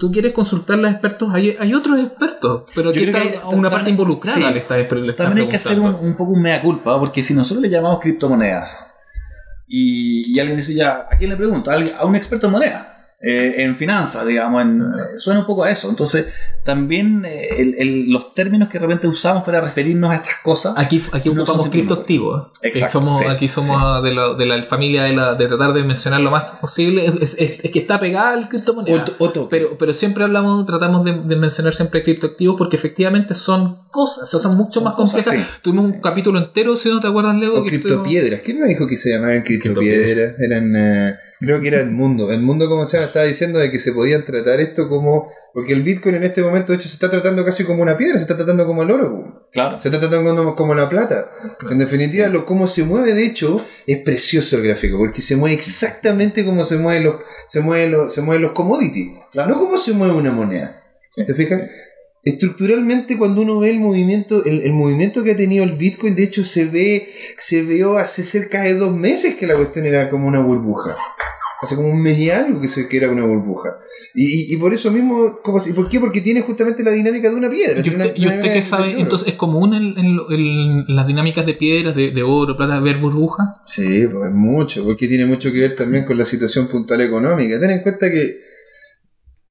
tú 0.00 0.10
quieres 0.10 0.32
consultarle 0.32 0.88
a 0.88 0.90
expertos, 0.92 1.28
hay, 1.32 1.56
hay 1.60 1.74
otros 1.74 1.98
expertos, 2.00 2.64
pero 2.74 2.90
aquí 2.90 3.04
está 3.04 3.20
que 3.22 3.28
hay- 3.28 3.40
una 3.54 3.70
parte 3.70 3.90
involucrada 3.90 4.36
sí. 4.36 4.42
le 5.02 5.10
estás 5.10 5.26
También 5.26 5.46
hay 5.46 5.50
que 5.50 5.56
hacer 5.56 5.78
un, 5.78 5.94
un 5.94 6.16
poco 6.16 6.32
un 6.32 6.42
mea 6.42 6.60
culpa, 6.60 6.98
porque 6.98 7.22
si 7.22 7.34
nosotros 7.34 7.62
le 7.62 7.68
llamamos 7.70 8.00
criptomonedas 8.00 8.94
y, 9.68 10.34
y 10.34 10.40
alguien 10.40 10.56
dice 10.56 10.74
ya, 10.74 11.06
¿a 11.10 11.16
quién 11.16 11.30
le 11.30 11.36
pregunto? 11.36 11.70
A 11.70 11.76
A 11.98 12.04
un 12.06 12.16
experto 12.16 12.46
en 12.46 12.52
moneda. 12.52 12.99
Eh, 13.22 13.56
en 13.58 13.76
finanzas, 13.76 14.26
digamos, 14.26 14.62
en- 14.62 14.80
eh, 14.80 15.18
suena 15.18 15.40
un 15.40 15.46
poco 15.46 15.64
a 15.64 15.70
eso. 15.70 15.90
Entonces, 15.90 16.26
también 16.64 17.24
eh, 17.26 17.48
el- 17.58 17.74
el- 17.78 18.10
los 18.10 18.34
términos 18.34 18.68
que 18.68 18.78
de 18.78 18.86
repente 18.86 19.08
usamos 19.08 19.44
para 19.44 19.60
referirnos 19.60 20.10
a 20.10 20.14
estas 20.16 20.36
cosas 20.42 20.74
Aquí, 20.76 21.02
aquí 21.12 21.28
No 21.30 21.42
ocupamos 21.42 21.68
criptoactivos. 21.68 22.48
Eh, 22.62 22.68
Exacto, 22.68 23.00
somos, 23.00 23.18
sí, 23.18 23.24
aquí 23.28 23.48
somos 23.48 24.02
de, 24.02 24.14
la, 24.14 24.34
de 24.34 24.46
la 24.46 24.62
familia 24.64 25.02
de, 25.04 25.14
la, 25.14 25.34
de 25.34 25.46
tratar 25.48 25.72
de 25.74 25.82
mencionar 25.82 26.20
lo 26.20 26.30
más 26.30 26.44
posible. 26.60 27.04
Es, 27.06 27.34
es- 27.38 27.58
es 27.62 27.70
que 27.70 27.78
está 27.80 28.00
pegada 28.00 28.30
al 28.32 28.48
criptomoneda. 28.48 29.04
O. 29.18 29.48
Pero, 29.48 29.76
pero 29.78 29.92
siempre 29.92 30.24
hablamos, 30.24 30.64
tratamos 30.66 31.04
de, 31.04 31.12
de 31.22 31.36
mencionar 31.36 31.74
siempre 31.74 32.02
criptoactivos 32.02 32.56
porque 32.56 32.76
efectivamente 32.76 33.34
son 33.34 33.78
cosas, 33.90 34.24
o 34.24 34.26
sea, 34.26 34.40
son 34.40 34.56
mucho 34.56 34.74
Son 34.80 34.84
más 34.84 34.94
cosas, 34.94 35.24
complejas. 35.24 35.46
sí. 35.46 35.58
Tuvimos 35.62 35.84
un 35.86 36.00
capítulo 36.00 36.38
entero, 36.38 36.76
si 36.76 36.88
no 36.88 37.00
te 37.00 37.08
acuerdas, 37.08 37.36
Leo. 37.36 37.58
O 37.60 37.64
que 37.64 37.70
criptopiedras. 37.70 38.40
¿Quién 38.42 38.60
me 38.60 38.66
dijo 38.66 38.86
que 38.86 38.96
se 38.96 39.10
llamaban 39.10 39.42
criptopiedras? 39.42 40.38
Eran, 40.38 40.74
eh, 40.76 41.14
creo 41.40 41.60
que 41.60 41.68
era 41.68 41.80
el 41.80 41.90
mundo. 41.90 42.30
El 42.30 42.40
mundo, 42.42 42.68
como 42.68 42.84
se 42.86 42.98
llama, 42.98 43.09
estaba 43.10 43.26
diciendo 43.26 43.58
de 43.58 43.70
que 43.70 43.78
se 43.78 43.92
podían 43.92 44.24
tratar 44.24 44.60
esto 44.60 44.88
como. 44.88 45.30
Porque 45.52 45.72
el 45.72 45.82
Bitcoin 45.82 46.14
en 46.14 46.24
este 46.24 46.42
momento, 46.42 46.72
de 46.72 46.78
hecho, 46.78 46.88
se 46.88 46.94
está 46.94 47.10
tratando 47.10 47.44
casi 47.44 47.64
como 47.64 47.82
una 47.82 47.96
piedra, 47.96 48.16
se 48.16 48.22
está 48.22 48.36
tratando 48.36 48.66
como 48.66 48.82
el 48.82 48.90
oro. 48.90 49.46
Claro. 49.52 49.80
Se 49.82 49.88
está 49.88 50.00
tratando 50.00 50.34
como, 50.34 50.56
como 50.56 50.74
la 50.74 50.88
plata. 50.88 51.28
En 51.70 51.78
definitiva, 51.78 52.28
lo 52.28 52.46
cómo 52.46 52.68
se 52.68 52.84
mueve, 52.84 53.14
de 53.14 53.26
hecho, 53.26 53.64
es 53.86 53.98
precioso 53.98 54.56
el 54.56 54.62
gráfico, 54.62 54.96
porque 54.98 55.20
se 55.20 55.36
mueve 55.36 55.56
exactamente 55.56 56.44
como 56.44 56.64
se 56.64 56.76
mueven 56.76 57.04
los, 57.04 57.16
se 57.48 57.60
mueven 57.60 57.90
los, 57.90 58.14
se 58.14 58.22
mueven 58.22 58.42
los 58.42 58.52
commodities. 58.52 59.18
Claro. 59.32 59.50
No 59.50 59.58
como 59.58 59.76
se 59.76 59.92
mueve 59.92 60.14
una 60.14 60.32
moneda. 60.32 60.80
Sí, 61.10 61.24
¿Te 61.24 61.34
fijas? 61.34 61.62
Estructuralmente, 62.22 63.16
cuando 63.16 63.40
uno 63.40 63.58
ve 63.58 63.70
el 63.70 63.80
movimiento, 63.80 64.44
el, 64.44 64.62
el 64.62 64.72
movimiento 64.74 65.24
que 65.24 65.32
ha 65.32 65.36
tenido 65.36 65.64
el 65.64 65.72
Bitcoin, 65.72 66.14
de 66.14 66.24
hecho, 66.24 66.44
se 66.44 66.66
ve, 66.66 67.08
se 67.38 67.62
vio 67.62 67.96
hace 67.96 68.22
cerca 68.22 68.62
de 68.62 68.74
dos 68.74 68.94
meses 68.94 69.36
que 69.36 69.46
la 69.46 69.56
cuestión 69.56 69.86
era 69.86 70.10
como 70.10 70.28
una 70.28 70.40
burbuja. 70.40 70.96
Hace 71.62 71.76
como 71.76 71.88
un 71.88 72.02
mes 72.02 72.18
y 72.18 72.30
algo 72.30 72.58
que, 72.60 72.68
se, 72.68 72.88
que 72.88 72.96
era 72.96 73.10
una 73.10 73.24
burbuja. 73.24 73.76
Y, 74.14 74.52
y, 74.52 74.54
y 74.54 74.56
por 74.56 74.72
eso 74.72 74.90
mismo, 74.90 75.40
¿cómo 75.42 75.60
se- 75.60 75.74
¿por 75.74 75.90
qué? 75.90 76.00
Porque 76.00 76.22
tiene 76.22 76.40
justamente 76.40 76.82
la 76.82 76.90
dinámica 76.90 77.28
de 77.28 77.34
una 77.36 77.50
piedra. 77.50 77.74
¿Y 77.84 77.88
usted, 77.90 77.94
una- 77.96 78.06
y 78.16 78.26
usted 78.26 78.52
qué 78.54 78.62
sabe? 78.62 78.98
Entonces, 78.98 79.28
¿es 79.28 79.34
común 79.34 79.74
en, 79.74 79.98
en 79.98 80.16
lo- 80.16 80.30
en 80.32 80.84
las 80.96 81.06
dinámicas 81.06 81.44
de 81.44 81.54
piedras, 81.54 81.94
de, 81.94 82.12
de 82.12 82.22
oro, 82.22 82.56
plata, 82.56 82.80
ver 82.80 82.96
burbujas? 82.96 83.58
Sí, 83.62 84.06
pues 84.10 84.30
mucho, 84.32 84.84
porque 84.84 85.06
tiene 85.06 85.26
mucho 85.26 85.52
que 85.52 85.60
ver 85.60 85.76
también 85.76 86.04
con 86.06 86.16
la 86.16 86.24
situación 86.24 86.66
puntual 86.66 87.02
económica. 87.02 87.60
Ten 87.60 87.70
en 87.72 87.80
cuenta 87.82 88.10
que 88.10 88.40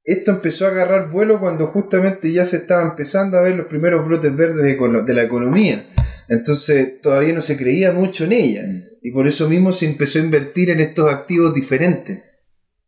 esto 0.03 0.32
empezó 0.32 0.66
a 0.66 0.70
agarrar 0.70 1.12
vuelo 1.12 1.39
cuando 1.39 1.68
justamente 1.68 2.32
ya 2.34 2.43
se 2.45 2.55
estaba 2.57 2.84
empezando 2.89 3.38
a 3.38 3.43
ver 3.43 3.55
los 3.55 3.68
primeros 3.68 4.03
brotes 4.07 4.36
verdes 4.36 4.64
de, 4.64 4.78
de 5.05 5.14
la 5.14 5.22
economía. 5.22 5.86
Entonces 6.28 7.01
todavía 7.01 7.34
no 7.34 7.41
se 7.41 7.55
creía 7.57 7.91
mucho 7.91 8.24
en 8.24 8.32
ella. 8.32 8.62
Y 9.02 9.12
por 9.12 9.28
eso 9.28 9.47
mismo 9.50 9.72
se 9.74 9.86
empezó 9.86 10.20
a 10.20 10.24
invertir 10.24 10.70
en 10.70 10.80
estos 10.80 11.12
activos 11.12 11.54
diferentes. 11.54 12.22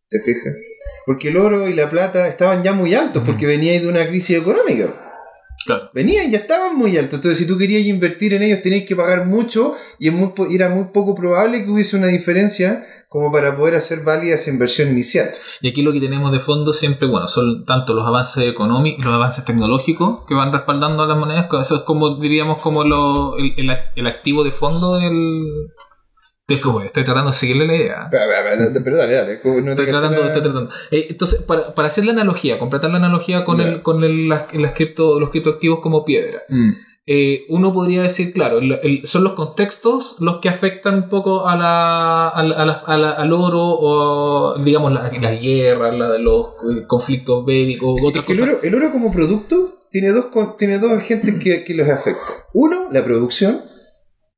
¿Te 0.10 0.20
fijas? 0.20 0.54
Porque 1.06 1.30
el 1.30 1.38
oro 1.38 1.68
y 1.68 1.74
la 1.74 1.90
plata 1.90 2.28
estaban 2.28 2.64
ya 2.64 2.74
muy 2.74 2.94
altos, 2.96 3.24
porque 3.26 3.46
veníais 3.46 3.82
de 3.82 3.88
una 3.88 4.08
crisis 4.08 4.38
económica. 4.38 4.98
Claro. 5.64 5.90
Venían, 5.94 6.32
ya 6.32 6.40
estaban 6.40 6.76
muy 6.76 6.98
altos. 6.98 7.16
Entonces, 7.20 7.38
si 7.38 7.46
tú 7.48 7.56
querías 7.56 7.86
invertir 7.86 8.34
en 8.34 8.42
ellos, 8.42 8.62
tenías 8.64 8.84
que 8.84 8.96
pagar 8.96 9.28
mucho 9.28 9.76
y 10.00 10.08
es 10.08 10.14
muy 10.14 10.32
era 10.56 10.70
muy 10.70 10.86
poco 10.86 11.14
probable 11.14 11.64
que 11.64 11.70
hubiese 11.70 11.98
una 11.98 12.08
diferencia 12.08 12.84
como 13.08 13.32
para 13.32 13.56
poder 13.56 13.76
hacer 13.76 14.00
válida 14.04 14.36
esa 14.36 14.50
inversión 14.50 14.90
inicial. 14.90 15.30
Y 15.62 15.70
aquí 15.70 15.84
lo 15.84 15.94
que 15.94 16.00
tenemos 16.00 16.32
de 16.32 16.40
fondo 16.40 16.74
siempre, 16.74 17.08
bueno, 17.08 17.28
son 17.28 17.64
tanto 17.66 17.94
los 17.94 18.08
avances 18.08 18.44
económicos, 18.48 19.06
los 19.06 19.14
avances 19.14 19.46
tecnológicos 19.46 20.26
que 20.28 20.34
van 20.34 20.52
respaldando 20.52 21.04
a 21.04 21.08
las 21.08 21.18
monedas, 21.18 21.46
eso 21.62 21.76
es 21.76 21.82
como, 21.84 22.16
diríamos, 22.20 22.60
como 22.62 22.84
lo, 22.84 23.38
el, 23.38 23.54
el- 23.58 23.78
el 23.96 24.08
activo 24.08 24.44
de 24.44 24.52
fondo 24.52 24.98
del, 24.98 25.70
Estoy, 26.56 26.60
como- 26.62 26.82
estoy 26.82 27.04
tratando 27.04 27.30
de 27.32 27.38
seguirle 27.38 27.68
la 27.68 27.76
idea. 27.76 28.08
Pero, 28.12 28.24
pero- 28.84 28.98
dale, 28.98 29.14
dale. 29.14 29.40
no 29.44 29.72
Estoy 29.72 29.86
tratando, 29.88 30.24
estoy 30.24 30.42
tratando. 30.42 30.70
Eh, 30.92 31.08
entonces, 31.10 31.42
para, 31.44 31.74
para 31.74 31.88
hacer 31.88 32.06
la 32.06 32.12
analogía, 32.12 32.60
completar 32.60 32.90
la 32.92 32.98
analogía 32.98 33.44
con, 33.46 33.62
el, 33.62 33.82
con 33.82 34.04
el- 34.04 34.30
las, 34.30 34.54
las 34.54 34.74
cripto, 34.74 35.20
los 35.20 35.30
criptoactivos 35.30 35.80
como 35.80 36.04
piedra. 36.06 36.42
Mm. 36.50 36.72
eh, 37.08 37.46
uno 37.50 37.74
podría 37.74 38.04
decir, 38.04 38.32
claro, 38.32 38.60
el- 38.60 38.80
el- 38.84 39.02
son 39.06 39.24
los 39.24 39.34
contextos 39.34 40.18
los 40.20 40.38
que 40.38 40.50
afectan 40.50 40.96
un 40.96 41.10
poco 41.10 41.48
a 41.48 41.58
la, 41.58 42.30
a 42.30 42.44
la- 42.44 42.56
a 42.56 42.66
la- 42.66 42.84
a 42.86 42.98
la- 42.98 43.12
al 43.12 43.34
oro 43.34 43.60
o, 43.60 44.58
digamos, 44.64 44.94
la- 44.94 45.12
las 45.20 45.42
guerras, 45.42 45.96
la 45.98 46.10
de 46.12 46.20
los 46.20 46.50
conflictos 46.88 47.44
bélicos, 47.44 48.00
Es 48.00 48.08
otras 48.08 48.30
el, 48.30 48.38
cosas. 48.40 48.54
oro, 48.54 48.64
el 48.64 48.76
oro 48.76 48.92
como 48.92 49.12
producto 49.12 49.80
tiene 49.92 50.10
dos, 50.12 50.26
tiene 50.58 50.78
dos 50.78 50.92
agentes 50.92 51.36
que, 51.44 51.64
que 51.64 51.74
los 51.74 51.90
afectan. 51.90 52.24
Uno, 52.54 52.88
la 52.92 53.04
producción, 53.04 53.62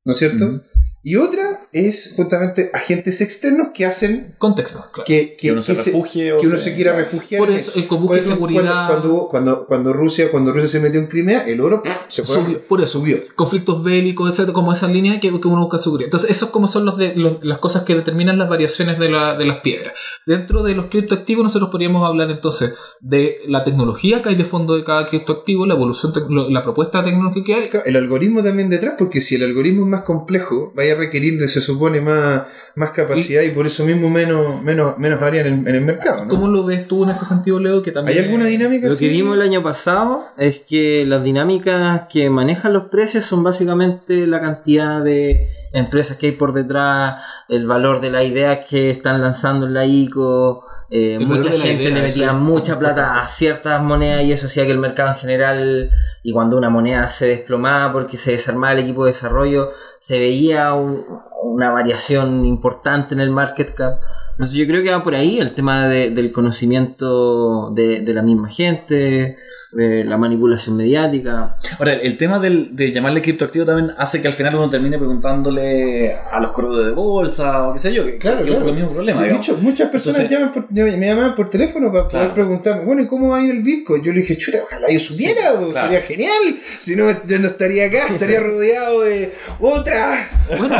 ¿no 0.04 0.12
es 0.14 0.18
cierto? 0.18 0.62
Y 1.02 1.16
otra 1.16 1.43
es 1.74 2.14
justamente 2.16 2.70
agentes 2.72 3.20
externos 3.20 3.68
que 3.74 3.84
hacen 3.84 4.32
Contextos, 4.38 4.84
claro. 4.92 5.04
que, 5.04 5.34
Que 5.36 5.50
uno 5.52 5.60
se 5.60 5.74
refugie 5.74 6.32
o 6.32 6.40
que 6.40 6.46
uno 6.46 6.56
se- 6.56 6.70
se 6.70 6.74
quiera 6.76 6.96
refugiar. 6.96 7.40
Por 7.40 7.50
en 7.50 7.56
eso, 7.56 7.72
como 7.88 7.88
Por 7.88 8.00
busque 8.00 8.18
eso, 8.20 8.28
seguridad. 8.30 8.62
Cuando, 8.86 8.88
cuando, 8.88 9.28
cuando, 9.28 9.66
cuando 9.66 9.92
Rusia, 9.92 10.30
cuando 10.30 10.52
Rusia 10.52 10.68
se 10.68 10.80
metió 10.80 11.00
en 11.00 11.08
Crimea, 11.08 11.46
el 11.48 11.60
oro 11.60 11.82
se 12.08 12.22
fue. 12.22 12.36
Subió, 12.36 12.60
por 12.60 12.80
eso, 12.80 13.00
Subió. 13.00 13.18
conflictos 13.34 13.82
bélicos, 13.82 14.30
etcétera, 14.30 14.52
como 14.52 14.72
esas 14.72 14.92
líneas 14.92 15.16
que, 15.20 15.28
que 15.28 15.48
uno 15.48 15.62
busca 15.62 15.78
seguridad. 15.78 16.06
Entonces, 16.06 16.30
esos 16.30 16.50
como 16.50 16.68
son 16.68 16.84
los 16.84 16.96
de, 16.96 17.16
los- 17.16 17.42
las 17.42 17.58
cosas 17.58 17.82
que 17.82 17.94
determinan 17.96 18.38
las 18.38 18.48
variaciones 18.48 18.98
de, 19.00 19.10
la- 19.10 19.36
de 19.36 19.44
las 19.44 19.60
piedras. 19.60 19.92
Dentro 20.26 20.62
de 20.62 20.76
los 20.76 20.86
criptoactivos, 20.86 21.42
nosotros 21.42 21.70
podríamos 21.70 22.08
hablar 22.08 22.30
entonces 22.30 22.74
de 23.00 23.38
la 23.48 23.64
tecnología 23.64 24.22
que 24.22 24.28
hay 24.28 24.36
de 24.36 24.44
fondo 24.44 24.76
de 24.76 24.84
cada 24.84 25.06
criptoactivo, 25.08 25.66
la 25.66 25.74
evolución, 25.74 26.12
la 26.52 26.62
propuesta 26.62 27.02
tecnológica 27.02 27.46
que 27.46 27.54
hay. 27.54 27.68
El 27.86 27.96
algoritmo 27.96 28.42
también 28.44 28.70
detrás, 28.70 28.94
porque 28.96 29.20
si 29.20 29.34
el 29.34 29.42
algoritmo 29.42 29.82
es 29.82 29.88
más 29.88 30.02
complejo, 30.02 30.72
vaya 30.76 30.92
a 30.92 30.96
requerir, 30.96 31.34
se 31.48 31.63
supone, 31.64 32.00
más, 32.00 32.42
más 32.76 32.90
capacidad 32.90 33.42
y, 33.42 33.50
por 33.50 33.66
eso 33.66 33.84
mismo 33.84 34.08
menos, 34.10 34.62
menos, 34.62 34.98
menos 34.98 35.20
área 35.22 35.40
en 35.40 35.46
el, 35.46 35.68
en 35.68 35.74
el 35.74 35.80
mercado. 35.80 36.24
¿no? 36.24 36.30
¿Cómo 36.30 36.48
lo 36.48 36.64
ves 36.64 36.86
tú 36.86 37.04
en 37.04 37.10
ese 37.10 37.24
sentido, 37.24 37.58
Leo? 37.58 37.82
Que 37.82 37.92
también 37.92 38.18
¿Hay 38.18 38.24
alguna 38.24 38.46
dinámica? 38.46 38.86
Lo 38.86 38.92
así? 38.92 39.06
que 39.06 39.10
vimos 39.10 39.34
el 39.34 39.42
año 39.42 39.62
pasado 39.62 40.24
es 40.38 40.60
que 40.60 41.04
las 41.06 41.24
dinámicas 41.24 42.02
que 42.10 42.30
manejan 42.30 42.72
los 42.72 42.84
precios 42.84 43.24
son 43.24 43.42
básicamente 43.42 44.26
la 44.26 44.40
cantidad 44.40 45.02
de 45.02 45.48
empresas 45.74 46.16
que 46.16 46.26
hay 46.26 46.32
por 46.32 46.52
detrás, 46.54 47.16
el 47.48 47.66
valor 47.66 48.00
de 48.00 48.10
las 48.10 48.24
ideas 48.24 48.60
que 48.68 48.90
están 48.90 49.20
lanzando 49.20 49.66
en 49.66 49.74
la 49.74 49.84
ICO. 49.84 50.64
eh, 50.88 51.18
mucha 51.18 51.50
gente 51.50 51.82
idea, 51.82 51.94
le 51.94 52.02
metía 52.02 52.30
sí. 52.30 52.36
mucha 52.36 52.78
plata 52.78 53.20
a 53.20 53.28
ciertas 53.28 53.82
monedas 53.82 54.22
y 54.22 54.32
eso 54.32 54.46
hacía 54.46 54.64
que 54.64 54.70
el 54.70 54.78
mercado 54.78 55.10
en 55.10 55.16
general, 55.16 55.90
y 56.26 56.32
cuando 56.32 56.56
una 56.56 56.70
moneda 56.70 57.08
se 57.08 57.26
desplomaba 57.26 57.92
porque 57.92 58.16
se 58.16 58.32
desarmaba 58.32 58.72
el 58.72 58.78
equipo 58.80 59.04
de 59.04 59.12
desarrollo, 59.12 59.72
se 60.00 60.18
veía 60.18 60.72
un- 60.72 61.04
una 61.44 61.70
variación 61.70 62.46
importante 62.46 63.14
en 63.14 63.20
el 63.20 63.30
market 63.30 63.74
cap. 63.74 64.00
Entonces 64.34 64.56
yo 64.56 64.66
creo 64.66 64.82
que 64.82 64.90
va 64.90 65.02
por 65.04 65.14
ahí 65.14 65.38
el 65.38 65.54
tema 65.54 65.88
de- 65.88 66.10
del 66.10 66.32
conocimiento 66.32 67.70
de, 67.70 68.00
de 68.00 68.14
la 68.14 68.22
misma 68.22 68.48
gente, 68.48 69.36
de 69.72 70.04
la 70.04 70.16
manipulación 70.16 70.76
mediática. 70.76 71.56
Ahora, 71.80 71.94
el 71.94 72.16
tema 72.16 72.38
del, 72.38 72.76
de 72.76 72.92
llamarle 72.92 73.20
criptoactivo 73.22 73.64
también 73.66 73.90
hace 73.98 74.22
que 74.22 74.28
al 74.28 74.34
final 74.34 74.54
uno 74.54 74.70
termine 74.70 74.98
preguntándole 74.98 76.14
a 76.30 76.38
los 76.40 76.52
corredores 76.52 76.86
de 76.86 76.92
bolsa 76.92 77.68
o 77.68 77.72
qué 77.72 77.80
sé 77.80 77.92
yo, 77.92 78.04
que, 78.04 78.18
Claro, 78.18 78.38
que 78.44 78.50
claro. 78.50 78.64
es 78.64 78.68
el 78.70 78.74
mismo 78.76 78.90
problema. 78.92 79.20
De 79.22 79.26
digamos. 79.28 79.48
hecho, 79.48 79.58
muchas 79.60 79.88
personas 79.90 80.20
Entonces- 80.20 80.38
llaman 80.38 80.52
por- 80.54 80.72
me 80.72 81.06
llamaban 81.08 81.34
por 81.34 81.50
teléfono 81.50 81.92
para 81.92 82.08
poder 82.08 82.30
preguntarme, 82.34 82.84
bueno, 82.84 83.02
¿y 83.02 83.06
cómo 83.08 83.30
va 83.30 83.38
a 83.38 83.42
ir 83.42 83.50
el 83.50 83.62
Bitcoin? 83.62 84.02
Yo 84.04 84.12
le 84.12 84.20
dije, 84.20 84.38
chuta, 84.38 84.58
ojalá 84.62 84.88
yo 84.90 85.00
supiera, 85.00 85.52
o 85.54 85.70
claro. 85.70 85.88
sería 85.88 86.02
genial. 86.06 86.56
Si 86.80 86.94
no, 86.94 87.06
yo 87.26 87.38
no 87.40 87.48
estaría 87.48 87.86
acá, 87.86 88.06
estaría 88.12 88.38
rodeado 88.40 89.00
de 89.02 89.32
otra, 89.58 90.28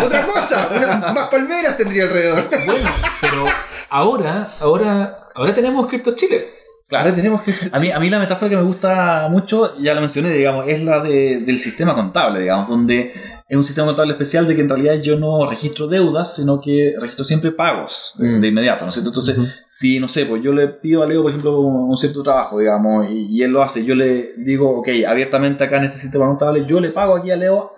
otra 0.05 0.24
cosa, 0.26 0.70
una- 0.76 1.12
más 1.12 1.28
palmeras 1.30 1.76
tendría 1.76 2.05
alrededor. 2.05 2.44
Bueno, 2.66 2.90
pero 3.20 3.43
ahora, 3.90 4.51
ahora, 4.61 5.28
ahora 5.34 5.55
tenemos 5.55 5.86
Crypto 5.86 6.14
Chile. 6.14 6.45
Claro. 6.88 7.05
Ahora 7.07 7.16
tenemos. 7.16 7.40
A 7.72 7.78
mí, 7.78 7.90
a 7.90 7.99
mí 7.99 8.11
la 8.11 8.18
metáfora 8.18 8.49
que 8.51 8.57
me 8.57 8.62
gusta 8.62 9.28
mucho, 9.30 9.76
ya 9.78 9.95
la 9.95 10.01
mencioné, 10.01 10.30
digamos, 10.30 10.66
es 10.68 10.82
la 10.82 11.01
de- 11.01 11.40
del 11.40 11.59
sistema 11.59 11.95
contable, 11.95 12.40
digamos, 12.40 12.68
donde 12.68 13.12
es 13.49 13.57
un 13.57 13.64
sistema 13.64 13.86
contable 13.86 14.12
especial 14.12 14.47
de 14.47 14.55
que 14.55 14.61
en 14.62 14.68
realidad 14.68 14.95
yo 14.97 15.18
no 15.18 15.49
registro 15.49 15.86
deudas, 15.86 16.34
sino 16.36 16.61
que 16.61 16.95
registro 17.01 17.24
siempre 17.24 17.53
pagos 17.53 18.14
de, 18.18 18.28
Mm. 18.28 18.40
de 18.40 18.49
inmediato, 18.49 18.84
¿no 18.84 18.88
es 18.90 18.95
cierto? 18.95 19.11
Entonces, 19.11 19.36
si, 19.68 19.99
no 19.99 20.09
sé, 20.09 20.26
pues 20.26 20.42
yo 20.42 20.53
le 20.53 20.68
pido 20.68 21.03
a 21.03 21.07
Leo, 21.07 21.22
por 21.22 21.30
ejemplo, 21.30 21.59
un, 21.61 21.88
un 21.90 21.97
cierto 21.97 22.22
trabajo, 22.22 22.59
digamos, 22.59 23.09
y, 23.11 23.26
y 23.34 23.42
él 23.42 23.51
lo 23.51 23.62
hace, 23.62 23.84
yo 23.84 23.95
le 23.95 24.32
digo, 24.38 24.78
ok, 24.78 24.88
abiertamente 25.09 25.64
acá 25.64 25.78
en 25.78 25.84
este 25.84 25.97
sistema 25.99 26.26
contable, 26.26 26.64
yo 26.66 26.80
le 26.80 26.90
pago 26.90 27.16
aquí 27.16 27.30
a 27.30 27.36
Leo 27.36 27.72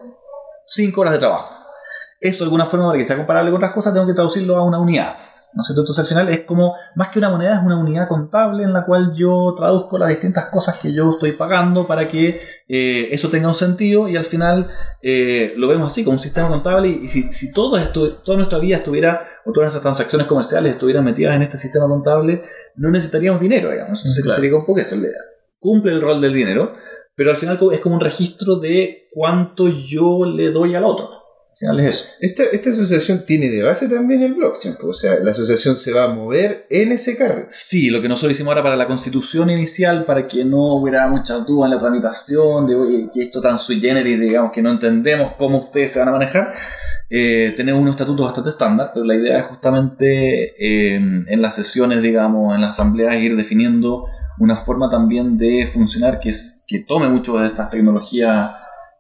5 0.65 1.01
horas 1.01 1.13
de 1.15 1.19
trabajo. 1.21 1.55
Eso 2.21 2.45
de 2.45 2.49
alguna 2.49 2.67
forma, 2.67 2.87
para 2.87 2.99
que 2.99 3.05
sea 3.05 3.17
comparable 3.17 3.51
con 3.51 3.59
otras 3.59 3.73
cosas, 3.73 3.93
tengo 3.93 4.07
que 4.07 4.15
traducirlo 4.15 4.57
a 4.57 4.65
una 4.65 4.79
unidad. 4.81 5.17
¿No 5.57 5.63
es 5.63 5.69
cierto? 5.69 5.81
Entonces 5.81 6.03
al 6.05 6.07
final 6.09 6.29
es 6.29 6.41
como, 6.43 6.75
más 6.97 7.09
que 7.09 7.19
una 7.19 7.31
moneda, 7.31 7.57
es 7.59 7.65
una 7.65 7.79
unidad 7.79 8.09
contable 8.09 8.63
en 8.63 8.75
la 8.75 8.85
cual 8.85 9.15
yo 9.17 9.55
traduzco 9.57 9.97
las 9.97 10.11
distintas 10.11 10.47
cosas 10.51 10.79
que 10.79 10.93
yo 10.93 11.11
estoy 11.13 11.33
pagando 11.33 11.87
para 11.87 12.07
que 12.09 12.41
eh, 12.69 13.09
eso 13.11 13.31
tenga 13.31 13.49
un 13.49 13.55
sentido 13.55 14.07
y 14.07 14.17
al 14.19 14.27
final 14.27 14.69
eh, 15.03 15.55
lo 15.57 15.67
vemos 15.67 15.91
así, 15.91 16.05
como 16.05 16.17
un 16.17 16.19
sistema 16.19 16.49
contable 16.49 16.89
y, 16.89 17.07
si, 17.07 17.23
si 17.33 17.53
todo 17.55 17.79
esto, 17.79 18.17
toda 18.19 18.37
nuestra 18.37 18.59
vida 18.59 18.77
estuviera, 18.77 19.27
o 19.47 19.53
todas 19.53 19.73
nuestras 19.73 19.83
transacciones 19.83 20.27
comerciales 20.27 20.73
estuvieran 20.73 21.05
metidas 21.05 21.35
en 21.35 21.43
este 21.43 21.57
sistema 21.57 21.89
contable, 21.89 22.43
no 22.77 22.91
necesitaríamos 22.91 23.41
dinero, 23.41 23.71
digamos. 23.71 23.99
Entonces 24.01 24.23
Claro. 24.25 24.41
sería 24.41 24.57
un 24.59 24.67
poco 24.67 24.79
eso, 24.81 24.97
le- 24.97 25.09
cumple 25.59 25.93
el 25.93 26.03
rol 26.03 26.21
del 26.21 26.35
dinero, 26.35 26.75
pero 27.15 27.31
al 27.31 27.39
final 27.39 27.59
es 27.73 27.81
como 27.81 27.95
un 27.95 28.01
registro 28.03 28.57
de 28.57 29.09
cuánto 29.11 29.69
yo 29.69 30.27
le 30.27 30.51
doy 30.51 30.75
al 30.75 30.85
otro. 30.85 31.09
Final 31.59 31.81
es 31.81 31.87
eso. 31.87 32.09
Esta, 32.21 32.43
esta 32.53 32.69
asociación 32.69 33.25
tiene 33.25 33.49
de 33.49 33.63
base 33.63 33.89
también 33.89 34.23
el 34.23 34.35
blockchain, 34.35 34.77
o 34.83 34.93
sea, 34.93 35.19
la 35.21 35.31
asociación 35.31 35.79
se 35.79 35.91
va 35.91 36.05
a 36.05 36.09
mover 36.09 36.67
en 36.69 36.93
ese 36.93 37.17
carro. 37.17 37.47
Sí, 37.49 37.89
lo 37.89 38.03
que 38.03 38.09
nosotros 38.09 38.33
hicimos 38.33 38.51
ahora 38.51 38.63
para 38.63 38.77
la 38.77 38.87
constitución 38.87 39.49
inicial, 39.49 40.05
para 40.05 40.29
que 40.29 40.45
no 40.45 40.75
hubiera 40.75 41.09
muchas 41.09 41.47
dudas 41.47 41.71
en 41.71 41.77
la 41.77 41.81
tramitación, 41.81 42.67
de 42.67 42.75
oye, 42.75 43.09
que 43.13 43.23
esto 43.23 43.41
tan 43.41 43.59
sui 43.59 43.81
generis, 43.81 44.21
digamos, 44.21 44.53
que 44.53 44.61
no 44.61 44.71
entendemos 44.71 45.33
cómo 45.39 45.59
ustedes 45.59 45.93
se 45.93 45.99
van 46.01 46.09
a 46.09 46.13
manejar, 46.13 46.53
eh, 47.09 47.55
tenemos 47.57 47.81
unos 47.81 47.93
estatutos 47.93 48.27
bastante 48.27 48.51
estándar, 48.51 48.91
pero 48.93 49.07
la 49.07 49.15
idea 49.15 49.41
es 49.41 49.47
justamente 49.47 50.57
eh, 50.59 50.97
en 50.97 51.41
las 51.41 51.55
sesiones, 51.55 52.03
digamos, 52.03 52.55
en 52.55 52.61
las 52.61 52.71
asambleas, 52.71 53.17
ir 53.17 53.35
definiendo 53.35 54.05
una 54.39 54.57
forma 54.57 54.91
también 54.91 55.39
de 55.39 55.67
funcionar 55.67 56.21
que, 56.21 56.29
es, 56.29 56.67
que 56.69 56.81
tome 56.81 57.09
mucho 57.09 57.39
de 57.39 57.47
estas 57.47 57.71
tecnologías 57.71 58.51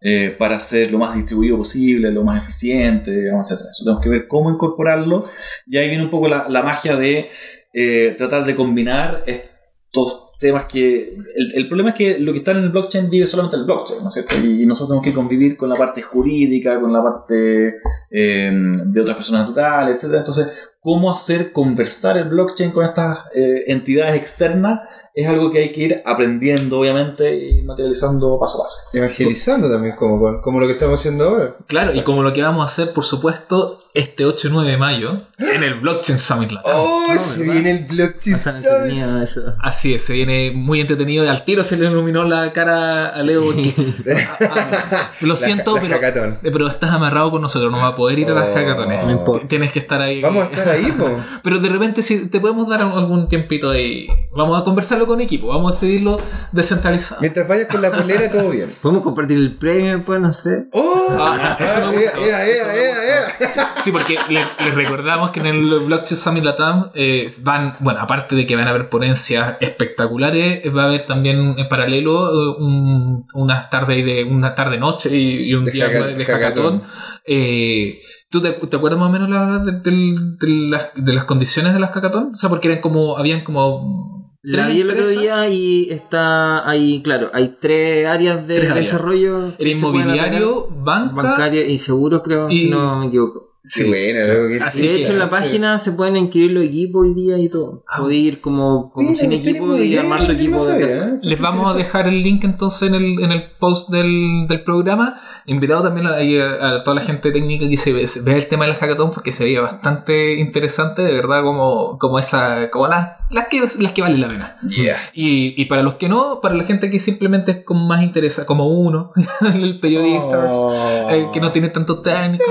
eh, 0.03 0.35
para 0.39 0.61
ser 0.61 0.93
lo 0.93 0.99
más 0.99 1.15
distribuido 1.15 1.59
posible, 1.59 2.11
lo 2.11 2.23
más 2.23 2.43
eficiente, 2.43 3.11
digamos, 3.11 3.51
etc. 3.51 3.63
Eso 3.71 3.85
tenemos 3.85 4.03
que 4.03 4.09
ver 4.09 4.29
cómo 4.29 4.51
incorporarlo 4.51 5.25
y 5.67 5.79
ahí 5.79 5.89
viene 5.89 6.05
un 6.05 6.11
poco 6.11 6.29
la, 6.29 6.63
magia 6.63 6.97
de 6.97 7.31
eh, 7.73 8.15
tratar 8.19 8.45
de 8.45 8.55
combinar 8.55 9.25
estos 9.27 10.27
temas 10.39 10.67
que... 10.67 11.17
El, 11.55 11.69
problema 11.69 11.91
es 11.91 11.97
que 11.97 12.19
lo 12.19 12.33
que 12.33 12.39
está 12.39 12.51
en 12.51 12.59
el 12.59 12.71
blockchain 12.71 13.09
vive 13.09 13.27
solamente 13.27 13.57
en 13.57 13.61
el 13.61 13.67
blockchain, 13.67 14.03
¿no 14.03 14.09
es 14.09 14.15
cierto? 14.15 14.35
Y, 14.45 14.67
nosotros 14.67 14.89
tenemos 14.91 15.05
que 15.05 15.15
convivir 15.15 15.57
con 15.57 15.69
la 15.69 15.77
parte 15.77 16.03
jurídica, 16.03 16.81
con 16.81 16.93
la 16.93 17.03
parte 17.03 17.77
eh, 18.11 18.51
de 18.53 19.01
otras 19.01 19.17
personas 19.17 19.49
naturales, 19.49 19.97
etc. 19.97 20.15
Entonces, 20.19 20.53
¿cómo 20.81 21.11
hacer 21.11 21.53
conversar 21.53 22.19
el 22.19 22.29
blockchain 22.29 22.71
con 22.71 22.85
estas 22.85 23.19
eh, 23.35 23.65
entidades 23.69 24.17
externas? 24.17 24.81
Es 25.19 25.27
algo 25.27 25.51
que 25.51 25.61
hay 25.61 25.73
que 25.73 25.81
ir 25.81 26.03
aprendiendo, 26.05 26.79
obviamente, 26.79 27.35
y 27.49 27.63
materializando 27.63 28.39
paso 28.39 28.59
a 28.61 28.65
paso. 28.65 28.77
Evangelizando 28.93 29.71
también, 29.71 29.97
como, 29.97 30.43
como 30.43 30.61
lo 30.61 30.67
que 30.67 30.75
estamos 30.75 31.01
haciendo 31.01 31.25
ahora. 31.25 31.57
Claro, 31.67 31.91
y 31.95 32.03
como 32.03 32.23
lo 32.23 32.35
que 32.35 32.43
vamos 32.43 32.61
a 32.61 32.67
hacer, 32.67 32.93
por 32.93 33.03
supuesto, 33.03 33.81
este 33.95 34.27
8 34.27 34.49
y 34.49 34.51
9 34.51 34.71
de 34.73 34.77
mayo, 34.77 35.23
en 35.39 35.63
el 35.63 35.81
Blockchain 35.81 36.19
Summit 36.19 36.53
Latam. 36.53 36.71
¡Oh! 36.77 37.05
no, 37.09 37.19
se 37.19 37.39
¿verdad? 37.41 37.53
viene 37.55 37.71
el 37.71 37.85
blockchain 37.87 38.39
Summit. 38.41 39.23
eso. 39.23 39.55
Así 39.63 39.95
es, 39.95 40.03
se 40.03 40.13
viene 40.13 40.51
muy 40.55 40.83
entretenido. 40.83 41.25
y 41.25 41.29
Al 41.29 41.47
tiro 41.47 41.63
se 41.65 41.79
le 41.79 41.87
iluminó 41.87 42.25
la 42.25 42.53
cara 42.53 43.09
a 43.09 43.23
Leo. 43.23 43.43
porque- 43.43 43.75
Ah, 44.41 45.11
lo 45.23 45.29
La- 45.29 45.37
siento, 45.37 45.77
la 45.77 45.81
pero, 45.81 46.25
eh, 46.43 46.51
pero 46.53 46.67
estás 46.67 46.91
amarrado 46.91 47.31
con 47.31 47.41
nosotros, 47.41 47.71
no 47.73 47.79
vas 47.79 47.93
a 47.93 47.97
poder 47.97 48.19
ir 48.19 48.31
a 48.31 48.35
las 48.35 48.51
Oh. 48.51 48.55
hackatones. 48.55 49.03
No 49.05 49.13
importa. 49.13 49.49
Tienes 49.49 49.73
que 49.73 49.79
estar 49.79 50.01
ahí. 50.03 50.21
Vamos 50.21 50.43
a 50.47 50.51
estar 50.51 50.69
ahí, 50.69 50.93
po. 50.99 51.09
Pero 51.43 51.59
de 51.59 51.69
repente, 51.71 52.03
si 52.03 52.29
te 52.29 52.39
podemos 52.39 52.69
dar 52.69 52.83
algún 52.83 53.29
tiempito 53.29 53.71
ahí, 53.71 54.09
vamos 54.37 54.61
a 54.61 54.65
conversarlo 54.65 55.06
con 55.07 55.21
equipo, 55.21 55.49
vamos 55.49 55.73
a 55.73 55.75
decidirlo 55.75 56.19
descentralizado. 56.53 57.21
Mientras 57.21 57.47
vayas 57.49 57.67
con 57.69 57.81
la 57.83 57.91
polera, 57.91 58.31
todo 58.31 58.51
bien. 58.51 58.73
¿Podemos 58.83 59.03
compartir 59.03 59.37
el 59.39 59.57
premio 59.57 59.97
después? 59.97 60.21
No 60.21 60.33
sé. 60.33 60.69
¡Oh! 60.73 61.09
Ah, 61.19 61.57
eso 61.61 61.91
me 61.91 61.97
ea, 61.97 62.11
gustó. 62.11 62.25
ea, 62.27 62.47
ea, 62.47 62.75
ea, 62.75 63.07
ea. 63.39 63.75
Sí, 63.85 63.93
porque 63.93 64.17
le- 64.29 64.41
les 64.65 64.75
recordamos 64.75 65.31
que 65.31 65.41
en 65.41 65.47
el 65.47 65.79
Blockchain 65.81 66.17
Summit 66.19 66.45
Latam 66.45 66.91
eh, 66.95 67.31
van, 67.43 67.77
bueno, 67.81 68.01
aparte 68.01 68.35
de 68.35 68.47
que 68.47 68.57
van 68.57 68.67
a 68.67 68.71
haber 68.71 68.89
ponencias 68.89 69.57
espectaculares, 69.61 70.63
va 70.77 70.85
a 70.85 70.87
haber 70.87 71.07
también 71.07 71.55
en 71.57 71.69
paralelo 71.69 72.29
eh, 72.31 72.57
un- 72.59 73.27
unas 73.35 73.71
tardes 73.71 74.05
de 74.05 74.25
una 74.25 74.55
tarde 74.55 74.79
noche 74.79 75.17
y, 75.17 75.51
y 75.51 75.55
un 75.55 75.65
De 75.65 75.71
día 75.73 75.89
de 75.89 76.25
hackathon. 76.25 76.83
Eh, 77.25 78.01
¿Tú 78.29 78.41
te, 78.41 78.53
te 78.53 78.77
acuerdas 78.77 78.99
más 78.99 79.09
o 79.09 79.13
menos 79.13 79.29
la- 79.31 79.59
de, 79.61 80.47
las, 80.49 80.89
de 80.97 81.13
las 81.13 81.25
condiciones 81.25 81.73
de 81.75 81.81
las 81.81 81.91
hackathon? 81.93 82.33
O 82.35 82.37
sea, 82.37 82.51
porque 82.51 82.69
eran 82.69 82.81
como, 82.81 83.17
habían 83.19 83.43
como 83.45 84.16
La 84.49 84.69
vi 84.69 84.81
el 84.81 84.91
otro 84.91 85.09
día 85.09 85.49
y 85.49 85.89
está 85.91 86.69
ahí, 86.69 87.03
claro, 87.03 87.31
hay 87.35 87.57
tres 87.61 88.07
áreas 88.07 88.47
de 88.47 88.57
Tres 88.57 88.71
áreas. 88.71 88.87
desarrollo. 88.87 89.53
pueden 89.57 89.77
inmobiliario, 89.77 90.69
banca 90.71 91.15
bancaria 91.15 91.67
y 91.67 91.79
seguros, 91.79 92.23
creo, 92.23 92.49
y- 92.49 92.59
si 92.59 92.71
no 92.71 93.01
me 93.01 93.07
equivoco. 93.07 93.56
Sí, 93.67 93.85
bueno, 93.85 94.27
loco, 94.33 94.49
que- 94.49 94.63
Así 94.65 94.79
Sí, 94.81 94.87
de 94.89 95.03
hecho, 95.03 95.13
en 95.13 95.19
la 95.19 95.29
página 95.29 95.79
se 95.79 95.93
pueden 95.93 96.17
inscribir 96.17 96.53
los 96.53 96.65
equipos 96.65 97.03
hoy 97.07 97.15
día 97.15 97.37
y 97.39 97.49
todo. 97.49 97.83
Ah. 97.89 97.97
Puedes 98.01 98.17
ir 98.19 98.41
como, 98.41 98.93
como 98.93 99.09
Mira, 99.11 99.21
sin 99.21 99.31
no 99.31 99.37
equipo 99.37 99.77
y 99.77 99.97
armar 99.97 100.21
tu 100.21 100.27
yo 100.27 100.33
no 100.33 100.39
equipo 100.39 100.65
de 100.67 100.73
sabía, 100.81 100.87
casa. 100.99 101.09
¿eh? 101.17 101.19
Les 101.23 101.41
vamos 101.41 101.69
a 101.69 101.75
dejar 101.77 102.07
el 102.07 102.23
link 102.23 102.45
entonces 102.45 102.89
en 102.89 102.95
el, 102.95 103.23
en 103.23 103.33
el 103.33 103.43
post 103.59 103.91
del, 103.91 104.47
del 104.49 104.63
programa. 104.63 105.21
Invitado 105.47 105.83
también 105.83 106.07
a, 106.07 106.11
a- 106.15 106.77
a 106.77 106.85
toda 106.85 106.95
la 106.97 107.01
gente 107.03 107.31
técnica 107.33 107.69
que 107.69 107.77
se 107.77 107.93
ve, 107.93 108.07
se 108.07 108.21
el 108.37 108.47
tema 108.49 108.67
del 108.67 108.75
hackathon 108.75 109.11
porque 109.11 109.33
se 109.33 109.45
veía 109.45 109.61
bastante 109.61 110.35
interesante, 110.35 111.03
de 111.03 111.13
verdad, 111.15 111.43
como, 111.43 111.99
como 111.99 112.19
esa, 112.19 112.71
como 112.71 112.87
las, 112.89 113.17
las 113.31 113.49
que 113.49 113.61
las 113.61 113.93
que 113.93 114.03
valen 114.03 114.21
la 114.21 114.29
pena. 114.29 114.57
Yeah. 114.69 114.97
Y, 115.15 115.61
y 115.61 115.65
para 115.67 115.83
los 115.83 115.95
que 115.95 116.09
no, 116.09 116.41
para 116.41 116.55
la 116.55 116.65
gente 116.65 116.91
que 116.91 116.99
simplemente 117.01 117.51
es 117.53 117.65
como 117.65 117.87
más 117.87 118.03
interesa, 118.03 118.45
como 118.47 118.69
uno, 118.69 119.13
el 119.55 119.81
periodista, 119.81 120.37
Oh. 120.53 121.11
eh, 121.11 121.27
que 121.33 121.41
no 121.41 121.51
tiene 121.51 121.69
tanto 121.71 122.01
técnico. 122.01 122.45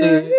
eh, 0.00 0.30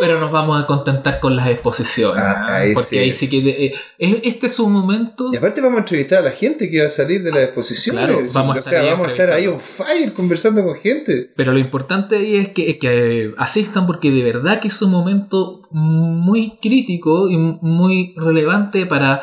pero 0.00 0.18
nos 0.20 0.30
vamos 0.30 0.62
a 0.62 0.66
contentar 0.66 1.20
con 1.20 1.34
las 1.36 1.48
exposiciones. 1.48 2.22
Ah, 2.22 2.56
ahí 2.56 2.74
porque 2.74 2.88
sí. 2.90 2.98
ahí 2.98 3.12
sí 3.12 3.28
que 3.28 3.38
eh, 3.48 3.74
es- 3.98 4.16
este 4.22 4.46
es 4.46 4.58
un 4.58 4.72
momento. 4.72 5.30
Y 5.32 5.36
aparte 5.36 5.60
vamos 5.60 5.76
a 5.76 5.80
entrevistar 5.80 6.18
a 6.20 6.22
la 6.22 6.30
gente 6.30 6.70
que 6.70 6.80
va 6.80 6.86
a 6.86 6.90
salir 6.90 7.22
de 7.22 7.30
las 7.30 7.42
exposiciones. 7.44 8.04
Claro, 8.04 8.20
vamos 8.34 8.56
a 8.56 8.58
o 8.58 8.58
estar 8.60 8.72
sea, 8.74 8.82
ahí 8.82 8.90
vamos 8.90 9.08
a 9.08 9.10
estar 9.10 9.30
ahí 9.30 9.46
on 9.46 9.60
fire 9.60 10.12
conversando 10.12 10.64
con 10.64 10.74
gente. 10.76 11.30
Pero 11.36 11.52
lo 11.52 11.58
importante 11.58 12.16
ahí 12.16 12.36
es 12.36 12.48
que, 12.50 13.34
asistan 13.38 13.86
porque 13.86 14.10
de 14.10 14.22
verdad 14.22 14.60
que 14.60 14.68
es 14.68 14.82
un 14.82 14.90
momento 14.90 15.62
muy 15.70 16.58
crítico 16.62 17.28
y 17.28 17.36
muy 17.36 18.14
relevante 18.16 18.86
para 18.86 19.22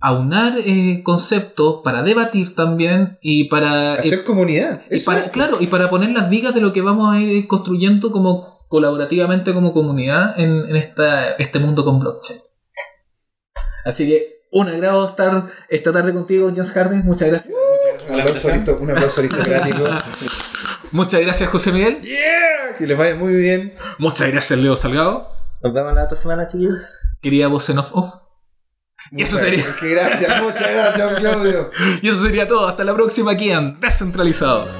aunar 0.00 0.54
eh, 0.64 1.02
conceptos, 1.02 1.80
para 1.82 2.02
debatir 2.04 2.54
también 2.54 3.18
y 3.20 3.44
para... 3.48 3.94
Hacer 3.94 4.22
comunidad. 4.22 4.82
y 4.90 5.00
para- 5.00 5.30
claro, 5.30 5.56
y 5.60 5.66
para 5.66 5.90
poner 5.90 6.10
las 6.10 6.30
vigas 6.30 6.54
de 6.54 6.60
lo 6.60 6.72
que 6.72 6.82
vamos 6.82 7.12
a 7.12 7.20
ir 7.20 7.46
construyendo 7.48 8.12
como 8.12 8.57
colaborativamente 8.68 9.52
como 9.54 9.72
comunidad 9.72 10.38
en, 10.38 10.68
en 10.68 10.76
esta, 10.76 11.32
este 11.32 11.58
mundo 11.58 11.84
con 11.84 11.98
blockchain. 12.00 12.38
Así 13.84 14.06
que 14.06 14.38
un 14.50 14.68
agrado 14.68 15.08
estar 15.08 15.46
esta 15.68 15.92
tarde 15.92 16.12
contigo, 16.12 16.50
Jens 16.54 16.72
Harden. 16.72 17.02
Muchas 17.04 17.28
gracias. 17.28 17.54
Un 18.08 18.20
aplauso, 18.20 18.48
aristo- 18.48 18.78
un 18.80 18.90
aplauso 18.90 19.20
aristocrático. 19.20 19.84
Muchas 20.92 21.20
gracias, 21.20 21.50
José 21.50 21.72
Miguel. 21.72 22.00
yeah, 22.02 22.74
que 22.78 22.86
les 22.86 22.96
vaya 22.96 23.14
muy 23.14 23.34
bien. 23.34 23.74
Muchas 23.98 24.30
gracias, 24.30 24.58
Leo 24.58 24.76
Salgado. 24.76 25.30
Nos 25.62 25.72
vemos 25.74 25.92
la 25.94 26.04
otra 26.04 26.16
semana, 26.16 26.46
chiquillos. 26.48 26.96
Quería 27.20 27.48
voz 27.48 27.68
en 27.70 27.78
off. 27.78 27.90
off. 27.94 28.14
Y 29.10 29.22
eso 29.22 29.36
sería- 29.38 29.64
que 29.80 29.88
gracias, 29.90 30.42
muchas 30.42 30.70
gracias, 30.72 31.14
Claudio. 31.18 31.70
Y 32.02 32.08
eso 32.08 32.20
sería 32.20 32.46
todo. 32.46 32.66
Hasta 32.68 32.84
la 32.84 32.94
próxima 32.94 33.32
aquí 33.32 33.50
en 33.50 33.78
Descentralizados. 33.80 34.70